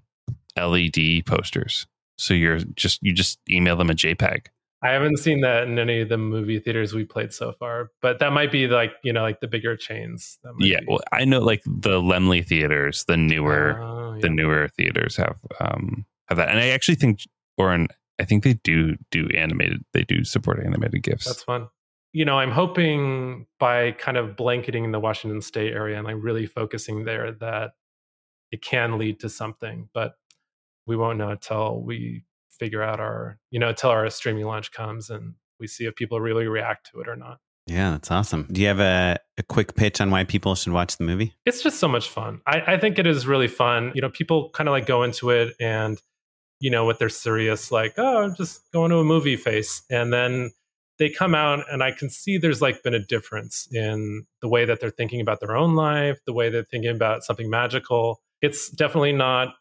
LED 0.57 1.27
posters. 1.27 1.87
So 2.19 2.35
you're 2.35 2.59
just 2.59 3.01
you 3.03 3.13
just 3.13 3.39
email 3.49 3.77
them 3.77 3.91
a 3.91 3.95
JPEG. 3.95 4.47
I 4.83 4.91
haven't 4.91 5.19
seen 5.19 5.43
that 5.43 5.65
in 5.65 5.79
any 5.79 6.01
of 6.01 6.09
the 6.09 6.17
movie 6.17 6.59
theaters 6.59 6.95
we 6.95 7.05
played 7.05 7.35
so 7.35 7.53
far, 7.53 7.91
but 8.01 8.19
that 8.21 8.33
might 8.33 8.51
be 8.51 8.67
like 8.67 8.93
you 9.03 9.13
know 9.13 9.23
like 9.23 9.41
the 9.41 9.49
bigger 9.49 9.77
chains. 9.77 10.39
Yeah, 10.59 10.81
be. 10.81 10.87
well, 10.89 11.01
I 11.13 11.25
know 11.25 11.41
like 11.41 11.63
the 11.65 12.01
Laemmle 12.01 12.47
theaters, 12.47 13.05
the 13.07 13.17
newer 13.17 13.81
uh, 13.83 14.00
yeah. 14.21 14.29
the 14.29 14.35
newer 14.35 14.69
theaters 14.77 15.17
have 15.17 15.39
um 15.61 16.07
have 16.29 16.39
that, 16.39 16.49
and 16.49 16.59
I 16.59 16.69
actually 16.69 16.95
think, 16.95 17.21
or 17.59 17.73
I 18.19 18.25
think 18.25 18.45
they 18.45 18.55
do 18.55 18.97
do 19.11 19.29
animated. 19.35 19.85
They 19.93 20.05
do 20.05 20.25
support 20.25 20.65
animated 20.65 21.03
gifs. 21.03 21.25
That's 21.25 21.43
fun. 21.43 21.69
You 22.13 22.25
know, 22.25 22.39
I'm 22.39 22.51
hoping 22.51 23.47
by 23.59 23.93
kind 23.93 24.17
of 24.17 24.37
blanketing 24.37 24.91
the 24.91 25.01
Washington 25.01 25.41
State 25.41 25.73
area 25.73 25.97
and 25.97 26.07
like 26.07 26.17
really 26.19 26.47
focusing 26.47 27.05
there 27.05 27.33
that 27.33 27.73
it 28.51 28.63
can 28.63 28.99
lead 28.99 29.21
to 29.21 29.29
something. 29.29 29.89
But 29.95 30.15
we 30.87 30.97
won't 30.97 31.19
know 31.19 31.31
until 31.31 31.83
we 31.83 32.25
figure 32.51 32.83
out 32.83 33.01
our, 33.01 33.39
you 33.51 33.59
know, 33.61 33.69
until 33.69 33.91
our 33.91 34.11
streaming 34.11 34.45
launch 34.45 34.73
comes 34.73 35.09
and 35.09 35.35
we 35.61 35.67
see 35.67 35.85
if 35.85 35.95
people 35.95 36.21
really 36.21 36.47
react 36.47 36.91
to 36.91 37.01
it 37.01 37.09
or 37.09 37.17
not. 37.17 37.39
Yeah, 37.67 37.91
that's 37.91 38.11
awesome. 38.11 38.49
Do 38.51 38.61
you 38.61 38.67
have 38.67 38.81
a, 38.81 39.19
a 39.39 39.43
quick 39.43 39.77
pitch 39.77 40.01
on 40.01 40.11
why 40.11 40.25
people 40.25 40.55
should 40.55 40.73
watch 40.73 40.97
the 40.97 41.05
movie? 41.05 41.35
It's 41.47 41.63
just 41.63 41.79
so 41.79 41.89
much 41.89 42.09
fun. 42.09 42.41
I, 42.47 42.75
I 42.75 42.79
think 42.79 42.99
it 42.99 43.07
is 43.07 43.27
really 43.27 43.49
fun. 43.49 43.93
You 43.95 44.03
know, 44.03 44.11
people 44.11 44.51
kind 44.51 44.69
of 44.69 44.73
like 44.73 44.87
go 44.87 45.03
into 45.03 45.31
it 45.31 45.55
and, 45.61 46.01
you 46.59 46.71
know, 46.71 46.85
with 46.85 46.99
their 46.99 47.09
serious, 47.09 47.71
like, 47.71 47.95
oh, 47.97 48.23
I'm 48.23 48.35
just 48.35 48.61
going 48.73 48.91
to 48.91 48.97
a 48.97 49.05
movie 49.05 49.37
face. 49.37 49.83
And 49.89 50.13
then 50.13 50.51
they 50.99 51.11
come 51.11 51.35
out 51.35 51.65
and 51.73 51.83
I 51.83 51.93
can 51.93 52.11
see 52.11 52.39
there's 52.39 52.61
like 52.61 52.83
been 52.83 52.95
a 52.95 53.05
difference 53.05 53.69
in 53.73 54.27
the 54.43 54.49
way 54.49 54.65
that 54.65 54.81
they're 54.81 54.91
thinking 54.91 55.21
about 55.21 55.41
their 55.41 55.57
own 55.57 55.75
life, 55.75 56.19
the 56.27 56.33
way 56.33 56.51
they're 56.51 56.65
thinking 56.65 56.91
about 56.91 57.25
something 57.25 57.49
magical. 57.49 58.21
It's 58.43 58.69
definitely 58.69 59.13
not 59.13 59.55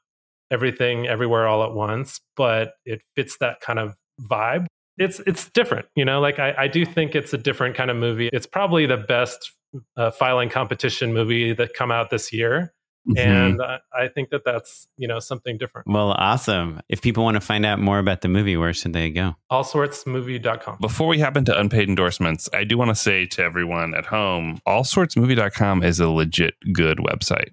everything 0.51 1.07
everywhere 1.07 1.47
all 1.47 1.63
at 1.63 1.73
once, 1.73 2.19
but 2.35 2.73
it 2.85 3.01
fits 3.15 3.37
that 3.39 3.61
kind 3.61 3.79
of 3.79 3.95
vibe. 4.19 4.65
It's 4.99 5.19
it's 5.25 5.49
different, 5.49 5.87
you 5.95 6.05
know. 6.05 6.19
Like 6.19 6.39
I, 6.39 6.53
I 6.57 6.67
do 6.67 6.85
think 6.85 7.15
it's 7.15 7.33
a 7.33 7.37
different 7.37 7.75
kind 7.75 7.89
of 7.89 7.97
movie. 7.97 8.29
It's 8.31 8.45
probably 8.45 8.85
the 8.85 8.97
best 8.97 9.51
uh, 9.97 10.11
filing 10.11 10.49
competition 10.49 11.13
movie 11.13 11.53
that 11.53 11.73
come 11.73 11.91
out 11.91 12.09
this 12.09 12.33
year. 12.33 12.73
Mm-hmm. 13.07 13.17
And 13.17 13.61
I, 13.61 13.79
I 13.97 14.07
think 14.09 14.29
that 14.31 14.43
that's 14.43 14.87
you 14.97 15.07
know 15.07 15.19
something 15.19 15.57
different. 15.57 15.87
Well, 15.87 16.11
awesome. 16.11 16.81
If 16.89 17.01
people 17.01 17.23
want 17.23 17.35
to 17.35 17.41
find 17.41 17.65
out 17.65 17.79
more 17.79 17.97
about 17.97 18.21
the 18.21 18.27
movie, 18.27 18.57
where 18.57 18.73
should 18.73 18.93
they 18.93 19.09
go? 19.09 19.35
Allsortsmovie.com. 19.51 20.77
Before 20.81 21.07
we 21.07 21.19
hop 21.19 21.37
into 21.37 21.57
unpaid 21.57 21.87
endorsements, 21.87 22.49
I 22.53 22.65
do 22.65 22.77
want 22.77 22.89
to 22.89 22.95
say 22.95 23.25
to 23.27 23.41
everyone 23.41 23.95
at 23.95 24.05
home, 24.05 24.59
allsortsmovie.com 24.67 25.81
is 25.81 25.99
a 25.99 26.09
legit 26.09 26.55
good 26.73 26.97
website. 26.97 27.51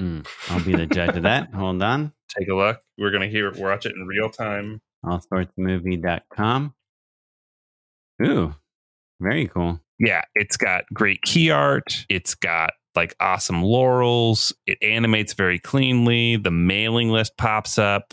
Mm, 0.00 0.26
I'll 0.48 0.64
be 0.64 0.74
the 0.74 0.86
judge 0.86 1.16
of 1.16 1.22
that. 1.24 1.52
Hold 1.52 1.82
on. 1.82 2.12
Take 2.36 2.48
a 2.48 2.54
look. 2.54 2.80
We're 2.96 3.10
going 3.10 3.22
to 3.22 3.28
hear 3.28 3.52
watch 3.52 3.84
it 3.84 3.94
in 3.94 4.06
real 4.06 4.30
time. 4.30 4.80
Allsortsmovie.com. 5.04 6.74
Ooh, 8.24 8.54
very 9.20 9.48
cool. 9.48 9.80
Yeah, 9.98 10.22
it's 10.34 10.56
got 10.56 10.84
great 10.92 11.22
key 11.22 11.50
art. 11.50 12.06
It's 12.08 12.34
got 12.34 12.70
like 12.94 13.14
awesome 13.20 13.62
laurels. 13.62 14.52
It 14.66 14.78
animates 14.82 15.32
very 15.32 15.58
cleanly. 15.58 16.36
The 16.36 16.50
mailing 16.50 17.10
list 17.10 17.36
pops 17.36 17.78
up. 17.78 18.12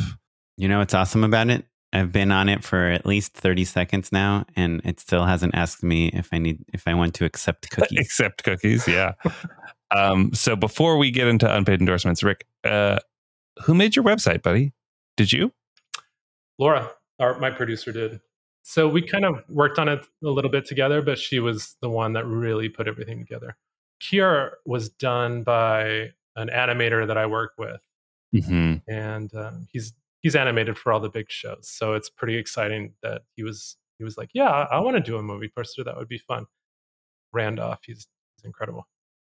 You 0.57 0.67
know 0.67 0.79
what's 0.79 0.93
awesome 0.93 1.23
about 1.23 1.49
it? 1.49 1.65
I've 1.93 2.11
been 2.11 2.31
on 2.31 2.49
it 2.49 2.63
for 2.63 2.87
at 2.87 3.05
least 3.05 3.33
30 3.35 3.63
seconds 3.63 4.11
now 4.11 4.45
and 4.55 4.81
it 4.83 4.99
still 4.99 5.23
hasn't 5.23 5.55
asked 5.55 5.81
me 5.81 6.09
if 6.09 6.27
I 6.33 6.39
need 6.39 6.63
if 6.73 6.87
I 6.87 6.93
want 6.93 7.13
to 7.15 7.25
accept 7.25 7.69
cookies. 7.71 7.99
accept 7.99 8.43
cookies, 8.43 8.87
yeah. 8.87 9.13
Um, 9.91 10.33
so 10.33 10.55
before 10.55 10.97
we 10.97 11.11
get 11.11 11.27
into 11.27 11.53
unpaid 11.53 11.79
endorsements, 11.79 12.21
Rick, 12.21 12.45
uh, 12.63 12.99
who 13.63 13.73
made 13.73 13.95
your 13.95 14.03
website, 14.03 14.41
buddy? 14.41 14.73
Did 15.15 15.31
you? 15.31 15.53
Laura, 16.59 16.91
our, 17.19 17.39
my 17.39 17.49
producer, 17.49 17.91
did. 17.91 18.19
So 18.67 18.87
we 18.87 19.03
kind 19.03 19.25
of 19.25 19.43
worked 19.47 19.77
on 19.77 19.87
it 19.87 20.03
a 20.23 20.27
little 20.27 20.49
bit 20.49 20.65
together, 20.65 21.03
but 21.03 21.19
she 21.19 21.39
was 21.39 21.75
the 21.83 21.89
one 21.89 22.13
that 22.13 22.25
really 22.25 22.67
put 22.67 22.87
everything 22.87 23.19
together. 23.19 23.57
Key 23.99 24.21
art 24.21 24.55
was 24.65 24.89
done 24.89 25.43
by 25.43 26.13
an 26.35 26.49
animator 26.49 27.05
that 27.05 27.15
I 27.15 27.27
work 27.27 27.51
with, 27.59 27.79
mm-hmm. 28.33 28.77
and 28.91 29.31
um, 29.35 29.67
he's 29.71 29.93
he's 30.21 30.35
animated 30.35 30.79
for 30.79 30.91
all 30.91 30.99
the 30.99 31.11
big 31.11 31.29
shows. 31.29 31.69
So 31.69 31.93
it's 31.93 32.09
pretty 32.09 32.37
exciting 32.37 32.93
that 33.03 33.21
he 33.35 33.43
was 33.43 33.77
he 33.99 34.03
was 34.03 34.17
like, 34.17 34.31
yeah, 34.33 34.49
I, 34.49 34.77
I 34.77 34.79
want 34.79 34.97
to 34.97 35.03
do 35.03 35.17
a 35.17 35.21
movie 35.21 35.51
poster. 35.55 35.83
That 35.83 35.95
would 35.95 36.09
be 36.09 36.17
fun. 36.17 36.47
Randolph, 37.33 37.81
he's, 37.85 38.07
he's 38.35 38.45
incredible. 38.45 38.87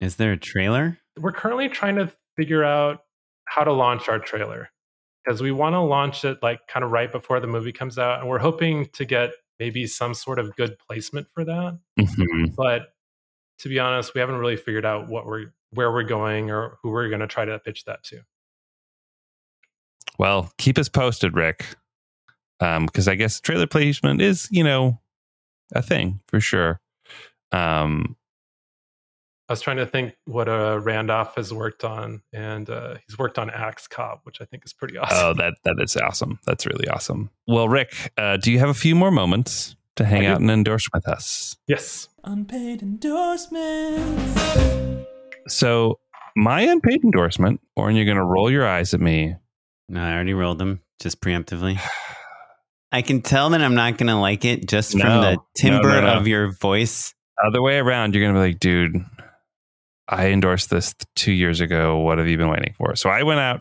Is 0.01 0.17
there 0.17 0.31
a 0.31 0.37
trailer? 0.37 0.99
We're 1.19 1.33
currently 1.33 1.69
trying 1.69 1.97
to 1.97 2.13
figure 2.37 2.63
out 2.63 3.01
how 3.47 3.65
to 3.65 3.73
launch 3.73 4.09
our 4.09 4.21
trailer 4.21 4.71
because 5.27 5.43
we 5.43 5.51
want 5.51 5.75
to 5.75 5.81
launch 5.81 6.25
it 6.25 6.39
like 6.43 6.67
kind 6.69 6.85
of 6.85 6.93
right 6.93 7.11
before 7.11 7.41
the 7.41 7.47
movie 7.47 7.73
comes 7.73 7.99
out, 7.99 8.21
and 8.21 8.29
we're 8.29 8.39
hoping 8.39 8.87
to 8.91 9.05
get 9.05 9.31
maybe 9.59 9.87
some 9.87 10.15
sort 10.15 10.39
of 10.39 10.55
good 10.57 10.79
placement 10.79 11.27
for 11.33 11.45
that. 11.45 11.79
Mhm. 11.99 12.55
But 12.55 12.95
to 13.59 13.69
be 13.69 13.79
honest, 13.79 14.15
we 14.15 14.21
haven't 14.21 14.37
really 14.37 14.57
figured 14.57 14.85
out 14.85 15.09
what 15.09 15.27
we're 15.27 15.53
where 15.71 15.91
we're 15.91 16.05
going 16.05 16.51
or 16.51 16.79
who 16.83 16.91
we're 16.91 17.09
going 17.09 17.21
to 17.21 17.27
try 17.27 17.45
to 17.45 17.59
pitch 17.59 17.85
that 17.85 18.05
to. 18.05 18.21
Well, 20.19 20.53
keep 20.59 20.79
us 20.79 20.89
posted, 20.89 21.35
Rick. 21.35 21.67
Um, 22.61 22.87
because 22.87 23.09
I 23.09 23.17
guess 23.17 23.41
trailer 23.41 23.67
placement 23.67 24.23
is, 24.23 24.49
you 24.51 24.65
know, 24.65 25.01
a 25.75 25.83
thing 25.83 26.21
for 26.29 26.41
sure. 26.41 26.81
Um, 27.53 28.17
I 29.49 29.53
was 29.53 29.61
trying 29.61 29.77
to 29.77 29.87
think 29.87 30.15
what 30.25 30.49
uh, 30.49 30.81
Randolph 30.83 31.37
has 31.37 31.53
worked 31.55 31.85
on, 31.85 32.21
and 32.33 32.69
uh, 32.69 32.97
he's 33.07 33.17
worked 33.17 33.39
on 33.39 33.49
Axe 33.49 33.87
Cop, 33.87 34.21
which 34.25 34.41
I 34.41 34.45
think 34.45 34.65
is 34.65 34.73
pretty 34.73 34.99
awesome. 34.99 35.19
oh, 35.19 35.35
that 35.35 35.55
that 35.65 35.77
is 35.81 35.97
awesome. 35.97 36.39
That's 36.47 36.67
really 36.67 36.89
awesome. 36.89 37.31
Well, 37.47 37.69
Rick, 37.69 38.13
uh, 38.19 38.39
do 38.39 38.51
you 38.51 38.59
have 38.59 38.69
a 38.71 38.75
few 38.75 38.95
more 38.97 39.11
moments 39.13 39.77
to 39.97 40.05
hang 40.05 40.23
I 40.23 40.25
do. 40.27 40.33
out 40.33 40.41
and 40.41 40.51
endorse 40.51 40.87
with 40.93 41.07
us? 41.09 41.57
yes. 41.69 42.09
Unpaid 42.25 42.83
endorsements. 42.83 44.43
So, 45.49 46.01
my 46.35 46.63
unpaid 46.63 47.05
endorsement, 47.05 47.61
or 47.77 47.91
you're 47.93 48.05
going 48.05 48.17
to 48.17 48.25
roll 48.25 48.51
your 48.51 48.67
eyes 48.67 48.93
at 48.95 49.01
me. 49.01 49.37
No, 49.89 50.03
I 50.03 50.13
already 50.13 50.35
rolled 50.35 50.59
them 50.59 50.81
just 51.01 51.21
preemptively. 51.21 51.79
I 52.91 53.03
can 53.03 53.23
tell 53.23 53.51
that 53.51 53.61
I'm 53.63 53.77
not 53.77 53.97
going 53.99 54.09
to 54.09 54.17
like 54.17 54.45
it 54.45 54.67
just 54.69 54.91
from 54.93 55.01
No. 55.01 55.21
the 55.21 55.33
No, 55.37 55.47
timbre 55.57 55.89
no, 55.89 56.01
no. 56.01 56.13
of 56.15 56.27
your 56.27 56.51
voice. 56.53 57.15
Other 57.47 57.63
way 57.63 57.79
around, 57.79 58.15
you're 58.15 58.25
going 58.25 58.35
to 58.35 58.41
be 58.41 58.47
like, 58.49 58.59
dude, 58.59 59.05
I 60.09 60.29
endorsed 60.29 60.71
this 60.71 60.95
two 61.15 61.33
years 61.33 61.61
ago. 61.61 61.99
What 61.99 62.19
have 62.19 62.29
you 62.29 62.37
been 62.37 62.49
waiting 62.49 62.75
for? 62.77 62.95
So, 62.97 63.11
I 63.11 63.23
went 63.23 63.41
out 63.41 63.61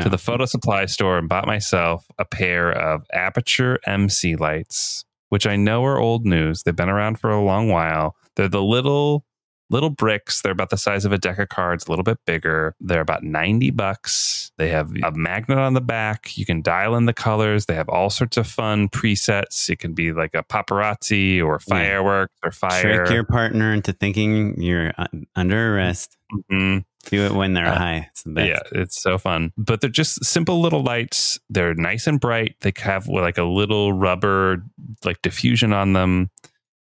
to 0.00 0.06
Oh. 0.06 0.08
the 0.08 0.18
photo 0.18 0.44
supply 0.46 0.86
store 0.86 1.18
and 1.18 1.28
bought 1.28 1.46
myself 1.46 2.04
a 2.18 2.24
pair 2.24 2.72
of 2.72 3.02
Aputure 3.14 3.78
MC 3.86 4.36
lights, 4.36 5.04
which 5.28 5.46
I 5.46 5.56
know 5.56 5.84
are 5.84 5.98
old 5.98 6.24
news. 6.26 6.62
They've 6.62 6.74
been 6.74 6.88
around 6.88 7.20
for 7.20 7.30
a 7.30 7.40
long 7.42 7.68
while. 7.68 8.16
They're 8.36 8.48
the 8.48 8.62
little 8.62 9.24
little 9.70 9.90
bricks. 9.90 10.42
They're 10.42 10.52
about 10.52 10.70
the 10.70 10.76
size 10.76 11.04
of 11.04 11.12
a 11.12 11.18
deck 11.18 11.38
of 11.38 11.48
cards, 11.48 11.86
a 11.86 11.90
little 11.90 12.02
bit 12.02 12.18
bigger. 12.26 12.74
They're 12.80 13.00
about 13.00 13.22
90 13.22 13.70
bucks. 13.70 14.52
They 14.56 14.68
have 14.68 14.92
a 15.02 15.10
magnet 15.12 15.58
on 15.58 15.74
the 15.74 15.80
back. 15.80 16.36
You 16.36 16.46
can 16.46 16.62
dial 16.62 16.94
in 16.96 17.06
the 17.06 17.12
colors. 17.12 17.66
They 17.66 17.74
have 17.74 17.88
all 17.88 18.08
sorts 18.10 18.36
of 18.36 18.46
fun 18.46 18.88
presets. 18.88 19.68
It 19.68 19.80
can 19.80 19.94
be 19.94 20.12
like 20.12 20.34
a 20.34 20.42
paparazzi 20.44 21.42
or 21.44 21.58
fireworks 21.58 22.34
or 22.44 22.50
fire. 22.50 22.82
Trick 23.04 23.10
your 23.10 23.24
partner 23.24 23.72
into 23.72 23.92
thinking 23.92 24.60
you're 24.62 24.92
uh, 24.96 25.06
under 25.34 25.74
arrest. 25.76 26.16
Mhm. 26.50 26.84
Do 27.10 27.26
it 27.26 27.32
when 27.32 27.52
they're 27.52 27.66
Uh, 27.66 27.76
high. 27.76 28.08
It's 28.10 28.22
the 28.22 28.30
best. 28.30 28.48
Yeah, 28.48 28.80
it's 28.80 29.00
so 29.00 29.18
fun. 29.18 29.52
But 29.58 29.80
they're 29.80 29.90
just 29.90 30.24
simple 30.24 30.60
little 30.60 30.82
lights. 30.82 31.38
They're 31.50 31.74
nice 31.74 32.06
and 32.06 32.18
bright. 32.20 32.54
They 32.60 32.72
have 32.78 33.06
like 33.08 33.36
a 33.38 33.42
little 33.44 33.92
rubber 33.92 34.62
like 35.04 35.20
diffusion 35.22 35.72
on 35.72 35.92
them. 35.92 36.30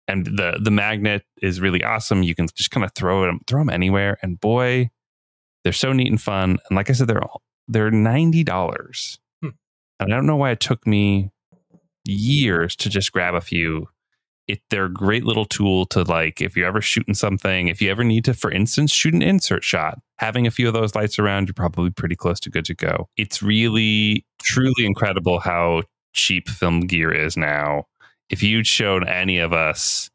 And 0.09 0.25
the 0.25 0.59
the 0.61 0.71
magnet 0.71 1.23
is 1.43 1.61
really 1.61 1.85
awesome. 1.85 2.23
You 2.23 2.35
can 2.35 2.49
just 2.57 2.71
kind 2.71 2.83
of 2.83 2.93
throw 2.95 3.23
them 3.23 3.41
throw 3.47 3.61
them 3.61 3.71
anywhere. 3.71 4.19
And 4.23 4.41
boy, 4.41 4.91
they're 5.63 5.73
so 5.73 5.93
neat 5.93 6.09
and 6.09 6.21
fun. 6.21 6.59
And 6.69 6.77
like 6.77 6.89
I 6.89 6.95
said, 6.95 7.09
they're 7.09 7.23
all, 7.23 7.43
they're 7.69 7.91
ninety 7.91 8.43
dollars. 8.43 9.19
Hmm. 9.43 9.51
And 10.01 10.13
I 10.13 10.17
don't 10.17 10.27
know 10.27 10.37
why 10.37 10.51
it 10.51 10.61
took 10.61 10.87
me 10.87 11.31
years 12.05 12.75
to 12.77 12.89
just 12.89 13.13
grab 13.13 13.35
a 13.35 13.41
few. 13.41 13.89
It, 14.47 14.63
they're 14.71 14.87
a 14.87 14.93
great 14.93 15.25
little 15.25 15.45
tool 15.45 15.85
to 15.87 16.05
like 16.05 16.41
if 16.41 16.57
you're 16.57 16.67
ever 16.67 16.81
shooting 16.81 17.13
something, 17.13 17.69
if 17.69 17.83
you 17.83 17.91
ever 17.91 18.03
need 18.03 18.25
to, 18.25 18.33
for 18.33 18.51
instance, 18.51 18.93
shoot 18.93 19.13
an 19.13 19.21
insert 19.21 19.63
shot, 19.63 19.99
having 20.21 20.47
a 20.47 20.51
few 20.51 20.67
of 20.67 20.73
those 20.73 20.95
lights 20.95 21.19
around, 21.19 21.49
you're 21.49 21.55
probably 21.55 21.91
pretty 21.91 22.17
close 22.17 22.41
to 22.41 22.51
good 22.51 22.65
to 22.65 22.75
go. 22.75 23.11
It's 23.19 23.43
really, 23.43 24.25
truly 24.43 24.87
incredible 24.87 25.39
how 25.39 25.83
cheap 26.15 26.49
film 26.49 26.81
gear 26.81 27.13
is 27.13 27.37
now. 27.37 27.85
If 28.31 28.43
you'd 28.43 28.67
shown 28.67 29.07
any 29.07 29.39
of 29.39 29.53
us 29.53 30.11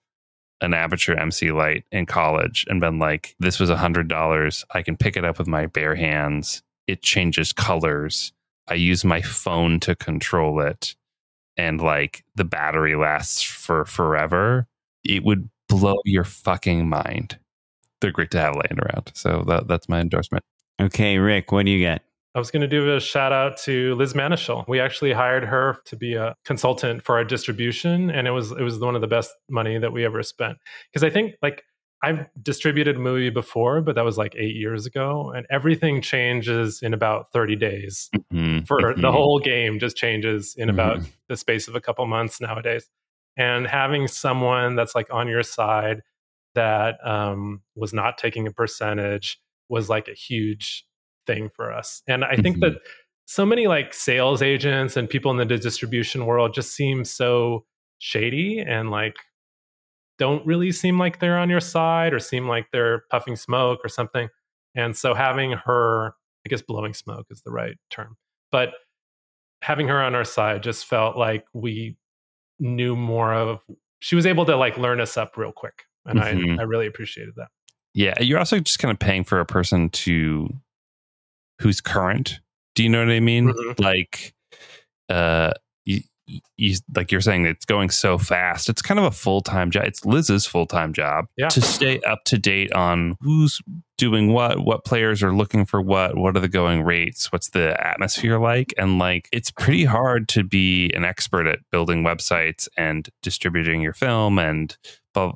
an 0.61 0.71
Aputure 0.71 1.19
MC 1.19 1.51
light 1.51 1.83
in 1.91 2.05
college 2.05 2.65
and 2.69 2.79
been 2.79 2.99
like, 2.99 3.35
this 3.39 3.59
was 3.59 3.69
a 3.69 3.77
hundred 3.77 4.07
dollars, 4.07 4.63
I 4.71 4.81
can 4.81 4.95
pick 4.95 5.17
it 5.17 5.25
up 5.25 5.37
with 5.37 5.47
my 5.47 5.65
bare 5.65 5.95
hands. 5.95 6.63
It 6.87 7.01
changes 7.01 7.51
colors. 7.51 8.31
I 8.67 8.75
use 8.75 9.03
my 9.03 9.21
phone 9.21 9.79
to 9.81 9.95
control 9.95 10.61
it 10.61 10.95
and 11.57 11.81
like 11.81 12.23
the 12.35 12.43
battery 12.43 12.95
lasts 12.95 13.41
for 13.41 13.85
forever, 13.85 14.67
it 15.03 15.23
would 15.23 15.49
blow 15.69 15.97
your 16.05 16.23
fucking 16.23 16.87
mind. 16.87 17.37
They're 18.01 18.11
great 18.11 18.31
to 18.31 18.39
have 18.39 18.55
laying 18.55 18.79
around. 18.79 19.11
So 19.13 19.43
that, 19.47 19.67
that's 19.67 19.87
my 19.87 19.99
endorsement. 19.99 20.43
Okay, 20.81 21.17
Rick, 21.17 21.51
what 21.51 21.65
do 21.65 21.71
you 21.71 21.79
get? 21.79 22.03
I 22.35 22.39
was 22.39 22.49
going 22.49 22.61
to 22.61 22.67
do 22.67 22.95
a 22.95 22.99
shout 22.99 23.31
out 23.31 23.57
to 23.59 23.93
Liz 23.95 24.13
Manashil. 24.13 24.67
We 24.67 24.79
actually 24.79 25.13
hired 25.13 25.43
her 25.43 25.77
to 25.85 25.95
be 25.95 26.15
a 26.15 26.35
consultant 26.45 27.03
for 27.03 27.15
our 27.15 27.23
distribution, 27.23 28.09
and 28.09 28.27
it 28.27 28.31
was 28.31 28.51
it 28.51 28.61
was 28.61 28.79
one 28.79 28.95
of 28.95 29.01
the 29.01 29.07
best 29.07 29.31
money 29.49 29.77
that 29.77 29.93
we 29.93 30.03
ever 30.03 30.23
spent. 30.23 30.57
Because 30.91 31.03
I 31.03 31.09
think 31.11 31.35
like 31.43 31.63
I've 32.01 32.25
distributed 32.41 32.95
a 32.95 32.99
movie 32.99 33.29
before, 33.29 33.81
but 33.81 33.95
that 33.95 34.03
was 34.03 34.17
like 34.17 34.35
eight 34.35 34.55
years 34.55 34.85
ago, 34.85 35.31
and 35.35 35.45
everything 35.51 36.01
changes 36.01 36.81
in 36.81 36.93
about 36.93 37.31
thirty 37.31 37.55
days. 37.55 38.09
Mhm, 38.31 38.67
For 38.67 38.93
the 38.95 39.09
mhm. 39.09 39.11
whole 39.11 39.39
game, 39.39 39.77
just 39.79 39.95
changes 39.95 40.55
in 40.57 40.69
about 40.69 40.99
Mhm. 40.99 41.07
the 41.29 41.37
space 41.37 41.67
of 41.67 41.75
a 41.75 41.81
couple 41.81 42.05
months 42.07 42.41
nowadays. 42.41 42.89
And 43.37 43.67
having 43.67 44.07
someone 44.07 44.75
that's 44.75 44.95
like 44.95 45.13
on 45.13 45.27
your 45.27 45.43
side 45.43 46.01
that 46.55 46.95
um, 47.07 47.61
was 47.75 47.93
not 47.93 48.17
taking 48.17 48.47
a 48.47 48.51
percentage 48.51 49.39
was 49.69 49.89
like 49.89 50.07
a 50.07 50.13
huge 50.13 50.85
thing 51.25 51.49
for 51.55 51.71
us. 51.71 52.01
And 52.07 52.23
I 52.25 52.35
think 52.35 52.57
Mhm. 52.57 52.61
that 52.61 52.73
so 53.25 53.45
many 53.45 53.67
like 53.67 53.93
sales 53.93 54.41
agents 54.41 54.97
and 54.97 55.09
people 55.09 55.31
in 55.31 55.37
the 55.37 55.45
distribution 55.45 56.25
world 56.25 56.53
just 56.53 56.75
seem 56.75 57.05
so 57.05 57.65
shady 57.99 58.59
and 58.59 58.91
like 58.91 59.15
don't 60.19 60.45
really 60.45 60.71
seem 60.71 60.99
like 60.99 61.19
they're 61.19 61.37
on 61.37 61.49
your 61.49 61.59
side 61.59 62.13
or 62.13 62.19
seem 62.19 62.47
like 62.47 62.67
they're 62.71 63.03
puffing 63.09 63.35
smoke 63.35 63.79
or 63.83 63.89
something. 63.89 64.29
And 64.75 64.95
so 64.95 65.13
having 65.13 65.51
her, 65.53 66.13
I 66.45 66.49
guess 66.49 66.61
blowing 66.61 66.93
smoke 66.93 67.27
is 67.29 67.41
the 67.43 67.51
right 67.51 67.75
term, 67.89 68.17
but 68.51 68.73
having 69.61 69.87
her 69.87 70.01
on 70.01 70.13
our 70.15 70.25
side 70.25 70.61
just 70.61 70.85
felt 70.85 71.17
like 71.17 71.45
we 71.53 71.95
knew 72.59 72.95
more 72.95 73.33
of 73.33 73.59
she 73.99 74.15
was 74.15 74.25
able 74.25 74.45
to 74.45 74.55
like 74.57 74.77
learn 74.77 74.99
us 74.99 75.17
up 75.17 75.37
real 75.37 75.51
quick 75.53 75.83
and 76.05 76.19
Mhm. 76.19 76.59
I, 76.59 76.61
I 76.61 76.65
really 76.65 76.85
appreciated 76.87 77.33
that 77.37 77.47
Yeah. 77.93 78.13
You're 78.21 78.39
also 78.39 78.59
just 78.59 78.79
kind 78.79 78.91
of 78.91 78.99
paying 78.99 79.23
for 79.23 79.39
a 79.39 79.45
person 79.45 79.89
to 79.89 80.49
who's 81.59 81.81
current. 81.81 82.39
Do 82.75 82.83
you 82.83 82.89
know 82.89 82.99
what 82.99 83.11
I 83.11 83.19
mean? 83.19 83.49
Mhm. 83.49 83.79
Like, 83.79 84.33
uh, 85.09 85.53
you, 86.25 86.75
like 86.95 87.11
you're 87.11 87.21
saying 87.21 87.45
it's 87.45 87.65
going 87.65 87.89
so 87.89 88.17
fast. 88.17 88.69
It's 88.69 88.81
kind 88.81 88.99
of 88.99 89.05
a 89.05 89.11
full 89.11 89.41
time 89.41 89.71
job. 89.71 89.85
It's 89.85 90.05
Liz's 90.05 90.45
full 90.45 90.65
time 90.65 90.93
job 90.93 91.25
Yeah. 91.37 91.49
to 91.49 91.61
stay 91.61 91.99
up 92.01 92.23
to 92.25 92.37
date 92.37 92.71
on 92.73 93.15
who's 93.21 93.59
doing 93.97 94.33
what, 94.33 94.65
what 94.65 94.85
players 94.85 95.21
are 95.21 95.33
looking 95.33 95.65
for 95.65 95.81
what, 95.81 96.17
what 96.17 96.35
are 96.35 96.39
the 96.39 96.47
going 96.49 96.83
rates, 96.83 97.31
what's 97.31 97.49
the 97.49 97.75
atmosphere 97.85 98.39
like, 98.39 98.73
and 98.77 98.99
like 98.99 99.29
it's 99.31 99.51
pretty 99.51 99.85
hard 99.85 100.27
to 100.29 100.43
be 100.43 100.89
an 100.95 101.03
expert 101.05 101.45
at 101.47 101.59
building 101.71 102.03
websites 102.03 102.67
and 102.77 103.09
distributing 103.21 103.81
your 103.81 103.93
film 103.93 104.39
and 104.39 104.77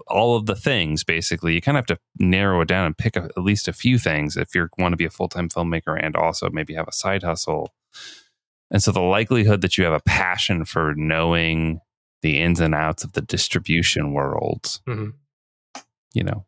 all 0.08 0.36
of 0.36 0.48
the 0.48 0.56
things 0.56 1.04
basically 1.04 1.54
you 1.54 1.62
kind 1.62 1.78
of 1.78 1.82
have 1.88 1.98
to 1.98 2.02
narrow 2.18 2.62
it 2.62 2.68
down 2.68 2.88
and 2.88 2.98
pick 2.98 3.16
a, 3.16 3.26
at 3.26 3.38
least 3.38 3.68
a 3.68 3.74
few 3.74 4.00
things 4.00 4.36
if 4.36 4.56
you 4.56 4.68
want 4.80 4.92
to 4.92 4.98
be 4.98 5.06
a 5.06 5.10
full-time 5.10 5.48
filmmaker 5.48 5.96
and 6.02 6.16
also 6.16 6.50
maybe 6.50 6.74
have 6.74 6.88
a 6.88 6.92
side 6.92 7.22
hustle 7.22 7.72
and 8.72 8.82
so 8.84 8.92
the 8.92 9.00
likelihood 9.02 9.62
that 9.62 9.78
you 9.78 9.84
have 9.84 9.94
a 9.94 10.00
passion 10.02 10.66
for 10.66 10.94
knowing 10.96 11.80
the 12.22 12.40
ins 12.40 12.60
and 12.60 12.74
outs 12.76 13.04
of 13.04 13.14
the 13.14 13.22
distribution 13.22 14.14
world 14.14 14.80
Mhm. 14.88 15.14
you 16.14 16.24
know 16.24 16.46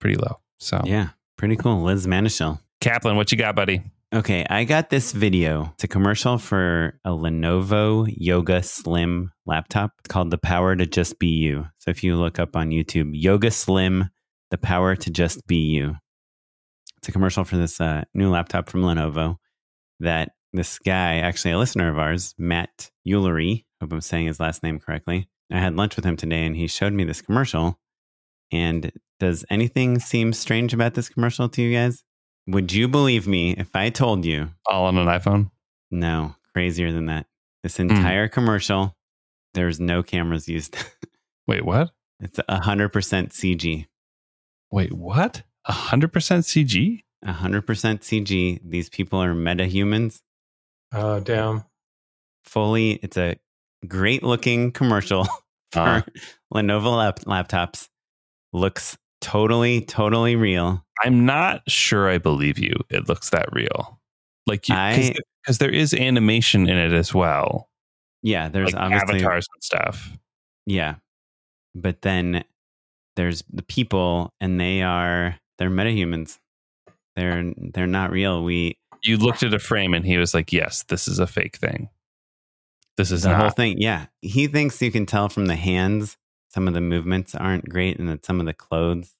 pretty 0.00 0.16
low 0.16 0.40
so 0.58 0.80
Yeah, 0.84 1.10
pretty 1.36 1.56
cool. 1.56 1.82
Liz 1.82 2.06
Manashil. 2.06 2.60
kaplan 2.80 3.16
what 3.16 3.32
you 3.32 3.38
got 3.38 3.54
buddy 3.56 3.82
Okay, 4.10 4.46
I 4.48 4.64
got 4.64 4.88
this 4.88 5.12
video. 5.12 5.70
It's 5.74 5.84
a 5.84 5.88
commercial 5.88 6.38
for 6.38 6.98
a 7.04 7.10
Lenovo 7.10 8.06
Yoga 8.16 8.62
Slim 8.62 9.32
laptop 9.44 9.92
It's 9.98 10.08
called 10.08 10.30
The 10.30 10.38
Power 10.38 10.74
to 10.74 10.86
Just 10.86 11.18
Be 11.18 11.26
You. 11.26 11.66
So 11.76 11.90
if 11.90 12.02
you 12.02 12.16
look 12.16 12.38
up 12.38 12.56
on 12.56 12.70
YouTube, 12.70 13.10
Yoga 13.12 13.50
Slim, 13.50 14.08
The 14.50 14.56
Power 14.56 14.96
to 14.96 15.10
Just 15.10 15.46
Be 15.46 15.56
You. 15.58 15.96
It's 16.96 17.08
a 17.08 17.12
commercial 17.12 17.44
for 17.44 17.58
this 17.58 17.82
uh, 17.82 18.04
new 18.14 18.30
laptop 18.30 18.70
from 18.70 18.80
Lenovo 18.80 19.36
that 20.00 20.30
this 20.52 20.78
guy, 20.78 21.16
actually 21.16 21.52
a 21.52 21.58
listener 21.58 21.90
of 21.90 21.98
ours, 21.98 22.34
Matt 22.38 22.90
Eulery, 23.06 23.64
hope 23.80 23.92
I'm 23.92 24.00
saying 24.00 24.26
his 24.26 24.40
last 24.40 24.62
name 24.62 24.78
correctly. 24.78 25.28
I 25.50 25.58
had 25.58 25.76
lunch 25.76 25.96
with 25.96 26.04
him 26.04 26.16
today 26.16 26.44
and 26.44 26.56
he 26.56 26.66
showed 26.66 26.92
me 26.92 27.04
this 27.04 27.22
commercial. 27.22 27.78
And 28.50 28.92
does 29.20 29.44
anything 29.50 29.98
seem 29.98 30.32
strange 30.32 30.72
about 30.72 30.94
this 30.94 31.08
commercial 31.08 31.48
to 31.50 31.62
you 31.62 31.76
guys? 31.76 32.04
Would 32.46 32.72
you 32.72 32.88
believe 32.88 33.26
me 33.26 33.52
if 33.52 33.74
I 33.74 33.90
told 33.90 34.24
you? 34.24 34.50
all 34.66 34.86
on 34.86 34.96
an 34.96 35.06
iphone 35.08 35.50
No, 35.90 36.34
crazier 36.52 36.92
than 36.92 37.06
that. 37.06 37.26
This 37.62 37.76
hmm. 37.76 37.90
entire 37.90 38.28
commercial, 38.28 38.96
there's 39.54 39.80
no 39.80 40.02
cameras 40.02 40.48
used. 40.48 40.76
wait 41.46 41.64
what 41.64 41.90
it's 42.20 42.38
100% 42.38 42.90
CG. 42.90 43.86
wait 44.70 44.92
what 44.92 45.42
100% 45.68 46.10
cg 46.10 47.02
100% 47.24 47.62
CG. 47.64 48.60
These 48.64 48.88
people 48.88 49.22
are 49.22 49.34
meta 49.34 49.66
humans. 49.66 50.22
Oh, 50.92 51.20
damn. 51.20 51.64
Fully, 52.44 52.92
it's 53.02 53.16
a 53.16 53.36
great 53.86 54.22
looking 54.22 54.72
commercial 54.72 55.24
for 55.72 55.80
Uh. 55.80 56.02
Lenovo 56.54 56.96
lap- 56.96 57.20
laptops. 57.20 57.88
Looks 58.54 58.96
totally, 59.20 59.82
totally 59.82 60.34
real. 60.36 60.82
I'm 61.04 61.26
not 61.26 61.62
sure 61.70 62.08
I 62.08 62.16
believe 62.18 62.58
you. 62.58 62.72
It 62.88 63.08
looks 63.08 63.30
that 63.30 63.48
real. 63.52 64.00
Like 64.46 64.66
you, 64.68 64.74
because 65.42 65.58
there 65.58 65.70
is 65.70 65.92
animation 65.92 66.66
in 66.68 66.76
it 66.78 66.92
as 66.94 67.12
well, 67.12 67.68
Yeah, 68.22 68.48
there's 68.48 68.72
like 68.72 68.82
obviously 68.82 69.16
avatars 69.16 69.46
and 69.54 69.62
stuff. 69.62 70.10
Yeah. 70.64 70.94
But 71.74 72.00
then 72.00 72.44
there's 73.16 73.44
the 73.52 73.62
people 73.62 74.32
and 74.40 74.58
they 74.58 74.80
are 74.82 75.38
they're 75.58 75.68
metahumans. 75.70 76.38
They're 77.14 77.52
they're 77.58 77.86
not 77.86 78.10
real. 78.10 78.42
We 78.42 78.78
You 79.02 79.16
looked 79.16 79.42
at 79.42 79.54
a 79.54 79.58
frame 79.58 79.94
and 79.94 80.04
he 80.04 80.16
was 80.16 80.34
like, 80.34 80.52
"Yes, 80.52 80.84
this 80.84 81.08
is 81.08 81.18
a 81.18 81.26
fake 81.26 81.56
thing. 81.56 81.88
This 82.96 83.10
is 83.10 83.22
the 83.22 83.30
not." 83.30 83.40
whole 83.40 83.50
thing. 83.50 83.80
Yeah. 83.80 84.06
He 84.22 84.46
thinks 84.46 84.82
you 84.82 84.90
can 84.90 85.06
tell 85.06 85.28
from 85.28 85.46
the 85.46 85.56
hands 85.56 86.16
some 86.48 86.66
of 86.66 86.74
the 86.74 86.80
movements 86.80 87.34
aren't 87.34 87.68
great 87.68 87.98
and 87.98 88.08
that 88.08 88.24
some 88.24 88.40
of 88.40 88.46
the 88.46 88.54
clothes 88.54 89.12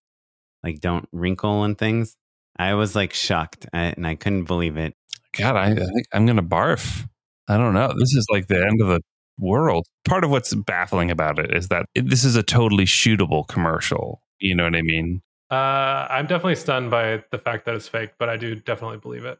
like 0.62 0.80
don't 0.80 1.08
wrinkle 1.12 1.64
and 1.64 1.78
things. 1.78 2.16
I 2.58 2.74
was 2.74 2.96
like 2.96 3.12
shocked 3.12 3.66
I, 3.72 3.94
and 3.96 4.06
I 4.06 4.16
couldn't 4.16 4.44
believe 4.44 4.76
it. 4.76 4.94
God, 5.32 5.56
I, 5.56 5.70
I 5.70 5.74
think 5.74 6.06
I'm 6.12 6.26
gonna 6.26 6.42
barf. 6.42 7.06
I 7.48 7.56
don't 7.56 7.74
know. 7.74 7.92
This 7.98 8.14
is 8.14 8.26
like 8.30 8.48
the 8.48 8.60
end 8.60 8.80
of 8.80 8.88
the 8.88 9.00
world. 9.38 9.86
Part 10.04 10.24
of 10.24 10.30
what's 10.30 10.54
baffling 10.54 11.10
about 11.10 11.38
it 11.38 11.54
is 11.54 11.68
that 11.68 11.86
it, 11.94 12.10
this 12.10 12.24
is 12.24 12.36
a 12.36 12.42
totally 12.42 12.84
shootable 12.84 13.46
commercial. 13.46 14.22
You 14.40 14.54
know 14.54 14.64
what 14.64 14.74
I 14.74 14.82
mean? 14.82 15.22
Uh, 15.50 16.06
I'm 16.10 16.26
definitely 16.26 16.56
stunned 16.56 16.90
by 16.90 17.22
the 17.30 17.38
fact 17.38 17.64
that 17.66 17.74
it's 17.74 17.88
fake, 17.88 18.10
but 18.18 18.28
I 18.28 18.36
do 18.36 18.54
definitely 18.54 18.98
believe 18.98 19.24
it. 19.24 19.38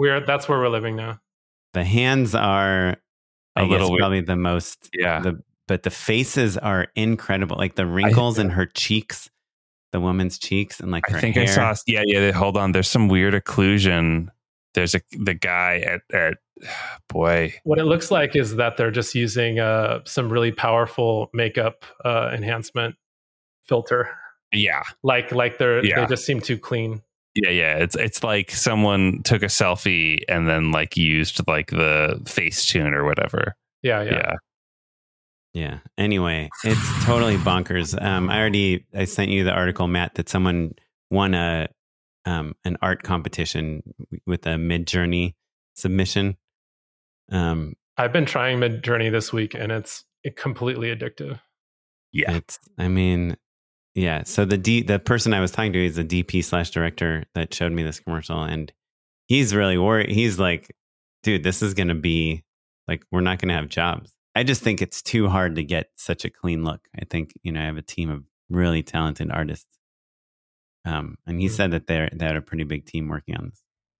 We're 0.00 0.20
that's 0.24 0.48
where 0.48 0.58
we're 0.58 0.70
living 0.70 0.96
now. 0.96 1.20
The 1.74 1.84
hands 1.84 2.34
are 2.34 2.96
I 3.54 3.62
A 3.62 3.64
guess 3.64 3.70
little 3.70 3.90
weird. 3.90 4.00
probably 4.00 4.20
the 4.22 4.36
most 4.36 4.88
Yeah. 4.94 5.20
the 5.20 5.42
but 5.68 5.82
the 5.82 5.90
faces 5.90 6.56
are 6.56 6.86
incredible. 6.96 7.56
Like 7.58 7.74
the 7.74 7.86
wrinkles 7.86 8.38
in 8.38 8.48
her 8.50 8.64
cheeks, 8.66 9.28
the 9.92 10.00
woman's 10.00 10.38
cheeks, 10.38 10.80
and 10.80 10.90
like 10.90 11.06
her 11.08 11.18
I 11.18 11.20
think 11.20 11.36
hair. 11.36 11.44
I 11.44 11.74
saw. 11.74 11.74
Yeah, 11.86 12.02
yeah. 12.06 12.30
Hold 12.32 12.56
on. 12.56 12.72
There's 12.72 12.88
some 12.88 13.08
weird 13.08 13.34
occlusion. 13.34 14.28
There's 14.74 14.94
a 14.94 15.00
the 15.12 15.34
guy 15.34 15.78
at 15.80 16.00
at 16.14 16.38
boy. 17.08 17.52
What 17.64 17.78
it 17.78 17.84
looks 17.84 18.10
like 18.10 18.34
is 18.34 18.56
that 18.56 18.76
they're 18.78 18.90
just 18.90 19.14
using 19.14 19.58
uh, 19.60 20.00
some 20.04 20.28
really 20.32 20.50
powerful 20.52 21.28
makeup 21.34 21.84
uh, 22.04 22.30
enhancement 22.32 22.94
filter. 23.64 24.08
Yeah, 24.52 24.82
Like 25.04 25.30
like 25.32 25.58
they're 25.58 25.84
Yeah. 25.84 26.00
they 26.00 26.06
just 26.06 26.24
seem 26.24 26.40
too 26.40 26.58
clean. 26.58 27.02
Yeah, 27.34 27.50
yeah. 27.50 27.76
It's 27.76 27.94
it's 27.94 28.24
like 28.24 28.50
someone 28.50 29.22
took 29.22 29.42
a 29.42 29.46
selfie 29.46 30.22
and 30.28 30.48
then 30.48 30.72
like 30.72 30.96
used 30.96 31.40
like 31.46 31.70
the 31.70 32.20
face 32.26 32.66
tune 32.66 32.92
or 32.92 33.04
whatever. 33.04 33.56
Yeah, 33.82 34.02
yeah. 34.02 34.12
Yeah. 34.12 34.32
Yeah. 35.52 35.78
Anyway, 35.98 36.48
it's 36.64 37.04
totally 37.04 37.36
bonkers. 37.36 38.00
Um, 38.00 38.30
I 38.30 38.38
already 38.38 38.86
I 38.94 39.04
sent 39.04 39.30
you 39.30 39.44
the 39.44 39.52
article, 39.52 39.88
Matt, 39.88 40.14
that 40.14 40.28
someone 40.28 40.74
won 41.10 41.34
a 41.34 41.68
um 42.24 42.54
an 42.64 42.76
art 42.82 43.02
competition 43.02 43.82
with 44.26 44.46
a 44.46 44.50
Midjourney 44.50 45.34
submission. 45.74 46.36
Um, 47.30 47.74
I've 47.96 48.12
been 48.12 48.26
trying 48.26 48.58
Midjourney 48.58 49.10
this 49.10 49.32
week, 49.32 49.54
and 49.54 49.70
it's 49.70 50.04
completely 50.36 50.94
addictive. 50.94 51.40
Yeah. 52.12 52.32
it's 52.32 52.58
I 52.78 52.88
mean, 52.88 53.36
yeah. 53.94 54.22
So 54.24 54.44
the 54.44 54.58
D 54.58 54.82
the 54.82 54.98
person 54.98 55.32
I 55.34 55.40
was 55.40 55.50
talking 55.50 55.72
to 55.72 55.84
is 55.84 55.98
a 55.98 56.04
DP 56.04 56.42
slash 56.44 56.70
director 56.70 57.24
that 57.34 57.52
showed 57.54 57.72
me 57.72 57.82
this 57.82 58.00
commercial, 58.00 58.42
and 58.42 58.72
he's 59.26 59.54
really 59.54 59.78
worried. 59.78 60.10
He's 60.10 60.38
like, 60.38 60.74
dude, 61.22 61.42
this 61.42 61.62
is 61.62 61.74
gonna 61.74 61.94
be 61.94 62.44
like 62.88 63.04
we're 63.10 63.20
not 63.20 63.38
gonna 63.40 63.54
have 63.54 63.68
jobs. 63.68 64.12
I 64.34 64.42
just 64.44 64.62
think 64.62 64.80
it's 64.80 65.02
too 65.02 65.28
hard 65.28 65.56
to 65.56 65.64
get 65.64 65.90
such 65.96 66.24
a 66.24 66.30
clean 66.30 66.62
look. 66.64 66.80
I 67.00 67.04
think 67.04 67.32
you 67.42 67.52
know 67.52 67.60
I 67.60 67.64
have 67.64 67.76
a 67.76 67.82
team 67.82 68.10
of 68.10 68.24
really 68.48 68.82
talented 68.82 69.30
artists. 69.30 69.66
Um, 70.84 71.16
and 71.26 71.40
he 71.40 71.46
Mm. 71.46 71.50
said 71.50 71.70
that 71.72 71.86
they're 71.86 72.08
they 72.12 72.24
had 72.26 72.36
a 72.36 72.42
pretty 72.42 72.64
big 72.64 72.86
team 72.86 73.08
working 73.08 73.36
on 73.36 73.50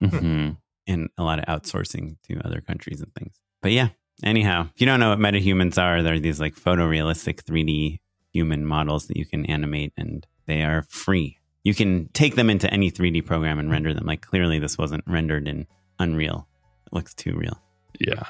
this 0.01 0.11
Mhm. 0.13 0.57
and 0.87 1.11
a 1.19 1.23
lot 1.23 1.39
of 1.39 1.45
outsourcing 1.47 2.17
to 2.25 2.41
other 2.47 2.61
countries 2.61 3.01
and 3.03 3.15
things. 3.15 3.39
But 3.61 3.73
yeah, 3.73 3.91
anyhow, 4.25 4.69
if 4.75 4.81
you 4.81 4.87
don't 4.87 4.99
know 5.01 5.11
what 5.11 5.19
metahumans 5.19 5.77
are, 5.81 6.03
they're 6.03 6.19
these 6.19 6.41
like 6.41 6.55
photorealistic 6.55 7.43
3D 7.45 8.01
human 8.33 8.65
models 8.67 9.07
that 9.09 9.17
you 9.17 9.27
can 9.27 9.45
animate 9.47 9.93
and 9.97 10.27
they 10.47 10.63
are 10.63 10.83
free. 10.89 11.39
You 11.65 11.75
can 11.75 12.09
take 12.13 12.37
them 12.37 12.49
into 12.51 12.73
any 12.73 12.91
3D 12.91 13.27
program 13.27 13.59
and 13.59 13.71
render 13.71 13.93
them. 13.93 14.07
Like 14.07 14.23
clearly 14.23 14.59
this 14.59 14.79
wasn't 14.79 15.05
rendered 15.07 15.47
in 15.49 15.67
Unreal. 15.99 16.47
It 16.87 16.93
looks 16.93 17.15
too 17.15 17.35
real. 17.37 17.61
Yeah. 18.01 18.25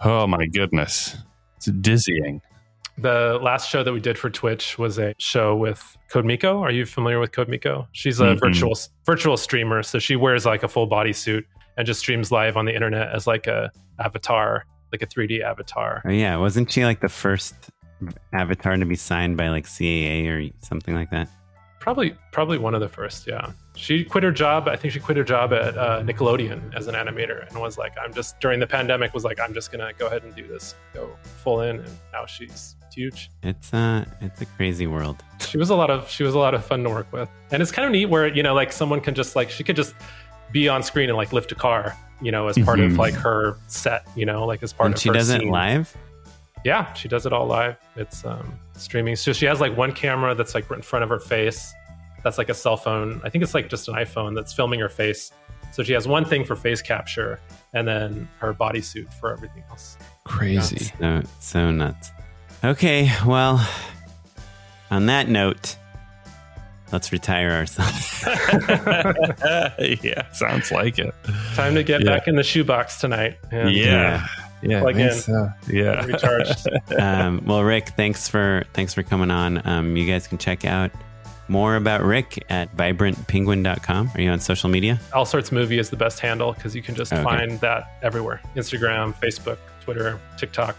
Oh 0.00 0.26
my 0.26 0.46
goodness. 0.46 1.16
It's 1.56 1.66
dizzying. 1.66 2.40
The 2.98 3.38
last 3.42 3.70
show 3.70 3.82
that 3.84 3.92
we 3.92 4.00
did 4.00 4.18
for 4.18 4.28
Twitch 4.30 4.76
was 4.78 4.98
a 4.98 5.14
show 5.18 5.56
with 5.56 5.96
Codemiko. 6.12 6.60
Are 6.60 6.70
you 6.70 6.84
familiar 6.84 7.20
with 7.20 7.32
Codemiko? 7.32 7.86
She's 7.92 8.20
a 8.20 8.26
Mhm. 8.34 8.40
virtual 8.40 8.74
virtual 9.06 9.36
streamer, 9.36 9.82
so 9.82 9.98
she 9.98 10.16
wears 10.16 10.44
like 10.46 10.62
a 10.64 10.68
full 10.68 10.88
bodysuit 10.88 11.44
and 11.76 11.86
just 11.86 12.00
streams 12.00 12.30
live 12.32 12.56
on 12.56 12.64
the 12.64 12.74
internet 12.74 13.08
as 13.14 13.26
like 13.26 13.46
a 13.46 13.70
avatar, 14.00 14.64
like 14.92 15.02
a 15.02 15.06
3D 15.06 15.42
avatar. 15.42 16.02
Oh 16.04 16.10
yeah, 16.10 16.36
wasn't 16.36 16.70
she 16.72 16.84
like 16.84 17.00
the 17.00 17.08
first 17.08 17.54
avatar 18.32 18.76
to 18.76 18.86
be 18.86 18.96
signed 18.96 19.36
by 19.36 19.48
like 19.48 19.64
CAA 19.66 20.28
or 20.28 20.52
something 20.60 20.94
like 20.94 21.10
that? 21.10 21.28
Probably 21.80 22.14
probably 22.32 22.58
one 22.58 22.74
of 22.74 22.80
the 22.80 22.88
first, 22.88 23.26
yeah. 23.26 23.52
She 23.76 24.04
quit 24.04 24.24
her 24.24 24.32
job. 24.32 24.68
I 24.68 24.76
think 24.76 24.92
she 24.92 25.00
quit 25.00 25.16
her 25.16 25.22
job 25.24 25.52
at 25.52 25.78
uh, 25.78 26.02
Nickelodeon 26.02 26.74
as 26.74 26.88
an 26.88 26.94
animator 26.96 27.48
and 27.48 27.60
was 27.60 27.78
like, 27.78 27.92
I'm 28.02 28.12
just 28.12 28.40
during 28.40 28.58
the 28.60 28.66
pandemic 28.66 29.14
was 29.14 29.24
like, 29.24 29.38
I'm 29.40 29.54
just 29.54 29.70
gonna 29.70 29.92
go 29.96 30.06
ahead 30.08 30.24
and 30.24 30.34
do 30.34 30.46
this, 30.46 30.74
go 30.92 31.08
full 31.22 31.62
in, 31.62 31.76
and 31.76 31.88
now 32.12 32.26
she's 32.26 32.74
huge. 32.92 33.30
It's 33.44 33.72
uh 33.72 34.04
it's 34.20 34.40
a 34.42 34.46
crazy 34.46 34.86
world. 34.88 35.22
She 35.40 35.56
was 35.56 35.70
a 35.70 35.76
lot 35.76 35.88
of 35.88 36.10
she 36.10 36.24
was 36.24 36.34
a 36.34 36.38
lot 36.38 36.52
of 36.54 36.64
fun 36.64 36.82
to 36.82 36.90
work 36.90 37.10
with, 37.12 37.28
and 37.52 37.62
it's 37.62 37.70
kind 37.72 37.86
of 37.86 37.92
neat 37.92 38.06
where 38.06 38.26
you 38.26 38.42
know 38.42 38.54
like 38.54 38.72
someone 38.72 39.00
can 39.00 39.14
just 39.14 39.36
like 39.36 39.48
she 39.48 39.62
could 39.62 39.76
just 39.76 39.94
be 40.50 40.68
on 40.68 40.82
screen 40.82 41.08
and 41.08 41.16
like 41.16 41.32
lift 41.32 41.52
a 41.52 41.54
car, 41.54 41.96
you 42.20 42.32
know, 42.32 42.48
as 42.48 42.58
part 42.58 42.80
Mhm. 42.80 42.86
of 42.86 42.96
like 42.98 43.14
her 43.14 43.56
set, 43.68 44.06
you 44.16 44.26
know, 44.26 44.44
like 44.44 44.62
as 44.64 44.72
part 44.72 44.86
And 44.86 44.94
of 44.96 45.00
she 45.00 45.08
her 45.10 45.14
does 45.14 45.30
it 45.30 45.44
live? 45.44 45.96
Yeah, 46.64 46.92
she 46.94 47.08
does 47.08 47.24
it 47.26 47.32
all 47.32 47.46
live. 47.46 47.76
It's 47.96 48.24
um, 48.24 48.58
streaming. 48.76 49.16
So 49.16 49.32
she 49.32 49.46
has 49.46 49.60
like 49.60 49.76
one 49.76 49.92
camera 49.92 50.34
that's 50.34 50.54
like 50.54 50.68
right 50.70 50.76
in 50.78 50.82
front 50.82 51.02
of 51.02 51.08
her 51.08 51.18
face. 51.20 51.72
That's 52.24 52.36
like 52.38 52.48
a 52.48 52.54
cell 52.54 52.76
phone. 52.76 53.20
I 53.24 53.30
think 53.30 53.44
it's 53.44 53.54
like 53.54 53.68
just 53.68 53.88
an 53.88 53.94
iPhone 53.94 54.34
that's 54.34 54.52
filming 54.52 54.80
her 54.80 54.88
face. 54.88 55.30
So 55.72 55.82
she 55.82 55.92
has 55.92 56.08
one 56.08 56.24
thing 56.24 56.44
for 56.44 56.56
face 56.56 56.82
capture 56.82 57.38
and 57.74 57.86
then 57.86 58.28
her 58.38 58.52
bodysuit 58.54 59.12
for 59.14 59.32
everything 59.32 59.62
else. 59.70 59.96
Crazy. 60.24 60.90
So 60.98 61.22
so 61.40 61.70
nuts. 61.70 62.10
Okay, 62.64 63.10
well, 63.24 63.64
on 64.90 65.06
that 65.06 65.28
note, 65.28 65.76
let's 66.90 67.12
retire 67.12 67.50
ourselves. 67.52 68.24
yeah, 70.02 70.30
sounds 70.32 70.72
like 70.72 70.98
it. 70.98 71.14
Time 71.54 71.74
to 71.76 71.84
get 71.84 72.02
Yeah. 72.04 72.16
back 72.16 72.26
in 72.26 72.34
the 72.34 72.42
shoebox 72.42 72.98
tonight. 72.98 73.36
and, 73.52 73.70
Yeah. 73.70 74.26
Yeah. 74.62 74.80
Plug 74.80 74.96
I 74.96 75.00
in. 75.10 75.12
so. 75.14 75.48
Yeah. 75.68 76.04
Recharged. 76.04 76.68
um, 76.98 77.42
well, 77.46 77.62
Rick, 77.62 77.90
thanks 77.90 78.28
for 78.28 78.64
thanks 78.74 78.94
for 78.94 79.02
coming 79.02 79.30
on. 79.30 79.66
Um, 79.66 79.96
you 79.96 80.06
guys 80.06 80.26
can 80.26 80.38
check 80.38 80.64
out 80.64 80.90
more 81.50 81.76
about 81.76 82.02
Rick 82.02 82.44
at 82.50 82.74
vibrantpenguin.com. 82.76 84.10
Are 84.14 84.20
you 84.20 84.30
on 84.30 84.40
social 84.40 84.68
media? 84.68 85.00
All 85.14 85.24
Sorts 85.24 85.50
Movie 85.52 85.78
is 85.78 85.90
the 85.90 85.96
best 85.96 86.20
handle 86.20 86.52
because 86.52 86.74
you 86.76 86.82
can 86.82 86.94
just 86.94 87.12
Okay. 87.12 87.22
find 87.22 87.60
that 87.60 87.98
everywhere 88.02 88.40
Instagram, 88.56 89.14
Facebook, 89.14 89.58
Twitter, 89.82 90.18
TikTok, 90.36 90.76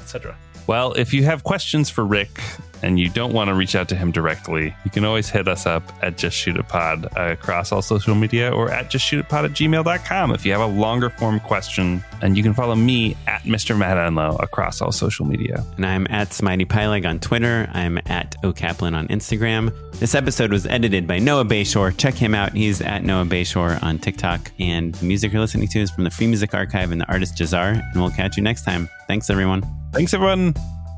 etc. 0.00 0.34
Well, 0.66 0.92
if 0.94 1.14
you 1.14 1.22
have 1.24 1.44
questions 1.44 1.88
for 1.90 2.04
Rick 2.04 2.40
and 2.82 2.98
you 2.98 3.08
don't 3.08 3.32
want 3.32 3.48
to 3.48 3.54
reach 3.54 3.76
out 3.76 3.88
to 3.88 3.96
him 3.96 4.10
directly, 4.10 4.74
you 4.84 4.90
can 4.90 5.04
always 5.04 5.28
hit 5.28 5.46
us 5.46 5.64
up 5.64 5.82
at 6.02 6.18
Just 6.18 6.36
Shoot 6.36 6.56
It 6.56 6.68
Pod 6.68 7.06
across 7.16 7.70
all 7.70 7.82
social 7.82 8.14
media 8.16 8.50
or 8.50 8.70
at 8.70 8.90
Just 8.90 9.04
Shoot 9.04 9.20
It 9.20 9.28
Pod 9.28 9.44
at 9.44 9.52
gmail.com 9.52 10.32
if 10.32 10.44
you 10.44 10.52
have 10.52 10.60
a 10.60 10.66
longer 10.66 11.08
form 11.08 11.38
question. 11.40 12.02
And 12.20 12.36
you 12.36 12.42
can 12.42 12.52
follow 12.52 12.74
me 12.74 13.16
at 13.28 13.42
Mr. 13.42 13.78
Matt 13.78 13.96
Enlow 13.96 14.42
across 14.42 14.80
all 14.80 14.90
social 14.90 15.24
media. 15.24 15.64
And 15.76 15.86
I'm 15.86 16.06
at 16.10 16.30
Smitey 16.30 16.66
Pyleg 16.66 17.08
on 17.08 17.20
Twitter. 17.20 17.70
I'm 17.72 17.98
at 18.06 18.34
O'Kaplan 18.42 18.96
on 18.96 19.06
Instagram. 19.08 19.72
This 20.00 20.14
episode 20.14 20.50
was 20.50 20.66
edited 20.66 21.06
by 21.06 21.18
Noah 21.18 21.44
Bayshore. 21.44 21.96
Check 21.96 22.14
him 22.14 22.34
out. 22.34 22.52
He's 22.52 22.80
at 22.82 23.04
Noah 23.04 23.24
Bayshore 23.24 23.80
on 23.82 23.98
TikTok. 23.98 24.50
And 24.58 24.94
the 24.96 25.06
music 25.06 25.32
you're 25.32 25.40
listening 25.40 25.68
to 25.68 25.80
is 25.80 25.90
from 25.90 26.04
the 26.04 26.10
Free 26.10 26.26
Music 26.26 26.54
Archive 26.54 26.90
and 26.90 27.00
the 27.00 27.08
artist 27.08 27.36
Jahzzar. 27.36 27.80
And 27.92 28.02
we'll 28.02 28.10
catch 28.10 28.36
you 28.36 28.42
next 28.42 28.64
time. 28.64 28.88
Thanks, 29.06 29.30
everyone. 29.30 29.85
Thanks, 29.96 30.12
everyone. 30.12 30.52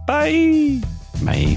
Bye. 0.09 0.83
Bye. 1.23 1.57